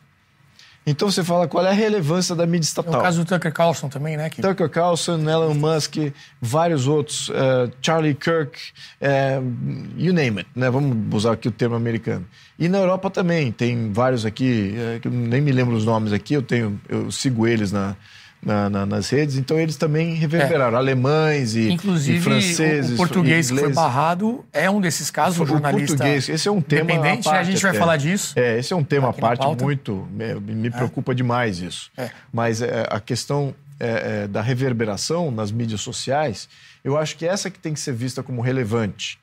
Então 0.86 1.10
você 1.10 1.24
fala 1.24 1.48
qual 1.48 1.64
é 1.64 1.70
a 1.70 1.72
relevância 1.72 2.34
da 2.34 2.46
mídia 2.46 2.66
estatal. 2.66 2.94
É 2.94 2.98
o 2.98 3.02
caso 3.02 3.24
do 3.24 3.26
Tucker 3.26 3.52
Carlson 3.52 3.88
também, 3.88 4.16
né? 4.16 4.28
Que... 4.28 4.42
Tucker 4.42 4.68
Carlson, 4.68 5.18
Elon 5.18 5.54
Musk, 5.54 5.96
vários 6.40 6.86
outros, 6.86 7.30
uh, 7.30 7.70
Charlie 7.80 8.14
Kirk, 8.14 8.58
uh, 9.00 9.94
you 9.96 10.12
name 10.12 10.40
it, 10.40 10.50
né? 10.54 10.68
Vamos 10.70 10.96
usar 11.14 11.32
aqui 11.32 11.48
o 11.48 11.52
termo 11.52 11.74
americano. 11.74 12.26
E 12.58 12.68
na 12.68 12.78
Europa 12.78 13.10
também, 13.10 13.50
tem 13.50 13.92
vários 13.92 14.26
aqui, 14.26 14.74
uh, 14.76 15.00
que 15.00 15.08
eu 15.08 15.12
nem 15.12 15.40
me 15.40 15.52
lembro 15.52 15.74
os 15.74 15.84
nomes 15.86 16.12
aqui, 16.12 16.34
eu 16.34 16.42
tenho, 16.42 16.78
eu 16.88 17.10
sigo 17.10 17.46
eles 17.46 17.72
na, 17.72 17.96
na, 18.44 18.68
na, 18.68 18.86
nas 18.86 19.08
redes, 19.08 19.36
então 19.36 19.58
eles 19.58 19.76
também 19.76 20.14
reverberaram, 20.14 20.76
é. 20.76 20.78
alemães 20.78 21.54
e, 21.54 21.70
Inclusive, 21.70 22.18
e 22.18 22.20
franceses. 22.20 22.90
O, 22.90 22.94
o 22.94 22.96
português 22.96 23.50
que 23.50 23.58
foi 23.58 23.72
barrado 23.72 24.44
é 24.52 24.70
um 24.70 24.80
desses 24.80 25.10
casos, 25.10 25.40
um 25.40 25.46
jornalista. 25.46 25.94
O 25.94 25.96
português, 25.96 26.28
esse 26.28 26.46
é 26.46 26.50
um 26.52 26.60
tema 26.60 26.92
independente, 26.92 27.24
parte, 27.24 27.38
a 27.38 27.44
gente 27.44 27.62
vai 27.62 27.70
até. 27.70 27.78
falar 27.78 27.96
disso. 27.96 28.34
É, 28.36 28.58
esse 28.58 28.72
é 28.72 28.76
um 28.76 28.84
tema 28.84 29.10
à 29.10 29.12
parte 29.12 29.46
muito. 29.62 30.06
Me, 30.10 30.34
me 30.34 30.68
é. 30.68 30.70
preocupa 30.70 31.12
é. 31.12 31.14
demais 31.14 31.60
isso. 31.60 31.90
É. 31.96 32.10
Mas 32.32 32.60
é, 32.60 32.86
a 32.90 33.00
questão 33.00 33.54
é, 33.80 34.28
da 34.28 34.42
reverberação 34.42 35.30
nas 35.30 35.50
mídias 35.50 35.80
sociais, 35.80 36.48
eu 36.84 36.96
acho 36.98 37.16
que 37.16 37.26
essa 37.26 37.50
que 37.50 37.58
tem 37.58 37.72
que 37.72 37.80
ser 37.80 37.92
vista 37.92 38.22
como 38.22 38.40
relevante. 38.40 39.18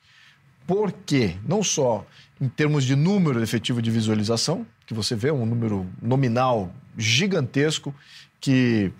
Por 0.66 0.92
quê? 0.92 1.36
Não 1.46 1.62
só 1.62 2.04
em 2.40 2.48
termos 2.48 2.84
de 2.84 2.96
número 2.96 3.42
efetivo 3.42 3.80
de 3.80 3.90
visualização, 3.90 4.66
que 4.86 4.92
você 4.92 5.14
vê 5.14 5.30
um 5.30 5.46
número 5.46 5.86
nominal 6.00 6.72
gigantesco, 6.98 7.94
que 8.40 8.92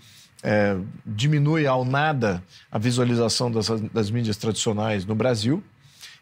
é, 0.42 0.76
diminui 1.06 1.66
ao 1.66 1.84
nada 1.84 2.42
a 2.70 2.78
visualização 2.78 3.50
das, 3.50 3.68
das 3.92 4.10
mídias 4.10 4.36
tradicionais 4.36 5.04
no 5.04 5.14
Brasil. 5.14 5.62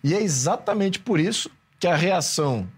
E 0.05 0.15
é 0.15 0.23
exatamente 0.23 0.99
por 0.99 1.19
isso 1.19 1.51
que 1.79 1.87
a 1.87 1.97
reação 1.97 2.69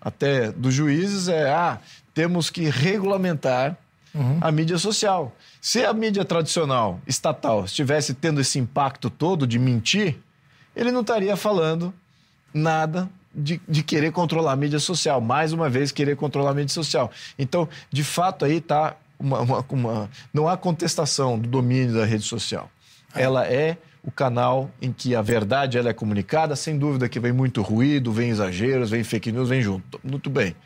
até 0.00 0.52
dos 0.52 0.72
juízes 0.72 1.28
é: 1.28 1.50
ah, 1.50 1.78
temos 2.14 2.50
que 2.50 2.68
regulamentar 2.68 3.76
uhum. 4.14 4.38
a 4.40 4.52
mídia 4.52 4.78
social. 4.78 5.34
Se 5.60 5.84
a 5.84 5.92
mídia 5.92 6.24
tradicional, 6.24 7.00
estatal, 7.06 7.64
estivesse 7.64 8.14
tendo 8.14 8.40
esse 8.40 8.58
impacto 8.58 9.10
todo 9.10 9.46
de 9.46 9.58
mentir, 9.58 10.18
ele 10.74 10.90
não 10.90 11.00
estaria 11.02 11.36
falando 11.36 11.92
nada 12.52 13.08
de, 13.34 13.60
de, 13.68 13.82
querer 13.82 14.12
controlar 14.12 14.52
a 14.52 14.56
mídia 14.56 14.78
social. 14.78 15.20
Mais 15.20 15.52
uma 15.52 15.68
vez, 15.68 15.90
querer 15.90 16.16
controlar 16.16 16.50
a 16.50 16.54
mídia 16.54 16.74
social. 16.74 17.10
Então, 17.38 17.68
de 17.90 18.04
fato, 18.04 18.44
aí 18.44 18.56
está 18.56 18.96
uma, 19.22 19.40
uma, 19.40 19.64
uma, 19.70 20.10
Não 20.34 20.48
há 20.48 20.56
contestação 20.56 21.38
do 21.38 21.48
domínio 21.48 21.94
da 21.94 22.04
rede 22.04 22.24
social. 22.24 22.68
Ela 23.14 23.46
é 23.46 23.76
o 24.02 24.10
canal 24.10 24.70
em 24.80 24.92
que 24.92 25.14
a 25.14 25.22
verdade 25.22 25.78
ela 25.78 25.90
é 25.90 25.92
comunicada, 25.92 26.56
sem 26.56 26.76
dúvida 26.76 27.08
que 27.08 27.20
vem 27.20 27.32
muito 27.32 27.62
ruído, 27.62 28.12
vem 28.12 28.30
exageros, 28.30 28.90
vem 28.90 29.04
fake 29.04 29.30
news, 29.30 29.48
vem 29.48 29.62
junto. 29.62 30.00
Muito 30.02 30.28
bem. 30.28 30.56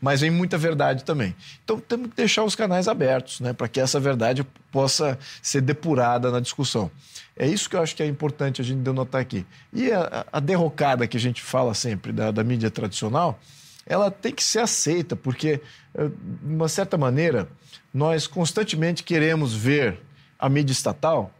Mas 0.00 0.20
vem 0.20 0.30
muita 0.30 0.56
verdade 0.56 1.02
também. 1.02 1.34
Então 1.64 1.80
temos 1.80 2.10
que 2.10 2.16
deixar 2.16 2.44
os 2.44 2.54
canais 2.54 2.86
abertos, 2.86 3.40
né, 3.40 3.52
para 3.52 3.66
que 3.68 3.80
essa 3.80 3.98
verdade 3.98 4.46
possa 4.70 5.18
ser 5.42 5.60
depurada 5.60 6.30
na 6.30 6.40
discussão. 6.40 6.90
É 7.36 7.46
isso 7.46 7.68
que 7.68 7.74
eu 7.74 7.82
acho 7.82 7.96
que 7.96 8.02
é 8.02 8.06
importante 8.06 8.60
a 8.60 8.64
gente 8.64 8.80
denotar 8.80 9.20
aqui. 9.20 9.44
E 9.72 9.90
a, 9.90 10.26
a 10.32 10.40
derrocada 10.40 11.06
que 11.06 11.16
a 11.16 11.20
gente 11.20 11.42
fala 11.42 11.74
sempre 11.74 12.12
da, 12.12 12.30
da 12.30 12.44
mídia 12.44 12.70
tradicional, 12.70 13.40
ela 13.86 14.10
tem 14.10 14.32
que 14.32 14.42
ser 14.42 14.60
aceita, 14.60 15.16
porque, 15.16 15.60
de 15.96 16.54
uma 16.54 16.68
certa 16.68 16.98
maneira, 16.98 17.48
nós 17.92 18.26
constantemente 18.26 19.02
queremos 19.02 19.54
ver 19.54 20.00
a 20.38 20.48
mídia 20.48 20.72
estatal 20.72 21.32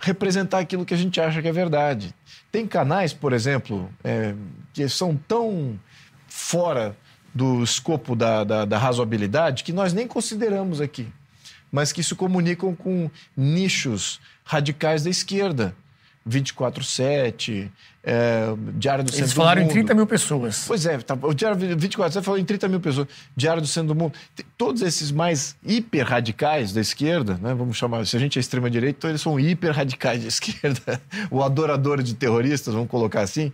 representar 0.00 0.58
aquilo 0.58 0.84
que 0.84 0.94
a 0.94 0.96
gente 0.96 1.20
acha 1.20 1.40
que 1.40 1.48
é 1.48 1.52
verdade. 1.52 2.14
Tem 2.50 2.66
canais, 2.66 3.12
por 3.12 3.32
exemplo, 3.32 3.88
é, 4.02 4.34
que 4.72 4.88
são 4.88 5.16
tão 5.16 5.78
fora 6.26 6.96
do 7.32 7.62
escopo 7.62 8.16
da, 8.16 8.42
da, 8.42 8.64
da 8.64 8.78
razoabilidade 8.78 9.62
que 9.62 9.72
nós 9.72 9.92
nem 9.92 10.06
consideramos 10.06 10.80
aqui, 10.80 11.08
mas 11.70 11.92
que 11.92 12.02
se 12.02 12.14
comunicam 12.14 12.74
com 12.74 13.08
nichos 13.36 14.20
radicais 14.44 15.04
da 15.04 15.10
esquerda. 15.10 15.74
24-7, 16.28 17.70
é, 18.04 18.46
Diário 18.74 19.04
do 19.04 19.10
Centro 19.10 19.24
Eles 19.24 19.32
falaram 19.32 19.62
do 19.62 19.64
Mundo. 19.66 19.70
em 19.70 19.74
30 19.74 19.94
mil 19.94 20.06
pessoas. 20.06 20.64
Pois 20.66 20.86
é, 20.86 20.98
tá, 20.98 21.16
o 21.20 21.34
Diário 21.34 21.76
24 21.76 22.22
falou 22.22 22.38
em 22.38 22.44
30 22.44 22.68
mil 22.68 22.80
pessoas. 22.80 23.08
Diário 23.36 23.60
do 23.60 23.68
Centro 23.68 23.94
do 23.94 23.98
Mundo. 23.98 24.14
Todos 24.56 24.82
esses 24.82 25.10
mais 25.10 25.56
hiper 25.64 26.06
radicais 26.06 26.72
da 26.72 26.80
esquerda, 26.80 27.38
né, 27.40 27.54
vamos 27.54 27.76
chamar, 27.76 28.06
se 28.06 28.16
a 28.16 28.20
gente 28.20 28.38
é 28.38 28.40
extrema-direita, 28.40 28.98
então 28.98 29.10
eles 29.10 29.20
são 29.20 29.38
hiper 29.38 29.72
radicais 29.72 30.22
da 30.22 30.28
esquerda, 30.28 31.00
o 31.30 31.42
adorador 31.42 32.02
de 32.02 32.14
terroristas, 32.14 32.74
vamos 32.74 32.88
colocar 32.88 33.20
assim. 33.20 33.52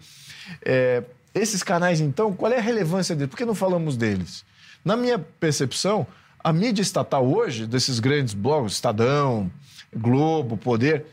É, 0.64 1.02
esses 1.34 1.62
canais, 1.62 2.00
então, 2.00 2.32
qual 2.32 2.52
é 2.52 2.58
a 2.58 2.62
relevância 2.62 3.14
deles? 3.14 3.30
Por 3.30 3.36
que 3.36 3.44
não 3.44 3.54
falamos 3.54 3.96
deles? 3.96 4.44
Na 4.84 4.96
minha 4.96 5.18
percepção, 5.18 6.06
a 6.42 6.52
mídia 6.52 6.82
estatal 6.82 7.26
hoje, 7.26 7.66
desses 7.66 8.00
grandes 8.00 8.34
blogs, 8.34 8.72
Estadão, 8.72 9.50
Globo, 9.94 10.56
Poder, 10.56 11.06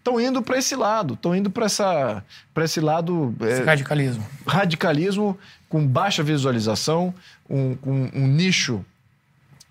estão 0.00 0.20
indo 0.20 0.42
para 0.42 0.58
esse 0.58 0.74
lado, 0.74 1.14
estão 1.14 1.36
indo 1.36 1.50
para 1.50 1.66
esse 2.64 2.80
lado. 2.80 3.34
Esse 3.40 3.60
é, 3.60 3.64
radicalismo. 3.64 4.26
Radicalismo 4.46 5.38
com 5.68 5.86
baixa 5.86 6.22
visualização, 6.22 7.14
um, 7.48 7.76
com 7.76 8.10
um 8.12 8.26
nicho 8.26 8.84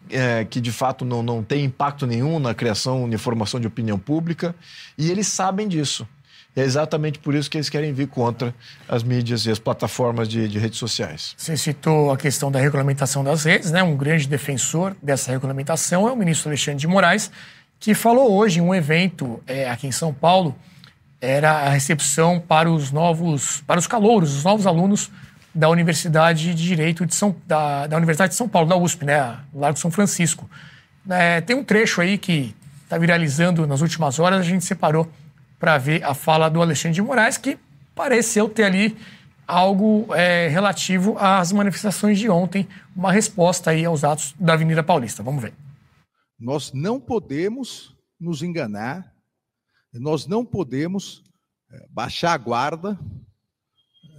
é, 0.10 0.45
que 0.45 0.61
de 0.61 0.72
fato 0.72 1.03
não, 1.03 1.22
não 1.22 1.43
tem 1.43 1.65
impacto 1.65 2.07
nenhum 2.07 2.39
na 2.39 2.53
criação 2.53 3.10
e 3.11 3.18
formação 3.18 3.60
de 3.60 3.68
opinião 3.68 3.99
pública, 3.99 4.56
e 4.97 5.11
eles 5.11 5.27
sabem 5.27 5.68
disso. 5.68 6.07
É 6.56 6.61
exatamente 6.61 7.19
por 7.19 7.35
isso 7.35 7.49
que 7.49 7.57
eles 7.57 7.69
querem 7.69 7.93
vir 7.93 8.07
contra 8.07 8.53
as 8.88 9.03
mídias 9.03 9.45
e 9.45 9.51
as 9.51 9.60
plataformas 9.60 10.27
de, 10.27 10.47
de, 10.47 10.57
redes 10.57 10.80
sociais. 10.80 11.35
Você 11.38 11.56
citou 11.56 12.11
a 12.11 12.18
questão 12.18 12.51
da 12.51 12.60
regulamentação 12.60 13.23
das 13.23 13.43
redes, 13.43 13.72
né? 13.72 13.84
Um 13.84 13.95
grande 13.95 14.27
defensor 14.27 14.95
dessa 15.01 15.31
regulamentação 15.31 16.07
é 16.07 16.11
o 16.11 16.15
ministro 16.15 16.49
Alexandre 16.49 16.80
de 16.80 16.88
Moraes, 16.88 17.31
que 17.80 17.93
falou 17.93 18.31
hoje 18.34 18.60
em 18.60 18.61
um 18.61 18.76
evento 18.76 19.41
é, 19.47 19.69
aqui 19.69 19.88
em 19.88 19.91
São 19.91 20.14
Paulo, 20.14 20.56
era 21.22 21.51
a 21.51 21.69
recepção 21.69 22.39
para 22.39 22.69
os 22.69 22.91
novos, 22.91 23.64
para 23.65 23.80
os 23.80 23.88
calouros, 23.88 24.35
os 24.35 24.43
novos 24.43 24.68
alunos 24.68 25.10
da 25.53 25.69
Universidade 25.69 26.53
de 26.53 26.64
Direito 26.64 27.06
de 27.06 27.15
São, 27.15 27.35
da, 27.47 27.88
da 27.88 27.97
Universidade 27.97 28.31
de 28.31 28.38
São 28.38 28.47
Paulo, 28.47 28.68
da 28.68 28.76
USP, 28.76 29.06
né, 29.06 29.38
Largo 29.53 29.80
São 29.80 29.89
Francisco. 29.89 30.49
É, 31.10 31.41
tem 31.41 31.56
um 31.56 31.64
trecho 31.64 32.01
aí 32.01 32.18
que 32.18 32.56
está 32.84 32.97
viralizando 32.97 33.65
nas 33.65 33.81
últimas 33.81 34.19
horas, 34.19 34.39
a 34.39 34.43
gente 34.43 34.64
separou 34.65 35.10
para 35.60 35.77
ver 35.77 36.03
a 36.03 36.14
fala 36.14 36.49
do 36.49 36.61
Alexandre 36.61 36.95
de 36.95 37.01
Moraes, 37.01 37.38
que 37.38 37.57
pareceu 37.95 38.47
ter 38.47 38.64
ali 38.64 38.97
algo 39.47 40.07
é, 40.14 40.47
relativo 40.47 41.18
às 41.19 41.51
manifestações 41.51 42.19
de 42.19 42.30
ontem, 42.30 42.68
uma 42.95 43.11
resposta 43.11 43.72
aí 43.72 43.84
aos 43.84 44.03
atos 44.03 44.35
da 44.39 44.53
Avenida 44.53 44.84
Paulista. 44.84 45.23
Vamos 45.23 45.41
ver. 45.41 45.53
Nós 46.40 46.72
não 46.72 47.02
podemos 47.02 47.94
nos 48.18 48.41
enganar, 48.41 49.14
nós 49.94 50.26
não 50.26 50.45
podemos 50.45 51.22
é, 51.70 51.86
baixar 51.90 52.34
a 52.34 52.38
guarda, 52.38 52.98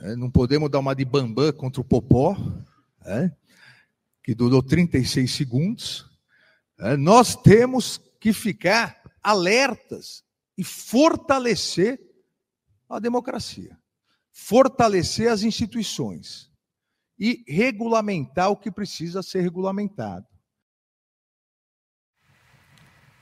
é, 0.03 0.15
não 0.17 0.31
podemos 0.31 0.69
dar 0.69 0.81
uma 0.81 0.95
de 0.95 1.05
bambã 1.05 1.51
contra 1.51 1.81
o 1.81 1.85
Popó, 1.85 2.37
é, 3.07 3.31
que 4.23 4.35
durou 4.35 4.63
36 4.63 5.31
segundos. 5.33 6.11
Nós 6.99 7.35
temos 7.35 7.99
que 8.19 8.33
ficar 8.33 9.03
alertas 9.23 10.25
e 10.57 10.65
fortalecer 10.65 12.01
a 12.89 12.99
democracia, 12.99 13.79
fortalecer 14.33 15.31
as 15.31 15.43
instituições 15.43 16.51
e 17.19 17.45
regulamentar 17.47 18.51
o 18.51 18.57
que 18.57 18.71
precisa 18.71 19.23
ser 19.23 19.41
regulamentado. 19.43 20.27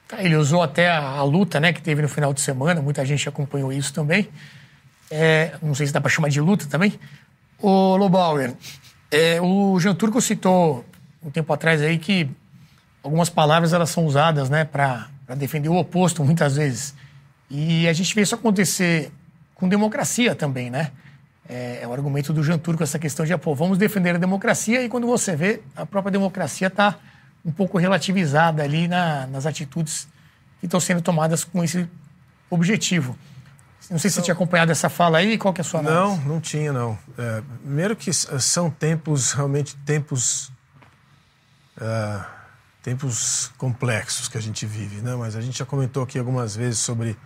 Tá, 0.09 0.23
ele 0.23 0.37
usou 0.37 0.63
até 0.63 0.91
a, 0.91 1.23
luta 1.23 1.61
né, 1.61 1.71
que 1.71 1.83
teve 1.83 2.01
no 2.01 2.09
final 2.09 2.33
de 2.33 2.41
semana, 2.41 2.81
muita 2.81 3.05
gente 3.05 3.29
acompanhou 3.29 3.71
isso 3.71 3.93
também. 3.93 4.27
É, 5.11 5.55
não 5.63 5.75
sei 5.75 5.87
se 5.87 5.93
dá 5.93 6.01
para 6.01 6.11
chamar 6.11 6.31
de 6.31 6.41
luta 6.41 6.67
também. 6.67 6.99
O 7.59 7.95
Lobauer, 7.95 8.55
é, 9.11 9.39
o 9.39 9.79
Jean 9.79 9.95
Turco 9.95 10.19
citou 10.23 10.83
um 11.23 11.31
tempo 11.31 11.53
atrás 11.53 11.83
aí 11.83 11.99
que 11.99 12.31
algumas 13.03 13.29
palavras 13.29 13.75
elas 13.75 13.91
são 13.91 14.07
usadas 14.07 14.49
né, 14.49 14.65
para 14.65 15.09
defender 15.37 15.69
o 15.69 15.77
oposto 15.77 16.25
muitas 16.25 16.57
vezes. 16.57 16.95
E 17.51 17.87
a 17.87 17.93
gente 17.93 18.15
vê 18.15 18.23
isso 18.23 18.35
acontecer 18.35 19.13
com 19.55 19.69
democracia 19.69 20.35
também, 20.35 20.71
né? 20.71 20.91
É, 21.47 21.81
é 21.83 21.87
o 21.87 21.93
argumento 21.93 22.33
do 22.33 22.43
Jean 22.43 22.59
Turco, 22.59 22.83
essa 22.83 22.99
questão 22.99 23.27
de, 23.27 23.37
pô, 23.37 23.55
vamos 23.55 23.77
defender 23.77 24.15
a 24.15 24.19
democracia, 24.19 24.83
e 24.83 24.89
quando 24.89 25.07
você 25.07 25.35
vê, 25.35 25.61
a 25.75 25.85
própria 25.85 26.13
democracia 26.13 26.69
está 26.69 26.97
um 27.49 27.51
pouco 27.51 27.79
relativizada 27.79 28.63
ali 28.63 28.87
na, 28.87 29.27
nas 29.27 29.47
atitudes 29.47 30.07
que 30.61 30.67
estão 30.67 30.79
sendo 30.79 31.01
tomadas 31.01 31.45
com 31.45 31.65
esse 31.65 31.89
objetivo. 32.51 33.17
Não 33.91 33.99
sei 33.99 34.11
se 34.11 34.17
você 34.17 34.23
tinha 34.23 34.35
acompanhado 34.35 34.71
essa 34.71 34.91
fala 34.91 35.17
aí, 35.17 35.39
qual 35.39 35.55
que 35.55 35.63
é 35.63 35.63
a 35.63 35.65
sua 35.65 35.81
análise? 35.81 36.21
Não, 36.21 36.35
não 36.35 36.41
tinha, 36.43 36.71
não. 36.75 36.99
É, 37.17 37.43
primeiro 37.63 37.97
que 37.97 38.13
são 38.13 38.71
tempos, 38.71 39.33
realmente, 39.33 39.75
tempos... 39.79 40.53
Uh, 41.79 42.39
tempos 42.83 43.51
complexos 43.57 44.29
que 44.29 44.37
a 44.37 44.41
gente 44.41 44.65
vive, 44.67 45.01
né? 45.01 45.15
Mas 45.15 45.37
a 45.37 45.41
gente 45.41 45.59
já 45.59 45.67
comentou 45.67 46.03
aqui 46.03 46.19
algumas 46.19 46.57
vezes 46.57 46.79
sobre 46.79 47.17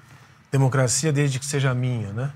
democracia 0.50 1.12
desde 1.12 1.38
que 1.38 1.46
seja 1.46 1.72
minha, 1.72 2.12
né? 2.12 2.32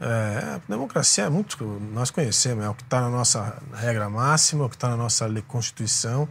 É, 0.00 0.60
democracia 0.68 1.24
é 1.24 1.28
muito. 1.28 1.64
Nós 1.92 2.10
conhecemos, 2.10 2.64
é 2.64 2.68
o 2.68 2.74
que 2.74 2.82
está 2.82 3.00
na 3.00 3.08
nossa 3.08 3.62
regra 3.74 4.08
máxima, 4.10 4.62
é 4.62 4.66
o 4.66 4.68
que 4.68 4.76
está 4.76 4.90
na 4.90 4.96
nossa 4.96 5.26
Constituição 5.48 6.28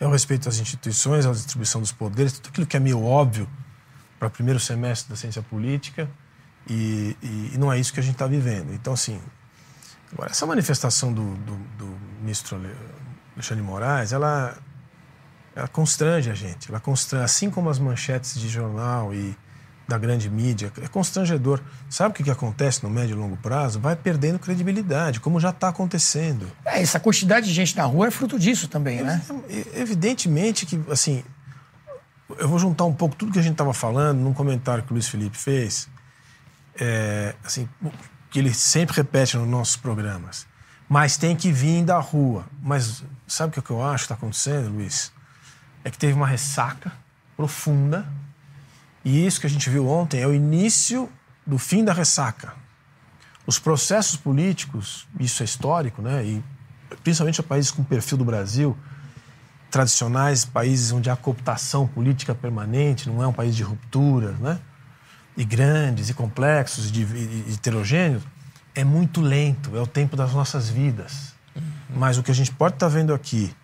é 0.00 0.06
o 0.06 0.10
respeito 0.10 0.48
às 0.48 0.58
instituições, 0.58 1.26
à 1.26 1.30
distribuição 1.30 1.80
dos 1.80 1.92
poderes, 1.92 2.32
tudo 2.32 2.48
aquilo 2.48 2.66
que 2.66 2.76
é 2.76 2.80
meio 2.80 3.04
óbvio 3.04 3.46
para 4.18 4.28
o 4.28 4.30
primeiro 4.30 4.58
semestre 4.58 5.10
da 5.10 5.16
ciência 5.16 5.42
política, 5.42 6.08
e, 6.66 7.16
e, 7.22 7.52
e 7.54 7.58
não 7.58 7.72
é 7.72 7.78
isso 7.78 7.92
que 7.92 8.00
a 8.00 8.02
gente 8.02 8.14
está 8.14 8.26
vivendo. 8.26 8.72
Então, 8.72 8.94
assim, 8.94 9.20
agora, 10.12 10.30
essa 10.30 10.46
manifestação 10.46 11.12
do, 11.12 11.34
do, 11.36 11.56
do 11.76 11.98
ministro 12.18 12.58
Alexandre 13.34 13.62
Moraes, 13.62 14.12
ela, 14.12 14.56
ela 15.54 15.68
constrange 15.68 16.30
a 16.30 16.34
gente, 16.34 16.70
ela 16.70 16.80
constrange, 16.80 17.24
assim 17.24 17.50
como 17.50 17.68
as 17.68 17.78
manchetes 17.78 18.38
de 18.38 18.48
jornal 18.48 19.14
e 19.14 19.36
da 19.90 19.98
grande 19.98 20.30
mídia. 20.30 20.72
É 20.80 20.88
constrangedor. 20.88 21.60
Sabe 21.88 22.12
o 22.12 22.14
que, 22.14 22.22
que 22.22 22.30
acontece 22.30 22.82
no 22.82 22.88
médio 22.88 23.14
e 23.14 23.18
longo 23.18 23.36
prazo? 23.36 23.80
Vai 23.80 23.96
perdendo 23.96 24.38
credibilidade, 24.38 25.20
como 25.20 25.38
já 25.40 25.50
está 25.50 25.68
acontecendo. 25.68 26.50
É, 26.64 26.80
essa 26.80 27.00
quantidade 27.00 27.46
de 27.46 27.52
gente 27.52 27.76
na 27.76 27.84
rua 27.84 28.06
é 28.06 28.10
fruto 28.10 28.38
disso 28.38 28.68
também, 28.68 29.02
né? 29.02 29.20
É, 29.48 29.80
evidentemente 29.80 30.64
que, 30.64 30.80
assim, 30.90 31.24
eu 32.38 32.48
vou 32.48 32.58
juntar 32.58 32.84
um 32.84 32.94
pouco 32.94 33.16
tudo 33.16 33.32
que 33.32 33.38
a 33.38 33.42
gente 33.42 33.52
estava 33.52 33.74
falando 33.74 34.20
num 34.20 34.32
comentário 34.32 34.84
que 34.84 34.92
o 34.92 34.94
Luiz 34.94 35.08
Felipe 35.08 35.36
fez, 35.36 35.88
é, 36.78 37.34
assim, 37.44 37.68
que 38.30 38.38
ele 38.38 38.54
sempre 38.54 38.94
repete 38.96 39.36
nos 39.36 39.48
nossos 39.48 39.76
programas. 39.76 40.46
Mas 40.88 41.16
tem 41.16 41.34
que 41.34 41.50
vir 41.52 41.84
da 41.84 41.98
rua. 41.98 42.44
Mas 42.62 43.04
sabe 43.26 43.58
o 43.58 43.62
que 43.62 43.70
eu 43.70 43.82
acho 43.82 44.04
que 44.04 44.12
está 44.12 44.14
acontecendo, 44.14 44.70
Luiz? 44.70 45.12
É 45.84 45.90
que 45.90 45.98
teve 45.98 46.12
uma 46.12 46.26
ressaca 46.26 46.92
profunda. 47.36 48.06
E 49.04 49.26
isso 49.26 49.40
que 49.40 49.46
a 49.46 49.50
gente 49.50 49.68
viu 49.70 49.88
ontem 49.88 50.20
é 50.20 50.26
o 50.26 50.34
início 50.34 51.08
do 51.46 51.58
fim 51.58 51.84
da 51.84 51.92
ressaca. 51.92 52.54
Os 53.46 53.58
processos 53.58 54.16
políticos, 54.16 55.08
isso 55.18 55.42
é 55.42 55.44
histórico, 55.44 56.02
né? 56.02 56.24
E 56.24 56.44
principalmente 57.02 57.42
países 57.42 57.70
com 57.70 57.82
o 57.82 57.84
perfil 57.84 58.18
do 58.18 58.24
Brasil, 58.24 58.76
tradicionais, 59.70 60.44
países 60.44 60.92
onde 60.92 61.08
há 61.08 61.16
cooptação 61.16 61.86
política 61.86 62.34
permanente, 62.34 63.08
não 63.08 63.22
é 63.22 63.26
um 63.26 63.32
país 63.32 63.56
de 63.56 63.62
ruptura, 63.62 64.32
né? 64.32 64.58
E 65.36 65.44
grandes, 65.44 66.10
e 66.10 66.14
complexos, 66.14 66.90
e, 66.90 67.02
e, 67.02 67.44
e 67.48 67.54
heterogêneos, 67.54 68.22
é 68.74 68.84
muito 68.84 69.20
lento, 69.20 69.76
é 69.76 69.80
o 69.80 69.86
tempo 69.86 70.16
das 70.16 70.32
nossas 70.32 70.68
vidas. 70.68 71.34
Mas 71.88 72.18
o 72.18 72.22
que 72.22 72.30
a 72.30 72.34
gente 72.34 72.52
pode 72.52 72.74
estar 72.74 72.86
tá 72.86 72.92
vendo 72.92 73.14
aqui, 73.14 73.54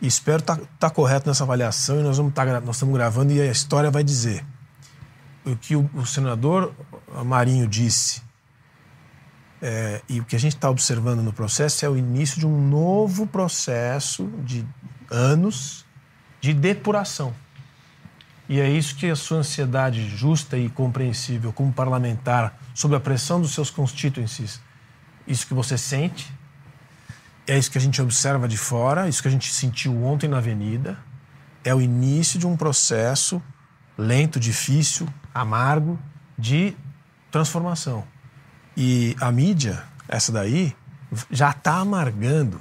e 0.00 0.06
espero 0.06 0.40
estar 0.40 0.56
tá, 0.56 0.62
tá 0.78 0.90
correto 0.90 1.28
nessa 1.28 1.44
avaliação, 1.44 2.00
e 2.00 2.02
nós, 2.02 2.16
vamos 2.16 2.32
tá, 2.32 2.44
nós 2.60 2.76
estamos 2.76 2.94
gravando 2.94 3.32
e 3.32 3.40
a 3.40 3.46
história 3.46 3.90
vai 3.90 4.04
dizer. 4.04 4.44
O 5.44 5.56
que 5.56 5.74
o, 5.74 5.88
o 5.94 6.04
senador 6.04 6.74
Marinho 7.24 7.66
disse 7.66 8.22
é, 9.60 10.02
e 10.08 10.20
o 10.20 10.24
que 10.24 10.36
a 10.36 10.38
gente 10.38 10.54
está 10.54 10.70
observando 10.70 11.20
no 11.20 11.32
processo 11.32 11.84
é 11.84 11.88
o 11.88 11.96
início 11.96 12.38
de 12.38 12.46
um 12.46 12.68
novo 12.68 13.26
processo 13.26 14.26
de 14.44 14.64
anos 15.10 15.84
de 16.40 16.52
depuração. 16.52 17.34
E 18.48 18.60
é 18.60 18.70
isso 18.70 18.96
que 18.96 19.06
a 19.06 19.16
sua 19.16 19.38
ansiedade 19.38 20.08
justa 20.08 20.56
e 20.56 20.70
compreensível 20.70 21.52
como 21.52 21.72
parlamentar, 21.72 22.58
sob 22.74 22.94
a 22.94 23.00
pressão 23.00 23.40
dos 23.40 23.52
seus 23.52 23.68
constituencies, 23.68 24.60
isso 25.26 25.46
que 25.46 25.52
você 25.52 25.76
sente, 25.76 26.32
é 27.48 27.58
isso 27.58 27.70
que 27.70 27.78
a 27.78 27.80
gente 27.80 28.00
observa 28.00 28.46
de 28.46 28.58
fora, 28.58 29.08
isso 29.08 29.22
que 29.22 29.28
a 29.28 29.30
gente 29.30 29.52
sentiu 29.52 30.04
ontem 30.04 30.28
na 30.28 30.36
avenida, 30.36 30.98
é 31.64 31.74
o 31.74 31.80
início 31.80 32.38
de 32.38 32.46
um 32.46 32.56
processo 32.56 33.42
lento, 33.96 34.38
difícil, 34.38 35.08
amargo 35.34 35.98
de 36.38 36.76
transformação. 37.30 38.04
E 38.76 39.16
a 39.20 39.32
mídia, 39.32 39.82
essa 40.06 40.30
daí, 40.30 40.74
já 41.30 41.50
está 41.50 41.76
amargando. 41.78 42.60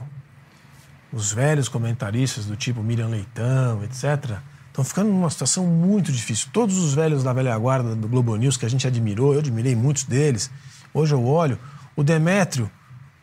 Os 1.12 1.32
velhos 1.32 1.70
comentaristas 1.70 2.46
do 2.46 2.56
tipo 2.56 2.82
Miriam 2.82 3.08
Leitão, 3.08 3.84
etc., 3.84 4.40
estão 4.68 4.84
ficando 4.84 5.10
numa 5.10 5.30
situação 5.30 5.66
muito 5.66 6.12
difícil. 6.12 6.50
Todos 6.52 6.78
os 6.78 6.94
velhos 6.94 7.24
da 7.24 7.34
velha 7.34 7.58
guarda 7.58 7.96
do 7.96 8.08
Globo 8.08 8.36
News 8.36 8.58
que 8.58 8.66
a 8.66 8.70
gente 8.70 8.88
admirou, 8.88 9.34
eu 9.34 9.40
admirei 9.40 9.76
muitos 9.76 10.04
deles, 10.04 10.52
hoje 10.94 11.14
eu 11.14 11.26
olho. 11.26 11.60
O 11.96 12.04
Demétrio 12.04 12.70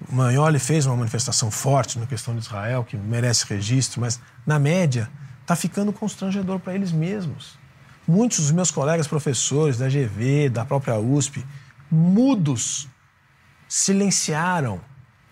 Magnoli 0.09 0.59
fez 0.59 0.87
uma 0.87 0.97
manifestação 0.97 1.51
forte 1.51 1.99
na 1.99 2.07
questão 2.07 2.35
de 2.35 2.41
Israel, 2.41 2.85
que 2.85 2.97
merece 2.97 3.47
registro, 3.47 4.01
mas, 4.01 4.21
na 4.47 4.59
média, 4.59 5.11
está 5.41 5.57
ficando 5.57 5.93
constrangedor 5.93 6.59
para 6.59 6.75
eles 6.75 6.93
mesmos. 6.93 7.59
Muitos 8.07 8.41
dos 8.41 8.51
meus 8.51 8.71
colegas 8.71 9.07
professores 9.07 9.79
da 9.79 9.89
GV, 9.89 10.51
da 10.51 10.65
própria 10.65 10.99
USP, 10.99 11.45
mudos, 11.91 12.89
silenciaram. 13.69 14.81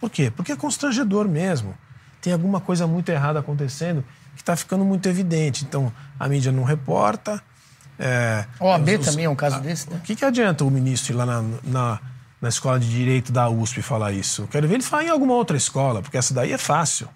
Por 0.00 0.10
quê? 0.10 0.32
Porque 0.34 0.52
é 0.52 0.56
constrangedor 0.56 1.28
mesmo. 1.28 1.74
Tem 2.20 2.32
alguma 2.32 2.60
coisa 2.60 2.86
muito 2.86 3.10
errada 3.10 3.40
acontecendo 3.40 4.04
que 4.34 4.42
está 4.42 4.56
ficando 4.56 4.84
muito 4.84 5.08
evidente. 5.08 5.64
Então, 5.64 5.92
a 6.18 6.28
mídia 6.28 6.50
não 6.50 6.64
reporta. 6.64 7.42
É, 7.98 8.46
o 8.58 8.64
OAB 8.64 8.88
os, 8.98 9.06
também 9.06 9.26
é 9.26 9.28
um 9.28 9.36
caso 9.36 9.56
a, 9.56 9.58
desse, 9.60 9.90
né? 9.90 9.96
O 9.96 10.00
que, 10.00 10.16
que 10.16 10.24
adianta 10.24 10.64
o 10.64 10.70
ministro 10.70 11.12
ir 11.12 11.16
lá 11.16 11.26
na, 11.26 11.42
na, 11.62 12.00
na 12.42 12.48
escola 12.48 12.78
de 12.80 12.90
direito 12.90 13.30
da 13.30 13.48
USP 13.48 13.80
falar 13.80 14.10
isso? 14.10 14.42
Eu 14.42 14.48
quero 14.48 14.66
ver 14.66 14.74
ele 14.74 14.82
falar 14.82 15.04
em 15.04 15.08
alguma 15.08 15.34
outra 15.34 15.56
escola, 15.56 16.02
porque 16.02 16.18
essa 16.18 16.34
daí 16.34 16.52
é 16.52 16.58
fácil. 16.58 17.08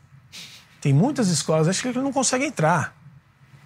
Tem 0.80 0.92
muitas 0.92 1.28
escolas, 1.28 1.66
acho 1.66 1.82
que 1.82 1.88
ele 1.88 1.98
não 1.98 2.12
consegue 2.12 2.44
entrar. 2.44 2.96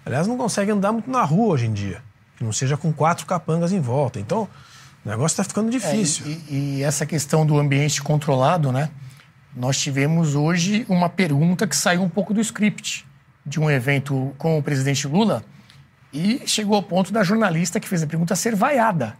Aliás, 0.03 0.25
não 0.25 0.37
consegue 0.37 0.71
andar 0.71 0.91
muito 0.91 1.09
na 1.09 1.23
rua 1.23 1.53
hoje 1.53 1.67
em 1.67 1.73
dia. 1.73 2.01
Que 2.35 2.43
não 2.43 2.51
seja 2.51 2.75
com 2.75 2.91
quatro 2.91 3.27
capangas 3.27 3.71
em 3.71 3.79
volta. 3.79 4.19
Então, 4.19 4.49
o 5.05 5.09
negócio 5.09 5.35
está 5.35 5.43
ficando 5.43 5.69
difícil. 5.69 6.25
É, 6.25 6.29
e, 6.29 6.77
e, 6.77 6.83
essa 6.83 7.05
questão 7.05 7.45
do 7.45 7.59
ambiente 7.59 8.01
controlado, 8.01 8.71
né? 8.71 8.89
Nós 9.55 9.79
tivemos 9.79 10.33
hoje 10.33 10.83
uma 10.89 11.09
pergunta 11.09 11.67
que 11.67 11.75
saiu 11.75 12.01
um 12.01 12.09
pouco 12.09 12.33
do 12.33 12.41
script 12.41 13.05
de 13.45 13.59
um 13.59 13.69
evento 13.69 14.33
com 14.39 14.57
o 14.57 14.63
presidente 14.63 15.07
Lula 15.07 15.43
e 16.11 16.41
chegou 16.47 16.75
ao 16.75 16.83
ponto 16.83 17.13
da 17.13 17.23
jornalista 17.23 17.79
que 17.79 17.87
fez 17.87 18.01
a 18.01 18.07
pergunta 18.07 18.35
ser 18.35 18.55
vaiada. 18.55 19.15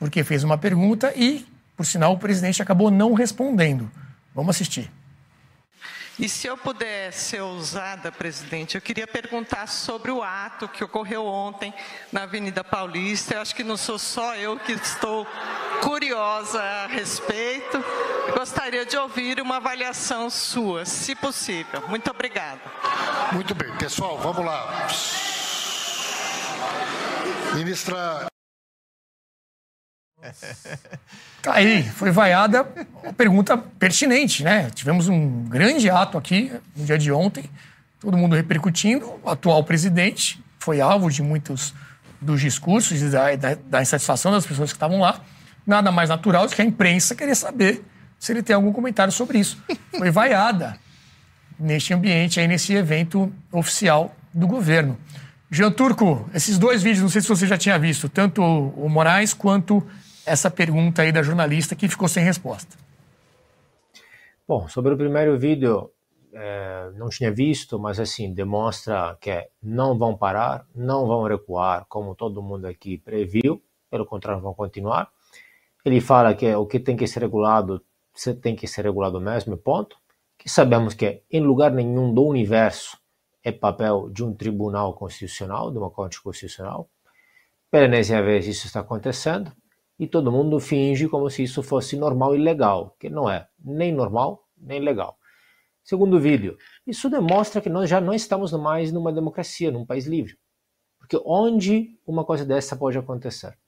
Porque 0.00 0.24
fez 0.24 0.42
uma 0.42 0.56
pergunta 0.56 1.12
e, 1.14 1.46
por 1.76 1.84
sinal, 1.84 2.14
o 2.14 2.18
presidente 2.18 2.62
acabou 2.62 2.90
não 2.90 3.12
respondendo. 3.12 3.88
Vamos 4.34 4.56
assistir. 4.56 4.90
E 6.18 6.28
se 6.28 6.46
eu 6.46 6.56
puder 6.56 7.12
ser 7.12 7.40
ousada, 7.40 8.12
presidente, 8.12 8.74
eu 8.74 8.80
queria 8.82 9.06
perguntar 9.06 9.66
sobre 9.66 10.10
o 10.10 10.22
ato 10.22 10.68
que 10.68 10.84
ocorreu 10.84 11.24
ontem 11.24 11.72
na 12.12 12.24
Avenida 12.24 12.62
Paulista. 12.62 13.34
Eu 13.34 13.40
acho 13.40 13.54
que 13.54 13.64
não 13.64 13.76
sou 13.76 13.98
só 13.98 14.34
eu 14.36 14.58
que 14.58 14.72
estou 14.72 15.26
curiosa 15.82 16.62
a 16.62 16.86
respeito. 16.88 17.78
Eu 18.28 18.34
gostaria 18.34 18.84
de 18.84 18.98
ouvir 18.98 19.40
uma 19.40 19.56
avaliação 19.56 20.28
sua, 20.28 20.84
se 20.84 21.14
possível. 21.14 21.82
Muito 21.88 22.10
obrigada. 22.10 22.60
Muito 23.32 23.54
bem, 23.54 23.74
pessoal, 23.76 24.18
vamos 24.18 24.44
lá. 24.44 24.88
Ministra 27.54 28.30
Tá 31.42 31.54
aí, 31.54 31.82
foi 31.82 32.10
vaiada 32.10 32.66
uma 33.02 33.12
pergunta 33.12 33.56
pertinente, 33.56 34.44
né? 34.44 34.70
Tivemos 34.70 35.08
um 35.08 35.44
grande 35.44 35.88
ato 35.88 36.18
aqui 36.18 36.52
no 36.76 36.84
dia 36.84 36.98
de 36.98 37.10
ontem, 37.10 37.48
todo 37.98 38.16
mundo 38.16 38.36
repercutindo. 38.36 39.18
O 39.22 39.30
atual 39.30 39.64
presidente 39.64 40.42
foi 40.58 40.80
alvo 40.80 41.10
de 41.10 41.22
muitos 41.22 41.74
dos 42.20 42.40
discursos 42.40 43.00
e 43.00 43.08
da, 43.08 43.34
da, 43.36 43.54
da, 43.54 43.82
insatisfação 43.82 44.30
das 44.30 44.46
pessoas 44.46 44.70
que 44.70 44.76
estavam 44.76 45.00
lá. 45.00 45.20
Nada 45.66 45.90
mais 45.90 46.10
natural 46.10 46.46
do 46.46 46.54
que 46.54 46.60
a 46.60 46.64
imprensa 46.64 47.14
querer 47.14 47.34
saber 47.34 47.82
se 48.18 48.32
ele 48.32 48.42
tem 48.42 48.54
algum 48.54 48.72
comentário 48.72 49.12
sobre 49.12 49.38
isso. 49.38 49.56
Foi 49.96 50.10
vaiada 50.10 50.76
neste 51.58 51.94
ambiente, 51.94 52.38
aí 52.38 52.46
nesse 52.46 52.74
evento 52.74 53.32
oficial 53.50 54.14
do 54.32 54.46
governo. 54.46 54.98
Jean 55.50 55.70
Turco, 55.70 56.28
esses 56.32 56.58
dois 56.58 56.82
vídeos, 56.82 57.02
não 57.02 57.08
sei 57.08 57.20
se 57.22 57.28
você 57.28 57.46
já 57.46 57.58
tinha 57.58 57.78
visto, 57.78 58.08
tanto 58.08 58.42
o 58.42 58.88
Moraes 58.88 59.34
quanto 59.34 59.84
essa 60.30 60.50
pergunta 60.50 61.02
aí 61.02 61.10
da 61.10 61.22
jornalista 61.22 61.74
que 61.74 61.88
ficou 61.88 62.06
sem 62.06 62.24
resposta. 62.24 62.76
Bom, 64.46 64.68
sobre 64.68 64.94
o 64.94 64.96
primeiro 64.96 65.36
vídeo, 65.38 65.90
é, 66.32 66.90
não 66.94 67.08
tinha 67.08 67.32
visto, 67.32 67.78
mas 67.78 67.98
assim, 67.98 68.32
demonstra 68.32 69.16
que 69.20 69.48
não 69.60 69.98
vão 69.98 70.16
parar, 70.16 70.66
não 70.74 71.06
vão 71.06 71.24
recuar, 71.24 71.84
como 71.88 72.14
todo 72.14 72.42
mundo 72.42 72.66
aqui 72.66 72.96
previu, 72.98 73.62
pelo 73.90 74.06
contrário, 74.06 74.40
vão 74.40 74.54
continuar. 74.54 75.10
Ele 75.84 76.00
fala 76.00 76.34
que 76.34 76.54
o 76.54 76.66
que 76.66 76.78
tem 76.78 76.96
que 76.96 77.06
ser 77.06 77.20
regulado, 77.20 77.82
tem 78.40 78.54
que 78.54 78.68
ser 78.68 78.84
regulado 78.84 79.20
mesmo, 79.20 79.56
ponto. 79.56 79.96
Que 80.38 80.48
sabemos 80.48 80.94
que 80.94 81.22
em 81.30 81.40
lugar 81.40 81.72
nenhum 81.72 82.14
do 82.14 82.24
universo 82.24 82.98
é 83.42 83.50
papel 83.50 84.08
de 84.10 84.22
um 84.22 84.32
tribunal 84.32 84.94
constitucional, 84.94 85.70
de 85.70 85.78
uma 85.78 85.90
corte 85.90 86.22
constitucional. 86.22 86.88
Pela 87.70 87.86
enésima 87.86 88.22
vez 88.22 88.46
isso 88.46 88.66
está 88.66 88.80
acontecendo 88.80 89.52
e 90.00 90.06
todo 90.06 90.32
mundo 90.32 90.58
finge 90.58 91.06
como 91.06 91.28
se 91.28 91.42
isso 91.42 91.62
fosse 91.62 91.94
normal 91.94 92.34
e 92.34 92.38
legal, 92.38 92.96
que 92.98 93.10
não 93.10 93.28
é 93.28 93.46
nem 93.62 93.92
normal 93.92 94.48
nem 94.56 94.80
legal. 94.80 95.18
Segundo 95.84 96.18
vídeo, 96.18 96.56
isso 96.86 97.10
demonstra 97.10 97.60
que 97.60 97.68
nós 97.68 97.90
já 97.90 98.00
não 98.00 98.14
estamos 98.14 98.50
mais 98.54 98.90
numa 98.90 99.12
democracia, 99.12 99.70
num 99.70 99.84
país 99.84 100.06
livre. 100.06 100.38
Porque 100.98 101.20
onde 101.22 101.98
uma 102.06 102.24
coisa 102.24 102.46
dessa 102.46 102.74
pode 102.74 102.96
acontecer? 102.96 103.58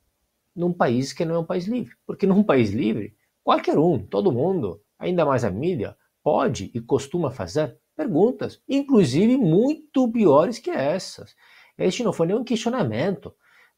Num 0.56 0.72
país 0.72 1.12
que 1.12 1.22
não 1.22 1.34
é 1.34 1.38
um 1.38 1.44
país 1.44 1.66
livre. 1.66 1.94
Porque 2.06 2.26
num 2.26 2.42
país 2.42 2.70
livre, 2.70 3.14
qualquer 3.44 3.78
um, 3.78 3.98
todo 3.98 4.32
mundo, 4.32 4.80
ainda 4.98 5.26
mais 5.26 5.44
a 5.44 5.50
mídia, 5.50 5.94
pode 6.22 6.70
e 6.72 6.80
costuma 6.80 7.30
fazer 7.30 7.78
perguntas, 7.94 8.62
inclusive 8.66 9.36
muito 9.36 10.10
piores 10.10 10.59
que 10.59 10.70
essas. 10.70 11.34
Este 11.76 12.02
não 12.02 12.12
foi 12.12 12.28
nenhum 12.28 12.42
questionamento, 12.42 13.34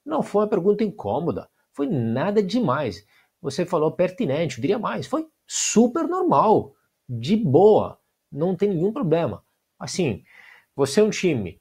não 0.06 0.22
foi 0.22 0.42
uma 0.42 0.50
pergunta 0.50 0.84
incômoda, 0.84 1.48
foi 1.74 1.88
nada 1.88 2.42
demais. 2.42 3.04
Você 3.42 3.66
falou 3.66 3.92
pertinente, 3.92 4.56
eu 4.56 4.62
diria 4.62 4.78
mais, 4.78 5.06
foi 5.06 5.26
super 5.46 6.04
normal, 6.08 6.74
de 7.06 7.36
boa, 7.36 7.98
não 8.32 8.56
tem 8.56 8.70
nenhum 8.70 8.92
problema. 8.92 9.44
Assim, 9.78 10.24
você 10.74 11.00
é 11.00 11.04
um 11.04 11.10
time, 11.10 11.60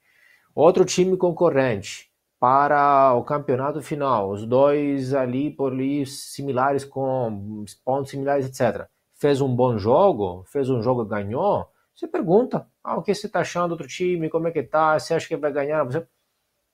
outro 0.55 0.85
time 0.85 1.17
concorrente 1.17 2.09
para 2.39 3.13
o 3.13 3.23
campeonato 3.23 3.81
final, 3.81 4.29
os 4.31 4.45
dois 4.45 5.13
ali 5.13 5.49
por 5.49 5.73
ali 5.73 6.05
similares 6.05 6.85
com 6.85 7.65
pontos 7.83 8.11
similares, 8.11 8.45
etc. 8.45 8.87
Fez 9.15 9.41
um 9.41 9.53
bom 9.53 9.77
jogo, 9.77 10.45
fez 10.47 10.69
um 10.69 10.81
jogo 10.81 11.03
ganhou, 11.03 11.67
você 11.95 12.07
pergunta, 12.07 12.67
ah, 12.83 12.97
o 12.97 13.01
que 13.03 13.13
você 13.13 13.27
está 13.27 13.41
achando 13.41 13.69
do 13.69 13.71
outro 13.73 13.87
time, 13.87 14.29
como 14.29 14.47
é 14.47 14.51
que 14.51 14.63
tá, 14.63 14.97
você 14.97 15.13
acha 15.13 15.27
que 15.27 15.37
vai 15.37 15.51
ganhar? 15.51 15.83
Você 15.83 16.05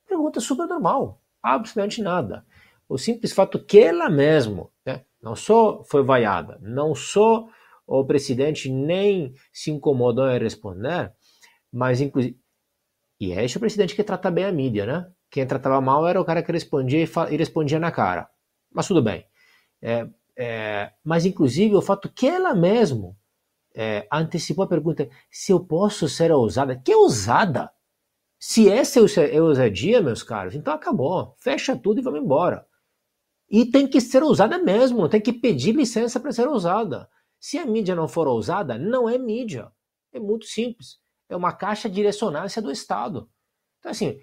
pergunta 0.07 0.39
super 0.39 0.67
normal, 0.67 1.21
absolutamente 1.41 2.01
nada 2.01 2.45
o 2.89 2.97
simples 2.97 3.31
fato 3.33 3.63
que 3.63 3.79
ela 3.79 4.09
mesmo, 4.09 4.71
né, 4.85 5.05
não 5.21 5.35
só 5.35 5.83
foi 5.83 6.03
vaiada, 6.03 6.59
não 6.61 6.95
só 6.95 7.47
o 7.87 8.05
presidente 8.05 8.69
nem 8.71 9.33
se 9.53 9.71
incomodou 9.71 10.29
em 10.29 10.39
responder, 10.39 11.13
mas 11.71 12.01
inclusive 12.01 12.37
E 13.19 13.33
é 13.33 13.43
esse 13.45 13.57
o 13.57 13.59
presidente 13.59 13.95
que 13.95 14.03
trata 14.03 14.31
bem 14.31 14.45
a 14.45 14.51
mídia, 14.51 14.85
né? 14.85 15.11
Quem 15.29 15.45
tratava 15.45 15.81
mal 15.81 16.07
era 16.07 16.19
o 16.21 16.25
cara 16.25 16.41
que 16.43 16.51
respondia 16.51 16.99
e, 17.03 17.37
respondia 17.37 17.79
na 17.79 17.91
cara. 17.91 18.29
Mas 18.71 18.87
tudo 18.87 19.01
bem. 19.03 19.25
É, 19.81 20.07
é, 20.37 20.93
mas, 21.03 21.25
inclusive, 21.25 21.75
o 21.75 21.81
fato 21.81 22.09
que 22.09 22.27
ela 22.27 22.55
mesmo 22.55 23.17
é, 23.75 24.07
antecipou 24.11 24.65
a 24.65 24.67
pergunta 24.67 25.09
se 25.29 25.51
eu 25.51 25.59
posso 25.59 26.07
ser 26.09 26.31
ousada. 26.31 26.77
Que 26.77 26.95
ousada? 26.95 27.71
Se 28.39 28.69
essa 28.69 28.99
é 29.21 29.41
ousadia, 29.41 30.01
meus 30.01 30.23
caros, 30.23 30.55
então 30.55 30.73
acabou. 30.73 31.35
Fecha 31.39 31.75
tudo 31.75 31.99
e 31.99 32.03
vamos 32.03 32.21
embora. 32.21 32.65
E 33.49 33.65
tem 33.65 33.87
que 33.87 33.99
ser 33.99 34.21
ousada 34.21 34.57
mesmo, 34.59 35.09
tem 35.09 35.19
que 35.19 35.33
pedir 35.33 35.75
licença 35.75 36.19
para 36.19 36.31
ser 36.31 36.47
ousada. 36.47 37.09
Se 37.39 37.57
a 37.57 37.65
mídia 37.65 37.95
não 37.95 38.07
for 38.07 38.27
ousada, 38.27 38.77
não 38.77 39.09
é 39.09 39.17
mídia. 39.17 39.71
É 40.13 40.19
muito 40.19 40.45
simples. 40.45 40.99
É 41.27 41.35
uma 41.35 41.53
caixa 41.53 41.89
de 41.89 42.01
ressonância 42.01 42.61
do 42.61 42.71
Estado. 42.71 43.29
Então, 43.79 43.91
assim, 43.91 44.19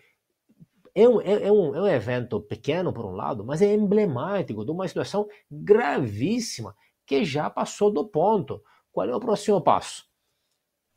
é 0.95 1.09
um, 1.09 1.21
é, 1.21 1.43
é, 1.45 1.53
um, 1.53 1.75
é 1.75 1.83
um 1.83 1.87
evento 1.89 2.41
pequeno, 2.41 2.93
por 2.93 3.05
um 3.05 3.13
lado, 3.13 3.45
mas 3.45 3.63
é 3.63 3.75
emblemático 3.75 4.65
de 4.65 4.71
uma 4.71 4.87
situação 4.87 5.29
gravíssima 5.51 6.75
que 7.05 7.25
já 7.25 7.51
passou 7.51 7.91
do 7.91 8.07
ponto. 8.07 8.63
Qual 8.93 9.09
é 9.09 9.15
o 9.15 9.21
próximo 9.21 9.61
passo? 9.61 10.05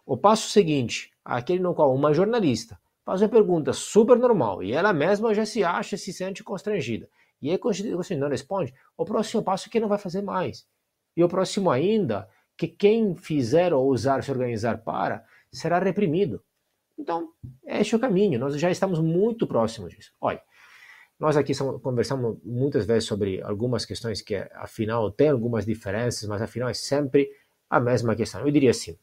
O 0.06 0.18
passo 0.18 0.50
seguinte, 0.50 1.12
aquele 1.24 1.60
no 1.60 1.76
qual 1.76 1.94
uma 1.94 2.14
jornalista 2.14 2.80
faz 3.06 3.22
uma 3.22 3.30
pergunta 3.30 3.74
super 3.74 4.18
normal 4.18 4.64
e 4.64 4.72
ela 4.72 4.94
mesma 4.94 5.34
já 5.34 5.46
se 5.46 5.64
acha, 5.64 5.98
se 5.98 6.14
sente 6.14 6.44
constrangida. 6.44 7.10
E 7.42 7.52
aí, 7.52 7.58
quando 7.58 7.96
você 7.96 8.16
não 8.16 8.30
responde, 8.30 8.74
o 8.98 9.06
próximo 9.06 9.44
passo 9.44 9.68
é 9.68 9.72
que 9.72 9.80
não 9.80 9.88
vai 9.88 9.98
fazer 9.98 10.22
mais. 10.22 10.68
E 11.16 11.24
o 11.24 11.30
próximo 11.30 11.72
ainda, 11.72 12.30
que 12.58 12.68
quem 12.68 13.16
fizer 13.16 13.74
ou 13.74 13.88
usar 13.88 14.24
se 14.24 14.32
organizar 14.32 14.80
para, 14.80 15.26
será 15.52 15.80
reprimido. 15.80 16.44
Então, 16.98 17.30
este 17.66 17.96
é 17.96 17.98
o 17.98 18.02
caminho. 18.02 18.40
Nós 18.40 18.60
já 18.60 18.70
estamos 18.70 19.00
muito 19.00 19.48
próximos 19.48 19.94
disso. 19.94 20.12
Olha, 20.20 20.42
nós 21.20 21.38
aqui 21.38 21.54
conversamos 21.82 22.38
muitas 22.44 22.86
vezes 22.86 23.06
sobre 23.06 23.42
algumas 23.42 23.86
questões 23.86 24.22
que, 24.22 24.36
afinal, 24.54 25.12
tem 25.12 25.30
algumas 25.30 25.66
diferenças, 25.66 26.28
mas 26.28 26.42
afinal 26.42 26.70
é 26.70 26.74
sempre 26.74 27.30
a 27.70 27.80
mesma 27.80 28.16
questão. 28.16 28.42
Eu 28.42 28.52
diria 28.52 28.72
assim: 28.72 28.98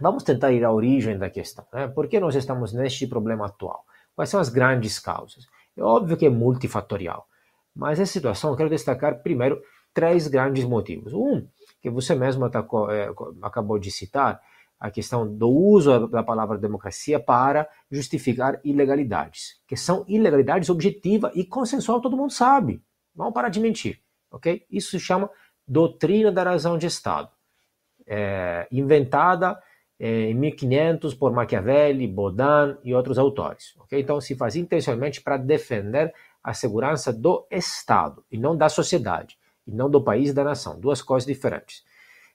vamos 0.00 0.22
tentar 0.22 0.52
ir 0.52 0.64
à 0.64 0.72
origem 0.72 1.18
da 1.18 1.30
questão. 1.30 1.66
Né? 1.72 1.88
Por 1.88 2.08
que 2.08 2.20
nós 2.20 2.34
estamos 2.34 2.72
neste 2.72 3.06
problema 3.06 3.46
atual? 3.46 3.84
Quais 4.14 4.30
são 4.30 4.40
as 4.40 4.48
grandes 4.48 4.98
causas? 4.98 5.46
É 5.76 5.82
óbvio 5.82 6.16
que 6.16 6.26
é 6.26 6.30
multifatorial, 6.30 7.28
mas 7.76 8.00
essa 8.00 8.12
situação 8.12 8.50
eu 8.50 8.56
quero 8.56 8.70
destacar 8.70 9.22
primeiro 9.22 9.60
três 9.92 10.26
grandes 10.26 10.64
motivos. 10.64 11.12
Um, 11.12 11.46
que 11.80 11.90
você 11.90 12.14
mesmo 12.14 12.44
atacou, 12.44 12.90
é, 12.90 13.08
acabou 13.42 13.78
de 13.78 13.90
citar, 13.90 14.40
a 14.78 14.90
questão 14.90 15.26
do 15.26 15.48
uso 15.48 16.06
da 16.08 16.22
palavra 16.22 16.58
democracia 16.58 17.18
para 17.18 17.66
justificar 17.90 18.60
ilegalidades, 18.62 19.60
que 19.66 19.76
são 19.76 20.04
ilegalidades 20.06 20.68
objetiva 20.68 21.32
e 21.34 21.44
consensual, 21.44 22.00
todo 22.00 22.16
mundo 22.16 22.32
sabe. 22.32 22.82
Vamos 23.14 23.32
parar 23.32 23.48
de 23.48 23.60
mentir, 23.60 24.00
ok? 24.30 24.66
Isso 24.70 24.90
se 24.90 25.00
chama 25.00 25.30
doutrina 25.66 26.30
da 26.30 26.42
razão 26.42 26.76
de 26.76 26.86
Estado 26.86 27.30
é, 28.06 28.68
inventada 28.70 29.60
é, 29.98 30.30
em 30.30 30.34
1500 30.34 31.14
por 31.14 31.32
Machiavelli, 31.32 32.06
Baudin 32.06 32.76
e 32.84 32.94
outros 32.94 33.18
autores. 33.18 33.74
Okay? 33.80 34.00
Então, 34.00 34.20
se 34.20 34.34
faz 34.34 34.54
intencionalmente 34.54 35.20
para 35.20 35.36
defender 35.36 36.14
a 36.46 36.54
segurança 36.54 37.12
do 37.12 37.44
Estado 37.50 38.24
e 38.30 38.38
não 38.38 38.56
da 38.56 38.68
sociedade, 38.68 39.36
e 39.66 39.72
não 39.72 39.90
do 39.90 40.00
país 40.00 40.30
e 40.30 40.32
da 40.32 40.44
nação. 40.44 40.78
Duas 40.78 41.02
coisas 41.02 41.26
diferentes. 41.26 41.84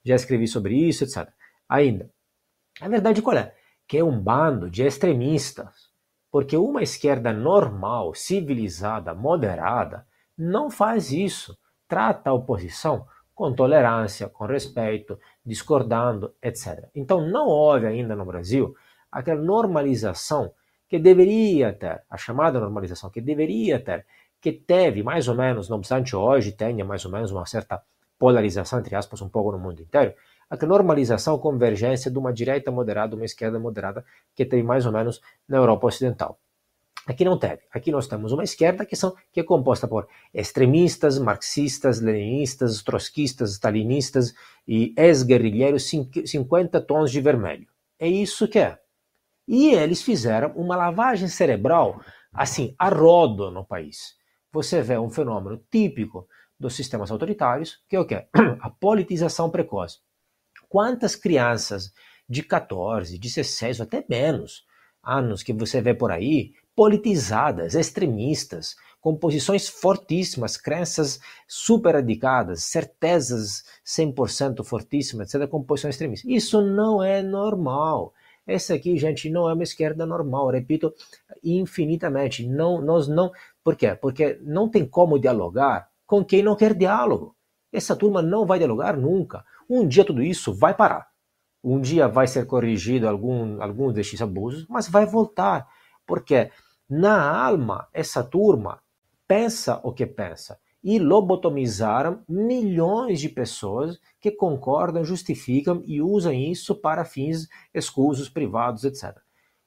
Já 0.03 0.15
escrevi 0.15 0.49
sobre 0.49 0.75
isso, 0.75 1.05
etc. 1.05 1.29
Ainda, 1.69 2.11
a 2.81 2.89
verdade 2.89 3.21
qual 3.21 3.37
é? 3.37 3.55
Que 3.87 3.99
é 3.99 4.03
um 4.03 4.19
bando 4.19 4.69
de 4.69 4.83
extremistas. 4.83 5.89
Porque 6.29 6.57
uma 6.57 6.83
esquerda 6.83 7.31
normal, 7.31 8.13
civilizada, 8.13 9.13
moderada, 9.13 10.05
não 10.37 10.69
faz 10.69 11.13
isso. 11.13 11.57
Trata 11.87 12.31
a 12.31 12.33
oposição 12.33 13.07
com 13.33 13.53
tolerância, 13.53 14.27
com 14.27 14.45
respeito, 14.45 15.17
discordando, 15.45 16.35
etc. 16.43 16.89
Então 16.93 17.25
não 17.25 17.47
houve 17.47 17.87
ainda 17.87 18.13
no 18.13 18.25
Brasil 18.25 18.75
aquela 19.09 19.41
normalização 19.41 20.53
que 20.91 20.99
deveria 20.99 21.71
ter, 21.71 22.03
a 22.09 22.17
chamada 22.17 22.59
normalização 22.59 23.09
que 23.09 23.21
deveria 23.21 23.79
ter, 23.79 24.05
que 24.41 24.51
teve 24.51 25.01
mais 25.01 25.29
ou 25.29 25.35
menos, 25.35 25.69
não 25.69 25.77
obstante 25.77 26.17
hoje 26.17 26.51
tenha 26.51 26.83
mais 26.83 27.05
ou 27.05 27.11
menos 27.11 27.31
uma 27.31 27.45
certa 27.45 27.81
polarização, 28.19 28.79
entre 28.79 28.93
aspas, 28.93 29.21
um 29.21 29.29
pouco 29.29 29.53
no 29.53 29.57
mundo 29.57 29.81
inteiro, 29.81 30.13
a 30.49 30.65
normalização, 30.65 31.39
convergência 31.39 32.11
de 32.11 32.17
uma 32.17 32.33
direita 32.33 32.71
moderada, 32.71 33.15
uma 33.15 33.23
esquerda 33.23 33.57
moderada, 33.57 34.03
que 34.35 34.43
teve 34.43 34.63
mais 34.63 34.85
ou 34.85 34.91
menos 34.91 35.21
na 35.47 35.55
Europa 35.55 35.87
Ocidental. 35.87 36.37
Aqui 37.07 37.23
não 37.23 37.39
teve. 37.39 37.61
Aqui 37.71 37.89
nós 37.89 38.05
temos 38.05 38.33
uma 38.33 38.43
esquerda 38.43 38.85
que, 38.85 38.97
são, 38.97 39.15
que 39.31 39.39
é 39.39 39.43
composta 39.43 39.87
por 39.87 40.09
extremistas, 40.33 41.17
marxistas, 41.17 42.01
leninistas, 42.01 42.83
trotskistas, 42.83 43.53
stalinistas 43.53 44.33
e 44.67 44.93
ex-guerrilheiros 44.97 45.89
50 45.89 46.81
tons 46.81 47.09
de 47.11 47.21
vermelho. 47.21 47.65
É 47.97 48.09
isso 48.09 48.45
que 48.45 48.59
é. 48.59 48.77
E 49.47 49.69
eles 49.69 50.01
fizeram 50.01 50.51
uma 50.55 50.75
lavagem 50.75 51.27
cerebral, 51.27 52.01
assim, 52.33 52.75
a 52.77 52.89
rodo 52.89 53.51
no 53.51 53.65
país. 53.65 54.15
Você 54.51 54.81
vê 54.81 54.97
um 54.97 55.09
fenômeno 55.09 55.61
típico 55.71 56.27
dos 56.59 56.75
sistemas 56.75 57.09
autoritários, 57.09 57.83
que 57.89 57.95
é 57.95 57.99
o 57.99 58.05
quê? 58.05 58.27
A 58.61 58.69
politização 58.69 59.49
precoce. 59.49 59.99
Quantas 60.69 61.15
crianças 61.15 61.91
de 62.29 62.43
14, 62.43 63.17
16 63.17 63.79
ou 63.79 63.83
até 63.83 64.05
menos 64.07 64.63
anos 65.03 65.43
que 65.43 65.51
você 65.51 65.81
vê 65.81 65.93
por 65.93 66.11
aí 66.11 66.53
politizadas, 66.75 67.75
extremistas, 67.75 68.75
com 69.01 69.15
posições 69.17 69.67
fortíssimas, 69.67 70.55
crenças 70.55 71.19
super 71.47 71.95
radicadas, 71.95 72.63
certezas 72.63 73.63
100% 73.85 74.63
fortíssimas, 74.63 75.33
etc., 75.33 75.49
com 75.49 75.63
posições 75.63 75.95
extremistas. 75.95 76.29
Isso 76.31 76.61
não 76.61 77.03
é 77.03 77.21
normal. 77.21 78.13
Essa 78.45 78.73
aqui, 78.73 78.97
gente, 78.97 79.29
não 79.29 79.49
é 79.49 79.53
uma 79.53 79.63
esquerda 79.63 80.05
normal, 80.05 80.49
repito 80.49 80.93
infinitamente. 81.43 82.47
Não, 82.47 82.81
nós 82.81 83.07
não. 83.07 83.31
Por 83.63 83.75
quê? 83.75 83.95
Porque 83.95 84.39
não 84.41 84.69
tem 84.69 84.85
como 84.85 85.19
dialogar 85.19 85.89
com 86.05 86.25
quem 86.25 86.43
não 86.43 86.55
quer 86.55 86.73
diálogo. 86.73 87.35
Essa 87.71 87.95
turma 87.95 88.21
não 88.21 88.45
vai 88.45 88.57
dialogar 88.57 88.97
nunca. 88.97 89.45
Um 89.69 89.87
dia 89.87 90.03
tudo 90.03 90.21
isso 90.21 90.53
vai 90.53 90.73
parar. 90.73 91.07
Um 91.63 91.79
dia 91.79 92.07
vai 92.07 92.27
ser 92.27 92.45
corrigido 92.45 93.07
algum, 93.07 93.61
algum 93.61 93.93
destes 93.93 94.21
abusos, 94.21 94.65
mas 94.67 94.89
vai 94.89 95.05
voltar. 95.05 95.67
Porque 96.05 96.51
na 96.89 97.45
alma, 97.45 97.87
essa 97.93 98.23
turma 98.23 98.81
pensa 99.27 99.79
o 99.83 99.93
que 99.93 100.05
pensa. 100.05 100.59
E 100.83 100.97
lobotomizaram 100.97 102.23
milhões 102.27 103.19
de 103.19 103.29
pessoas 103.29 103.99
que 104.19 104.31
concordam, 104.31 105.03
justificam 105.03 105.83
e 105.85 106.01
usam 106.01 106.33
isso 106.33 106.73
para 106.75 107.05
fins 107.05 107.47
escusos, 107.73 108.29
privados, 108.29 108.83
etc. 108.83 109.17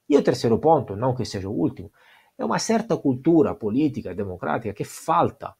E 0.09 0.17
o 0.17 0.23
terceiro 0.23 0.59
ponto, 0.59 0.97
não 0.97 1.15
que 1.15 1.25
seja 1.25 1.49
o 1.49 1.53
último, 1.53 1.91
é 2.37 2.45
uma 2.45 2.59
certa 2.59 2.97
cultura 2.97 3.55
política 3.55 4.15
democrática 4.15 4.75
que 4.75 4.85
falta 4.85 5.55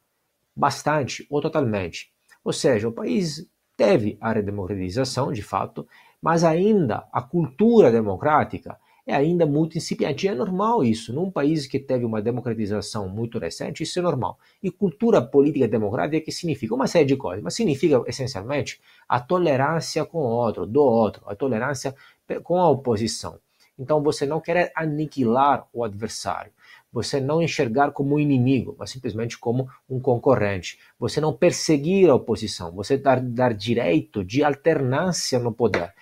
bastante 0.55 1.25
ou 1.29 1.41
totalmente. 1.41 2.11
Ou 2.43 2.53
seja, 2.53 2.87
o 2.87 2.91
país 2.91 3.49
teve 3.75 4.17
a 4.21 4.31
redemocratização, 4.31 5.31
de 5.31 5.41
fato, 5.41 5.87
mas 6.21 6.43
ainda 6.43 7.07
a 7.11 7.21
cultura 7.21 7.91
democrática 7.91 8.79
é 9.05 9.13
ainda 9.13 9.45
muito 9.45 9.77
incipiente. 9.77 10.25
E 10.25 10.29
é 10.29 10.35
normal 10.35 10.83
isso. 10.83 11.13
Num 11.13 11.29
país 11.29 11.67
que 11.67 11.79
teve 11.79 12.03
uma 12.05 12.21
democratização 12.21 13.07
muito 13.07 13.37
recente, 13.37 13.83
isso 13.83 13.99
é 13.99 14.01
normal. 14.01 14.39
E 14.63 14.71
cultura 14.71 15.21
política 15.21 15.67
democrática 15.67 16.25
que 16.25 16.31
significa 16.31 16.73
uma 16.73 16.87
série 16.87 17.05
de 17.05 17.15
coisas, 17.15 17.43
mas 17.43 17.53
significa 17.53 18.01
essencialmente 18.07 18.81
a 19.07 19.19
tolerância 19.19 20.03
com 20.05 20.19
o 20.19 20.29
outro, 20.29 20.65
do 20.65 20.81
outro, 20.81 21.23
a 21.27 21.35
tolerância 21.35 21.95
com 22.43 22.57
a 22.57 22.69
oposição. 22.69 23.39
Então 23.77 24.01
você 24.01 24.25
não 24.25 24.39
quer 24.39 24.71
aniquilar 24.73 25.67
o 25.73 25.83
adversário, 25.83 26.51
você 26.91 27.19
não 27.19 27.41
enxergar 27.41 27.91
como 27.91 28.17
inimigo, 28.17 28.73
mas 28.79 28.89
simplesmente 28.89 29.37
como 29.37 29.67
um 29.89 29.99
concorrente. 29.99 30.79
Você 30.97 31.19
não 31.19 31.33
perseguir 31.33 32.09
a 32.09 32.15
oposição, 32.15 32.71
você 32.71 32.97
dar, 32.97 33.19
dar 33.19 33.53
direito 33.53 34.23
de 34.23 34.43
alternância 34.45 35.37
no 35.39 35.51
poder 35.51 35.93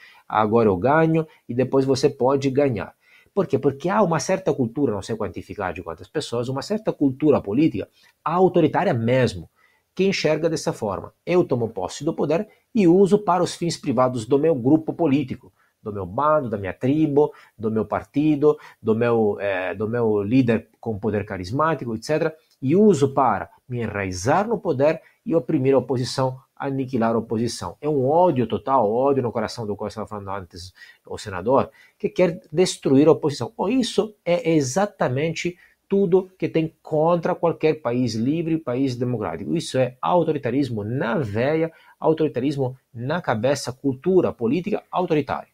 agora 0.42 0.68
eu 0.68 0.78
ganho 0.78 1.28
e 1.48 1.54
depois 1.54 1.86
você 1.86 2.10
pode 2.10 2.50
ganhar. 2.50 2.96
Por 3.34 3.48
quê? 3.48 3.58
Porque 3.58 3.90
há 3.90 4.02
uma 4.02 4.20
certa 4.20 4.54
cultura, 4.54 4.94
não 4.94 5.02
sei 5.02 5.16
quantificar 5.16 5.74
de 5.74 5.82
quantas 5.82 6.08
pessoas, 6.08 6.50
uma 6.50 6.62
certa 6.62 6.94
cultura 6.94 7.42
política 7.42 7.88
autoritária 8.24 8.94
mesmo, 8.94 9.50
que 9.96 10.06
enxerga 10.06 10.50
dessa 10.50 10.74
forma. 10.74 11.14
Eu 11.26 11.44
tomo 11.44 11.70
posse 11.70 12.04
do 12.04 12.14
poder 12.14 12.48
e 12.74 12.88
uso 12.88 13.20
para 13.20 13.44
os 13.44 13.56
fins 13.56 13.78
privados 13.78 14.26
do 14.26 14.40
meu 14.40 14.56
grupo 14.56 14.94
político, 14.94 15.52
do 15.82 15.92
meu 15.92 16.06
bando, 16.06 16.50
da 16.50 16.58
minha 16.58 16.74
tribo, 16.74 17.34
do 17.58 17.70
meu 17.70 17.86
partido, 17.86 18.58
do 18.82 18.96
meu, 18.96 19.38
é, 19.40 19.76
do 19.76 19.88
meu 19.88 20.24
líder 20.24 20.70
com 20.80 20.98
poder 20.98 21.26
carismático, 21.26 21.94
etc. 21.96 22.34
E 22.62 22.76
uso 22.76 23.14
para 23.14 23.50
me 23.68 23.82
enraizar 23.82 24.48
no 24.48 24.58
poder 24.58 25.02
e 25.26 25.36
oprimir 25.36 25.76
a 25.76 25.80
oposição 25.80 26.40
aniquilar 26.65 27.14
a 27.14 27.18
oposição. 27.18 27.76
É 27.81 27.90
um 27.90 28.07
ódio 28.07 28.48
total, 28.48 28.90
ódio 28.91 29.22
no 29.22 29.31
coração 29.31 29.68
do 29.68 29.76
qual 29.76 29.88
estava 29.88 30.07
falando 30.07 30.30
antes 30.30 30.73
o 31.06 31.18
senador, 31.18 31.69
que 31.99 32.07
quer 32.07 32.40
destruir 32.52 33.07
a 33.07 33.11
oposição. 33.11 33.52
Bom, 33.57 33.68
isso 33.68 34.15
é 34.23 34.52
exatamente 34.52 35.57
tudo 35.90 36.31
que 36.40 36.48
tem 36.48 36.73
contra 36.81 37.35
qualquer 37.35 37.81
país 37.81 38.15
livre, 38.15 38.57
país 38.57 38.95
democrático. 38.95 39.56
Isso 39.56 39.77
é 39.77 39.98
autoritarismo 40.02 40.84
na 40.84 41.18
veia, 41.18 41.72
autoritarismo 41.99 42.77
na 42.94 43.22
cabeça, 43.22 43.73
cultura 43.73 44.31
política 44.31 44.81
autoritária. 44.90 45.49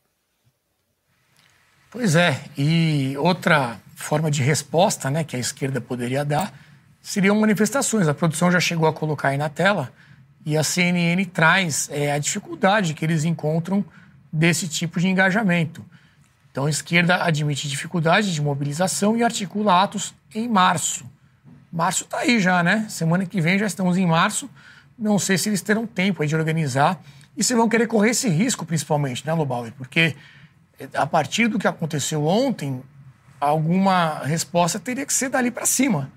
Pois 1.92 2.16
é, 2.16 2.40
e 2.56 3.18
outra 3.18 3.80
forma 3.96 4.30
de 4.30 4.44
resposta 4.44 5.10
né, 5.10 5.24
que 5.24 5.36
a 5.36 5.40
esquerda 5.40 5.82
poderia 5.82 6.24
dar 6.24 6.54
seriam 7.02 7.36
manifestações. 7.40 8.08
A 8.08 8.14
produção 8.14 8.52
já 8.52 8.60
chegou 8.60 8.88
a 8.88 8.94
colocar 8.94 9.30
aí 9.30 9.38
na 9.38 9.50
tela 9.50 9.92
e 10.46 10.58
a 10.58 10.64
CNN 10.64 11.26
traz 11.26 11.90
é, 11.92 12.12
a 12.12 12.18
dificuldade 12.18 12.94
que 12.94 13.06
eles 13.06 13.24
encontram 13.24 13.84
desse 14.32 14.68
tipo 14.68 15.00
de 15.00 15.08
engajamento. 15.08 15.86
Então, 16.52 16.66
a 16.66 16.70
esquerda 16.70 17.24
admite 17.24 17.68
dificuldade 17.68 18.34
de 18.34 18.42
mobilização 18.42 19.16
e 19.16 19.24
articula 19.24 19.84
atos 19.84 20.14
em 20.34 20.48
março. 20.48 21.06
Março 21.72 22.04
está 22.04 22.20
aí 22.20 22.40
já, 22.40 22.64
né? 22.64 22.88
Semana 22.90 23.26
que 23.26 23.40
vem 23.40 23.60
já 23.60 23.68
estamos 23.68 23.98
em 23.98 24.06
março. 24.06 24.50
Não 24.98 25.20
sei 25.20 25.38
se 25.38 25.50
eles 25.50 25.62
terão 25.62 25.86
tempo 25.86 26.26
de 26.26 26.36
organizar 26.36 27.00
e 27.38 27.44
se 27.44 27.54
vão 27.54 27.70
querer 27.70 27.88
correr 27.88 28.10
esse 28.10 28.28
risco, 28.28 28.66
principalmente, 28.66 29.26
né, 29.26 29.34
Lobauer? 29.34 29.72
Porque 29.78 30.16
eh, 30.80 30.90
a 30.94 31.06
partir 31.06 31.48
do 31.48 31.60
que 31.60 31.68
aconteceu 31.68 32.26
ontem, 32.26 32.82
alguma 33.40 34.20
resposta 34.20 34.80
teria 34.80 35.06
que 35.06 35.14
ser 35.14 35.30
dali 35.30 35.52
para 35.52 35.66
cima. 35.66 36.12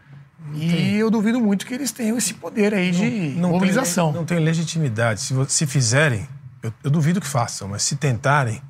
E 0.54 0.96
eu 0.96 1.10
duvido 1.10 1.40
muito 1.40 1.66
que 1.66 1.74
eles 1.74 1.90
tenham 1.92 2.18
esse 2.18 2.34
poder 2.34 2.74
aí 2.74 2.90
de 2.90 3.34
não 3.38 3.50
mobilização. 3.50 4.08
Tem, 4.08 4.16
não 4.16 4.24
tem 4.24 4.38
legitimidade. 4.38 5.20
Se, 5.20 5.34
se 5.48 5.66
fizerem, 5.66 6.28
eu, 6.62 6.72
eu 6.84 6.90
duvido 6.90 7.20
que 7.20 7.26
façam, 7.26 7.68
mas 7.68 7.82
se 7.82 7.96
tentarem, 7.96 8.60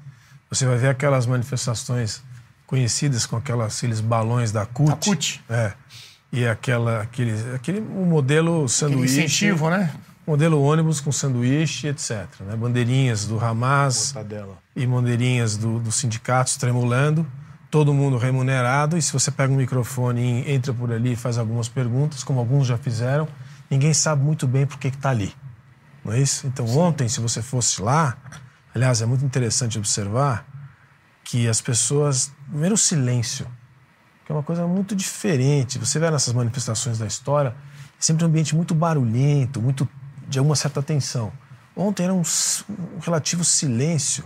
você 0.48 0.66
vai 0.66 0.76
ver 0.76 0.88
aquelas 0.88 1.26
manifestações 1.26 2.22
conhecidas 2.66 3.26
com 3.26 3.36
aquelas, 3.36 3.76
aqueles 3.78 4.00
balões 4.00 4.52
da 4.52 4.64
CUT. 4.64 4.92
A 4.92 4.96
CUT. 4.96 5.44
É. 5.48 5.72
E 6.32 6.46
aquela, 6.46 7.02
aquele, 7.02 7.32
aquele 7.54 7.80
um 7.80 8.06
modelo 8.06 8.66
sanduíche. 8.68 9.14
Aquele 9.14 9.26
incentivo, 9.26 9.68
né? 9.68 9.92
Modelo 10.26 10.62
ônibus 10.62 11.00
com 11.00 11.12
sanduíche, 11.12 11.88
etc. 11.88 12.26
Né? 12.40 12.56
Bandeirinhas 12.56 13.26
do 13.26 13.38
Hamas 13.44 14.12
Mortadela. 14.14 14.56
e 14.74 14.86
bandeirinhas 14.86 15.56
do, 15.56 15.80
dos 15.80 15.96
sindicatos 15.96 16.56
tremulando, 16.56 17.26
todo 17.72 17.94
mundo 17.94 18.18
remunerado. 18.18 18.98
E 18.98 19.02
se 19.02 19.10
você 19.12 19.30
pega 19.30 19.50
um 19.50 19.56
microfone 19.56 20.42
e 20.42 20.52
entra 20.52 20.74
por 20.74 20.92
ali 20.92 21.14
e 21.14 21.16
faz 21.16 21.38
algumas 21.38 21.68
perguntas, 21.68 22.22
como 22.22 22.38
alguns 22.38 22.66
já 22.66 22.76
fizeram, 22.76 23.26
ninguém 23.70 23.94
sabe 23.94 24.22
muito 24.22 24.46
bem 24.46 24.66
por 24.66 24.78
que 24.78 24.88
está 24.88 25.08
ali. 25.08 25.34
Não 26.04 26.12
é 26.12 26.20
isso? 26.20 26.46
Então, 26.46 26.66
ontem, 26.76 27.08
se 27.08 27.18
você 27.18 27.40
fosse 27.40 27.80
lá, 27.80 28.16
aliás, 28.74 29.00
é 29.00 29.06
muito 29.06 29.24
interessante 29.24 29.78
observar 29.78 30.44
que 31.24 31.48
as 31.48 31.62
pessoas. 31.62 32.30
Primeiro, 32.50 32.74
o 32.74 32.78
silêncio, 32.78 33.46
que 34.26 34.30
é 34.30 34.34
uma 34.34 34.42
coisa 34.42 34.66
muito 34.66 34.94
diferente. 34.94 35.78
Você 35.78 35.98
vê 35.98 36.10
nessas 36.10 36.34
manifestações 36.34 36.98
da 36.98 37.06
história, 37.06 37.56
é 37.98 38.02
sempre 38.02 38.22
um 38.22 38.28
ambiente 38.28 38.54
muito 38.54 38.74
barulhento, 38.74 39.62
muito 39.62 39.88
de 40.28 40.38
alguma 40.38 40.56
certa 40.56 40.82
tensão. 40.82 41.32
Ontem 41.74 42.04
era 42.04 42.12
um, 42.12 42.20
um 42.20 42.98
relativo 43.00 43.42
silêncio. 43.44 44.24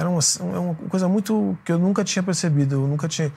Era 0.00 0.08
uma, 0.08 0.20
uma, 0.40 0.74
coisa 0.88 1.06
muito 1.06 1.58
que 1.62 1.70
eu 1.70 1.78
nunca 1.78 2.02
tinha 2.02 2.22
percebido, 2.22 2.76
eu 2.76 2.88
nunca 2.88 3.06
tinha 3.06 3.30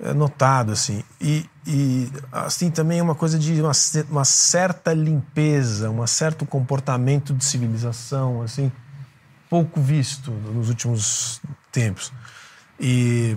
é, 0.00 0.14
notado 0.14 0.72
assim. 0.72 1.04
E, 1.20 1.44
e 1.66 2.10
assim 2.32 2.70
também 2.70 3.00
é 3.00 3.02
uma 3.02 3.14
coisa 3.14 3.38
de 3.38 3.60
uma, 3.60 3.72
uma 4.08 4.24
certa 4.24 4.94
limpeza, 4.94 5.90
um 5.90 6.06
certo 6.06 6.46
comportamento 6.46 7.34
de 7.34 7.44
civilização, 7.44 8.40
assim, 8.40 8.72
pouco 9.50 9.78
visto 9.78 10.30
nos 10.30 10.70
últimos 10.70 11.38
tempos. 11.70 12.10
E 12.80 13.36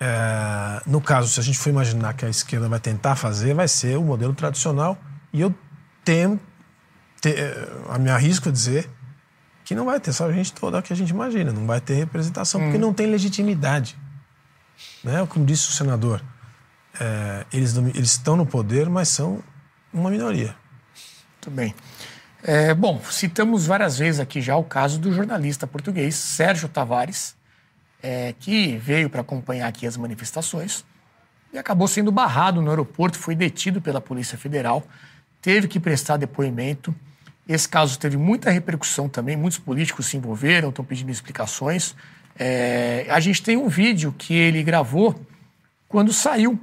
é, 0.00 0.82
no 0.84 1.00
caso, 1.00 1.28
se 1.28 1.38
a 1.38 1.44
gente 1.44 1.58
for 1.58 1.70
imaginar 1.70 2.12
que 2.14 2.26
a 2.26 2.28
esquerda 2.28 2.68
vai 2.68 2.80
tentar 2.80 3.14
fazer, 3.14 3.54
vai 3.54 3.68
ser 3.68 3.96
o 3.96 4.02
modelo 4.02 4.34
tradicional. 4.34 4.98
E 5.32 5.40
eu 5.40 5.54
temo, 6.04 6.40
te, 7.20 7.36
a 7.88 8.00
me 8.00 8.10
arrisco 8.10 8.48
a 8.48 8.52
dizer 8.52 8.90
que 9.66 9.74
não 9.74 9.84
vai 9.84 9.98
ter 9.98 10.12
só 10.12 10.26
a 10.26 10.32
gente 10.32 10.52
toda 10.52 10.80
que 10.80 10.92
a 10.92 10.96
gente 10.96 11.10
imagina, 11.10 11.52
não 11.52 11.66
vai 11.66 11.80
ter 11.80 11.94
representação, 11.94 12.60
hum. 12.60 12.64
porque 12.64 12.78
não 12.78 12.94
tem 12.94 13.08
legitimidade. 13.08 13.98
Né? 15.02 15.26
Como 15.26 15.44
disse 15.44 15.68
o 15.68 15.72
senador, 15.72 16.22
é, 17.00 17.44
eles, 17.52 17.76
eles 17.76 18.12
estão 18.12 18.36
no 18.36 18.46
poder, 18.46 18.88
mas 18.88 19.08
são 19.08 19.42
uma 19.92 20.08
minoria. 20.08 20.54
Muito 21.32 21.50
bem. 21.50 21.74
É, 22.44 22.72
bom, 22.74 23.00
citamos 23.10 23.66
várias 23.66 23.98
vezes 23.98 24.20
aqui 24.20 24.40
já 24.40 24.56
o 24.56 24.62
caso 24.62 25.00
do 25.00 25.12
jornalista 25.12 25.66
português 25.66 26.14
Sérgio 26.14 26.68
Tavares, 26.68 27.34
é, 28.00 28.34
que 28.38 28.76
veio 28.76 29.10
para 29.10 29.22
acompanhar 29.22 29.66
aqui 29.66 29.84
as 29.84 29.96
manifestações 29.96 30.84
e 31.52 31.58
acabou 31.58 31.88
sendo 31.88 32.12
barrado 32.12 32.62
no 32.62 32.70
aeroporto, 32.70 33.18
foi 33.18 33.34
detido 33.34 33.80
pela 33.80 34.00
Polícia 34.00 34.38
Federal, 34.38 34.84
teve 35.42 35.66
que 35.66 35.80
prestar 35.80 36.18
depoimento. 36.18 36.94
Esse 37.48 37.68
caso 37.68 37.98
teve 37.98 38.16
muita 38.16 38.50
repercussão 38.50 39.08
também, 39.08 39.36
muitos 39.36 39.58
políticos 39.58 40.06
se 40.06 40.16
envolveram, 40.16 40.70
estão 40.70 40.84
pedindo 40.84 41.10
explicações. 41.10 41.94
É, 42.38 43.06
a 43.08 43.20
gente 43.20 43.42
tem 43.42 43.56
um 43.56 43.68
vídeo 43.68 44.14
que 44.16 44.34
ele 44.34 44.62
gravou 44.62 45.14
quando 45.88 46.12
saiu 46.12 46.58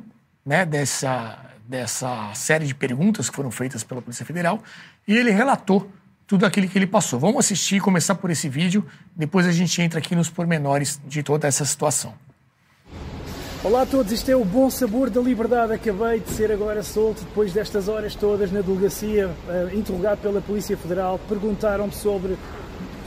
né, 0.45 0.65
dessa, 0.65 1.39
dessa 1.67 2.33
série 2.33 2.67
de 2.67 2.75
perguntas 2.75 3.29
que 3.29 3.35
foram 3.35 3.49
feitas 3.49 3.83
pela 3.83 4.01
Polícia 4.01 4.25
Federal 4.25 4.61
e 5.07 5.15
ele 5.15 5.31
relatou 5.31 5.89
tudo 6.27 6.45
aquilo 6.45 6.67
que 6.67 6.77
ele 6.77 6.87
passou. 6.87 7.19
Vamos 7.19 7.37
assistir, 7.37 7.79
começar 7.79 8.15
por 8.15 8.29
esse 8.29 8.49
vídeo, 8.49 8.85
depois 9.15 9.45
a 9.47 9.51
gente 9.51 9.81
entra 9.81 9.99
aqui 9.99 10.15
nos 10.15 10.29
pormenores 10.29 10.99
de 11.07 11.23
toda 11.23 11.47
essa 11.47 11.63
situação. 11.63 12.13
Olá 13.65 13.83
a 13.83 13.85
todos, 13.85 14.11
isto 14.11 14.29
é 14.29 14.35
o 14.35 14.43
Bom 14.43 14.69
Sabor 14.69 15.09
da 15.09 15.21
Liberdade. 15.21 15.71
Acabei 15.71 16.19
de 16.19 16.29
ser 16.31 16.51
agora 16.51 16.83
solto 16.83 17.23
depois 17.23 17.53
destas 17.53 17.87
horas 17.87 18.13
todas 18.13 18.51
na 18.51 18.59
delegacia, 18.59 19.29
uh, 19.29 19.73
interrogado 19.73 20.19
pela 20.19 20.41
Polícia 20.41 20.75
Federal. 20.75 21.17
Perguntaram-me 21.29 21.93
sobre 21.93 22.37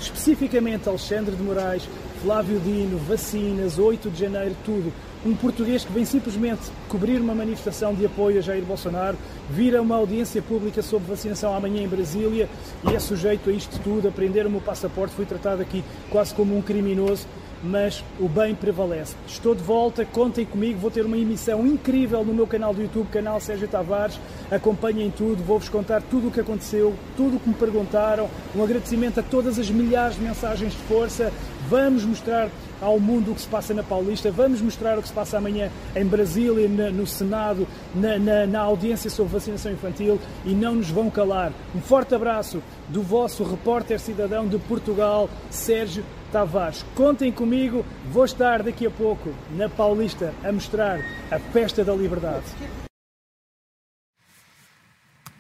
especificamente 0.01 0.89
Alexandre 0.89 1.37
de 1.37 1.43
Moraes, 1.43 1.87
Flávio 2.23 2.59
Dino, 2.59 2.97
vacinas, 2.97 3.79
8 3.79 4.09
de 4.09 4.19
janeiro, 4.19 4.57
tudo 4.65 4.91
um 5.27 5.35
português 5.35 5.85
que 5.85 5.93
vem 5.93 6.05
simplesmente 6.05 6.71
cobrir 6.89 7.21
uma 7.21 7.35
manifestação 7.35 7.93
de 7.93 8.07
apoio 8.07 8.39
a 8.39 8.41
Jair 8.41 8.65
Bolsonaro, 8.65 9.19
vira 9.51 9.83
uma 9.83 9.97
audiência 9.97 10.41
pública 10.41 10.83
sobre 10.83 11.09
vacinação 11.09 11.55
amanhã 11.55 11.83
em 11.83 11.89
Brasília 11.89 12.49
e 12.89 12.95
é 12.95 12.99
sujeito 12.99 13.51
a 13.51 13.53
isto 13.53 13.79
tudo, 13.81 14.09
a 14.09 14.13
prender 14.13 14.47
o 14.47 14.61
passaporte, 14.61 15.15
fui 15.15 15.27
tratado 15.27 15.63
aqui 15.63 15.83
quase 16.11 16.33
como 16.33 16.57
um 16.57 16.63
criminoso, 16.63 17.27
mas 17.63 18.05
o 18.21 18.29
bem 18.29 18.55
prevalece. 18.55 19.15
Estou 19.27 19.55
de 19.55 19.63
volta, 19.63 20.05
contem 20.05 20.45
comigo, 20.45 20.79
vou 20.79 20.91
ter 20.91 21.05
uma 21.05 21.17
emissão 21.17 21.67
incrível 21.67 22.25
no 22.25 22.35
meu 22.35 22.47
canal 22.47 22.75
do 22.75 22.83
YouTube, 22.83 23.09
canal 23.09 23.41
Sérgio 23.41 23.69
Tavares, 23.69 24.19
acompanhem 24.51 25.11
tudo, 25.11 25.43
vou-vos 25.43 25.69
contar 25.69 26.03
tudo 26.03 26.29
o 26.29 26.31
que 26.31 26.41
aconteceu, 26.41 26.95
tudo 27.17 27.37
o 27.37 27.41
que 27.41 27.49
me 27.49 27.55
perguntaram, 27.55 28.29
um 28.55 28.63
agradecimento 28.63 29.21
a 29.21 29.23
todas 29.23 29.59
as 29.59 29.71
milhares 29.71 30.17
de 30.17 30.23
mensagens 30.23 30.73
de 30.73 30.79
força, 30.79 31.33
vamos 31.69 32.05
mostrar 32.05 32.49
ao 32.81 33.01
mundo 33.01 33.33
o 33.33 33.35
que 33.35 33.41
se 33.41 33.49
passa 33.49 33.73
na 33.73 33.83
Paulista, 33.83 34.31
vamos 34.31 34.61
mostrar 34.61 34.99
o 34.99 35.03
que 35.03 35.09
se 35.09 35.15
passa 35.15 35.39
amanhã 35.39 35.71
em 35.95 36.05
Brasília, 36.05 36.69
no 36.69 37.07
Senado, 37.07 37.67
na, 37.95 38.19
na, 38.19 38.47
na, 38.47 38.61
audiência 38.61 39.11
sobre 39.11 39.33
vacinação 39.33 39.73
infantil 39.73 40.21
e 40.45 40.53
não 40.53 40.75
nos 40.75 40.91
vão 40.91 41.11
calar. 41.11 41.53
Um 41.75 41.81
forte 41.81 42.15
abraço 42.15 42.63
do 42.89 43.03
vosso 43.03 43.45
repórter 43.45 43.99
cidadão 43.99 44.47
de 44.47 44.59
Portugal, 44.59 45.29
Sérgio 45.51 46.05
Tavares. 46.33 46.85
Contem 46.95 47.33
comigo, 47.33 47.85
vou 48.11 48.25
estar 48.25 48.63
daqui 48.63 48.87
a 48.87 48.91
pouco 48.91 49.35
na 49.51 49.69
Paulista 49.69 50.35
a 50.45 50.53
mostrar 50.53 51.01
a 51.31 51.39
festa 51.39 51.85
da 51.85 51.95
liberdade. 51.95 52.45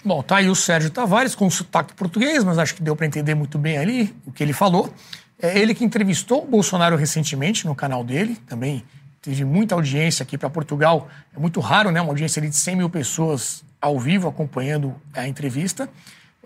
Bom, 0.04 0.22
tá 0.22 0.36
aí 0.36 0.48
o 0.48 0.54
Sérgio 0.54 0.90
Tavares 0.90 1.34
com 1.34 1.50
sotaque 1.50 1.92
português, 1.94 2.44
mas 2.44 2.58
acho 2.58 2.74
que 2.74 2.82
deu 2.82 2.94
para 2.94 3.06
entender 3.06 3.34
muito 3.34 3.58
bem 3.58 3.76
ali 3.76 4.14
o 4.24 4.30
que 4.30 4.42
ele 4.42 4.52
falou. 4.52 4.92
É 5.40 5.58
ele 5.58 5.74
que 5.74 5.84
entrevistou 5.84 6.44
o 6.44 6.46
Bolsonaro 6.46 6.96
recentemente 6.96 7.66
no 7.66 7.74
canal 7.74 8.04
dele, 8.04 8.36
também 8.46 8.84
teve 9.20 9.44
muita 9.44 9.74
audiência 9.74 10.22
aqui 10.22 10.38
para 10.38 10.48
Portugal. 10.48 11.08
É 11.34 11.40
muito 11.40 11.58
raro, 11.58 11.90
né? 11.90 12.00
Uma 12.00 12.10
audiência 12.10 12.40
de 12.40 12.52
100 12.52 12.76
mil 12.76 12.88
pessoas 12.88 13.64
ao 13.80 13.98
vivo 13.98 14.28
acompanhando 14.28 14.94
a 15.12 15.26
entrevista. 15.26 15.88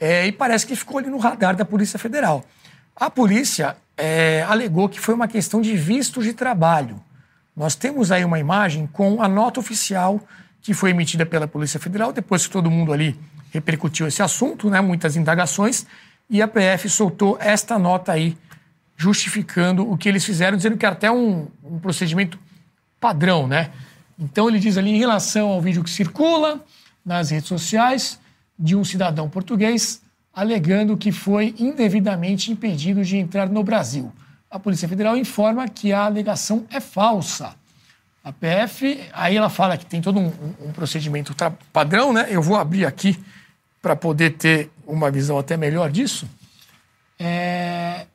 É, 0.01 0.27
e 0.27 0.33
parece 0.33 0.67
que 0.67 0.75
ficou 0.75 0.97
ali 0.97 1.11
no 1.11 1.19
radar 1.19 1.55
da 1.55 1.65
Polícia 1.65 1.99
Federal. 1.99 2.43
A 2.97 3.11
polícia 3.11 3.77
é, 4.01 4.43
alegou 4.49 4.89
que 4.89 4.99
foi 4.99 5.15
uma 5.15 5.29
questão 5.29 5.61
de 5.61 5.77
visto 5.77 6.23
de 6.23 6.33
trabalho. 6.33 7.01
Nós 7.55 7.75
temos 7.75 8.11
aí 8.11 8.25
uma 8.25 8.39
imagem 8.39 8.87
com 8.87 9.23
a 9.23 9.29
nota 9.29 9.61
oficial 9.61 10.21
que 10.63 10.73
foi 10.73 10.91
emitida 10.91 11.27
pela 11.27 11.47
Polícia 11.47 11.79
Federal, 11.79 12.13
depois 12.13 12.47
que 12.47 12.53
todo 12.53 12.71
mundo 12.71 12.93
ali 12.93 13.19
repercutiu 13.53 14.07
esse 14.07 14.23
assunto, 14.23 14.71
né, 14.71 14.81
muitas 14.81 15.17
indagações, 15.17 15.87
e 16.29 16.41
a 16.41 16.49
PF 16.49 16.89
soltou 16.89 17.37
esta 17.41 17.79
nota 17.79 18.13
aí 18.13 18.37
justificando 18.97 19.91
o 19.91 19.97
que 19.97 20.09
eles 20.09 20.25
fizeram, 20.25 20.57
dizendo 20.57 20.77
que 20.77 20.87
é 20.87 20.89
até 20.89 21.11
um, 21.11 21.49
um 21.63 21.79
procedimento 21.79 22.39
padrão, 22.99 23.47
né? 23.47 23.71
Então 24.19 24.49
ele 24.49 24.59
diz 24.59 24.77
ali 24.77 24.91
em 24.91 24.99
relação 24.99 25.49
ao 25.49 25.61
vídeo 25.61 25.83
que 25.83 25.91
circula 25.91 26.65
nas 27.05 27.31
redes 27.31 27.49
sociais 27.49 28.21
de 28.59 28.77
um 28.77 28.85
cidadão 28.85 29.29
português, 29.29 30.03
alegando 30.41 30.97
que 30.97 31.13
foi 31.13 31.55
indevidamente 31.59 32.51
impedido 32.51 33.05
de 33.05 33.19
entrar 33.19 33.47
no 33.51 33.63
Brasil. 33.63 34.11
A 34.51 34.59
Polícia 34.59 34.89
Federal 34.89 35.15
informa 35.15 35.69
que 35.69 35.93
a 35.93 36.07
alegação 36.07 36.65
é 36.71 36.81
falsa. 36.81 37.55
A 38.25 38.33
PF, 38.33 39.01
aí 39.13 39.37
ela 39.37 39.51
fala 39.51 39.77
que 39.77 39.85
tem 39.85 40.01
todo 40.01 40.19
um, 40.19 40.33
um 40.63 40.73
procedimento 40.73 41.37
padrão, 41.71 42.11
né? 42.11 42.27
Eu 42.31 42.41
vou 42.41 42.57
abrir 42.57 42.87
aqui 42.87 43.23
para 43.83 43.95
poder 43.95 44.31
ter 44.31 44.71
uma 44.87 45.11
visão 45.11 45.39
até 45.39 45.59
melhor 45.59 45.91
disso. 45.91 46.27
É... 47.19 48.07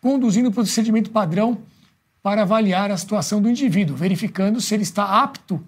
Conduzindo 0.00 0.48
o 0.48 0.52
procedimento 0.52 1.10
padrão 1.10 1.58
para 2.22 2.42
avaliar 2.42 2.90
a 2.90 2.96
situação 2.96 3.42
do 3.42 3.50
indivíduo, 3.50 3.94
verificando 3.94 4.58
se 4.58 4.72
ele 4.72 4.84
está 4.84 5.22
apto 5.22 5.62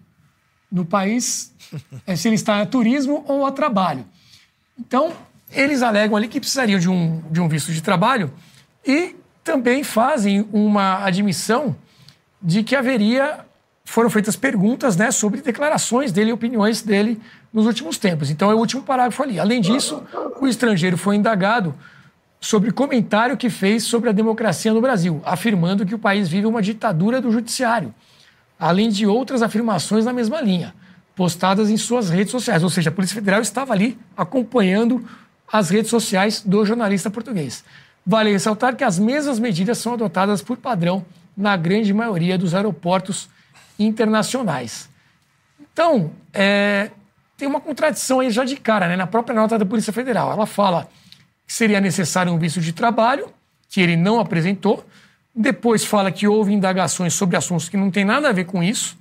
no 0.70 0.86
país, 0.86 1.52
é, 2.06 2.16
se 2.16 2.26
ele 2.26 2.36
está 2.36 2.62
a 2.62 2.66
turismo 2.66 3.22
ou 3.28 3.44
a 3.44 3.52
trabalho. 3.52 4.06
Então, 4.78 5.12
eles 5.52 5.82
alegam 5.82 6.16
ali 6.16 6.28
que 6.28 6.40
precisariam 6.40 6.78
de 6.78 6.88
um, 6.88 7.22
de 7.30 7.40
um 7.40 7.48
visto 7.48 7.72
de 7.72 7.82
trabalho 7.82 8.32
e 8.86 9.14
também 9.44 9.84
fazem 9.84 10.48
uma 10.52 11.04
admissão 11.04 11.76
de 12.40 12.62
que 12.62 12.74
haveria 12.74 13.40
foram 13.84 14.08
feitas 14.08 14.36
perguntas 14.36 14.96
né, 14.96 15.10
sobre 15.10 15.40
declarações 15.40 16.12
dele 16.12 16.30
e 16.30 16.32
opiniões 16.32 16.82
dele 16.82 17.20
nos 17.52 17.66
últimos 17.66 17.98
tempos. 17.98 18.30
Então 18.30 18.50
é 18.50 18.54
o 18.54 18.58
último 18.58 18.82
parágrafo 18.82 19.22
ali. 19.22 19.38
Além 19.38 19.60
disso, 19.60 20.02
o 20.40 20.46
estrangeiro 20.46 20.96
foi 20.96 21.16
indagado 21.16 21.74
sobre 22.40 22.72
comentário 22.72 23.36
que 23.36 23.50
fez 23.50 23.84
sobre 23.84 24.08
a 24.08 24.12
democracia 24.12 24.72
no 24.72 24.80
Brasil, 24.80 25.20
afirmando 25.24 25.84
que 25.84 25.94
o 25.94 25.98
país 25.98 26.28
vive 26.28 26.46
uma 26.46 26.62
ditadura 26.62 27.20
do 27.20 27.30
judiciário, 27.30 27.94
além 28.58 28.88
de 28.88 29.06
outras 29.06 29.42
afirmações 29.42 30.04
na 30.04 30.12
mesma 30.12 30.40
linha, 30.40 30.74
postadas 31.14 31.70
em 31.70 31.76
suas 31.76 32.08
redes 32.10 32.30
sociais. 32.30 32.62
Ou 32.62 32.70
seja, 32.70 32.90
a 32.90 32.92
Polícia 32.92 33.14
Federal 33.14 33.40
estava 33.40 33.72
ali 33.72 33.98
acompanhando 34.16 35.04
as 35.52 35.68
redes 35.68 35.90
sociais 35.90 36.40
do 36.40 36.64
jornalista 36.64 37.10
português. 37.10 37.62
Vale 38.04 38.32
ressaltar 38.32 38.74
que 38.74 38.82
as 38.82 38.98
mesmas 38.98 39.38
medidas 39.38 39.76
são 39.76 39.92
adotadas 39.92 40.40
por 40.40 40.56
padrão 40.56 41.04
na 41.36 41.56
grande 41.56 41.92
maioria 41.92 42.38
dos 42.38 42.54
aeroportos 42.54 43.28
internacionais. 43.78 44.88
Então, 45.60 46.10
é, 46.32 46.90
tem 47.36 47.46
uma 47.46 47.60
contradição 47.60 48.20
aí 48.20 48.30
já 48.30 48.44
de 48.44 48.56
cara, 48.56 48.88
né? 48.88 48.96
na 48.96 49.06
própria 49.06 49.34
nota 49.34 49.58
da 49.58 49.66
Polícia 49.66 49.92
Federal. 49.92 50.32
Ela 50.32 50.46
fala 50.46 50.88
que 51.46 51.52
seria 51.52 51.80
necessário 51.80 52.32
um 52.32 52.38
visto 52.38 52.60
de 52.60 52.72
trabalho, 52.72 53.28
que 53.68 53.80
ele 53.80 53.96
não 53.96 54.18
apresentou. 54.18 54.84
Depois 55.34 55.84
fala 55.84 56.10
que 56.10 56.26
houve 56.26 56.52
indagações 56.52 57.14
sobre 57.14 57.36
assuntos 57.36 57.68
que 57.68 57.76
não 57.76 57.90
tem 57.90 58.04
nada 58.04 58.28
a 58.28 58.32
ver 58.32 58.44
com 58.44 58.62
isso. 58.62 58.96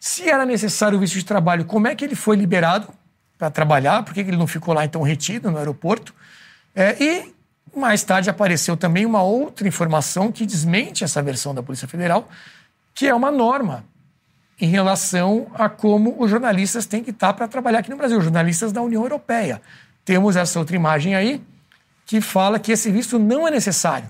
Se 0.00 0.28
era 0.28 0.44
necessário 0.44 0.96
o 0.98 1.00
visto 1.00 1.14
de 1.14 1.24
trabalho, 1.24 1.64
como 1.64 1.86
é 1.86 1.94
que 1.94 2.04
ele 2.04 2.14
foi 2.14 2.36
liberado 2.36 2.88
para 3.42 3.50
trabalhar? 3.50 4.04
Por 4.04 4.14
que 4.14 4.20
ele 4.20 4.36
não 4.36 4.46
ficou 4.46 4.72
lá 4.72 4.84
então 4.84 5.02
retido 5.02 5.50
no 5.50 5.58
aeroporto? 5.58 6.14
É, 6.76 6.96
e 7.02 7.34
mais 7.76 8.04
tarde 8.04 8.30
apareceu 8.30 8.76
também 8.76 9.04
uma 9.04 9.20
outra 9.20 9.66
informação 9.66 10.30
que 10.30 10.46
desmente 10.46 11.02
essa 11.02 11.20
versão 11.20 11.52
da 11.52 11.60
Polícia 11.60 11.88
Federal, 11.88 12.28
que 12.94 13.08
é 13.08 13.12
uma 13.12 13.32
norma 13.32 13.84
em 14.60 14.68
relação 14.68 15.48
a 15.54 15.68
como 15.68 16.14
os 16.22 16.30
jornalistas 16.30 16.86
têm 16.86 17.02
que 17.02 17.10
estar 17.10 17.32
para 17.32 17.48
trabalhar 17.48 17.80
aqui 17.80 17.90
no 17.90 17.96
Brasil, 17.96 18.16
os 18.16 18.22
jornalistas 18.22 18.70
da 18.70 18.80
União 18.80 19.02
Europeia. 19.02 19.60
Temos 20.04 20.36
essa 20.36 20.60
outra 20.60 20.76
imagem 20.76 21.16
aí 21.16 21.42
que 22.06 22.20
fala 22.20 22.60
que 22.60 22.70
esse 22.70 22.92
visto 22.92 23.18
não 23.18 23.48
é 23.48 23.50
necessário. 23.50 24.08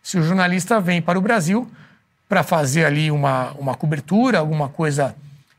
Se 0.00 0.16
o 0.16 0.22
jornalista 0.22 0.78
vem 0.78 1.02
para 1.02 1.18
o 1.18 1.22
Brasil 1.22 1.68
para 2.28 2.44
fazer 2.44 2.84
ali 2.84 3.10
uma, 3.10 3.50
uma 3.58 3.74
cobertura, 3.74 4.38
alguma 4.38 4.68
coisa 4.68 5.16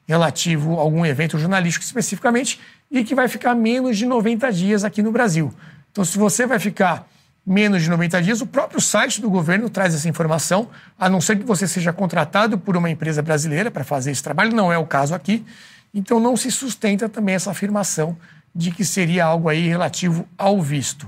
relativo 0.08 0.78
a 0.78 0.82
algum 0.82 1.06
evento 1.06 1.38
jornalístico 1.38 1.84
especificamente, 1.84 2.58
e 2.92 3.04
que 3.04 3.16
vai 3.16 3.30
ficar 3.30 3.56
menos 3.56 3.98
de 3.98 4.06
90 4.06 4.52
dias 4.52 4.84
aqui 4.84 5.02
no 5.02 5.12
Brasil. 5.12 5.54
Então, 5.92 6.04
se 6.04 6.18
você 6.18 6.46
vai 6.46 6.60
ficar 6.60 7.08
menos 7.46 7.82
de 7.82 7.90
90 7.90 8.22
dias, 8.22 8.42
o 8.42 8.46
próprio 8.46 8.82
site 8.82 9.22
do 9.22 9.30
governo 9.30 9.70
traz 9.70 9.96
essa 9.96 10.08
informação, 10.10 10.70
a 11.00 11.10
não 11.10 11.22
ser 11.22 11.38
que 11.38 11.46
você 11.46 11.68
seja 11.68 11.92
contratado 11.92 12.58
por 12.58 12.78
uma 12.78 12.90
empresa 12.90 13.22
brasileira 13.22 13.72
para 13.72 13.84
fazer 13.84 14.12
esse 14.12 14.22
trabalho, 14.22 14.54
não 14.54 14.72
é 14.72 14.78
o 14.78 14.86
caso 14.86 15.16
aqui. 15.16 15.46
Então 15.94 16.20
não 16.20 16.38
se 16.38 16.52
sustenta 16.52 17.10
também 17.10 17.36
essa 17.36 17.52
afirmação 17.52 18.18
de 18.54 18.72
que 18.72 18.86
seria 18.86 19.26
algo 19.26 19.50
aí 19.50 19.68
relativo 19.68 20.28
ao 20.38 20.62
visto. 20.62 21.08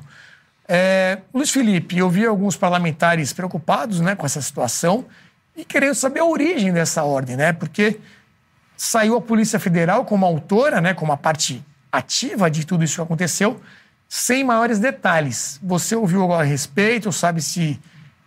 É, 0.67 1.19
Luiz 1.33 1.51
Felipe, 1.51 1.97
eu 1.97 2.09
vi 2.09 2.25
alguns 2.25 2.55
parlamentares 2.55 3.33
preocupados 3.33 3.99
né, 3.99 4.15
com 4.15 4.25
essa 4.25 4.41
situação 4.41 5.05
e 5.55 5.63
querendo 5.63 5.95
saber 5.95 6.21
a 6.21 6.25
origem 6.25 6.71
dessa 6.73 7.03
ordem, 7.03 7.35
né? 7.35 7.53
Porque 7.53 7.99
saiu 8.75 9.15
a 9.15 9.21
Polícia 9.21 9.59
Federal 9.59 10.03
como 10.05 10.25
autora, 10.25 10.81
né, 10.81 10.93
como 10.93 11.11
a 11.11 11.17
parte 11.17 11.63
ativa 11.93 12.49
de 12.49 12.65
tudo 12.65 12.83
isso 12.83 12.95
que 12.95 13.01
aconteceu, 13.01 13.61
sem 14.09 14.43
maiores 14.43 14.79
detalhes. 14.79 15.59
Você 15.61 15.95
ouviu 15.95 16.23
algo 16.23 16.33
a 16.33 16.41
respeito? 16.41 17.11
Sabe 17.11 17.39
se 17.39 17.79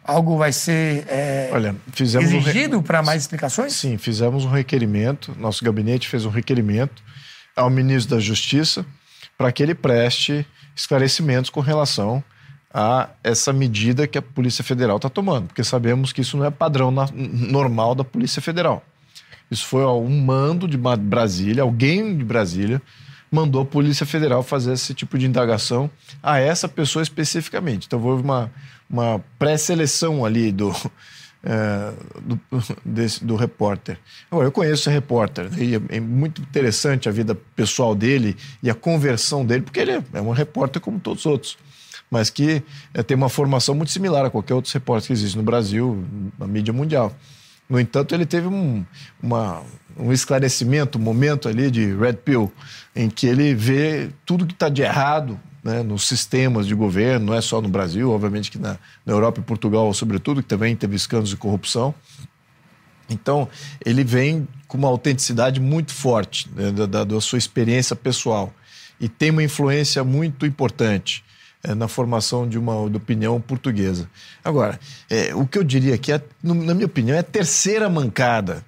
algo 0.04 0.38
vai 0.38 0.52
ser 0.52 1.04
é, 1.08 1.50
Olha, 1.52 1.74
fizemos 1.92 2.30
exigido 2.30 2.76
um 2.76 2.80
re... 2.80 2.86
para 2.86 3.02
mais 3.02 3.22
explicações? 3.22 3.72
Sim, 3.72 3.98
fizemos 3.98 4.44
um 4.44 4.50
requerimento, 4.50 5.34
nosso 5.36 5.64
gabinete 5.64 6.06
fez 6.08 6.24
um 6.24 6.30
requerimento 6.30 7.02
ao 7.56 7.68
ministro 7.68 8.14
da 8.14 8.22
Justiça 8.22 8.86
para 9.36 9.50
que 9.50 9.62
ele 9.64 9.74
preste 9.74 10.46
esclarecimentos 10.76 11.50
com 11.50 11.60
relação 11.60 12.22
a 12.72 13.08
essa 13.24 13.52
medida 13.52 14.06
que 14.06 14.18
a 14.18 14.22
Polícia 14.22 14.62
Federal 14.62 14.96
está 14.96 15.08
tomando, 15.08 15.48
porque 15.48 15.64
sabemos 15.64 16.12
que 16.12 16.20
isso 16.20 16.36
não 16.36 16.44
é 16.44 16.50
padrão 16.50 16.90
na, 16.90 17.08
normal 17.12 17.94
da 17.94 18.04
Polícia 18.04 18.40
Federal. 18.40 18.84
Isso 19.50 19.66
foi 19.66 19.82
ó, 19.82 19.98
um 19.98 20.20
mando 20.20 20.68
de 20.68 20.76
Brasília, 20.76 21.62
alguém 21.62 22.16
de 22.16 22.24
Brasília 22.24 22.80
mandou 23.30 23.62
a 23.62 23.64
Polícia 23.64 24.06
Federal 24.06 24.42
fazer 24.42 24.72
esse 24.72 24.94
tipo 24.94 25.18
de 25.18 25.26
indagação 25.26 25.90
a 26.22 26.38
essa 26.38 26.68
pessoa 26.68 27.02
especificamente. 27.02 27.86
Então 27.86 28.02
houve 28.02 28.22
uma, 28.22 28.50
uma 28.88 29.22
pré-seleção 29.38 30.24
ali 30.24 30.52
do, 30.52 30.74
é, 31.42 31.92
do, 32.20 32.40
desse, 32.84 33.24
do 33.24 33.36
repórter. 33.36 33.98
eu 34.30 34.52
conheço 34.52 34.82
esse 34.82 34.90
repórter 34.90 35.50
e 35.58 35.74
é, 35.74 35.80
é, 35.90 36.00
muito 36.00 36.40
interessante 36.42 37.08
a 37.08 37.12
vida 37.12 37.34
pessoal 37.54 37.94
dele 37.94 38.36
e 38.62 38.70
a 38.70 38.74
conversão 38.74 39.44
dele, 39.44 39.62
porque 39.62 39.80
ele 39.80 39.92
é, 39.92 40.02
é 40.14 40.20
um 40.20 40.32
repórter 40.32 40.80
como 40.80 40.98
todos 40.98 41.24
os 41.24 41.30
outros, 41.30 41.58
mas 42.10 42.30
que 42.30 42.62
é, 42.94 43.02
tem 43.02 43.16
uma 43.16 43.28
formação 43.28 43.74
muito 43.74 43.92
similar 43.92 44.24
a 44.24 44.30
qualquer 44.30 44.54
outro 44.54 44.72
repórter 44.72 45.08
que 45.08 45.12
existe 45.12 45.36
no 45.36 45.42
Brasil, 45.42 46.04
na 46.38 46.46
mídia 46.46 46.72
mundial. 46.72 47.14
No 47.68 47.80
entanto, 47.80 48.14
ele 48.14 48.24
teve 48.24 48.46
um, 48.46 48.84
uma, 49.22 49.62
um 49.96 50.12
esclarecimento, 50.12 50.98
um 50.98 51.02
momento 51.02 51.48
ali 51.48 51.70
de 51.70 51.94
Red 51.94 52.14
Pill, 52.14 52.52
em 52.94 53.10
que 53.10 53.26
ele 53.26 53.54
vê 53.54 54.10
tudo 54.24 54.46
que 54.46 54.52
está 54.52 54.68
de 54.68 54.82
errado 54.82 55.38
né, 55.64 55.82
nos 55.82 56.06
sistemas 56.06 56.66
de 56.66 56.74
governo, 56.74 57.26
não 57.26 57.34
é 57.34 57.40
só 57.40 57.60
no 57.60 57.68
Brasil, 57.68 58.12
obviamente 58.12 58.52
que 58.52 58.58
na, 58.58 58.78
na 59.04 59.12
Europa 59.12 59.40
e 59.40 59.42
Portugal, 59.42 59.92
sobretudo, 59.92 60.40
que 60.40 60.48
também 60.48 60.76
teve 60.76 60.94
escândalos 60.94 61.30
de 61.30 61.36
corrupção. 61.36 61.92
Então, 63.10 63.48
ele 63.84 64.04
vem 64.04 64.46
com 64.68 64.78
uma 64.78 64.88
autenticidade 64.88 65.60
muito 65.60 65.92
forte 65.92 66.48
né, 66.54 66.70
da, 66.70 67.04
da, 67.04 67.20
sua 67.20 67.38
experiência 67.38 67.96
pessoal 67.96 68.52
e 69.00 69.08
tem 69.08 69.30
uma 69.30 69.42
influência 69.42 70.02
muito 70.04 70.46
importante 70.46 71.24
é, 71.66 71.74
na 71.74 71.88
formação 71.88 72.48
de 72.48 72.58
uma 72.58 72.88
de 72.88 72.96
opinião 72.96 73.40
portuguesa. 73.40 74.08
Agora, 74.44 74.78
é, 75.10 75.34
o 75.34 75.46
que 75.46 75.58
eu 75.58 75.64
diria 75.64 75.96
aqui, 75.96 76.12
é, 76.12 76.22
na 76.42 76.74
minha 76.74 76.86
opinião, 76.86 77.16
é 77.16 77.20
a 77.20 77.24
terceira 77.24 77.88
mancada 77.88 78.64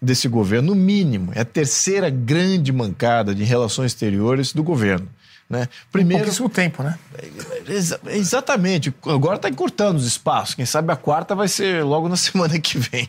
desse 0.00 0.26
governo, 0.26 0.74
no 0.74 0.80
mínimo, 0.80 1.30
é 1.34 1.40
a 1.40 1.44
terceira 1.44 2.08
grande 2.08 2.72
mancada 2.72 3.34
de 3.34 3.44
relações 3.44 3.92
exteriores 3.92 4.52
do 4.52 4.62
governo. 4.62 5.06
Né? 5.50 5.68
Primeiro, 5.90 6.22
pouquíssimo 6.22 6.48
tempo, 6.48 6.82
né? 6.82 6.96
É, 7.18 8.16
exatamente. 8.16 8.94
Agora 9.04 9.34
está 9.34 9.48
encurtando 9.48 9.98
os 9.98 10.06
espaços. 10.06 10.54
Quem 10.54 10.64
sabe 10.64 10.92
a 10.92 10.96
quarta 10.96 11.34
vai 11.34 11.48
ser 11.48 11.84
logo 11.84 12.08
na 12.08 12.14
semana 12.16 12.58
que 12.60 12.78
vem. 12.78 13.08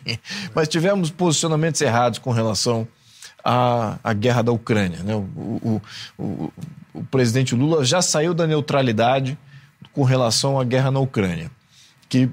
Mas 0.52 0.68
tivemos 0.68 1.08
posicionamentos 1.08 1.80
errados 1.80 2.18
com 2.18 2.32
relação 2.32 2.86
à, 3.44 3.98
à 4.02 4.12
guerra 4.12 4.42
da 4.42 4.52
Ucrânia. 4.52 5.02
Né? 5.02 5.14
O, 5.14 5.20
o, 5.20 5.82
o, 6.18 6.52
o 6.94 7.04
presidente 7.04 7.54
Lula 7.54 7.84
já 7.84 8.02
saiu 8.02 8.34
da 8.34 8.46
neutralidade 8.46 9.38
com 9.92 10.04
relação 10.04 10.58
à 10.58 10.64
guerra 10.64 10.90
na 10.90 11.00
Ucrânia, 11.00 11.50
que 12.08 12.28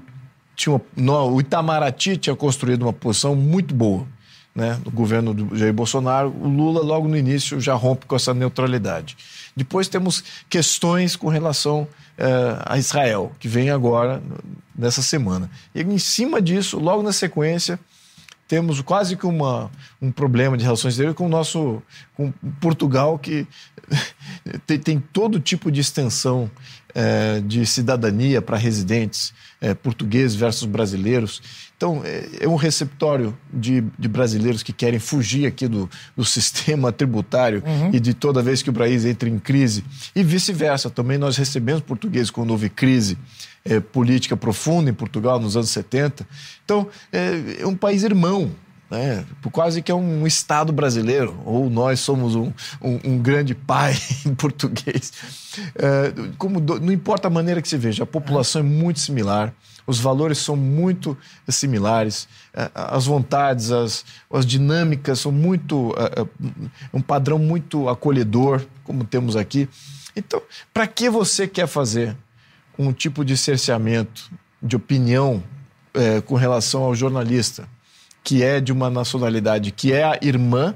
tinha 0.56 0.74
uma, 0.74 0.82
no, 0.96 1.34
o 1.34 1.40
Itamaraty 1.40 2.16
tinha 2.16 2.36
construído 2.36 2.82
uma 2.82 2.92
posição 2.92 3.34
muito 3.34 3.74
boa, 3.74 4.06
né, 4.54 4.78
do 4.82 4.90
governo 4.90 5.32
do 5.32 5.56
Jair 5.56 5.72
Bolsonaro. 5.72 6.34
O 6.40 6.48
Lula 6.48 6.82
logo 6.82 7.08
no 7.08 7.16
início 7.16 7.60
já 7.60 7.74
rompe 7.74 8.06
com 8.06 8.16
essa 8.16 8.34
neutralidade. 8.34 9.16
Depois 9.56 9.88
temos 9.88 10.24
questões 10.48 11.16
com 11.16 11.28
relação 11.28 11.86
eh, 12.18 12.56
a 12.66 12.76
Israel, 12.76 13.32
que 13.38 13.48
vem 13.48 13.70
agora 13.70 14.22
nessa 14.76 15.02
semana. 15.02 15.50
E 15.74 15.82
em 15.82 15.98
cima 15.98 16.42
disso, 16.42 16.78
logo 16.78 17.02
na 17.02 17.12
sequência, 17.12 17.78
temos 18.50 18.80
quase 18.80 19.16
que 19.16 19.24
uma, 19.24 19.70
um 20.02 20.10
problema 20.10 20.58
de 20.58 20.64
relações 20.64 20.94
exteriores 20.94 21.16
com 21.16 21.24
o 21.24 21.28
nosso 21.28 21.80
com 22.14 22.32
Portugal, 22.60 23.16
que 23.16 23.46
tem, 24.66 24.76
tem 24.76 24.98
todo 24.98 25.38
tipo 25.38 25.70
de 25.70 25.80
extensão 25.80 26.50
é, 26.92 27.40
de 27.42 27.64
cidadania 27.64 28.42
para 28.42 28.56
residentes 28.56 29.32
é, 29.60 29.72
portugueses 29.72 30.34
versus 30.34 30.64
brasileiros. 30.64 31.40
Então, 31.76 32.02
é, 32.04 32.28
é 32.40 32.48
um 32.48 32.56
receptório 32.56 33.38
de, 33.54 33.84
de, 33.96 34.08
brasileiros 34.08 34.64
que 34.64 34.72
querem 34.72 34.98
fugir 34.98 35.46
aqui 35.46 35.68
do, 35.68 35.88
do 36.16 36.24
sistema 36.26 36.90
tributário 36.90 37.62
uhum. 37.64 37.90
e 37.92 38.00
de 38.00 38.14
toda 38.14 38.42
vez 38.42 38.62
que 38.62 38.70
o 38.70 38.72
país 38.72 39.04
entra 39.04 39.28
em 39.28 39.38
crise. 39.38 39.84
E 40.12 40.24
vice-versa, 40.24 40.90
também 40.90 41.18
nós 41.18 41.36
recebemos 41.36 41.82
portugueses 41.82 42.32
quando 42.32 42.50
houve 42.50 42.68
crise 42.68 43.16
é, 43.64 43.80
política 43.80 44.36
profunda 44.36 44.90
em 44.90 44.94
Portugal 44.94 45.38
nos 45.38 45.56
anos 45.56 45.70
70. 45.70 46.26
Então, 46.64 46.88
é, 47.12 47.60
é 47.60 47.66
um 47.66 47.76
país 47.76 48.02
irmão 48.02 48.50
né? 48.90 49.24
quase 49.52 49.80
que 49.80 49.92
é 49.92 49.94
um 49.94 50.26
Estado 50.26 50.72
brasileiro, 50.72 51.40
ou 51.46 51.70
nós 51.70 52.00
somos 52.00 52.34
um, 52.34 52.52
um, 52.82 52.98
um 53.04 53.18
grande 53.18 53.54
pai 53.54 53.96
em 54.26 54.34
português. 54.34 55.12
É, 55.76 56.12
como 56.36 56.60
do, 56.60 56.80
não 56.80 56.92
importa 56.92 57.28
a 57.28 57.30
maneira 57.30 57.62
que 57.62 57.68
se 57.68 57.78
veja, 57.78 58.02
a 58.02 58.06
população 58.06 58.60
é 58.60 58.64
muito 58.64 58.98
similar, 58.98 59.54
os 59.86 60.00
valores 60.00 60.38
são 60.38 60.56
muito 60.56 61.16
similares, 61.48 62.28
é, 62.52 62.70
as 62.74 63.06
vontades, 63.06 63.70
as, 63.70 64.04
as 64.30 64.44
dinâmicas 64.44 65.20
são 65.20 65.30
muito. 65.30 65.94
É, 65.96 66.22
é 66.22 66.26
um 66.92 67.00
padrão 67.00 67.38
muito 67.38 67.88
acolhedor, 67.88 68.62
como 68.82 69.04
temos 69.04 69.36
aqui. 69.36 69.68
Então, 70.16 70.42
para 70.74 70.86
que 70.88 71.08
você 71.08 71.46
quer 71.46 71.68
fazer 71.68 72.16
um 72.88 72.92
tipo 72.92 73.24
de 73.24 73.36
cerceamento 73.36 74.30
de 74.62 74.76
opinião 74.76 75.42
é, 75.94 76.20
com 76.20 76.34
relação 76.34 76.82
ao 76.82 76.94
jornalista? 76.94 77.68
que 78.22 78.42
é 78.42 78.60
de 78.60 78.72
uma 78.72 78.90
nacionalidade 78.90 79.70
que 79.70 79.92
é 79.92 80.04
a 80.04 80.18
irmã 80.20 80.74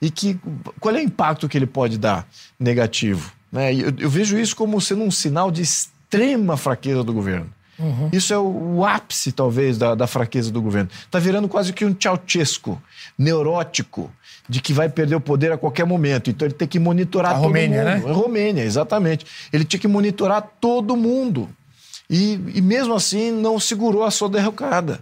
e 0.00 0.10
que 0.10 0.38
qual 0.78 0.94
é 0.94 0.98
o 0.98 1.02
impacto 1.02 1.48
que 1.48 1.56
ele 1.56 1.66
pode 1.66 1.98
dar 1.98 2.28
negativo? 2.58 3.32
Né? 3.50 3.74
Eu, 3.74 3.92
eu 3.98 4.10
vejo 4.10 4.38
isso 4.38 4.54
como 4.54 4.80
sendo 4.80 5.02
um 5.02 5.10
sinal 5.10 5.50
de 5.50 5.62
extrema 5.62 6.56
fraqueza 6.56 7.02
do 7.02 7.12
governo. 7.12 7.50
Uhum. 7.78 8.08
Isso 8.12 8.32
é 8.32 8.38
o, 8.38 8.76
o, 8.76 8.84
ápice, 8.84 9.32
talvez, 9.32 9.76
da, 9.76 9.94
da 9.94 10.06
fraqueza 10.06 10.50
do 10.50 10.62
governo. 10.62 10.90
Está 11.04 11.18
virando 11.18 11.46
quase 11.48 11.72
que 11.72 11.84
um 11.84 11.94
Ceausescu, 11.98 12.80
neurótico, 13.18 14.10
de 14.48 14.60
que 14.60 14.72
vai 14.72 14.88
perder 14.88 15.16
o 15.16 15.20
poder 15.20 15.52
a 15.52 15.58
qualquer 15.58 15.84
momento. 15.84 16.30
Então 16.30 16.46
ele 16.46 16.54
tem 16.54 16.68
que 16.68 16.78
monitorar 16.78 17.32
a 17.32 17.34
todo 17.34 17.44
Romênia, 17.44 17.84
mundo. 17.84 18.06
Né? 18.06 18.10
A 18.10 18.14
Romênia, 18.14 18.62
exatamente. 18.62 19.26
Ele 19.52 19.64
tinha 19.64 19.80
que 19.80 19.88
monitorar 19.88 20.42
todo 20.60 20.96
mundo. 20.96 21.48
E, 22.08 22.40
e 22.54 22.62
mesmo 22.62 22.94
assim 22.94 23.32
não 23.32 23.58
segurou 23.58 24.04
a 24.04 24.10
sua 24.10 24.28
derrocada. 24.28 25.00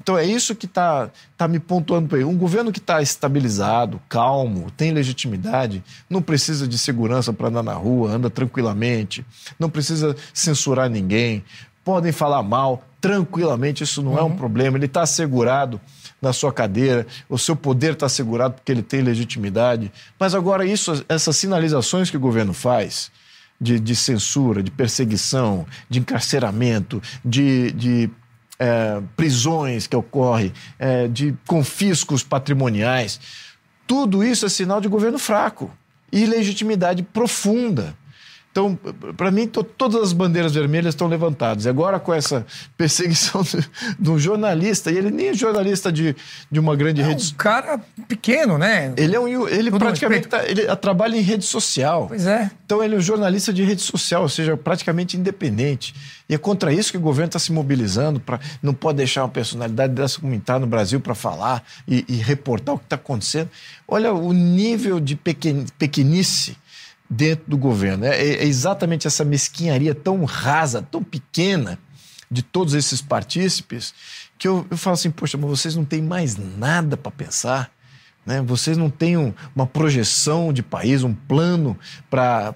Então 0.00 0.16
é 0.16 0.24
isso 0.24 0.54
que 0.54 0.66
está 0.66 1.10
tá 1.36 1.48
me 1.48 1.58
pontuando 1.58 2.08
para 2.08 2.18
ele. 2.18 2.26
Um 2.26 2.36
governo 2.36 2.70
que 2.70 2.78
está 2.78 3.02
estabilizado, 3.02 4.00
calmo, 4.08 4.70
tem 4.76 4.92
legitimidade, 4.92 5.82
não 6.08 6.22
precisa 6.22 6.68
de 6.68 6.78
segurança 6.78 7.32
para 7.32 7.48
andar 7.48 7.62
na 7.62 7.72
rua, 7.72 8.10
anda 8.10 8.30
tranquilamente, 8.30 9.24
não 9.58 9.68
precisa 9.68 10.14
censurar 10.32 10.88
ninguém, 10.88 11.42
podem 11.84 12.12
falar 12.12 12.42
mal 12.42 12.84
tranquilamente, 13.00 13.84
isso 13.84 14.02
não 14.02 14.12
uhum. 14.12 14.18
é 14.18 14.22
um 14.22 14.26
uhum. 14.26 14.36
problema. 14.36 14.76
Ele 14.76 14.86
está 14.86 15.02
assegurado 15.02 15.80
na 16.20 16.32
sua 16.32 16.52
cadeira, 16.52 17.06
o 17.28 17.38
seu 17.38 17.54
poder 17.54 17.92
está 17.92 18.06
assegurado 18.06 18.54
porque 18.54 18.72
ele 18.72 18.82
tem 18.82 19.00
legitimidade. 19.02 19.92
Mas 20.18 20.34
agora, 20.34 20.64
isso, 20.64 21.04
essas 21.08 21.36
sinalizações 21.36 22.10
que 22.10 22.16
o 22.16 22.20
governo 22.20 22.52
faz. 22.52 23.10
De, 23.58 23.80
de 23.80 23.96
censura, 23.96 24.62
de 24.62 24.70
perseguição, 24.70 25.66
de 25.88 25.98
encarceramento, 25.98 27.02
de, 27.24 27.72
de 27.72 28.10
é, 28.58 29.00
prisões 29.16 29.86
que 29.86 29.96
ocorrem, 29.96 30.52
é, 30.78 31.08
de 31.08 31.34
confiscos 31.46 32.22
patrimoniais. 32.22 33.18
Tudo 33.86 34.22
isso 34.22 34.44
é 34.44 34.48
sinal 34.50 34.78
de 34.78 34.88
governo 34.88 35.18
fraco 35.18 35.70
e 36.12 36.24
ilegitimidade 36.24 37.02
profunda. 37.02 37.96
Então, 38.56 38.74
para 39.14 39.30
mim, 39.30 39.46
todas 39.46 40.00
as 40.00 40.14
bandeiras 40.14 40.54
vermelhas 40.54 40.94
estão 40.94 41.06
levantadas. 41.06 41.66
Agora, 41.66 42.00
com 42.00 42.14
essa 42.14 42.46
perseguição 42.74 43.44
de 44.00 44.10
um 44.10 44.18
jornalista, 44.18 44.90
e 44.90 44.96
ele 44.96 45.10
nem 45.10 45.28
é 45.28 45.34
jornalista 45.34 45.92
de, 45.92 46.16
de 46.50 46.58
uma 46.58 46.74
grande 46.74 47.02
é 47.02 47.04
rede. 47.04 47.34
um 47.34 47.36
cara 47.36 47.78
pequeno, 48.08 48.56
né? 48.56 48.94
Ele 48.96 49.14
é 49.14 49.20
um. 49.20 49.46
Ele 49.46 49.70
praticamente 49.70 50.26
tá, 50.26 50.42
ele 50.48 50.74
trabalha 50.76 51.18
em 51.18 51.20
rede 51.20 51.44
social. 51.44 52.06
Pois 52.08 52.26
é. 52.26 52.50
Então, 52.64 52.82
ele 52.82 52.94
é 52.94 52.98
um 52.98 53.02
jornalista 53.02 53.52
de 53.52 53.62
rede 53.62 53.82
social, 53.82 54.22
ou 54.22 54.28
seja, 54.30 54.56
praticamente 54.56 55.18
independente. 55.18 55.94
E 56.26 56.34
é 56.34 56.38
contra 56.38 56.72
isso 56.72 56.90
que 56.90 56.96
o 56.96 57.00
governo 57.00 57.28
está 57.28 57.38
se 57.38 57.52
mobilizando. 57.52 58.18
Pra, 58.18 58.40
não 58.62 58.72
pode 58.72 58.96
deixar 58.96 59.22
uma 59.22 59.28
personalidade 59.28 59.92
dessa 59.92 60.18
como 60.18 60.32
está 60.32 60.58
no 60.58 60.66
Brasil 60.66 60.98
para 60.98 61.14
falar 61.14 61.62
e, 61.86 62.06
e, 62.08 62.16
reportar 62.16 62.74
o 62.74 62.78
que 62.78 62.84
está 62.84 62.96
acontecendo. 62.96 63.50
Olha 63.86 64.14
o 64.14 64.32
nível 64.32 64.98
de 64.98 65.14
pequen, 65.14 65.66
pequenice 65.78 66.56
dentro 67.08 67.44
do 67.48 67.56
governo. 67.56 68.04
É, 68.04 68.16
é, 68.16 68.44
exatamente 68.44 69.06
essa 69.06 69.24
mesquinharia 69.24 69.94
tão 69.94 70.24
rasa, 70.24 70.82
tão 70.82 71.02
pequena 71.02 71.78
de 72.30 72.42
todos 72.42 72.74
esses 72.74 73.00
partícipes 73.00 73.94
que 74.38 74.46
eu, 74.46 74.66
eu 74.70 74.76
falo 74.76 74.94
assim, 74.94 75.10
poxa, 75.10 75.38
mas 75.38 75.48
vocês 75.48 75.76
não 75.76 75.84
têm 75.84 76.02
mais 76.02 76.36
nada 76.36 76.96
para 76.96 77.10
pensar. 77.10 77.70
Né? 78.26 78.42
Vocês 78.42 78.76
não 78.76 78.90
têm 78.90 79.16
um, 79.16 79.32
uma 79.54 79.66
projeção 79.66 80.52
de 80.52 80.62
país, 80.62 81.04
um 81.04 81.14
plano 81.14 81.78
para 82.10 82.52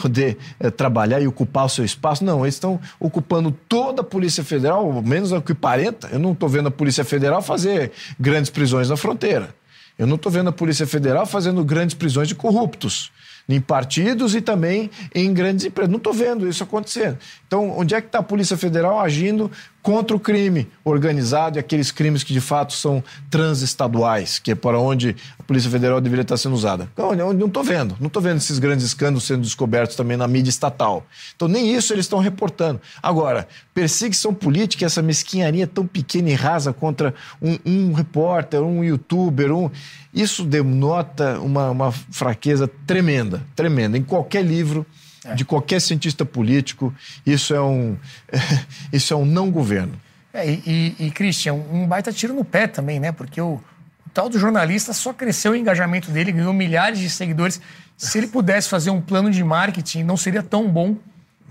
poder 0.00 0.38
é, 0.58 0.70
trabalhar 0.70 1.20
e 1.20 1.26
ocupar 1.26 1.66
o 1.66 1.68
seu 1.68 1.84
espaço. 1.84 2.24
Não, 2.24 2.44
eles 2.44 2.54
estão 2.54 2.80
ocupando 2.98 3.52
toda 3.68 4.00
a 4.00 4.04
Polícia 4.04 4.42
Federal, 4.42 5.02
menos 5.02 5.30
o 5.30 5.42
que 5.42 5.54
parenta. 5.54 6.08
Eu 6.10 6.18
não 6.18 6.32
estou 6.32 6.48
vendo 6.48 6.68
a 6.68 6.70
Polícia 6.70 7.04
Federal 7.04 7.42
fazer 7.42 7.92
grandes 8.18 8.50
prisões 8.50 8.88
na 8.88 8.96
fronteira. 8.96 9.54
Eu 9.98 10.06
não 10.06 10.16
estou 10.16 10.32
vendo 10.32 10.48
a 10.48 10.52
Polícia 10.52 10.86
Federal 10.86 11.26
fazendo 11.26 11.62
grandes 11.62 11.94
prisões 11.94 12.26
de 12.26 12.34
corruptos 12.34 13.12
em 13.54 13.60
partidos 13.60 14.34
e 14.34 14.40
também 14.40 14.90
em 15.14 15.32
grandes 15.32 15.64
empresas. 15.64 15.90
Não 15.90 15.98
estou 15.98 16.12
vendo 16.12 16.48
isso 16.48 16.62
acontecer. 16.62 17.16
Então, 17.46 17.70
onde 17.76 17.94
é 17.94 18.00
que 18.00 18.08
está 18.08 18.18
a 18.18 18.22
Polícia 18.22 18.56
Federal 18.56 19.00
agindo 19.00 19.50
contra 19.82 20.16
o 20.16 20.20
crime 20.20 20.68
organizado 20.84 21.56
e 21.56 21.60
aqueles 21.60 21.90
crimes 21.90 22.22
que 22.22 22.32
de 22.32 22.40
fato 22.40 22.72
são 22.72 23.02
transestaduais, 23.30 24.38
que 24.38 24.52
é 24.52 24.54
para 24.54 24.78
onde 24.78 25.16
a 25.38 25.42
Polícia 25.42 25.70
Federal 25.70 26.00
deveria 26.00 26.22
estar 26.22 26.36
sendo 26.36 26.54
usada. 26.54 26.88
Então, 26.92 27.14
não 27.14 27.46
estou 27.46 27.64
vendo. 27.64 27.96
Não 27.98 28.08
estou 28.08 28.20
vendo 28.20 28.38
esses 28.38 28.58
grandes 28.58 28.84
escândalos 28.84 29.24
sendo 29.24 29.42
descobertos 29.42 29.96
também 29.96 30.16
na 30.16 30.28
mídia 30.28 30.50
estatal. 30.50 31.06
Então, 31.34 31.48
nem 31.48 31.74
isso 31.74 31.92
eles 31.92 32.04
estão 32.04 32.18
reportando. 32.18 32.80
Agora, 33.02 33.48
perseguição 33.74 34.34
política, 34.34 34.84
essa 34.84 35.02
mesquinharia 35.02 35.66
tão 35.66 35.86
pequena 35.86 36.30
e 36.30 36.34
rasa 36.34 36.72
contra 36.72 37.14
um, 37.40 37.58
um 37.64 37.92
repórter, 37.92 38.60
um 38.60 38.84
youtuber, 38.84 39.52
um... 39.52 39.70
isso 40.12 40.44
denota 40.44 41.38
uma, 41.40 41.70
uma 41.70 41.92
fraqueza 41.92 42.68
tremenda, 42.86 43.42
tremenda. 43.56 43.96
Em 43.96 44.02
qualquer 44.02 44.44
livro 44.44 44.86
é. 45.24 45.34
de 45.34 45.44
qualquer 45.44 45.80
cientista 45.80 46.24
político, 46.24 46.94
isso 47.24 47.54
é 47.54 47.60
um, 47.60 47.96
isso 48.92 49.12
é 49.12 49.16
um 49.16 49.24
não 49.24 49.50
governo. 49.50 49.92
É, 50.32 50.48
e, 50.48 50.94
e, 50.98 51.10
Christian, 51.10 51.54
um 51.54 51.86
baita 51.86 52.12
tiro 52.12 52.32
no 52.32 52.44
pé 52.44 52.66
também, 52.66 53.00
né? 53.00 53.10
Porque 53.10 53.40
o, 53.40 53.54
o 53.54 54.10
tal 54.14 54.28
do 54.28 54.38
jornalista 54.38 54.92
só 54.92 55.12
cresceu 55.12 55.52
o 55.52 55.56
engajamento 55.56 56.10
dele, 56.10 56.30
ganhou 56.32 56.52
milhares 56.52 56.98
de 56.98 57.10
seguidores. 57.10 57.60
Se 57.96 58.18
ele 58.18 58.28
pudesse 58.28 58.68
fazer 58.68 58.90
um 58.90 59.00
plano 59.00 59.30
de 59.30 59.42
marketing, 59.42 60.04
não 60.04 60.16
seria 60.16 60.42
tão 60.42 60.70
bom 60.70 60.96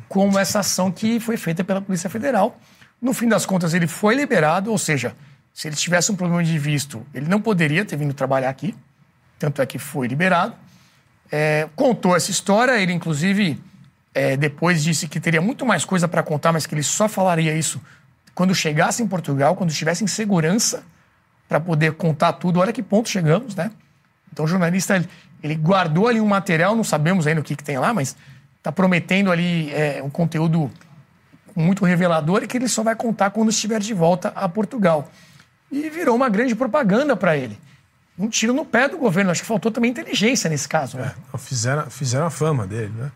como 0.08 0.40
essa 0.40 0.60
ação 0.60 0.92
que 0.92 1.20
foi 1.20 1.38
feita 1.38 1.64
pela 1.64 1.82
Polícia 1.82 2.10
Federal. 2.10 2.58
No 3.02 3.14
fim 3.14 3.28
das 3.28 3.46
contas, 3.46 3.74
ele 3.74 3.86
foi 3.86 4.16
liberado, 4.16 4.72
ou 4.72 4.78
seja, 4.78 5.16
se 5.54 5.68
ele 5.68 5.76
tivesse 5.76 6.12
um 6.12 6.16
problema 6.16 6.44
de 6.44 6.58
visto, 6.58 7.06
ele 7.14 7.28
não 7.28 7.42
poderia 7.42 7.84
ter 7.86 7.98
vindo 7.98 8.14
trabalhar 8.14 8.50
aqui, 8.50 8.74
tanto 9.38 9.62
é 9.62 9.66
que 9.66 9.78
foi 9.78 10.08
liberado 10.08 10.56
é, 11.32 11.68
contou 11.76 12.16
essa 12.16 12.32
história. 12.32 12.80
Ele, 12.80 12.94
inclusive, 12.94 13.62
é, 14.14 14.36
depois 14.36 14.84
disse 14.84 15.08
que 15.08 15.20
teria 15.20 15.42
muito 15.42 15.66
mais 15.66 15.86
coisa 15.86 16.08
para 16.08 16.24
contar, 16.24 16.52
mas 16.52 16.66
que 16.66 16.74
ele 16.74 16.84
só 16.84 17.08
falaria 17.08 17.56
isso 17.56 17.82
quando 18.34 18.56
chegasse 18.56 19.04
em 19.04 19.08
Portugal, 19.08 19.56
quando 19.56 19.70
estivesse 19.70 20.04
em 20.04 20.08
segurança 20.08 20.84
para 21.48 21.60
poder 21.60 21.94
contar 21.94 22.34
tudo. 22.34 22.60
Olha 22.60 22.72
que 22.72 22.82
ponto 22.82 23.10
chegamos, 23.10 23.56
né? 23.56 23.72
Então, 24.32 24.46
o 24.46 24.48
jornalista 24.48 25.04
ele, 25.44 25.56
guardou 25.56 26.08
ali 26.08 26.22
um 26.22 26.28
material, 26.28 26.76
não 26.76 26.84
sabemos 26.84 27.28
ainda 27.28 27.42
o 27.42 27.44
que, 27.44 27.56
que 27.56 27.64
tem 27.64 27.78
lá, 27.78 27.94
mas 27.94 28.16
está 28.58 28.72
prometendo 28.72 29.32
ali 29.32 29.72
é, 29.74 30.02
um 30.04 30.10
conteúdo 30.10 30.72
muito 31.56 31.84
revelador 31.84 32.44
e 32.44 32.48
que 32.48 32.58
ele 32.58 32.68
só 32.68 32.84
vai 32.84 32.96
contar 32.96 33.32
quando 33.32 33.50
estiver 33.50 33.80
de 33.80 33.94
volta 33.94 34.30
a 34.36 34.48
Portugal. 34.48 35.12
E 35.72 35.90
virou 35.90 36.16
uma 36.16 36.30
grande 36.30 36.56
propaganda 36.56 37.16
para 37.16 37.36
ele 37.36 37.58
um 38.20 38.28
tiro 38.28 38.54
no 38.54 38.66
pé 38.66 38.90
do 38.90 38.98
governo. 38.98 39.32
Acho 39.32 39.42
que 39.42 39.48
faltou 39.48 39.72
também 39.72 39.90
inteligência 39.90 40.50
nesse 40.50 40.68
caso. 40.68 40.98
Né? 40.98 41.16
É, 41.34 41.38
fizeram, 41.38 41.90
fizeram 41.90 42.26
a 42.26 42.30
fama 42.30 42.68
dele, 42.68 42.94
né? 42.96 43.12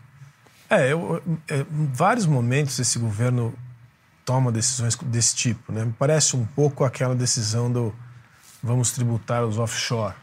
É, 0.70 0.92
eu, 0.92 1.22
é, 1.46 1.60
em 1.60 1.90
vários 1.92 2.24
momentos 2.24 2.78
esse 2.78 2.98
governo 2.98 3.54
toma 4.24 4.50
decisões 4.50 4.96
desse 4.96 5.36
tipo, 5.36 5.70
né? 5.70 5.84
Me 5.84 5.92
parece 5.92 6.34
um 6.34 6.46
pouco 6.46 6.84
aquela 6.84 7.14
decisão 7.14 7.70
do 7.70 7.94
vamos 8.62 8.90
tributar 8.92 9.44
os 9.44 9.58
offshore. 9.58 10.14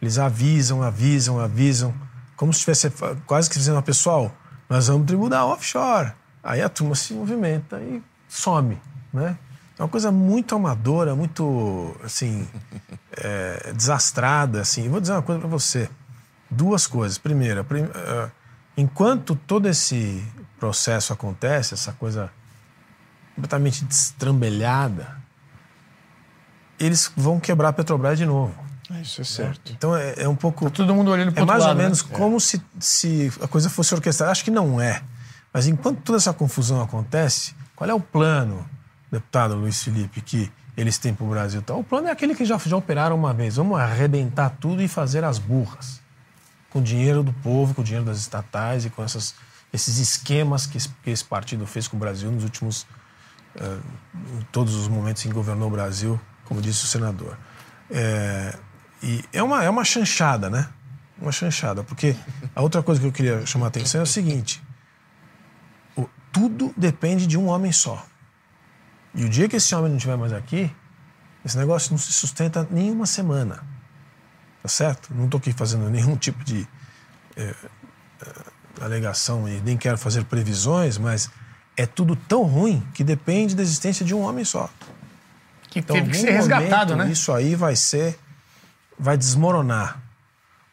Eles 0.00 0.18
avisam, 0.18 0.82
avisam, 0.82 1.38
avisam, 1.38 1.94
como 2.36 2.52
se 2.52 2.58
estivesse 2.58 2.90
quase 3.24 3.48
que 3.48 3.56
dizendo, 3.56 3.80
pessoal, 3.82 4.34
nós 4.68 4.88
vamos 4.88 5.06
tributar 5.06 5.46
offshore. 5.46 6.12
Aí 6.42 6.60
a 6.60 6.68
turma 6.68 6.96
se 6.96 7.14
movimenta 7.14 7.80
e 7.80 8.02
some, 8.28 8.80
né? 9.12 9.38
É 9.82 9.84
uma 9.84 9.90
coisa 9.90 10.12
muito 10.12 10.54
amadora, 10.54 11.16
muito, 11.16 11.96
assim, 12.04 12.48
é, 13.18 13.72
desastrada, 13.74 14.60
assim. 14.60 14.88
vou 14.88 15.00
dizer 15.00 15.12
uma 15.12 15.22
coisa 15.22 15.40
para 15.40 15.48
você. 15.48 15.90
Duas 16.48 16.86
coisas. 16.86 17.18
Primeira, 17.18 17.64
prim, 17.64 17.82
uh, 17.82 18.30
enquanto 18.76 19.34
todo 19.34 19.68
esse 19.68 20.24
processo 20.60 21.12
acontece, 21.12 21.74
essa 21.74 21.90
coisa 21.94 22.30
completamente 23.34 23.84
destrambelhada, 23.84 25.16
eles 26.78 27.10
vão 27.16 27.40
quebrar 27.40 27.70
a 27.70 27.72
Petrobras 27.72 28.16
de 28.16 28.24
novo. 28.24 28.54
Isso 29.02 29.20
é 29.20 29.24
certo. 29.24 29.72
Então 29.72 29.96
é, 29.96 30.14
é 30.18 30.28
um 30.28 30.36
pouco. 30.36 30.66
Tá 30.66 30.76
todo 30.76 30.94
mundo 30.94 31.10
olhando 31.10 31.32
para 31.32 31.42
É 31.42 31.44
mais 31.44 31.60
lado, 31.60 31.70
ou 31.70 31.76
né? 31.76 31.82
menos 31.82 32.02
como 32.02 32.38
se, 32.38 32.62
se 32.78 33.32
a 33.42 33.48
coisa 33.48 33.68
fosse 33.68 33.92
orquestrada. 33.92 34.30
Acho 34.30 34.44
que 34.44 34.50
não 34.52 34.80
é. 34.80 35.02
Mas 35.52 35.66
enquanto 35.66 36.02
toda 36.02 36.18
essa 36.18 36.32
confusão 36.32 36.80
acontece, 36.80 37.52
qual 37.74 37.90
é 37.90 37.94
o 37.94 37.98
plano, 37.98 38.64
deputado 39.12 39.54
Luiz 39.54 39.82
Felipe, 39.82 40.20
que 40.20 40.50
eles 40.76 40.98
têm 40.98 41.14
para 41.14 41.24
o 41.24 41.28
Brasil? 41.30 41.60
Então, 41.60 41.78
o 41.80 41.84
plano 41.84 42.08
é 42.08 42.10
aquele 42.10 42.34
que 42.34 42.44
já, 42.44 42.56
já 42.58 42.76
operaram 42.76 43.14
uma 43.16 43.32
vez. 43.34 43.56
Vamos 43.56 43.78
arrebentar 43.78 44.50
tudo 44.60 44.82
e 44.82 44.88
fazer 44.88 45.22
as 45.22 45.38
burras. 45.38 46.00
Com 46.70 46.78
o 46.78 46.82
dinheiro 46.82 47.22
do 47.22 47.32
povo, 47.34 47.74
com 47.74 47.82
o 47.82 47.84
dinheiro 47.84 48.04
das 48.06 48.18
estatais 48.18 48.84
e 48.86 48.90
com 48.90 49.04
essas, 49.04 49.34
esses 49.72 49.98
esquemas 49.98 50.66
que 50.66 50.78
que 51.02 51.10
esse 51.10 51.24
partido 51.24 51.66
fez 51.66 51.86
com 51.86 51.96
o 51.96 52.00
Brasil 52.00 52.30
nos 52.32 52.42
últimos. 52.44 52.86
eh, 53.54 53.78
em 54.38 54.42
todos 54.50 54.74
os 54.74 54.88
momentos 54.88 55.24
em 55.24 55.28
que 55.28 55.34
governou 55.34 55.68
o 55.68 55.70
Brasil, 55.70 56.18
como 56.46 56.60
disse 56.62 56.84
o 56.84 56.86
senador. 56.88 57.36
É, 57.90 58.56
e 59.02 59.22
é 59.32 59.42
uma, 59.42 59.62
é 59.62 59.68
uma 59.68 59.84
chanchada, 59.84 60.48
né? 60.48 60.66
Uma 61.20 61.30
chanchada. 61.32 61.84
Porque 61.84 62.16
a 62.56 62.62
outra 62.62 62.82
coisa 62.82 62.98
que 63.00 63.06
eu 63.06 63.12
queria 63.12 63.44
chamar 63.44 63.66
a 63.66 63.68
atenção 63.68 64.00
é 64.00 64.04
o 64.04 64.06
seguinte: 64.06 64.62
o- 65.94 66.08
tudo 66.32 66.72
depende 66.74 67.26
de 67.26 67.36
um 67.36 67.48
homem 67.48 67.70
só. 67.72 68.06
E 69.14 69.24
o 69.24 69.28
dia 69.28 69.48
que 69.48 69.56
esse 69.56 69.74
homem 69.74 69.90
não 69.90 69.96
estiver 69.96 70.16
mais 70.16 70.32
aqui, 70.32 70.74
esse 71.44 71.56
negócio 71.56 71.90
não 71.90 71.98
se 71.98 72.12
sustenta 72.12 72.66
nem 72.70 72.90
uma 72.90 73.06
semana. 73.06 73.62
Tá 74.62 74.68
certo? 74.68 75.12
Não 75.14 75.24
estou 75.24 75.38
aqui 75.38 75.52
fazendo 75.52 75.88
nenhum 75.90 76.16
tipo 76.16 76.42
de 76.44 76.66
eh, 77.36 77.54
eh, 78.22 78.44
alegação 78.80 79.48
e 79.48 79.60
nem 79.60 79.76
quero 79.76 79.98
fazer 79.98 80.24
previsões, 80.24 80.98
mas 80.98 81.30
é 81.76 81.86
tudo 81.86 82.14
tão 82.14 82.44
ruim 82.44 82.82
que 82.94 83.02
depende 83.02 83.54
da 83.54 83.62
existência 83.62 84.04
de 84.04 84.14
um 84.14 84.20
homem 84.20 84.44
só. 84.44 84.70
Que 85.68 85.80
Então, 85.80 85.96
teve 85.96 86.10
que 86.10 86.16
ser 86.18 86.30
resgatado, 86.30 86.92
momento, 86.92 87.08
né? 87.08 87.12
Isso 87.12 87.32
aí 87.32 87.54
vai 87.54 87.74
ser. 87.76 88.18
vai 88.98 89.16
desmoronar. 89.16 90.00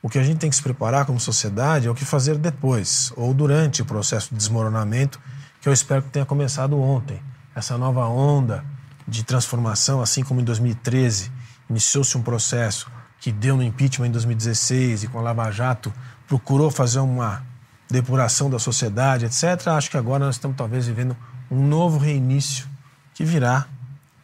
O 0.02 0.10
que 0.10 0.18
a 0.18 0.24
gente 0.24 0.38
tem 0.38 0.50
que 0.50 0.56
se 0.56 0.62
preparar 0.62 1.06
como 1.06 1.20
sociedade 1.20 1.88
é 1.88 1.92
o 1.92 1.96
que 1.96 2.06
fazer 2.06 2.38
depois, 2.38 3.12
ou 3.18 3.34
durante 3.34 3.82
o 3.82 3.86
processo 3.86 4.30
de 4.30 4.36
desmoronamento, 4.36 5.20
que 5.60 5.68
eu 5.68 5.74
espero 5.74 6.04
que 6.04 6.10
tenha 6.10 6.26
começado 6.26 6.80
ontem. 6.80 7.22
Essa 7.60 7.78
nova 7.78 8.08
onda 8.08 8.64
de 9.06 9.22
transformação, 9.22 10.02
assim 10.02 10.24
como 10.24 10.40
em 10.40 10.46
2013 10.46 11.30
iniciou-se 11.70 12.18
um 12.18 12.22
processo 12.22 12.90
que 13.20 13.34
deu 13.34 13.58
no 13.58 13.64
impeachment 13.64 14.08
em 14.08 14.12
2016 14.12 15.04
e 15.04 15.08
com 15.08 15.20
a 15.20 15.22
Lava 15.22 15.52
Jato 15.52 15.94
procurou 16.26 16.72
fazer 16.72 17.00
uma 17.00 17.44
depuração 17.92 18.50
da 18.50 18.58
sociedade, 18.60 19.26
etc. 19.26 19.68
Acho 19.68 19.92
que 19.92 19.98
agora 19.98 20.24
nós 20.24 20.36
estamos 20.36 20.56
talvez 20.56 20.88
vivendo 20.88 21.18
um 21.52 21.68
novo 21.68 21.98
reinício 21.98 22.66
que 23.14 23.26
virá 23.26 23.68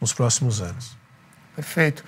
nos 0.00 0.14
próximos 0.14 0.62
anos. 0.62 0.96
Perfeito. 1.54 2.02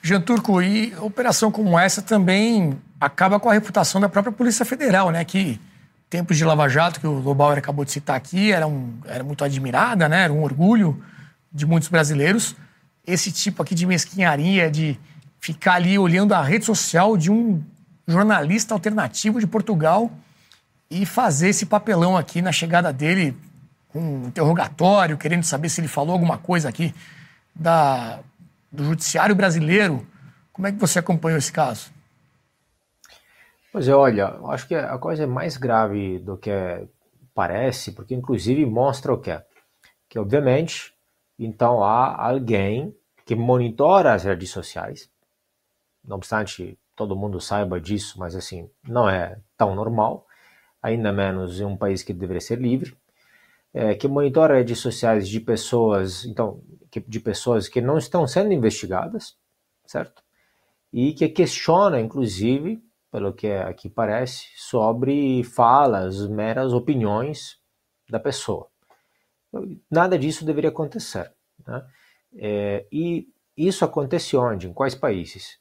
Jean 0.00 0.20
Turco, 0.20 0.62
e 0.62 0.94
operação 1.00 1.50
como 1.50 1.76
essa 1.76 2.00
também 2.00 2.78
acaba 3.00 3.40
com 3.40 3.50
a 3.50 3.52
reputação 3.52 4.00
da 4.00 4.08
própria 4.08 4.32
Polícia 4.32 4.64
Federal, 4.64 5.10
né? 5.10 5.24
Que 5.24 5.60
tempos 6.08 6.36
de 6.36 6.44
Lava 6.44 6.68
Jato, 6.68 7.00
que 7.00 7.06
o 7.06 7.20
Lobauer 7.20 7.58
acabou 7.58 7.84
de 7.84 7.92
citar 7.92 8.16
aqui, 8.16 8.50
era, 8.52 8.66
um, 8.66 8.98
era 9.04 9.22
muito 9.22 9.44
admirada, 9.44 10.08
né? 10.08 10.24
Era 10.24 10.32
um 10.32 10.42
orgulho 10.42 11.02
de 11.52 11.66
muitos 11.66 11.88
brasileiros. 11.88 12.56
Esse 13.06 13.30
tipo 13.30 13.62
aqui 13.62 13.74
de 13.74 13.86
mesquinharia, 13.86 14.70
de 14.70 14.98
ficar 15.40 15.74
ali 15.74 15.98
olhando 15.98 16.32
a 16.32 16.42
rede 16.42 16.64
social 16.64 17.16
de 17.16 17.30
um 17.30 17.62
jornalista 18.06 18.74
alternativo 18.74 19.38
de 19.38 19.46
Portugal 19.46 20.10
e 20.90 21.04
fazer 21.04 21.50
esse 21.50 21.66
papelão 21.66 22.16
aqui 22.16 22.40
na 22.40 22.52
chegada 22.52 22.92
dele 22.92 23.36
com 23.88 24.00
um 24.00 24.26
interrogatório, 24.28 25.16
querendo 25.16 25.44
saber 25.44 25.68
se 25.68 25.80
ele 25.80 25.88
falou 25.88 26.12
alguma 26.12 26.38
coisa 26.38 26.68
aqui 26.68 26.94
da, 27.54 28.20
do 28.72 28.84
judiciário 28.84 29.34
brasileiro. 29.34 30.06
Como 30.52 30.66
é 30.66 30.72
que 30.72 30.78
você 30.78 30.98
acompanhou 30.98 31.38
esse 31.38 31.52
caso? 31.52 31.90
Pois 33.70 33.86
é, 33.86 33.94
olha, 33.94 34.38
acho 34.46 34.66
que 34.66 34.74
a 34.74 34.96
coisa 34.98 35.24
é 35.24 35.26
mais 35.26 35.56
grave 35.56 36.18
do 36.18 36.36
que 36.38 36.50
parece, 37.34 37.92
porque 37.92 38.14
inclusive 38.14 38.64
mostra 38.64 39.12
o 39.12 39.20
quê? 39.20 39.40
Que 40.08 40.18
obviamente, 40.18 40.94
então 41.38 41.84
há 41.84 42.28
alguém 42.28 42.96
que 43.26 43.34
monitora 43.34 44.14
as 44.14 44.24
redes 44.24 44.50
sociais, 44.50 45.10
não 46.02 46.16
obstante 46.16 46.78
todo 46.96 47.14
mundo 47.14 47.40
saiba 47.40 47.80
disso, 47.80 48.18
mas 48.18 48.34
assim, 48.34 48.70
não 48.82 49.08
é 49.08 49.38
tão 49.56 49.74
normal, 49.74 50.26
ainda 50.82 51.12
menos 51.12 51.60
em 51.60 51.64
um 51.64 51.76
país 51.76 52.02
que 52.02 52.14
deveria 52.14 52.40
ser 52.40 52.58
livre, 52.58 52.96
é, 53.72 53.94
que 53.94 54.08
monitora 54.08 54.54
redes 54.54 54.78
sociais 54.78 55.28
de 55.28 55.40
pessoas, 55.40 56.24
então, 56.24 56.62
que, 56.90 57.00
de 57.00 57.20
pessoas 57.20 57.68
que 57.68 57.80
não 57.80 57.98
estão 57.98 58.26
sendo 58.26 58.52
investigadas, 58.52 59.36
certo? 59.86 60.22
E 60.92 61.12
que 61.12 61.28
questiona, 61.28 62.00
inclusive, 62.00 62.82
pelo 63.10 63.32
que 63.32 63.50
aqui 63.50 63.88
parece, 63.88 64.46
sobre 64.56 65.42
falas, 65.44 66.26
meras 66.28 66.72
opiniões 66.72 67.58
da 68.08 68.20
pessoa. 68.20 68.68
Nada 69.90 70.18
disso 70.18 70.44
deveria 70.44 70.70
acontecer. 70.70 71.32
Né? 71.66 71.86
É, 72.36 72.86
e 72.92 73.28
isso 73.56 73.84
acontece 73.84 74.36
onde? 74.36 74.68
Em 74.68 74.72
quais 74.72 74.94
países? 74.94 75.58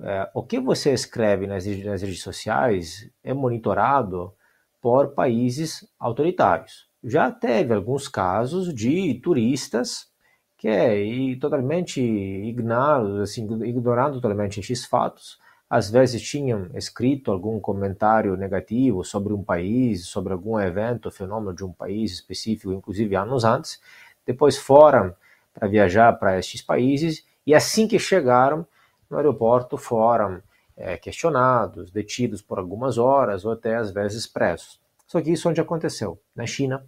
É, 0.00 0.30
o 0.34 0.42
que 0.42 0.60
você 0.60 0.92
escreve 0.92 1.46
nas, 1.46 1.66
nas 1.66 2.02
redes 2.02 2.22
sociais 2.22 3.10
é 3.22 3.34
monitorado 3.34 4.32
por 4.80 5.14
países 5.14 5.86
autoritários. 5.98 6.88
Já 7.02 7.30
teve 7.30 7.74
alguns 7.74 8.08
casos 8.08 8.72
de 8.72 9.14
turistas 9.14 10.08
que 10.56 10.68
é 10.68 11.36
totalmente 11.40 12.00
ignorados, 12.00 13.20
assim, 13.20 13.44
ignorando 13.64 14.20
totalmente 14.20 14.58
esses 14.58 14.84
fatos, 14.84 15.38
às 15.68 15.90
vezes 15.90 16.22
tinham 16.22 16.70
escrito 16.74 17.30
algum 17.30 17.60
comentário 17.60 18.36
negativo 18.36 19.04
sobre 19.04 19.34
um 19.34 19.42
país, 19.42 20.06
sobre 20.06 20.32
algum 20.32 20.58
evento, 20.58 21.10
fenômeno 21.10 21.54
de 21.54 21.64
um 21.64 21.72
país 21.72 22.12
específico, 22.12 22.72
inclusive 22.72 23.14
anos 23.14 23.44
antes, 23.44 23.80
depois 24.24 24.56
foram 24.56 25.14
para 25.52 25.68
viajar 25.68 26.12
para 26.14 26.38
estes 26.38 26.62
países 26.62 27.24
e 27.46 27.54
assim 27.54 27.86
que 27.86 27.98
chegaram 27.98 28.66
no 29.10 29.16
aeroporto 29.16 29.76
foram 29.76 30.42
é, 30.76 30.96
questionados, 30.96 31.90
detidos 31.90 32.40
por 32.40 32.58
algumas 32.58 32.96
horas 32.96 33.44
ou 33.44 33.52
até 33.52 33.76
às 33.76 33.90
vezes 33.90 34.26
presos. 34.26 34.80
Só 35.06 35.20
que 35.20 35.32
isso 35.32 35.48
onde 35.48 35.60
aconteceu? 35.60 36.18
Na 36.34 36.46
China, 36.46 36.84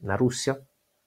na 0.00 0.16
Rússia, 0.16 0.60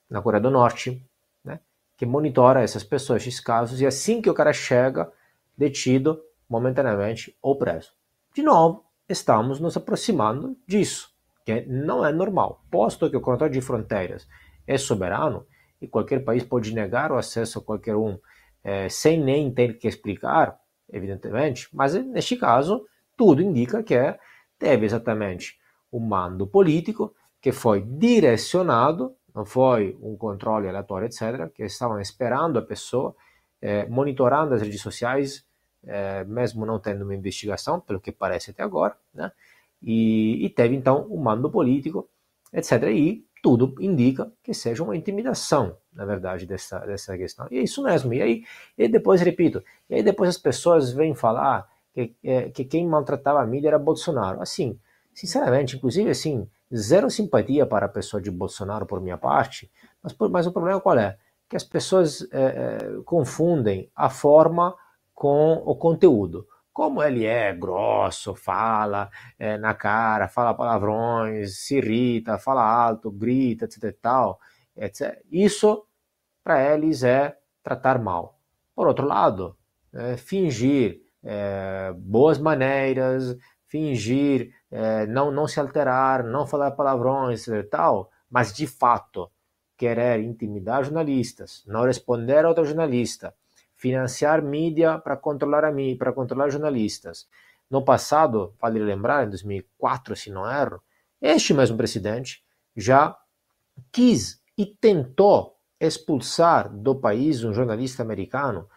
na 0.09 0.21
Coreia 0.21 0.41
do 0.41 0.51
Norte, 0.51 1.01
né, 1.43 1.59
que 1.97 2.05
monitora 2.05 2.61
essas 2.61 2.83
pessoas, 2.83 3.21
esses 3.21 3.39
casos, 3.39 3.81
e 3.81 3.85
assim 3.85 4.21
que 4.21 4.29
o 4.29 4.33
cara 4.33 4.53
chega, 4.53 5.11
detido, 5.57 6.21
momentaneamente 6.49 7.37
ou 7.41 7.57
preso. 7.57 7.91
De 8.33 8.41
novo, 8.41 8.85
estamos 9.07 9.59
nos 9.59 9.77
aproximando 9.77 10.57
disso, 10.67 11.09
que 11.45 11.61
não 11.61 12.05
é 12.05 12.11
normal. 12.11 12.63
Posto 12.71 13.09
que 13.09 13.17
o 13.17 13.21
controle 13.21 13.53
de 13.53 13.61
fronteiras 13.61 14.27
é 14.67 14.77
soberano 14.77 15.45
e 15.81 15.87
qualquer 15.87 16.23
país 16.23 16.43
pode 16.43 16.73
negar 16.73 17.11
o 17.11 17.17
acesso 17.17 17.59
a 17.59 17.61
qualquer 17.61 17.95
um 17.95 18.17
é, 18.63 18.89
sem 18.89 19.19
nem 19.19 19.51
ter 19.51 19.77
que 19.77 19.87
explicar, 19.87 20.59
evidentemente, 20.91 21.69
mas 21.73 21.93
neste 21.93 22.35
caso, 22.35 22.85
tudo 23.15 23.41
indica 23.41 23.81
que 23.83 23.95
teve 24.57 24.85
exatamente 24.85 25.57
um 25.91 25.99
mando 25.99 26.45
político 26.45 27.13
que 27.41 27.51
foi 27.51 27.81
direcionado, 27.81 29.15
não 29.33 29.45
foi 29.45 29.97
um 30.01 30.17
controle 30.17 30.67
aleatório, 30.67 31.05
etc., 31.05 31.49
que 31.53 31.63
estavam 31.63 31.99
esperando 31.99 32.59
a 32.59 32.61
pessoa, 32.61 33.15
é, 33.61 33.87
monitorando 33.87 34.53
as 34.53 34.61
redes 34.61 34.81
sociais, 34.81 35.45
é, 35.85 36.23
mesmo 36.25 36.65
não 36.65 36.79
tendo 36.79 37.03
uma 37.03 37.15
investigação, 37.15 37.79
pelo 37.79 37.99
que 37.99 38.11
parece 38.11 38.51
até 38.51 38.63
agora, 38.63 38.95
né? 39.13 39.31
e, 39.81 40.45
e 40.45 40.49
teve 40.49 40.75
então 40.75 41.07
um 41.09 41.17
mando 41.17 41.49
político, 41.49 42.07
etc. 42.53 42.83
E 42.83 43.25
tudo 43.41 43.73
indica 43.79 44.31
que 44.43 44.53
seja 44.53 44.83
uma 44.83 44.95
intimidação, 44.95 45.77
na 45.93 46.05
verdade, 46.05 46.45
dessa, 46.45 46.79
dessa 46.79 47.17
questão. 47.17 47.47
E 47.49 47.57
é 47.57 47.61
isso 47.61 47.81
mesmo. 47.81 48.13
E 48.13 48.21
aí, 48.21 48.43
e 48.77 48.87
depois, 48.87 49.21
repito, 49.21 49.63
e 49.89 49.95
aí 49.95 50.03
depois 50.03 50.29
as 50.29 50.37
pessoas 50.37 50.91
vêm 50.91 51.15
falar 51.15 51.67
que, 51.93 52.15
que 52.53 52.65
quem 52.65 52.85
maltratava 52.87 53.41
a 53.41 53.45
mídia 53.45 53.69
era 53.69 53.79
Bolsonaro. 53.79 54.41
Assim, 54.41 54.77
sinceramente, 55.13 55.77
inclusive, 55.77 56.09
assim, 56.09 56.47
zero 56.75 57.09
simpatia 57.09 57.65
para 57.65 57.85
a 57.85 57.89
pessoa 57.89 58.21
de 58.21 58.29
Bolsonaro 58.29 58.85
por 58.85 59.01
minha 59.01 59.17
parte, 59.17 59.71
mas, 60.03 60.15
mas 60.29 60.45
o 60.47 60.51
problema 60.51 60.79
qual 60.81 60.97
é? 60.97 61.17
Que 61.49 61.55
as 61.55 61.63
pessoas 61.63 62.27
é, 62.31 62.41
é, 62.41 63.01
confundem 63.05 63.89
a 63.95 64.09
forma 64.09 64.75
com 65.19 65.61
o 65.65 65.75
conteúdo. 65.75 66.47
Como 66.71 67.03
ele 67.03 67.25
é 67.25 67.51
grosso, 67.53 68.33
fala 68.33 69.09
é, 69.37 69.57
na 69.57 69.73
cara, 69.73 70.29
fala 70.29 70.53
palavrões, 70.53 71.57
se 71.57 71.77
irrita, 71.77 72.37
fala 72.37 72.63
alto, 72.63 73.11
grita, 73.11 73.65
etc. 73.65 73.93
Tal, 74.01 74.39
etc. 74.77 75.21
Isso, 75.29 75.85
para 76.41 76.73
eles, 76.73 77.03
é 77.03 77.37
tratar 77.61 77.99
mal. 77.99 78.39
Por 78.73 78.87
outro 78.87 79.05
lado, 79.05 79.57
é, 79.93 80.15
fingir 80.15 81.01
é, 81.21 81.93
boas 81.97 82.37
maneiras, 82.37 83.35
fingir 83.67 84.53
é, 84.71 85.05
não, 85.05 85.31
não 85.31 85.49
se 85.49 85.59
alterar, 85.59 86.23
não 86.23 86.47
falar 86.47 86.71
palavrões, 86.71 87.45
etc. 87.45 87.69
Tal, 87.69 88.09
Mas, 88.31 88.53
de 88.53 88.65
fato, 88.65 89.29
querer 89.75 90.21
intimidar 90.21 90.85
jornalistas, 90.85 91.61
não 91.67 91.83
responder 91.83 92.45
a 92.45 92.47
outro 92.47 92.63
jornalista, 92.63 93.33
financiar 93.79 94.41
mídia 94.41 94.99
para 94.99 95.15
controlar 95.15 95.63
a 95.63 95.71
mídia, 95.71 95.97
para 95.97 96.13
controlar 96.13 96.49
jornalistas. 96.49 97.27
No 97.71 97.83
passado, 97.83 98.53
vale 98.61 98.77
lembrar, 98.77 99.25
em 99.25 99.29
2004, 99.29 100.15
se 100.17 100.29
não 100.29 100.45
erro, 100.45 100.83
este 101.21 101.53
mesmo 101.53 101.77
presidente 101.77 102.43
já 102.75 103.17
quis 103.91 104.43
e 104.57 104.65
tentou 104.65 105.57
expulsar 105.79 106.69
do 106.69 106.93
país 106.93 107.43
um 107.45 107.53
jornalista 107.53 108.03
americano 108.03 108.67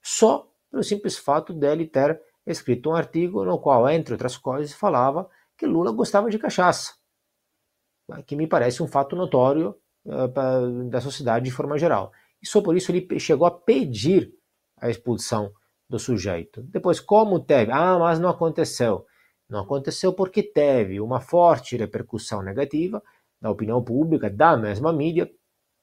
só 0.00 0.48
pelo 0.70 0.84
simples 0.84 1.18
fato 1.18 1.52
dele 1.52 1.86
ter 1.86 2.20
escrito 2.46 2.90
um 2.90 2.94
artigo 2.94 3.44
no 3.44 3.58
qual, 3.58 3.88
entre 3.88 4.14
outras 4.14 4.36
coisas, 4.36 4.72
falava 4.72 5.28
que 5.56 5.66
Lula 5.66 5.90
gostava 5.90 6.30
de 6.30 6.38
cachaça, 6.38 6.94
que 8.26 8.36
me 8.36 8.46
parece 8.46 8.80
um 8.80 8.86
fato 8.86 9.16
notório 9.16 9.74
uh, 10.06 10.88
da 10.88 11.00
sociedade 11.00 11.44
de 11.44 11.50
forma 11.50 11.76
geral. 11.76 12.12
E 12.40 12.46
só 12.46 12.60
por 12.60 12.76
isso 12.76 12.92
ele 12.92 13.18
chegou 13.18 13.46
a 13.46 13.50
pedir 13.50 14.32
a 14.82 14.90
expulsão 14.90 15.52
do 15.88 15.98
sujeito. 15.98 16.62
Depois, 16.64 16.98
como 16.98 17.38
teve? 17.38 17.70
Ah, 17.70 17.98
mas 17.98 18.18
não 18.18 18.28
aconteceu. 18.28 19.06
Não 19.48 19.60
aconteceu 19.60 20.12
porque 20.12 20.42
teve 20.42 21.00
uma 21.00 21.20
forte 21.20 21.76
repercussão 21.76 22.42
negativa 22.42 23.02
da 23.40 23.50
opinião 23.50 23.82
pública, 23.82 24.28
da 24.28 24.56
mesma 24.56 24.92
mídia, 24.92 25.30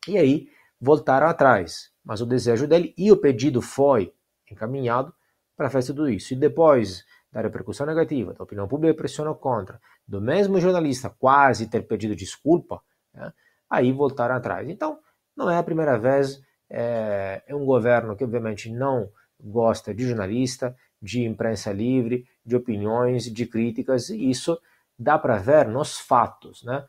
e 0.08 0.18
aí 0.18 0.48
voltaram 0.80 1.28
atrás. 1.28 1.92
Mas 2.04 2.20
o 2.22 2.26
desejo 2.26 2.68
dele 2.68 2.94
e 2.98 3.12
o 3.12 3.18
pedido 3.18 3.62
foi 3.62 4.14
encaminhado 4.52 5.14
para 5.56 5.70
fazer 5.70 5.94
tudo 5.94 6.10
isso. 6.10 6.34
E 6.34 6.38
depois 6.38 7.06
da 7.32 7.42
repercussão 7.42 7.86
negativa, 7.86 8.34
da 8.34 8.44
opinião 8.44 8.68
pública 8.68 8.96
pressionou 8.96 9.36
contra, 9.36 9.80
do 10.08 10.20
mesmo 10.20 10.60
jornalista 10.60 11.10
quase 11.10 11.70
ter 11.70 11.84
pedido 11.84 12.16
desculpa, 12.16 12.82
né, 13.14 13.32
aí 13.70 13.92
voltaram 13.92 14.36
atrás. 14.36 14.68
Então, 14.68 15.00
não 15.38 15.50
é 15.50 15.58
a 15.58 15.64
primeira 15.64 15.98
vez, 15.98 16.42
é, 16.70 17.44
é 17.48 17.56
um 17.56 17.66
governo 17.66 18.16
que 18.16 18.24
obviamente 18.24 18.72
não 18.72 19.10
gosta 19.40 19.94
de 19.94 20.08
jornalista, 20.08 20.76
de 21.02 21.24
imprensa 21.24 21.72
livre, 21.72 22.26
de 22.46 22.56
opiniões, 22.56 23.24
de 23.24 23.46
críticas, 23.46 24.10
e 24.10 24.30
isso 24.30 24.60
dá 24.98 25.18
para 25.18 25.38
ver 25.38 25.68
nos 25.68 25.98
fatos. 25.98 26.64
Né? 26.64 26.84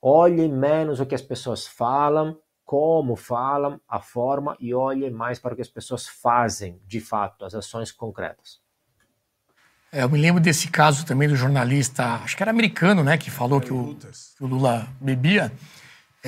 Olhem 0.00 0.52
menos 0.52 1.00
o 1.00 1.06
que 1.06 1.14
as 1.14 1.22
pessoas 1.22 1.66
falam, 1.66 2.38
como 2.64 3.16
falam, 3.16 3.80
a 3.88 4.00
forma, 4.00 4.56
e 4.60 4.74
olhem 4.74 5.10
mais 5.10 5.38
para 5.38 5.54
o 5.54 5.56
que 5.56 5.62
as 5.62 5.68
pessoas 5.68 6.06
fazem 6.06 6.80
de 6.86 7.00
fato, 7.00 7.44
as 7.44 7.54
ações 7.54 7.90
concretas. 7.90 8.60
É, 9.92 10.02
eu 10.02 10.10
me 10.10 10.18
lembro 10.18 10.42
desse 10.42 10.68
caso 10.68 11.06
também 11.06 11.28
do 11.28 11.36
jornalista, 11.36 12.04
acho 12.16 12.36
que 12.36 12.42
era 12.42 12.50
americano, 12.50 13.04
né, 13.04 13.16
que 13.16 13.30
falou 13.30 13.60
que 13.60 13.72
o, 13.72 13.94
que 13.94 14.44
o, 14.44 14.46
Lula 14.46 14.86
bebia. 15.00 15.52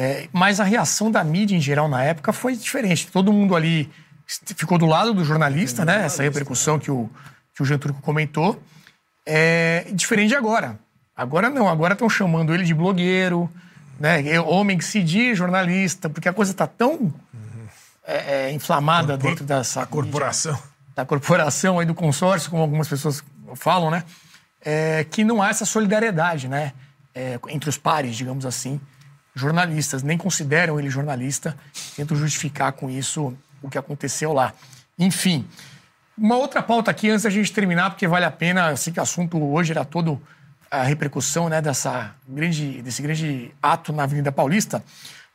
É, 0.01 0.29
mas 0.33 0.61
a 0.61 0.65
reação 0.65 1.11
da 1.11 1.25
mídia 1.25 1.57
em 1.57 1.61
geral 1.61 1.89
na 1.89 2.05
época 2.05 2.33
foi 2.33 2.55
diferente. 2.55 3.09
Todo 3.09 3.33
mundo 3.33 3.57
ali 3.57 3.91
ficou 4.25 4.79
do 4.79 4.87
lado 4.87 5.13
do 5.13 5.25
jornalista, 5.25 5.85
né? 5.85 6.05
Essa 6.05 6.23
repercussão 6.23 6.79
que 6.79 6.89
o, 6.89 7.11
que 7.53 7.63
o 7.63 7.65
Jean 7.65 7.79
Turco 7.79 8.01
comentou. 8.01 8.63
É 9.27 9.89
diferente 9.93 10.29
de 10.29 10.37
agora. 10.37 10.79
Agora 11.17 11.51
não, 11.51 11.69
agora 11.69 11.95
estão 11.95 12.09
chamando 12.09 12.55
ele 12.55 12.63
de 12.63 12.73
blogueiro, 12.73 13.51
né? 13.99 14.25
É 14.29 14.41
homem 14.41 14.79
que 14.79 14.85
se 14.85 15.03
diz 15.03 15.37
jornalista, 15.37 16.09
porque 16.09 16.29
a 16.29 16.33
coisa 16.33 16.53
está 16.53 16.69
tão 16.69 17.13
é, 18.07 18.51
é, 18.51 18.53
inflamada 18.53 19.15
Corpor 19.15 19.31
dentro 19.31 19.45
dessa. 19.45 19.83
A 19.83 19.87
corporação. 19.87 20.53
Mídia, 20.53 20.69
da 20.95 21.05
corporação 21.05 21.81
aí 21.81 21.87
do 21.87 21.95
consórcio, 21.95 22.51
como 22.51 22.63
algumas 22.63 22.87
pessoas 22.87 23.25
falam, 23.57 23.91
né? 23.91 24.05
É, 24.65 25.05
que 25.11 25.25
não 25.25 25.43
há 25.43 25.51
essa 25.51 25.65
solidariedade, 25.65 26.47
né? 26.47 26.73
É, 27.13 27.41
entre 27.49 27.69
os 27.69 27.77
pares, 27.77 28.15
digamos 28.15 28.47
assim, 28.47 28.81
jornalistas. 29.39 30.03
Nem 30.03 30.19
consideram 30.19 30.79
ele 30.79 30.91
jornalista, 30.91 31.57
tentam 31.97 32.17
justificar 32.17 32.73
com 32.73 32.91
isso 32.91 33.37
o 33.63 33.69
que 33.69 33.79
aconteceu 33.79 34.33
lá. 34.33 34.53
Enfim, 34.99 35.47
uma 36.17 36.37
outra 36.37 36.63
pauta 36.63 36.91
aqui 36.91 37.09
antes 37.09 37.23
da 37.23 37.31
gente 37.31 37.53
terminar, 37.53 37.91
porque 37.91 38.07
vale 38.07 38.25
a 38.25 38.31
pena, 38.31 38.71
eu 38.71 38.77
sei 38.77 38.93
que 38.93 38.99
o 38.99 39.03
assunto 39.03 39.43
hoje 39.43 39.73
era 39.73 39.85
todo 39.85 40.21
a 40.71 40.83
repercussão 40.83 41.49
né, 41.49 41.63
dessa 41.63 42.15
grande, 42.27 42.83
desse 42.83 43.01
grande 43.01 43.55
ato 43.63 43.93
na 43.93 44.03
Avenida 44.03 44.31
Paulista, 44.31 44.83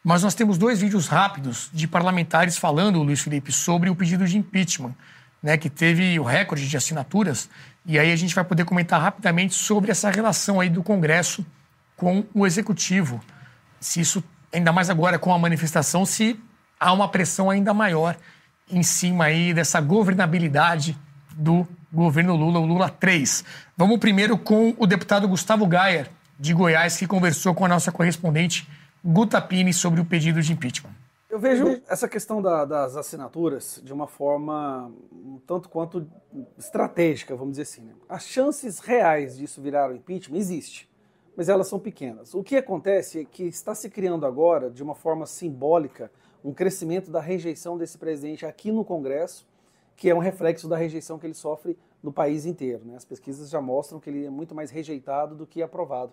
mas 0.04 0.22
nós 0.22 0.36
temos 0.36 0.58
dois 0.58 0.82
vídeos 0.82 1.08
rápidos 1.08 1.70
de 1.74 1.88
parlamentares 1.88 2.58
falando, 2.58 3.02
Luiz 3.02 3.22
Felipe, 3.22 3.52
sobre 3.52 3.90
o 3.90 3.96
pedido 3.96 4.28
de 4.28 4.38
impeachment, 4.38 4.94
né, 5.42 5.58
que 5.58 5.70
teve 5.70 6.20
o 6.20 6.24
recorde 6.24 6.68
de 6.68 6.78
assinaturas, 6.78 7.50
e 7.86 7.98
aí 7.98 8.12
a 8.12 8.16
gente 8.16 8.36
vai 8.36 8.44
poder 8.44 8.66
comentar 8.66 9.02
rapidamente 9.02 9.54
sobre 9.56 9.92
essa 9.92 10.10
relação 10.10 10.60
aí 10.60 10.70
do 10.70 10.84
Congresso 10.84 11.46
com 11.96 12.26
o 12.34 12.46
Executivo. 12.46 13.24
Se 13.84 14.00
isso, 14.00 14.24
ainda 14.52 14.72
mais 14.72 14.90
agora 14.90 15.20
com 15.20 15.34
a 15.34 15.38
manifestação, 15.38 16.06
se 16.06 16.40
há 16.80 16.94
uma 16.94 17.10
pressão 17.10 17.50
ainda 17.50 17.74
maior 17.74 18.16
em 18.70 18.82
cima 18.82 19.26
aí 19.26 19.54
dessa 19.54 19.82
governabilidade 19.82 20.98
do 21.36 21.68
governo 21.92 22.36
Lula, 22.36 22.60
o 22.60 22.66
Lula 22.66 22.90
3. 22.90 23.44
Vamos 23.76 24.00
primeiro 24.00 24.38
com 24.38 24.74
o 24.78 24.88
deputado 24.88 25.28
Gustavo 25.28 25.68
Gayer, 25.68 26.10
de 26.40 26.54
Goiás, 26.54 26.98
que 26.98 27.06
conversou 27.06 27.54
com 27.54 27.66
a 27.66 27.68
nossa 27.68 27.92
correspondente 27.92 28.68
Guta 29.04 29.42
Pini 29.42 29.74
sobre 29.74 30.00
o 30.00 30.06
pedido 30.06 30.42
de 30.42 30.54
impeachment. 30.54 30.96
Eu 31.30 31.40
vejo 31.40 31.82
essa 31.90 32.08
questão 32.08 32.42
da, 32.42 32.64
das 32.64 32.96
assinaturas 32.96 33.82
de 33.84 33.92
uma 33.92 34.08
forma 34.08 34.92
um 35.12 35.40
tanto 35.46 35.68
quanto 35.68 36.08
estratégica, 36.58 37.36
vamos 37.36 37.54
dizer 37.54 37.64
assim. 37.64 37.82
Né? 37.82 37.94
As 38.08 38.26
chances 38.26 38.80
reais 38.80 39.38
disso 39.38 39.62
virar 39.62 39.90
o 39.90 39.96
impeachment 39.96 40.38
existe, 40.38 40.88
mas 41.36 41.50
elas 41.50 41.68
são 41.68 41.80
pequenas. 41.80 42.34
O 42.34 42.44
que 42.44 42.56
acontece 42.56 43.20
é 43.22 43.26
que 43.26 43.44
está 43.44 43.74
se 43.74 43.90
criando 43.90 44.26
agora, 44.26 44.70
de 44.70 44.84
uma 44.84 44.96
forma 44.96 45.26
simbólica, 45.26 46.12
um 46.44 46.54
crescimento 46.54 47.10
da 47.10 47.20
rejeição 47.20 47.78
desse 47.78 47.98
presidente 47.98 48.46
aqui 48.46 48.72
no 48.72 48.84
Congresso, 48.84 49.48
que 49.96 50.10
é 50.10 50.16
um 50.16 50.20
reflexo 50.20 50.68
da 50.68 50.78
rejeição 50.78 51.18
que 51.18 51.26
ele 51.26 51.34
sofre 51.34 51.78
no 52.02 52.12
país 52.12 52.46
inteiro. 52.46 52.84
Né? 52.86 52.96
As 52.96 53.06
pesquisas 53.06 53.50
já 53.50 53.62
mostram 53.62 54.00
que 54.00 54.10
ele 54.10 54.26
é 54.26 54.30
muito 54.30 54.54
mais 54.54 54.70
rejeitado 54.70 55.36
do 55.36 55.48
que 55.48 55.62
aprovado. 55.62 56.12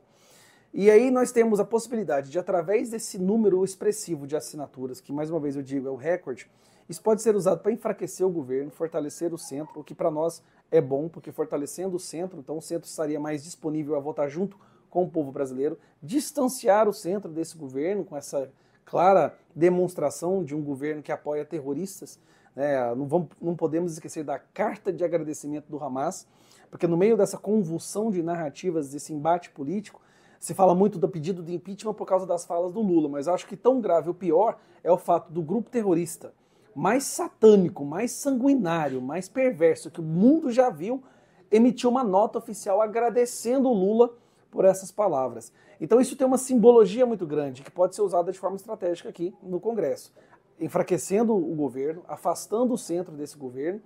E 0.73 0.89
aí 0.89 1.11
nós 1.11 1.33
temos 1.33 1.59
a 1.59 1.65
possibilidade 1.65 2.31
de, 2.31 2.39
através 2.39 2.91
desse 2.91 3.19
número 3.19 3.65
expressivo 3.65 4.25
de 4.25 4.37
assinaturas, 4.37 5.01
que 5.01 5.13
mais 5.13 5.29
uma 5.29 5.41
vez 5.41 5.57
eu 5.57 5.63
digo 5.63 5.89
é 5.89 5.91
o 5.91 5.97
recorde, 5.97 6.49
isso 6.89 7.03
pode 7.03 7.23
ser 7.23 7.35
usado 7.35 7.61
para 7.61 7.73
enfraquecer 7.73 8.25
o 8.25 8.31
governo, 8.31 8.71
fortalecer 8.71 9.35
o 9.35 9.39
centro, 9.39 9.81
o 9.81 9.85
que 9.85 9.95
para 9.95 10.11
nós 10.11 10.43
é 10.71 10.81
bom, 10.81 11.09
porque 11.09 11.33
fortalecendo 11.33 11.97
o 11.97 12.01
centro, 12.01 12.39
então 12.39 12.57
o 12.57 12.63
centro 12.63 12.89
estaria 12.89 13.19
mais 13.19 13.43
disponível 13.43 13.97
a 13.97 14.01
votar 14.01 14.29
junto 14.29 14.57
com 14.91 15.05
o 15.05 15.09
povo 15.09 15.31
brasileiro, 15.33 15.79
distanciar 16.03 16.89
o 16.89 16.93
centro 16.93 17.31
desse 17.31 17.57
governo 17.57 18.05
com 18.05 18.17
essa 18.17 18.51
clara 18.85 19.39
demonstração 19.55 20.45
de 20.45 20.55
um 20.55 20.63
governo 20.63 21.03
que 21.03 21.13
apoia 21.13 21.45
terroristas. 21.45 22.19
Né? 22.55 22.95
Não, 22.95 23.07
vamos, 23.07 23.29
não 23.41 23.55
podemos 23.55 23.93
esquecer 23.93 24.25
da 24.25 24.39
carta 24.39 24.93
de 24.93 25.05
agradecimento 25.05 25.67
do 25.69 25.83
Hamas, 25.83 26.27
porque 26.71 26.87
no 26.87 26.97
meio 26.97 27.17
dessa 27.17 27.39
convulsão 27.39 28.11
de 28.11 28.23
narrativas, 28.23 28.91
desse 28.91 29.13
embate 29.13 29.51
político, 29.51 30.01
se 30.39 30.55
fala 30.55 30.75
muito 30.75 30.99
do 30.99 31.09
pedido 31.09 31.43
de 31.43 31.55
impeachment 31.55 31.95
por 31.95 32.07
causa 32.07 32.27
das 32.27 32.45
falas 32.45 32.73
do 32.73 32.81
Lula, 32.81 33.09
mas 33.09 33.29
acho 33.29 33.47
que 33.47 33.57
tão 33.57 33.81
grave 33.81 34.11
o 34.11 34.15
pior 34.15 34.59
é 34.83 34.91
o 34.91 34.99
fato 34.99 35.31
do 35.31 35.43
grupo 35.43 35.71
terrorista 35.71 36.33
mais 36.75 37.05
satânico, 37.05 37.85
mais 37.85 38.13
sanguinário, 38.13 39.01
mais 39.01 39.29
perverso 39.29 39.91
que 39.91 40.01
o 40.01 40.05
mundo 40.05 40.51
já 40.51 40.71
viu, 40.71 41.03
emitiu 41.51 41.91
uma 41.91 42.05
nota 42.05 42.39
oficial 42.39 42.81
agradecendo 42.81 43.69
o 43.69 43.75
Lula 43.75 44.15
por 44.51 44.65
essas 44.65 44.91
palavras. 44.91 45.53
Então 45.81 46.01
isso 46.01 46.17
tem 46.17 46.27
uma 46.27 46.39
simbologia 46.39 47.07
muito 47.07 47.27
grande 47.27 47.63
que 47.63 47.71
pode 47.71 47.95
ser 47.95 48.03
usada 48.03 48.33
de 48.33 48.39
forma 48.39 48.57
estratégica 48.57 49.09
aqui 49.09 49.35
no 49.43 49.61
Congresso, 49.61 50.13
enfraquecendo 50.59 51.35
o 51.35 51.55
governo, 51.55 52.03
afastando 52.09 52.75
o 52.75 52.79
centro 52.79 53.15
desse 53.15 53.37
governo 53.37 53.81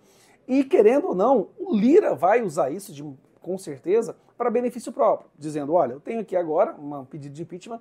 e 0.46 0.64
querendo 0.64 1.08
ou 1.08 1.14
não, 1.14 1.48
o 1.58 1.74
Lira 1.74 2.14
vai 2.14 2.42
usar 2.42 2.70
isso 2.70 2.92
de, 2.92 3.04
com 3.40 3.56
certeza 3.56 4.16
para 4.36 4.50
benefício 4.50 4.92
próprio, 4.92 5.30
dizendo, 5.38 5.72
olha, 5.72 5.92
eu 5.92 6.00
tenho 6.00 6.20
aqui 6.20 6.36
agora 6.36 6.74
um 6.74 7.04
pedido 7.04 7.34
de 7.34 7.42
impeachment 7.42 7.80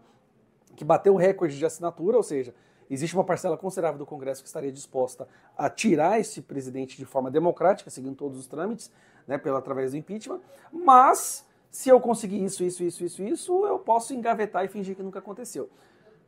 que 0.76 0.86
bateu 0.86 1.14
o 1.14 1.18
recorde 1.18 1.58
de 1.58 1.66
assinatura, 1.66 2.18
ou 2.18 2.24
seja, 2.24 2.54
existe 2.90 3.16
uma 3.16 3.24
parcela 3.24 3.58
considerável 3.58 3.98
do 3.98 4.06
Congresso 4.06 4.42
que 4.42 4.48
estaria 4.48 4.72
disposta 4.72 5.28
a 5.58 5.70
tirar 5.70 6.20
esse 6.20 6.42
presidente 6.42 6.98
de 6.98 7.06
forma 7.06 7.30
democrática, 7.30 7.90
seguindo 7.90 8.16
todos 8.16 8.40
os 8.40 8.48
trâmites, 8.48 8.92
né, 9.28 9.38
pela 9.38 9.60
através 9.60 9.92
do 9.92 9.98
impeachment, 9.98 10.40
mas 10.72 11.46
se 11.74 11.90
eu 11.90 12.00
conseguir 12.00 12.44
isso, 12.44 12.64
isso, 12.64 12.84
isso, 12.84 13.04
isso, 13.04 13.24
isso, 13.24 13.66
eu 13.66 13.80
posso 13.80 14.14
engavetar 14.14 14.64
e 14.64 14.68
fingir 14.68 14.96
que 14.96 15.02
nunca 15.02 15.18
aconteceu. 15.18 15.72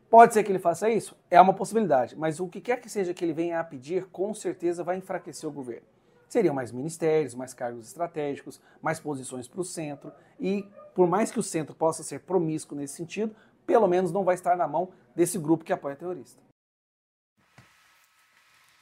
Pode 0.09 0.34
ser 0.34 0.43
que 0.43 0.51
ele 0.51 0.57
faça 0.57 0.89
isso? 0.89 1.15
É 1.30 1.39
uma 1.39 1.53
possibilidade, 1.53 2.17
mas 2.17 2.39
o 2.39 2.47
que 2.47 2.59
quer 2.59 2.81
que 2.81 2.89
seja 2.89 3.13
que 3.13 3.23
ele 3.23 3.31
venha 3.31 3.59
a 3.59 3.63
pedir, 3.63 4.05
com 4.07 4.34
certeza 4.34 4.84
vai 4.84 4.97
enfraquecer 4.97 5.47
o 5.47 5.53
governo. 5.53 5.85
Seriam 6.27 6.55
mais 6.55 6.72
ministérios, 6.72 7.35
mais 7.35 7.53
cargos 7.53 7.85
estratégicos, 7.85 8.59
mais 8.81 8.99
posições 8.99 9.47
para 9.47 9.61
o 9.61 9.63
centro, 9.63 10.11
e 10.39 10.67
por 10.95 11.07
mais 11.07 11.30
que 11.30 11.39
o 11.39 11.43
centro 11.43 11.76
possa 11.76 12.01
ser 12.01 12.22
promíscuo 12.22 12.76
nesse 12.76 12.95
sentido, 12.95 13.35
pelo 13.67 13.88
menos 13.88 14.11
não 14.11 14.23
vai 14.23 14.34
estar 14.34 14.57
na 14.57 14.67
mão 14.67 14.89
desse 15.15 15.38
grupo 15.38 15.63
que 15.63 15.72
apoia 15.72 15.95
terrorista. 15.95 16.41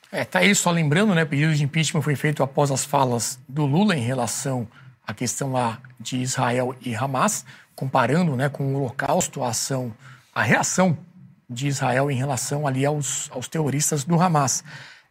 É, 0.09 0.23
tá 0.23 0.39
aí 0.39 0.55
só 0.55 0.71
lembrando, 0.71 1.13
né, 1.13 1.23
o 1.23 1.27
pedido 1.27 1.53
de 1.53 1.63
impeachment 1.65 2.01
foi 2.01 2.15
feito 2.15 2.41
após 2.41 2.71
as 2.71 2.85
falas 2.85 3.37
do 3.49 3.65
Lula 3.65 3.97
em 3.97 4.01
relação 4.01 4.65
a 5.05 5.13
questão 5.13 5.51
lá 5.51 5.79
de 5.99 6.17
Israel 6.17 6.75
e 6.81 6.95
Hamas, 6.95 7.45
comparando 7.75 8.35
né, 8.35 8.49
com 8.49 8.73
o 8.73 8.75
Holocausto, 8.77 9.43
a 9.43 9.49
ação, 9.49 9.93
a 10.33 10.41
reação 10.41 10.97
de 11.49 11.67
Israel 11.67 12.09
em 12.09 12.15
relação 12.15 12.65
ali 12.65 12.85
aos, 12.85 13.29
aos 13.31 13.47
terroristas 13.47 14.03
do 14.03 14.19
Hamas. 14.19 14.63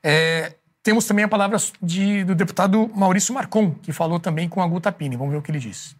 É, 0.02 0.54
temos 0.82 1.06
também 1.06 1.24
a 1.24 1.28
palavra 1.28 1.58
de, 1.80 2.24
do 2.24 2.34
deputado 2.34 2.90
Maurício 2.94 3.32
Marcon, 3.32 3.72
que 3.74 3.92
falou 3.92 4.18
também 4.18 4.48
com 4.48 4.60
a 4.60 4.66
Guta 4.66 4.90
Pini. 4.90 5.16
Vamos 5.16 5.32
ver 5.32 5.38
o 5.38 5.42
que 5.42 5.50
ele 5.50 5.58
disse. 5.58 5.94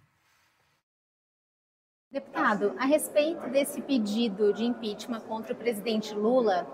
Deputado, 2.10 2.74
a 2.78 2.85
respeito 2.85 3.48
desse 3.48 3.81
pedido 3.81 4.52
de 4.52 4.64
impeachment 4.64 5.20
contra 5.20 5.52
o 5.52 5.56
presidente 5.56 6.12
Lula, 6.12 6.66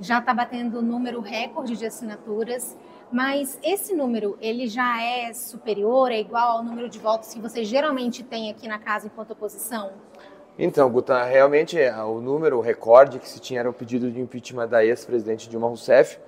já 0.00 0.18
está 0.18 0.32
batendo 0.32 0.82
número 0.82 1.20
recorde 1.20 1.76
de 1.76 1.86
assinaturas, 1.86 2.76
mas 3.12 3.58
esse 3.62 3.94
número 3.94 4.36
ele 4.40 4.66
já 4.66 5.02
é 5.02 5.32
superior, 5.32 6.12
é 6.12 6.20
igual 6.20 6.58
ao 6.58 6.64
número 6.64 6.88
de 6.88 6.98
votos 6.98 7.32
que 7.32 7.40
você 7.40 7.64
geralmente 7.64 8.22
tem 8.22 8.50
aqui 8.50 8.68
na 8.68 8.78
casa 8.78 9.06
enquanto 9.06 9.32
oposição? 9.32 9.90
Então, 10.58 10.90
Guta, 10.90 11.24
realmente 11.24 11.80
é, 11.80 11.94
o 12.02 12.20
número, 12.20 12.58
o 12.58 12.60
recorde 12.60 13.18
que 13.18 13.28
se 13.28 13.40
tinha 13.40 13.60
era 13.60 13.70
o 13.70 13.72
pedido 13.72 14.10
de 14.10 14.20
impeachment 14.20 14.68
da 14.68 14.84
ex-presidente 14.84 15.48
Dilma 15.48 15.66
Rousseff, 15.66 16.18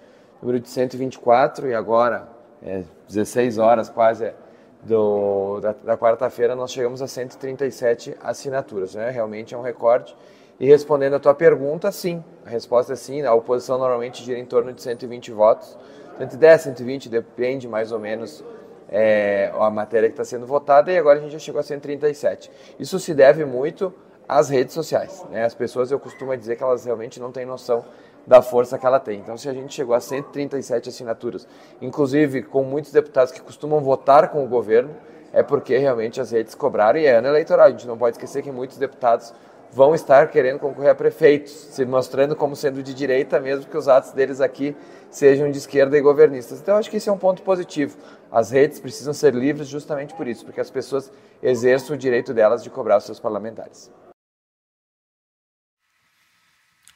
número 0.41 0.59
de 0.59 0.69
124, 0.69 1.69
e 1.69 1.75
agora, 1.75 2.29
é, 2.63 2.83
16 3.09 3.59
horas 3.59 3.91
quase 3.91 4.25
é, 4.25 4.35
do, 4.83 5.61
da, 5.61 5.73
da 5.73 5.99
quarta-feira, 5.99 6.57
nós 6.57 6.73
chegamos 6.73 7.01
a 7.03 7.07
137 7.07 8.17
assinaturas. 8.23 8.95
Né? 8.95 9.11
Realmente 9.11 9.55
é 9.55 9.59
um 9.59 9.63
recorde. 9.63 10.17
E 10.59 10.67
respondendo 10.67 11.15
a 11.15 11.21
tua 11.21 11.35
pergunta, 11.35 11.91
sim. 11.91 12.23
A 12.45 12.51
resposta 12.51 12.93
é 12.93 12.97
sim. 12.97 13.23
A 13.23 13.35
oposição 13.35 13.79
normalmente 13.79 14.23
gira 14.23 14.39
em 14.39 14.45
torno 14.45 14.73
de 14.73 14.83
120 14.83 15.31
votos. 15.33 15.77
110, 16.23 16.61
120, 16.61 17.09
depende 17.09 17.67
mais 17.67 17.91
ou 17.91 17.99
menos 17.99 18.45
é, 18.89 19.51
a 19.59 19.71
matéria 19.71 20.09
que 20.09 20.13
está 20.13 20.25
sendo 20.25 20.47
votada. 20.47 20.93
E 20.93 20.97
agora 20.97 21.19
a 21.19 21.23
gente 21.23 21.33
já 21.33 21.39
chegou 21.39 21.59
a 21.59 21.65
137. 21.65 22.51
Isso 22.79 22.99
se 23.01 23.13
deve 23.13 23.45
muito 23.45 23.93
as 24.29 24.49
redes 24.49 24.73
sociais. 24.73 25.25
Né? 25.31 25.45
As 25.45 25.55
pessoas, 25.55 25.91
eu 25.91 25.99
costumo 25.99 26.37
dizer 26.37 26.57
que 26.57 26.63
elas 26.63 26.85
realmente 26.85 27.19
não 27.19 27.33
têm 27.33 27.45
noção 27.45 27.85
da 28.25 28.41
força 28.41 28.79
que 28.79 28.87
ela 28.87 29.01
tem. 29.01 29.19
Então, 29.19 29.37
se 29.37 29.49
a 29.49 29.53
gente 29.53 29.75
chegou 29.75 29.97
a 29.97 30.01
137 30.01 30.91
assinaturas, 30.91 31.47
inclusive 31.81 32.43
com 32.43 32.63
muitos 32.63 32.93
deputados 32.93 33.33
que 33.33 33.41
costumam 33.41 33.81
votar 33.81 34.31
com 34.31 34.45
o 34.45 34.49
governo, 34.49 34.95
é 35.33 35.43
porque 35.43 35.77
realmente 35.77 36.21
as 36.21 36.31
redes 36.31 36.55
cobraram 36.55 37.01
e 37.01 37.07
é 37.07 37.17
ano 37.17 37.27
eleitoral. 37.27 37.67
A 37.67 37.71
gente 37.71 37.87
não 37.87 37.99
pode 37.99 38.15
esquecer 38.15 38.43
que 38.43 38.53
muitos 38.53 38.79
deputados 38.79 39.35
vão 39.73 39.95
estar 39.95 40.29
querendo 40.29 40.59
concorrer 40.59 40.91
a 40.91 40.95
prefeitos, 40.95 41.51
se 41.51 41.85
mostrando 41.87 42.37
como 42.37 42.55
sendo 42.55 42.83
de 42.83 42.93
direita, 42.93 43.41
mesmo 43.41 43.65
que 43.65 43.77
os 43.77 43.89
atos 43.89 44.13
deles 44.13 44.41
aqui 44.41 44.77
sejam 45.11 45.51
de 45.51 45.57
esquerda 45.59 45.97
e 45.97 46.01
governistas. 46.01 46.61
Então, 46.61 46.77
acho 46.77 46.91
que 46.91 46.99
isso 46.99 47.09
é 47.09 47.13
um 47.13 47.19
ponto 47.19 47.43
positivo. 47.43 47.97
As 48.31 48.51
redes 48.51 48.79
precisam 48.79 49.15
ser 49.15 49.35
livres 49.35 49.69
justamente 49.69 50.15
por 50.15 50.29
isso, 50.29 50.45
porque 50.45 50.61
as 50.61 50.71
pessoas 50.71 51.11
exerçam 51.43 51.97
o 51.97 51.99
direito 51.99 52.35
delas 52.35 52.63
de 52.63 52.69
cobrar 52.69 52.99
os 52.99 53.05
seus 53.05 53.19
parlamentares. 53.19 53.91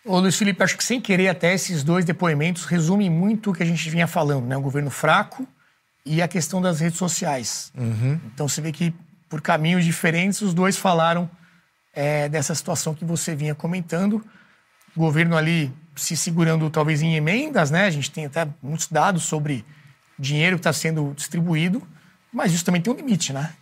Ô 0.04 0.20
Luiz 0.20 0.36
Felipe, 0.36 0.62
acho 0.62 0.76
que 0.76 0.84
sem 0.84 1.00
querer 1.00 1.28
até 1.28 1.52
esses 1.52 1.82
dois 1.82 2.04
depoimentos 2.04 2.64
resumem 2.64 3.10
muito 3.10 3.50
o 3.50 3.54
que 3.54 3.62
a 3.62 3.66
gente 3.66 3.90
vinha 3.90 4.06
falando, 4.06 4.46
né? 4.46 4.56
O 4.56 4.60
governo 4.60 4.90
fraco 4.90 5.44
e 6.04 6.22
a 6.22 6.28
questão 6.28 6.62
das 6.62 6.78
redes 6.78 6.96
sociais. 6.96 7.72
Uhum. 7.76 8.20
Então 8.32 8.46
você 8.46 8.60
vê 8.60 8.70
que 8.70 8.94
por 9.28 9.40
caminhos 9.40 9.84
diferentes 9.84 10.40
os 10.42 10.54
dois 10.54 10.76
falaram 10.76 11.28
é, 11.96 12.28
dessa 12.28 12.54
situação 12.54 12.94
que 12.94 13.04
você 13.04 13.34
vinha 13.34 13.54
comentando. 13.54 14.24
O 14.94 15.00
governo 15.00 15.36
ali 15.36 15.72
se 15.96 16.16
segurando 16.16 16.68
talvez 16.70 17.00
em 17.02 17.16
emendas, 17.16 17.70
né? 17.70 17.86
A 17.86 17.90
gente 17.90 18.10
tem 18.10 18.26
até 18.26 18.46
muitos 18.62 18.86
dados 18.88 19.24
sobre 19.24 19.64
dinheiro 20.18 20.56
que 20.56 20.60
está 20.60 20.72
sendo 20.72 21.12
distribuído, 21.16 21.82
mas 22.32 22.52
isso 22.52 22.64
também 22.64 22.80
tem 22.80 22.92
um 22.92 22.96
limite, 22.96 23.32
né? 23.32 23.52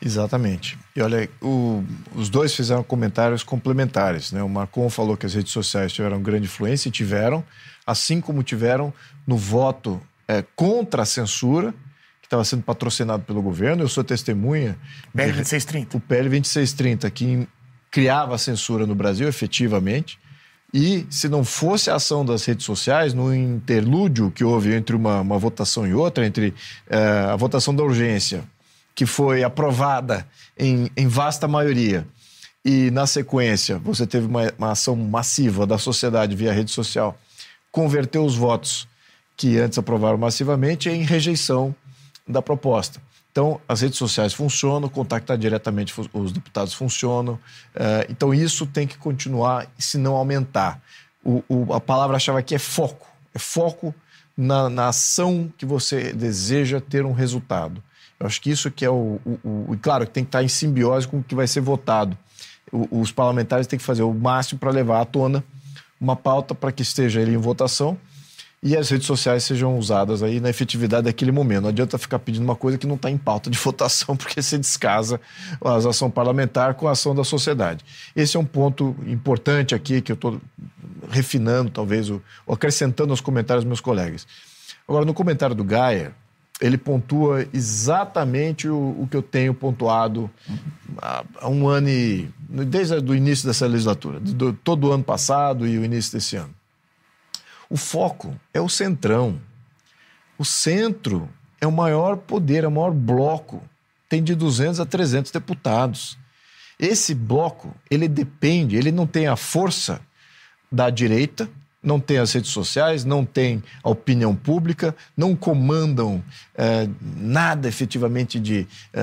Exatamente. 0.00 0.78
E 0.94 1.00
olha, 1.00 1.28
o, 1.40 1.82
os 2.14 2.28
dois 2.28 2.54
fizeram 2.54 2.82
comentários 2.82 3.42
complementares. 3.42 4.32
Né? 4.32 4.42
O 4.42 4.48
Marcon 4.48 4.90
falou 4.90 5.16
que 5.16 5.24
as 5.24 5.32
redes 5.32 5.52
sociais 5.52 5.92
tiveram 5.92 6.20
grande 6.22 6.44
influência 6.44 6.88
e 6.88 6.92
tiveram, 6.92 7.42
assim 7.86 8.20
como 8.20 8.42
tiveram 8.42 8.92
no 9.26 9.38
voto 9.38 10.00
é, 10.28 10.44
contra 10.54 11.02
a 11.02 11.06
censura, 11.06 11.72
que 12.20 12.26
estava 12.26 12.44
sendo 12.44 12.62
patrocinado 12.62 13.22
pelo 13.22 13.40
governo. 13.40 13.82
Eu 13.82 13.88
sou 13.88 14.04
testemunha. 14.04 14.76
PL 15.14 15.32
2630. 15.32 15.96
O 15.96 16.00
PL 16.00 16.28
2630, 16.28 17.10
que 17.10 17.48
criava 17.94 18.36
censura 18.38 18.88
no 18.88 18.94
Brasil 18.96 19.28
efetivamente. 19.28 20.18
E 20.72 21.06
se 21.08 21.28
não 21.28 21.44
fosse 21.44 21.88
a 21.88 21.94
ação 21.94 22.24
das 22.24 22.44
redes 22.44 22.66
sociais, 22.66 23.14
no 23.14 23.32
interlúdio 23.32 24.32
que 24.32 24.42
houve 24.42 24.74
entre 24.74 24.96
uma, 24.96 25.20
uma 25.20 25.38
votação 25.38 25.86
e 25.86 25.94
outra, 25.94 26.26
entre 26.26 26.52
é, 26.90 26.98
a 27.30 27.36
votação 27.36 27.72
da 27.72 27.84
urgência 27.84 28.42
que 28.96 29.06
foi 29.06 29.44
aprovada 29.44 30.26
em, 30.58 30.90
em 30.96 31.06
vasta 31.06 31.46
maioria, 31.46 32.04
e 32.64 32.90
na 32.90 33.06
sequência 33.06 33.78
você 33.78 34.04
teve 34.04 34.26
uma, 34.26 34.52
uma, 34.58 34.72
ação 34.72 34.96
massiva 34.96 35.64
da 35.64 35.78
sociedade 35.78 36.34
via 36.34 36.52
rede 36.52 36.72
social, 36.72 37.16
converteu 37.70 38.24
os 38.24 38.34
votos 38.34 38.88
que 39.36 39.56
antes 39.58 39.78
aprovaram 39.78 40.18
massivamente 40.18 40.88
em 40.88 41.02
rejeição 41.02 41.72
da 42.26 42.42
proposta. 42.42 43.00
Então, 43.34 43.60
as 43.68 43.80
redes 43.80 43.98
sociais 43.98 44.32
funcionam, 44.32 44.88
contactar 44.88 45.36
diretamente 45.36 45.92
os 46.12 46.30
deputados 46.30 46.72
funcionam. 46.72 47.34
Uh, 47.34 48.06
então, 48.08 48.32
isso 48.32 48.64
tem 48.64 48.86
que 48.86 48.96
continuar, 48.96 49.66
se 49.76 49.98
não 49.98 50.14
aumentar. 50.14 50.80
O, 51.24 51.42
o, 51.48 51.74
a 51.74 51.80
palavra-chave 51.80 52.38
aqui 52.38 52.54
é 52.54 52.60
foco. 52.60 53.08
É 53.34 53.38
foco 53.40 53.92
na, 54.36 54.70
na 54.70 54.86
ação 54.86 55.52
que 55.58 55.66
você 55.66 56.12
deseja 56.12 56.80
ter 56.80 57.04
um 57.04 57.10
resultado. 57.10 57.82
Eu 58.20 58.28
acho 58.28 58.40
que 58.40 58.50
isso 58.50 58.70
que 58.70 58.84
é 58.84 58.90
o, 58.90 59.18
o, 59.26 59.72
o 59.72 59.78
claro, 59.82 60.06
tem 60.06 60.22
que 60.22 60.28
estar 60.28 60.44
em 60.44 60.48
simbiose 60.48 61.08
com 61.08 61.18
o 61.18 61.24
que 61.24 61.34
vai 61.34 61.48
ser 61.48 61.60
votado. 61.60 62.16
Os 62.70 63.10
parlamentares 63.10 63.66
têm 63.66 63.80
que 63.80 63.84
fazer 63.84 64.04
o 64.04 64.14
máximo 64.14 64.60
para 64.60 64.70
levar 64.70 65.00
à 65.00 65.04
tona 65.04 65.42
uma 66.00 66.14
pauta 66.14 66.54
para 66.54 66.70
que 66.70 66.82
esteja 66.82 67.20
ele 67.20 67.34
em 67.34 67.36
votação 67.36 67.98
e 68.64 68.74
as 68.74 68.88
redes 68.88 69.06
sociais 69.06 69.44
sejam 69.44 69.78
usadas 69.78 70.22
aí 70.22 70.40
na 70.40 70.48
efetividade 70.48 71.04
daquele 71.04 71.30
momento. 71.30 71.64
Não 71.64 71.68
adianta 71.68 71.98
ficar 71.98 72.18
pedindo 72.18 72.44
uma 72.44 72.56
coisa 72.56 72.78
que 72.78 72.86
não 72.86 72.94
está 72.94 73.10
em 73.10 73.18
pauta 73.18 73.50
de 73.50 73.58
votação, 73.60 74.16
porque 74.16 74.40
você 74.40 74.56
descasa 74.56 75.20
a 75.62 75.76
ação 75.76 76.10
parlamentar 76.10 76.72
com 76.72 76.88
a 76.88 76.92
ação 76.92 77.14
da 77.14 77.22
sociedade. 77.22 77.84
Esse 78.16 78.38
é 78.38 78.40
um 78.40 78.44
ponto 78.44 78.96
importante 79.06 79.74
aqui 79.74 80.00
que 80.00 80.10
eu 80.10 80.14
estou 80.14 80.40
refinando, 81.10 81.70
talvez, 81.70 82.08
ou 82.08 82.22
acrescentando 82.48 83.12
aos 83.12 83.20
comentários 83.20 83.64
dos 83.64 83.68
meus 83.68 83.80
colegas. 83.82 84.26
Agora, 84.88 85.04
no 85.04 85.12
comentário 85.12 85.54
do 85.54 85.62
Gaia, 85.62 86.14
ele 86.58 86.78
pontua 86.78 87.46
exatamente 87.52 88.66
o, 88.66 88.96
o 88.98 89.06
que 89.10 89.16
eu 89.16 89.22
tenho 89.22 89.52
pontuado 89.52 90.30
há, 90.96 91.22
há, 91.38 91.48
um 91.50 91.68
ano 91.68 91.90
e. 91.90 92.30
desde 92.48 92.94
o 92.94 93.14
início 93.14 93.46
dessa 93.46 93.66
legislatura, 93.66 94.18
do, 94.20 94.54
todo 94.54 94.88
o 94.88 94.92
ano 94.92 95.04
passado 95.04 95.66
e 95.66 95.76
o 95.76 95.84
início 95.84 96.12
desse 96.12 96.36
ano. 96.36 96.54
O 97.68 97.76
foco 97.76 98.34
é 98.52 98.60
o 98.60 98.68
centrão. 98.68 99.40
O 100.38 100.44
centro 100.44 101.28
é 101.60 101.66
o 101.66 101.72
maior 101.72 102.16
poder, 102.16 102.64
é 102.64 102.68
o 102.68 102.70
maior 102.70 102.92
bloco. 102.92 103.62
Tem 104.08 104.22
de 104.22 104.34
200 104.34 104.80
a 104.80 104.86
300 104.86 105.30
deputados. 105.30 106.18
Esse 106.78 107.14
bloco, 107.14 107.74
ele 107.90 108.08
depende, 108.08 108.76
ele 108.76 108.90
não 108.90 109.06
tem 109.06 109.26
a 109.26 109.36
força 109.36 110.00
da 110.70 110.90
direita, 110.90 111.48
não 111.84 112.00
tem 112.00 112.18
as 112.18 112.32
redes 112.32 112.50
sociais, 112.50 113.04
não 113.04 113.24
tem 113.24 113.62
a 113.82 113.90
opinião 113.90 114.34
pública, 114.34 114.96
não 115.16 115.36
comandam 115.36 116.22
é, 116.56 116.88
nada 117.00 117.68
efetivamente 117.68 118.40
de 118.40 118.66
é, 118.92 119.00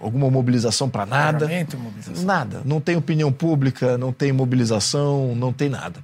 alguma 0.00 0.30
mobilização 0.30 0.88
para 0.88 1.04
nada. 1.04 1.48
Mobilização. 1.76 2.24
Nada. 2.24 2.62
Não 2.64 2.80
tem 2.80 2.96
opinião 2.96 3.32
pública, 3.32 3.98
não 3.98 4.12
tem 4.12 4.32
mobilização, 4.32 5.34
não 5.34 5.52
tem 5.52 5.68
nada. 5.68 6.00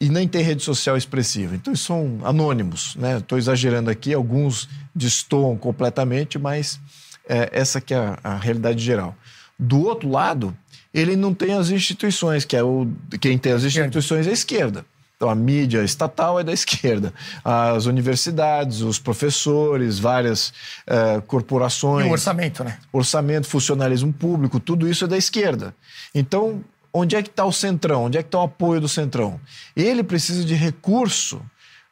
E 0.00 0.08
nem 0.08 0.26
tem 0.26 0.42
rede 0.42 0.62
social 0.62 0.96
expressiva. 0.96 1.54
Então, 1.54 1.76
são 1.76 2.18
anônimos. 2.24 2.96
Estou 3.18 3.36
né? 3.36 3.42
exagerando 3.42 3.90
aqui, 3.90 4.14
alguns 4.14 4.68
destoam 4.94 5.56
completamente, 5.56 6.38
mas 6.38 6.80
é, 7.28 7.50
essa 7.52 7.80
que 7.80 7.92
é 7.92 7.98
a, 7.98 8.18
a 8.24 8.36
realidade 8.36 8.82
geral. 8.82 9.14
Do 9.58 9.80
outro 9.82 10.08
lado, 10.08 10.56
ele 10.92 11.14
não 11.16 11.34
tem 11.34 11.52
as 11.52 11.70
instituições, 11.70 12.44
que 12.44 12.56
é 12.56 12.62
o 12.62 12.88
quem 13.20 13.36
tem 13.36 13.52
as 13.52 13.62
instituições 13.62 14.26
é 14.26 14.30
a 14.30 14.32
esquerda. 14.32 14.84
Então, 15.20 15.28
a 15.28 15.34
mídia 15.34 15.84
estatal 15.84 16.40
é 16.40 16.42
da 16.42 16.50
esquerda. 16.50 17.12
As 17.44 17.84
universidades, 17.84 18.80
os 18.80 18.98
professores, 18.98 19.98
várias 19.98 20.48
uh, 20.88 21.20
corporações. 21.26 22.06
E 22.06 22.08
o 22.08 22.12
orçamento, 22.12 22.64
né? 22.64 22.78
Orçamento, 22.90 23.46
funcionalismo 23.46 24.10
público, 24.14 24.58
tudo 24.58 24.88
isso 24.88 25.04
é 25.04 25.06
da 25.06 25.18
esquerda. 25.18 25.74
Então, 26.14 26.64
onde 26.92 27.16
é 27.16 27.22
que 27.22 27.28
está 27.28 27.44
o 27.44 27.52
centrão? 27.52 28.04
Onde 28.04 28.18
é 28.18 28.22
que 28.22 28.28
está 28.28 28.38
o 28.38 28.44
apoio 28.44 28.80
do 28.80 28.88
centrão? 28.88 29.40
Ele 29.76 30.02
precisa 30.02 30.44
de 30.44 30.54
recurso 30.54 31.42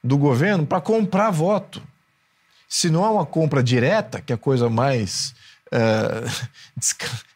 do 0.02 0.16
governo 0.16 0.66
para 0.66 0.80
comprar 0.80 1.30
voto. 1.30 1.82
Se 2.68 2.90
não 2.90 3.04
é 3.04 3.10
uma 3.10 3.26
compra 3.26 3.62
direta, 3.62 4.20
que 4.20 4.32
é 4.32 4.34
a 4.34 4.38
coisa 4.38 4.68
mais 4.68 5.34
é, 5.72 6.24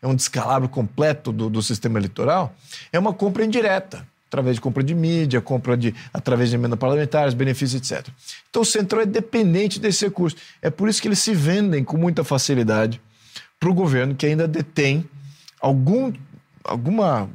é 0.00 0.06
um 0.06 0.14
descalabro 0.14 0.68
completo 0.68 1.32
do, 1.32 1.50
do, 1.50 1.62
sistema 1.62 1.98
eleitoral, 1.98 2.54
é 2.90 2.98
uma 2.98 3.12
compra 3.12 3.44
indireta, 3.44 4.06
através 4.26 4.56
de 4.56 4.60
compra 4.62 4.82
de 4.82 4.94
mídia, 4.94 5.40
compra 5.40 5.76
de 5.76 5.94
através 6.12 6.48
de 6.48 6.56
emendas 6.56 6.78
parlamentares, 6.78 7.34
benefícios, 7.34 7.90
etc. 7.90 8.08
Então 8.48 8.62
o 8.62 8.64
Centrão 8.64 9.02
é 9.02 9.06
dependente 9.06 9.78
desse 9.78 10.06
recurso. 10.06 10.36
É 10.62 10.70
por 10.70 10.88
isso 10.88 11.00
que 11.00 11.08
eles 11.08 11.18
se 11.18 11.34
vendem 11.34 11.84
com 11.84 11.98
muita 11.98 12.24
facilidade 12.24 13.00
para 13.60 13.70
o 13.70 13.74
governo 13.74 14.14
que 14.14 14.26
ainda 14.26 14.48
detém 14.48 15.08
algum, 15.60 16.12
alguma 16.64 17.28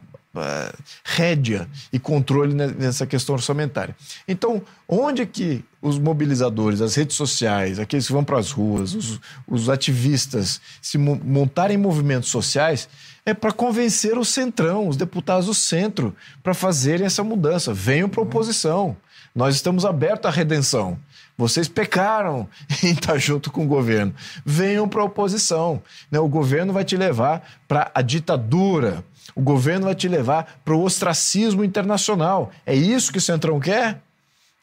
rédea 1.04 1.68
e 1.92 2.00
controle 2.00 2.54
nessa 2.54 3.06
questão 3.06 3.36
orçamentária. 3.36 3.96
Então, 4.28 4.62
onde 4.88 5.26
que 5.26 5.64
os 5.82 6.00
mobilizadores, 6.00 6.82
as 6.82 6.96
redes 6.96 7.16
sociais, 7.16 7.80
aqueles 7.80 8.08
que 8.08 8.14
vão 8.14 8.24
para 8.24 8.40
as 8.40 8.52
ruas, 8.52 8.94
os, 8.94 9.20
os 9.48 9.70
ativistas, 9.70 10.60
se 10.82 10.98
montarem 10.98 11.78
movimentos 11.78 12.30
sociais, 12.30 12.90
é 13.26 13.34
para 13.34 13.52
convencer 13.52 14.18
o 14.18 14.24
centrão, 14.24 14.88
os 14.88 14.96
deputados 14.96 15.48
do 15.48 15.54
centro, 15.54 16.16
para 16.42 16.54
fazerem 16.54 17.06
essa 17.06 17.24
mudança. 17.24 17.74
Venham 17.74 18.08
para 18.08 18.22
a 18.22 18.24
oposição. 18.24 18.96
Nós 19.36 19.54
estamos 19.54 19.86
abertos 19.86 20.26
à 20.30 20.34
redenção. 20.34 20.98
Vocês 21.38 21.68
pecaram 21.68 22.50
em 22.84 22.92
estar 22.92 23.18
junto 23.18 23.52
com 23.52 23.66
o 23.66 23.68
governo. 23.68 24.14
Venham 24.44 24.90
para 24.90 25.02
a 25.02 25.06
oposição. 25.06 25.82
Né? 26.10 26.20
O 26.20 26.28
governo 26.28 26.74
vai 26.74 26.84
te 26.84 26.98
levar 26.98 27.48
para 27.68 27.92
a 27.94 28.02
ditadura. 28.02 29.04
O 29.36 29.42
governo 29.42 29.86
vai 29.86 29.96
te 29.96 30.08
levar 30.08 30.60
para 30.64 30.76
o 30.76 30.84
ostracismo 30.84 31.64
internacional. 31.64 32.52
É 32.66 32.76
isso 32.76 33.12
que 33.12 33.18
o 33.18 33.22
Centrão 33.22 33.60
quer? 33.60 34.02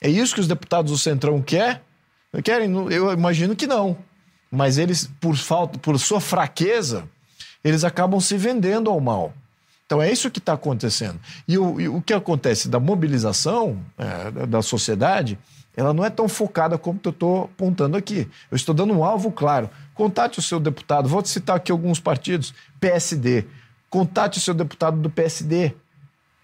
É 0.01 0.09
isso 0.09 0.35
que 0.35 0.41
os 0.41 0.49
deputados 0.49 0.93
do 0.93 0.99
Centrão 0.99 1.41
quer? 1.41 1.82
querem? 2.43 2.70
Eu 2.93 3.12
imagino 3.12 3.55
que 3.55 3.66
não. 3.66 3.97
Mas 4.51 4.78
eles, 4.78 5.11
por 5.20 5.36
falta, 5.36 5.78
por 5.78 5.99
sua 5.99 6.20
fraqueza, 6.20 7.09
eles 7.62 7.85
acabam 7.85 8.20
se 8.20 8.36
vendendo 8.36 8.91
ao 8.91 9.01
mal. 9.01 9.32
Então 9.86 10.01
é 10.01 10.11
isso 10.11 10.31
que 10.31 10.39
está 10.39 10.55
acontecendo. 10.55 11.20
E 11.47 11.59
o, 11.59 11.81
e 11.81 11.89
o, 11.89 12.01
que 12.01 12.12
acontece 12.12 12.69
da 12.69 12.81
mobilização 12.81 13.78
é, 13.99 14.47
da 14.47 14.62
sociedade, 14.62 15.39
ela 15.77 15.93
não 15.93 16.05
é 16.05 16.11
tão 16.11 16.28
focada 16.28 16.78
como 16.78 17.01
eu 17.05 17.11
estou 17.11 17.45
apontando 17.45 17.97
aqui. 17.97 18.28
Eu 18.51 18.57
estou 18.57 18.74
dando 18.74 18.95
um 18.95 19.05
alvo 19.05 19.31
claro. 19.31 19.69
Contate 19.95 20.39
o 20.39 20.43
seu 20.43 20.59
deputado. 20.59 21.09
Vou 21.09 21.24
citar 21.24 21.57
aqui 21.57 21.70
alguns 21.70 22.01
partidos. 22.01 22.55
PSD. 22.81 23.45
Contate 23.95 24.39
o 24.39 24.41
seu 24.41 24.55
deputado 24.55 24.97
do 24.97 25.09
PSD. 25.09 25.73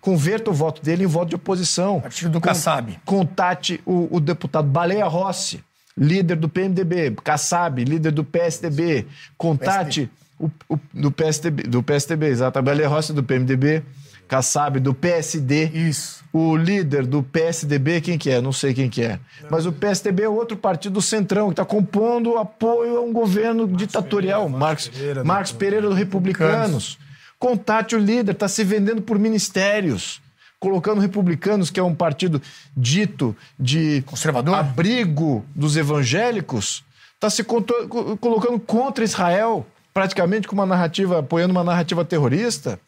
Converta 0.00 0.52
o 0.52 0.54
voto 0.54 0.80
dele 0.80 1.02
em 1.02 1.06
voto 1.08 1.30
de 1.30 1.34
oposição. 1.34 2.00
Partido 2.00 2.30
do 2.30 2.40
Kassab. 2.40 2.96
Contate 3.04 3.80
o, 3.84 4.06
o 4.08 4.20
deputado 4.20 4.68
Baleia 4.68 5.04
Rossi, 5.06 5.60
líder 5.98 6.36
do 6.36 6.48
PMDB. 6.48 7.10
Kassab, 7.24 7.82
líder 7.82 8.12
do 8.12 8.22
PSDB. 8.22 9.04
Contate 9.36 10.08
o, 10.38 10.48
o, 10.68 10.78
do, 10.94 11.10
PSDB, 11.10 11.64
do 11.64 11.82
PSDB, 11.82 12.26
exato. 12.26 12.56
A 12.56 12.62
Bela 12.62 12.86
Rossi 12.86 13.12
do 13.12 13.24
PMDB, 13.24 13.82
Kassab 14.28 14.78
do 14.78 14.94
PSD. 14.94 15.70
Isso. 15.70 16.22
O 16.32 16.56
líder 16.56 17.04
do 17.04 17.20
PSDB, 17.20 18.00
quem 18.00 18.16
que 18.16 18.30
é? 18.30 18.40
Não 18.40 18.52
sei 18.52 18.72
quem 18.72 18.88
que 18.88 19.02
é. 19.02 19.18
Mas 19.50 19.66
o 19.66 19.72
PSDB 19.72 20.22
é 20.22 20.28
outro 20.28 20.56
partido 20.56 20.92
do 20.92 21.02
Centrão, 21.02 21.48
que 21.48 21.54
está 21.54 21.64
compondo 21.64 22.38
apoio 22.38 22.98
a 22.98 23.00
um 23.00 23.12
governo 23.12 23.66
Marcos 23.66 23.76
ditatorial. 23.76 24.42
Pereira, 24.44 24.58
Marcos, 24.60 24.88
Pereira, 24.88 25.24
Marcos 25.24 25.50
Pereira 25.50 25.88
do 25.88 25.94
Republicanos. 25.94 26.96
Contate 27.40 27.96
o 27.96 27.98
líder, 27.98 28.32
está 28.32 28.46
se 28.46 28.62
vendendo 28.62 29.02
por 29.02 29.18
ministérios 29.18 30.22
colocando 30.60 31.00
republicanos, 31.00 31.70
que 31.70 31.80
é 31.80 31.82
um 31.82 31.94
partido 31.94 32.40
dito 32.76 33.34
de 33.58 34.02
conservador, 34.02 34.54
abrigo 34.54 35.42
dos 35.54 35.74
evangélicos, 35.74 36.84
está 37.14 37.30
se 37.30 37.42
colocando 37.42 38.60
contra 38.60 39.02
Israel 39.02 39.66
praticamente 39.92 40.46
com 40.46 40.54
uma 40.54 40.66
narrativa, 40.66 41.18
apoiando 41.18 41.52
uma 41.52 41.64
narrativa 41.64 42.04
terrorista. 42.04 42.78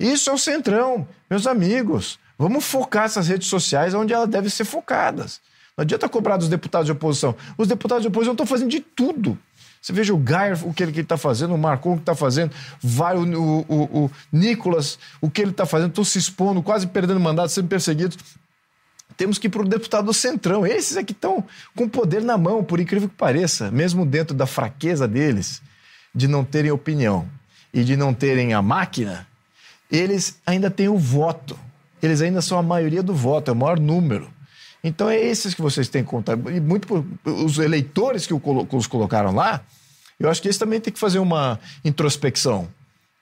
Isso 0.00 0.30
é 0.30 0.32
o 0.32 0.38
centrão, 0.38 1.06
meus 1.30 1.46
amigos. 1.46 2.18
Vamos 2.38 2.64
focar 2.64 3.04
essas 3.04 3.28
redes 3.28 3.46
sociais 3.46 3.94
onde 3.94 4.12
elas 4.12 4.28
devem 4.28 4.50
ser 4.50 4.64
focadas. 4.64 5.38
Não 5.76 5.82
adianta 5.82 6.08
cobrar 6.08 6.38
dos 6.38 6.48
deputados 6.48 6.86
de 6.86 6.92
oposição. 6.92 7.36
Os 7.56 7.68
deputados 7.68 8.02
de 8.02 8.08
oposição 8.08 8.32
estão 8.32 8.46
fazendo 8.46 8.70
de 8.70 8.80
tudo. 8.80 9.38
Você 9.82 9.92
veja 9.92 10.14
o 10.14 10.16
Gayer, 10.16 10.64
o 10.64 10.72
que 10.72 10.84
ele 10.84 11.00
está 11.00 11.16
fazendo, 11.16 11.54
o 11.54 11.58
Marcon, 11.58 11.94
o 11.94 11.96
que 11.96 12.02
está 12.02 12.14
fazendo, 12.14 12.52
vai 12.80 13.16
o, 13.16 13.24
o, 13.24 13.60
o, 13.68 14.04
o 14.04 14.10
Nicolas, 14.30 14.96
o 15.20 15.28
que 15.28 15.42
ele 15.42 15.50
está 15.50 15.66
fazendo, 15.66 15.88
estão 15.90 16.04
se 16.04 16.18
expondo, 16.18 16.62
quase 16.62 16.86
perdendo 16.86 17.18
mandato, 17.18 17.50
sendo 17.50 17.66
perseguidos. 17.66 18.16
Temos 19.16 19.38
que 19.38 19.48
ir 19.48 19.50
para 19.50 19.62
o 19.62 19.68
deputado 19.68 20.06
do 20.06 20.14
Centrão. 20.14 20.64
Esses 20.64 20.96
é 20.96 21.02
que 21.02 21.10
estão 21.10 21.44
com 21.74 21.88
poder 21.88 22.22
na 22.22 22.38
mão, 22.38 22.62
por 22.62 22.78
incrível 22.78 23.08
que 23.08 23.16
pareça, 23.16 23.72
mesmo 23.72 24.06
dentro 24.06 24.36
da 24.36 24.46
fraqueza 24.46 25.08
deles 25.08 25.60
de 26.14 26.28
não 26.28 26.44
terem 26.44 26.70
opinião 26.70 27.28
e 27.74 27.82
de 27.82 27.96
não 27.96 28.14
terem 28.14 28.54
a 28.54 28.62
máquina, 28.62 29.26
eles 29.90 30.38
ainda 30.46 30.70
têm 30.70 30.88
o 30.88 30.96
voto. 30.96 31.58
Eles 32.00 32.22
ainda 32.22 32.40
são 32.40 32.56
a 32.56 32.62
maioria 32.62 33.02
do 33.02 33.14
voto, 33.14 33.50
é 33.50 33.52
o 33.52 33.56
maior 33.56 33.80
número. 33.80 34.31
Então 34.82 35.08
é 35.08 35.16
esses 35.16 35.54
que 35.54 35.62
vocês 35.62 35.88
têm 35.88 36.02
que 36.02 36.10
contar. 36.10 36.32
E 36.52 36.60
muito 36.60 36.86
por, 36.86 37.04
os 37.24 37.58
eleitores 37.58 38.26
que 38.26 38.34
os 38.34 38.86
colocaram 38.86 39.32
lá, 39.32 39.60
eu 40.18 40.28
acho 40.28 40.42
que 40.42 40.48
eles 40.48 40.58
também 40.58 40.80
têm 40.80 40.92
que 40.92 40.98
fazer 40.98 41.18
uma 41.18 41.58
introspecção 41.84 42.68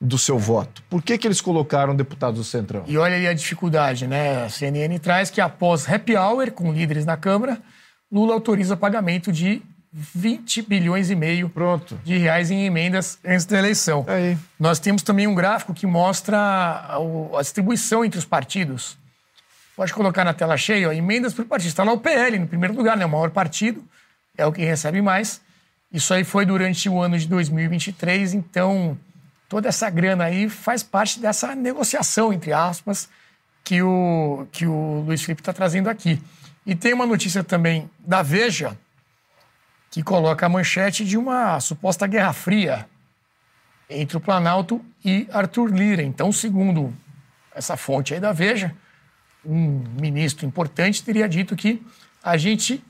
do 0.01 0.17
seu 0.17 0.39
voto. 0.39 0.83
Por 0.89 1.03
que, 1.03 1.19
que 1.19 1.27
eles 1.27 1.41
colocaram 1.41 1.95
deputados 1.95 2.39
do 2.39 2.45
Centrão? 2.45 2.85
E 2.87 2.97
olha 2.97 3.17
aí 3.17 3.27
a 3.27 3.35
dificuldade, 3.35 4.07
né? 4.07 4.45
A 4.45 4.49
CNN 4.49 4.99
traz 4.99 5.31
que 5.31 5.41
após 5.41 5.87
happy 5.87 6.17
hour 6.17 6.51
com 6.53 6.73
líderes 6.73 7.05
na 7.05 7.17
Câmara, 7.17 7.61
Lula 8.11 8.33
autoriza 8.33 8.77
pagamento 8.77 9.31
de 9.31 9.61
20 9.93 10.63
bilhões 10.63 11.11
e 11.11 11.17
meio 11.17 11.49
Pronto. 11.49 12.01
de 12.05 12.17
reais 12.17 12.51
em 12.51 12.65
emendas 12.65 13.19
antes 13.25 13.45
da 13.45 13.59
eleição. 13.59 14.05
Aí. 14.09 14.39
Nós 14.59 14.79
temos 14.79 15.03
também 15.03 15.27
um 15.27 15.35
gráfico 15.35 15.75
que 15.75 15.87
mostra 15.87 16.39
a, 16.39 16.97
a 17.37 17.43
distribuição 17.43 18.05
entre 18.05 18.19
os 18.19 18.25
partidos. 18.25 18.97
Pode 19.81 19.95
colocar 19.95 20.27
na 20.27 20.35
tela 20.35 20.59
cheia, 20.59 20.91
ó, 20.91 20.93
emendas 20.93 21.33
por 21.33 21.47
partido. 21.47 21.69
Está 21.69 21.83
lá 21.83 21.91
o 21.91 21.99
PL, 21.99 22.39
no 22.39 22.47
primeiro 22.47 22.75
lugar, 22.75 22.99
né? 22.99 23.07
o 23.07 23.09
maior 23.09 23.31
partido, 23.31 23.83
é 24.37 24.45
o 24.45 24.53
que 24.53 24.63
recebe 24.63 25.01
mais. 25.01 25.41
Isso 25.91 26.13
aí 26.13 26.23
foi 26.23 26.45
durante 26.45 26.87
o 26.87 27.01
ano 27.01 27.19
de 27.19 27.27
2023, 27.27 28.35
então 28.35 28.95
toda 29.49 29.71
essa 29.71 29.89
grana 29.89 30.25
aí 30.25 30.51
faz 30.51 30.83
parte 30.83 31.19
dessa 31.19 31.55
negociação, 31.55 32.31
entre 32.31 32.53
aspas, 32.53 33.09
que 33.65 33.81
o, 33.81 34.47
que 34.53 34.67
o 34.67 35.03
Luiz 35.07 35.23
Felipe 35.23 35.41
está 35.41 35.51
trazendo 35.55 35.89
aqui. 35.89 36.23
E 36.67 36.75
tem 36.75 36.93
uma 36.93 37.07
notícia 37.07 37.43
também 37.43 37.89
da 38.01 38.21
Veja, 38.21 38.77
que 39.91 40.03
coloca 40.03 40.45
a 40.45 40.49
manchete 40.51 41.07
de 41.07 41.17
uma 41.17 41.59
suposta 41.59 42.07
guerra 42.07 42.35
fria 42.35 42.87
entre 43.89 44.19
o 44.19 44.21
Planalto 44.21 44.85
e 45.03 45.27
Arthur 45.33 45.73
Lira. 45.73 46.03
Então, 46.03 46.31
segundo 46.31 46.93
essa 47.55 47.79
fonte 47.79 48.13
aí 48.13 48.21
da 48.21 48.31
Veja, 48.31 48.77
um 49.45 49.83
ministro 50.01 50.47
importante 50.47 51.03
teria 51.03 51.29
dito 51.29 51.57
que 51.57 51.83
a 52.23 52.37
gente 52.37 52.83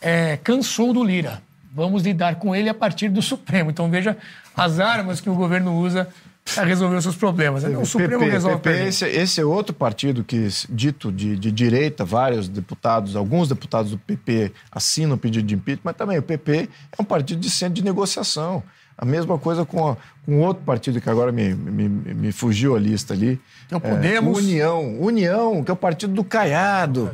é, 0.00 0.36
cansou 0.38 0.92
do 0.92 1.04
Lira. 1.04 1.42
Vamos 1.72 2.02
lidar 2.02 2.36
com 2.36 2.54
ele 2.54 2.68
a 2.68 2.74
partir 2.74 3.08
do 3.08 3.20
Supremo. 3.20 3.70
Então, 3.70 3.90
veja 3.90 4.16
as 4.56 4.80
armas 4.80 5.20
que 5.20 5.28
o 5.28 5.34
governo 5.34 5.74
usa 5.78 6.08
para 6.54 6.64
resolver 6.64 6.96
os 6.96 7.04
seus 7.04 7.16
problemas. 7.16 7.62
O, 7.64 7.80
o 7.80 7.86
Supremo 7.86 8.20
PP, 8.20 8.30
resolve. 8.30 8.58
PP, 8.58 8.88
esse, 8.88 9.06
esse, 9.06 9.40
é 9.40 9.44
outro 9.44 9.74
partido 9.74 10.24
que, 10.24 10.48
dito 10.70 11.12
de, 11.12 11.36
de, 11.36 11.52
direita, 11.52 12.04
vários 12.04 12.48
deputados, 12.48 13.16
alguns 13.16 13.48
deputados 13.48 13.90
do 13.90 13.98
PP 13.98 14.52
assinam 14.72 15.16
o 15.16 15.18
pedido 15.18 15.46
de 15.46 15.54
impeachment, 15.54 15.82
mas 15.84 15.96
também 15.96 16.18
o 16.18 16.22
PP 16.22 16.68
é 16.98 17.02
um 17.02 17.04
partido 17.04 17.40
de 17.40 17.50
centro 17.50 17.74
de 17.74 17.84
negociação. 17.84 18.62
A 19.00 19.04
mesma 19.04 19.38
coisa 19.38 19.64
com, 19.64 19.90
a, 19.90 19.96
com 20.26 20.40
outro 20.40 20.64
partido 20.64 21.00
que 21.00 21.08
agora 21.08 21.30
me, 21.30 21.54
me, 21.54 21.88
me 21.88 22.32
fugiu 22.32 22.74
a 22.74 22.80
lista 22.80 23.14
ali. 23.14 23.40
Então, 23.66 23.78
Podemos. 23.78 24.38
É, 24.38 24.40
União. 24.42 25.00
União, 25.00 25.64
que 25.64 25.70
é 25.70 25.74
o 25.74 25.76
partido 25.76 26.12
do 26.12 26.24
Caiado. 26.24 27.10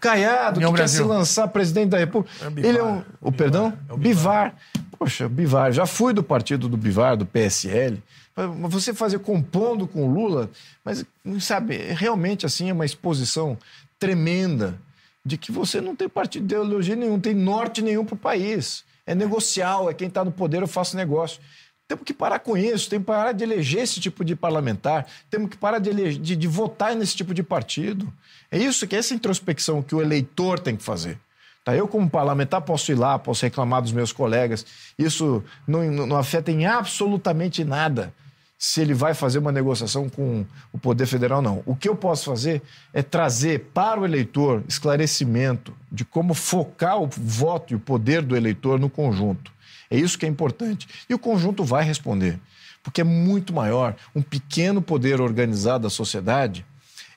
Caiado, 0.00 0.56
União 0.56 0.72
que 0.72 0.78
Brasil. 0.78 1.00
quer 1.00 1.04
se 1.04 1.08
lançar 1.08 1.46
presidente 1.48 1.90
da 1.90 1.98
República. 1.98 2.34
É 2.46 2.48
Bivar, 2.48 2.68
Ele 2.70 2.78
é 2.78 2.84
um. 2.84 3.02
O, 3.20 3.30
perdão? 3.30 3.72
É 3.88 3.92
o 3.92 3.96
Bivar. 3.98 4.54
Bivar. 4.72 4.88
Poxa, 4.98 5.28
Bivar. 5.28 5.70
Já 5.70 5.84
fui 5.84 6.14
do 6.14 6.22
partido 6.22 6.68
do 6.68 6.76
Bivar, 6.76 7.16
do 7.16 7.26
PSL 7.26 8.02
você 8.46 8.94
fazer 8.94 9.18
compondo 9.18 9.86
com 9.86 10.06
o 10.06 10.12
Lula, 10.12 10.50
mas, 10.84 11.04
sabe, 11.40 11.76
realmente 11.76 12.46
assim 12.46 12.70
é 12.70 12.72
uma 12.72 12.86
exposição 12.86 13.58
tremenda 13.98 14.78
de 15.24 15.36
que 15.36 15.50
você 15.50 15.80
não 15.80 15.96
tem 15.96 16.08
partido 16.08 16.46
de 16.46 16.54
ideologia 16.54 16.94
nenhum, 16.94 17.18
tem 17.18 17.34
norte 17.34 17.82
nenhum 17.82 18.04
para 18.04 18.14
o 18.14 18.18
país. 18.18 18.84
É 19.08 19.14
negocial, 19.14 19.88
é 19.88 19.94
quem 19.94 20.06
está 20.06 20.22
no 20.22 20.30
poder, 20.30 20.60
eu 20.60 20.68
faço 20.68 20.94
negócio. 20.94 21.40
Temos 21.88 22.04
que 22.04 22.12
parar 22.12 22.40
com 22.40 22.54
isso, 22.54 22.90
temos 22.90 23.06
que 23.06 23.10
parar 23.10 23.32
de 23.32 23.42
eleger 23.42 23.82
esse 23.82 23.98
tipo 23.98 24.22
de 24.22 24.36
parlamentar, 24.36 25.06
temos 25.30 25.48
que 25.48 25.56
parar 25.56 25.78
de, 25.78 25.88
eleger, 25.88 26.20
de, 26.20 26.36
de 26.36 26.46
votar 26.46 26.94
nesse 26.94 27.16
tipo 27.16 27.32
de 27.32 27.42
partido. 27.42 28.12
É 28.50 28.58
isso 28.58 28.86
que 28.86 28.94
é 28.94 28.98
essa 28.98 29.14
introspecção 29.14 29.82
que 29.82 29.94
o 29.94 30.02
eleitor 30.02 30.58
tem 30.58 30.76
que 30.76 30.82
fazer. 30.82 31.18
Tá? 31.64 31.74
Eu, 31.74 31.88
como 31.88 32.10
parlamentar, 32.10 32.60
posso 32.60 32.92
ir 32.92 32.96
lá, 32.96 33.18
posso 33.18 33.46
reclamar 33.46 33.80
dos 33.80 33.92
meus 33.92 34.12
colegas. 34.12 34.66
Isso 34.98 35.42
não, 35.66 35.82
não 35.90 36.16
afeta 36.18 36.52
em 36.52 36.66
absolutamente 36.66 37.64
nada 37.64 38.12
se 38.58 38.80
ele 38.80 38.92
vai 38.92 39.14
fazer 39.14 39.38
uma 39.38 39.52
negociação 39.52 40.08
com 40.08 40.44
o 40.72 40.78
Poder 40.78 41.06
Federal, 41.06 41.40
não. 41.40 41.62
O 41.64 41.76
que 41.76 41.88
eu 41.88 41.94
posso 41.94 42.24
fazer 42.24 42.60
é 42.92 43.04
trazer 43.04 43.70
para 43.72 44.00
o 44.00 44.04
eleitor 44.04 44.64
esclarecimento 44.66 45.72
de 45.92 46.04
como 46.04 46.34
focar 46.34 47.00
o 47.00 47.06
voto 47.06 47.72
e 47.72 47.76
o 47.76 47.80
poder 47.80 48.20
do 48.20 48.36
eleitor 48.36 48.80
no 48.80 48.90
conjunto. 48.90 49.52
É 49.88 49.96
isso 49.96 50.18
que 50.18 50.26
é 50.26 50.28
importante. 50.28 50.88
E 51.08 51.14
o 51.14 51.18
conjunto 51.20 51.62
vai 51.62 51.84
responder, 51.84 52.40
porque 52.82 53.00
é 53.00 53.04
muito 53.04 53.52
maior. 53.52 53.94
Um 54.12 54.22
pequeno 54.22 54.82
poder 54.82 55.20
organizado 55.20 55.84
da 55.84 55.90
sociedade 55.90 56.66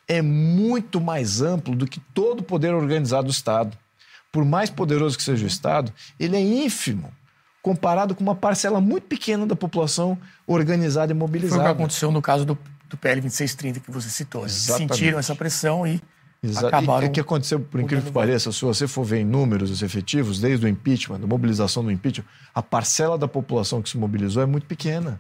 é 0.07 0.21
muito 0.21 1.01
mais 1.01 1.41
amplo 1.41 1.75
do 1.75 1.87
que 1.87 1.99
todo 2.13 2.41
o 2.41 2.43
poder 2.43 2.71
organizado 2.75 3.25
do 3.25 3.31
Estado. 3.31 3.75
Por 4.31 4.45
mais 4.45 4.69
poderoso 4.69 5.17
que 5.17 5.23
seja 5.23 5.43
o 5.43 5.47
Estado, 5.47 5.91
ele 6.19 6.37
é 6.37 6.41
ínfimo 6.41 7.11
comparado 7.61 8.15
com 8.15 8.23
uma 8.23 8.35
parcela 8.35 8.81
muito 8.81 9.03
pequena 9.03 9.45
da 9.45 9.55
população 9.55 10.17
organizada 10.47 11.11
e 11.11 11.15
mobilizada. 11.15 11.61
Foi 11.61 11.71
o 11.71 11.75
que 11.75 11.81
aconteceu 11.81 12.11
no 12.11 12.21
caso 12.21 12.45
do 12.45 12.57
do 12.91 12.97
PL 12.97 13.21
2630 13.21 13.79
que 13.79 13.89
você 13.89 14.09
citou. 14.09 14.41
Eles 14.41 14.65
Exatamente. 14.65 14.93
sentiram 14.93 15.17
essa 15.17 15.33
pressão 15.33 15.87
e 15.87 16.01
Exato. 16.43 16.67
acabaram. 16.67 17.07
E 17.07 17.09
o 17.09 17.11
que 17.11 17.19
aconteceu, 17.19 17.59
por 17.59 17.79
incrível 17.79 18.05
que 18.05 18.11
pareça, 18.11 18.51
se 18.51 18.61
você 18.63 18.85
for 18.87 19.03
ver 19.03 19.19
em 19.21 19.25
números 19.25 19.71
os 19.71 19.81
efetivos, 19.81 20.39
desde 20.39 20.65
o 20.65 20.69
impeachment, 20.69 21.19
da 21.19 21.25
mobilização 21.25 21.83
do 21.83 21.91
impeachment, 21.91 22.25
a 22.53 22.61
parcela 22.61 23.17
da 23.17 23.27
população 23.27 23.81
que 23.81 23.89
se 23.89 23.97
mobilizou 23.97 24.43
é 24.43 24.45
muito 24.45 24.67
pequena. 24.67 25.19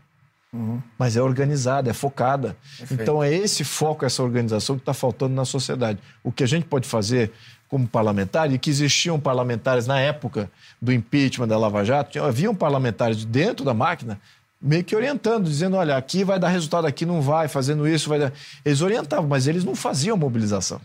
Uhum. 0.53 0.81
Mas 0.99 1.15
é 1.15 1.21
organizada, 1.21 1.89
é 1.89 1.93
focada. 1.93 2.57
Perfeito. 2.77 3.01
Então 3.01 3.23
é 3.23 3.33
esse 3.33 3.63
foco, 3.63 4.05
essa 4.05 4.21
organização 4.21 4.75
que 4.75 4.81
está 4.81 4.93
faltando 4.93 5.33
na 5.33 5.45
sociedade. 5.45 5.97
O 6.21 6.29
que 6.29 6.43
a 6.43 6.47
gente 6.47 6.65
pode 6.65 6.85
fazer 6.85 7.31
como 7.71 7.87
parlamentar, 7.87 8.51
e 8.51 8.59
que 8.59 8.69
existiam 8.69 9.17
parlamentares 9.17 9.87
na 9.87 9.97
época 9.97 10.51
do 10.81 10.91
impeachment 10.91 11.47
da 11.47 11.57
Lava 11.57 11.85
Jato, 11.85 12.21
haviam 12.21 12.53
parlamentares 12.53 13.19
de 13.19 13.25
dentro 13.25 13.63
da 13.63 13.73
máquina 13.73 14.19
meio 14.61 14.83
que 14.83 14.93
orientando, 14.93 15.45
dizendo, 15.45 15.77
olha, 15.77 15.95
aqui 15.95 16.25
vai 16.25 16.37
dar 16.37 16.49
resultado, 16.49 16.85
aqui 16.85 17.05
não 17.05 17.21
vai, 17.21 17.47
fazendo 17.47 17.87
isso 17.87 18.09
vai 18.09 18.19
dar... 18.19 18.33
Eles 18.65 18.81
orientavam, 18.81 19.25
mas 19.25 19.47
eles 19.47 19.63
não 19.63 19.73
faziam 19.73 20.17
mobilização. 20.17 20.81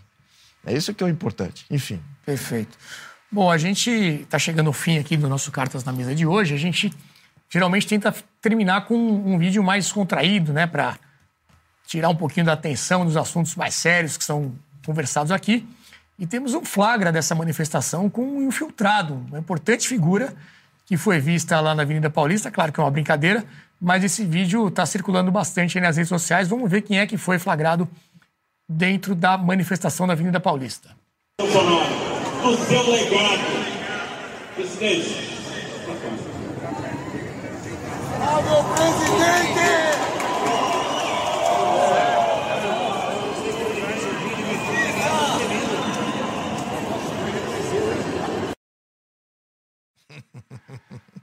É 0.65 0.73
isso 0.73 0.95
que 0.95 1.03
é 1.03 1.07
o 1.07 1.11
importante. 1.11 1.67
Enfim. 1.69 2.01
Perfeito. 2.25 2.79
Bom, 3.33 3.51
a 3.51 3.59
gente 3.59 3.91
está 3.91 4.39
chegando 4.39 4.69
ao 4.69 4.73
fim 4.73 4.97
aqui 4.97 5.17
do 5.17 5.29
nosso 5.29 5.51
Cartas 5.51 5.83
na 5.83 5.93
Mesa 5.93 6.15
de 6.15 6.25
hoje. 6.25 6.55
A 6.55 6.57
gente 6.57 6.93
geralmente 7.51 7.89
tenta 7.89 8.15
terminar 8.41 8.87
com 8.87 8.97
um 8.97 9.37
vídeo 9.39 9.63
mais 9.63 9.91
contraído, 9.91 10.53
né? 10.53 10.69
Para 10.69 10.97
tirar 11.85 12.09
um 12.09 12.17
pouquinho 12.17 12.47
da 12.47 12.53
atenção 12.53 13.05
dos 13.05 13.17
assuntos 13.17 13.57
mais 13.57 13.75
sérios 13.75 14.17
que 14.17 14.25
são 14.25 14.55
conversados 14.85 15.33
aqui. 15.33 15.67
E 16.19 16.27
temos 16.27 16.55
um 16.55 16.65
flagra 16.65 17.13
dessa 17.13 17.35
manifestação 17.35 18.09
com 18.09 18.23
um 18.23 18.49
infiltrado, 18.49 19.15
uma 19.29 19.39
importante 19.39 19.87
figura 19.87 20.35
que 20.87 20.97
foi 20.97 21.19
vista 21.19 21.61
lá 21.61 21.75
na 21.75 21.83
Avenida 21.83 22.09
Paulista. 22.09 22.51
Claro 22.51 22.73
que 22.73 22.81
é 22.81 22.83
uma 22.83 22.91
brincadeira, 22.91 23.45
mas 23.81 24.03
esse 24.03 24.25
vídeo 24.25 24.69
está 24.69 24.87
circulando 24.87 25.31
bastante 25.31 25.77
aí 25.77 25.85
nas 25.85 25.97
redes 25.97 26.09
sociais. 26.09 26.49
Vamos 26.49 26.71
ver 26.71 26.83
quem 26.83 26.99
é 26.99 27.07
que 27.07 27.19
foi 27.19 27.39
flagrado 27.39 27.89
dentro 28.69 29.15
da 29.15 29.37
manifestação 29.37 30.07
da 30.07 30.15
Avenida 30.15 30.41
Paulista. 30.41 30.91
Bolsonaro, 31.39 31.85
do 32.43 32.57
seu 32.65 32.91
legado. 32.91 33.77
Presidente. 34.55 35.37
Alô, 38.19 38.65
presidente! 38.75 40.16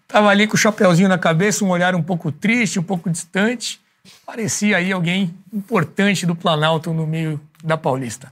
Tava 0.07 0.30
ali 0.30 0.48
com 0.48 0.56
o 0.56 0.57
chapeuzinho 0.57 1.10
na 1.10 1.18
cabeça, 1.18 1.65
um 1.65 1.69
olhar 1.69 1.95
um 1.95 2.03
pouco 2.03 2.31
triste, 2.31 2.80
um 2.80 2.84
pouco 2.84 3.10
distante. 3.10 3.81
Parecia 4.26 4.77
aí 4.77 4.91
alguém 4.91 5.34
importante 5.52 6.26
do 6.26 6.35
Planalto 6.35 6.94
no 6.94 7.07
meio 7.07 7.40
da 7.64 7.77
Paulista. 7.77 8.31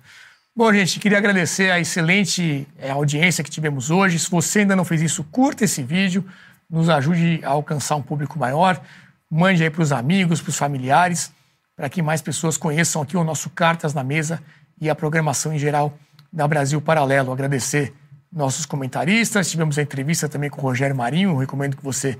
Bom, 0.53 0.71
gente, 0.73 0.99
queria 0.99 1.17
agradecer 1.17 1.71
a 1.71 1.79
excelente 1.79 2.67
eh, 2.77 2.91
audiência 2.91 3.43
que 3.43 3.49
tivemos 3.49 3.89
hoje. 3.89 4.19
Se 4.19 4.29
você 4.29 4.59
ainda 4.59 4.75
não 4.75 4.83
fez 4.83 5.01
isso, 5.01 5.23
curta 5.23 5.63
esse 5.63 5.81
vídeo, 5.81 6.25
nos 6.69 6.89
ajude 6.89 7.39
a 7.43 7.49
alcançar 7.49 7.95
um 7.95 8.01
público 8.01 8.37
maior. 8.37 8.81
Mande 9.29 9.63
aí 9.63 9.69
para 9.69 9.81
os 9.81 9.93
amigos, 9.93 10.41
para 10.41 10.49
os 10.49 10.57
familiares, 10.57 11.31
para 11.73 11.89
que 11.89 12.01
mais 12.01 12.21
pessoas 12.21 12.57
conheçam 12.57 13.01
aqui 13.01 13.15
o 13.15 13.23
nosso 13.23 13.49
Cartas 13.49 13.93
na 13.93 14.03
Mesa 14.03 14.43
e 14.79 14.89
a 14.89 14.93
programação 14.93 15.53
em 15.53 15.57
geral 15.57 15.97
da 16.31 16.45
Brasil 16.47 16.81
Paralelo. 16.81 17.31
Agradecer 17.31 17.93
nossos 18.31 18.65
comentaristas. 18.65 19.49
Tivemos 19.49 19.77
a 19.77 19.81
entrevista 19.81 20.29
também 20.29 20.49
com 20.49 20.61
o 20.61 20.63
Rogério 20.63 20.95
Marinho. 20.95 21.37
Recomendo 21.37 21.75
que 21.75 21.83
você 21.83 22.17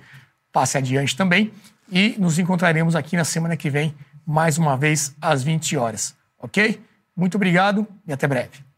passe 0.51 0.77
adiante 0.77 1.15
também. 1.15 1.51
E 1.91 2.15
nos 2.17 2.39
encontraremos 2.39 2.95
aqui 2.95 3.15
na 3.15 3.25
semana 3.25 3.57
que 3.57 3.69
vem, 3.69 3.93
mais 4.25 4.57
uma 4.57 4.77
vez, 4.77 5.15
às 5.21 5.43
20 5.43 5.77
horas. 5.77 6.15
Ok? 6.39 6.81
Muito 7.15 7.35
obrigado 7.35 7.87
e 8.07 8.13
até 8.13 8.27
breve. 8.27 8.70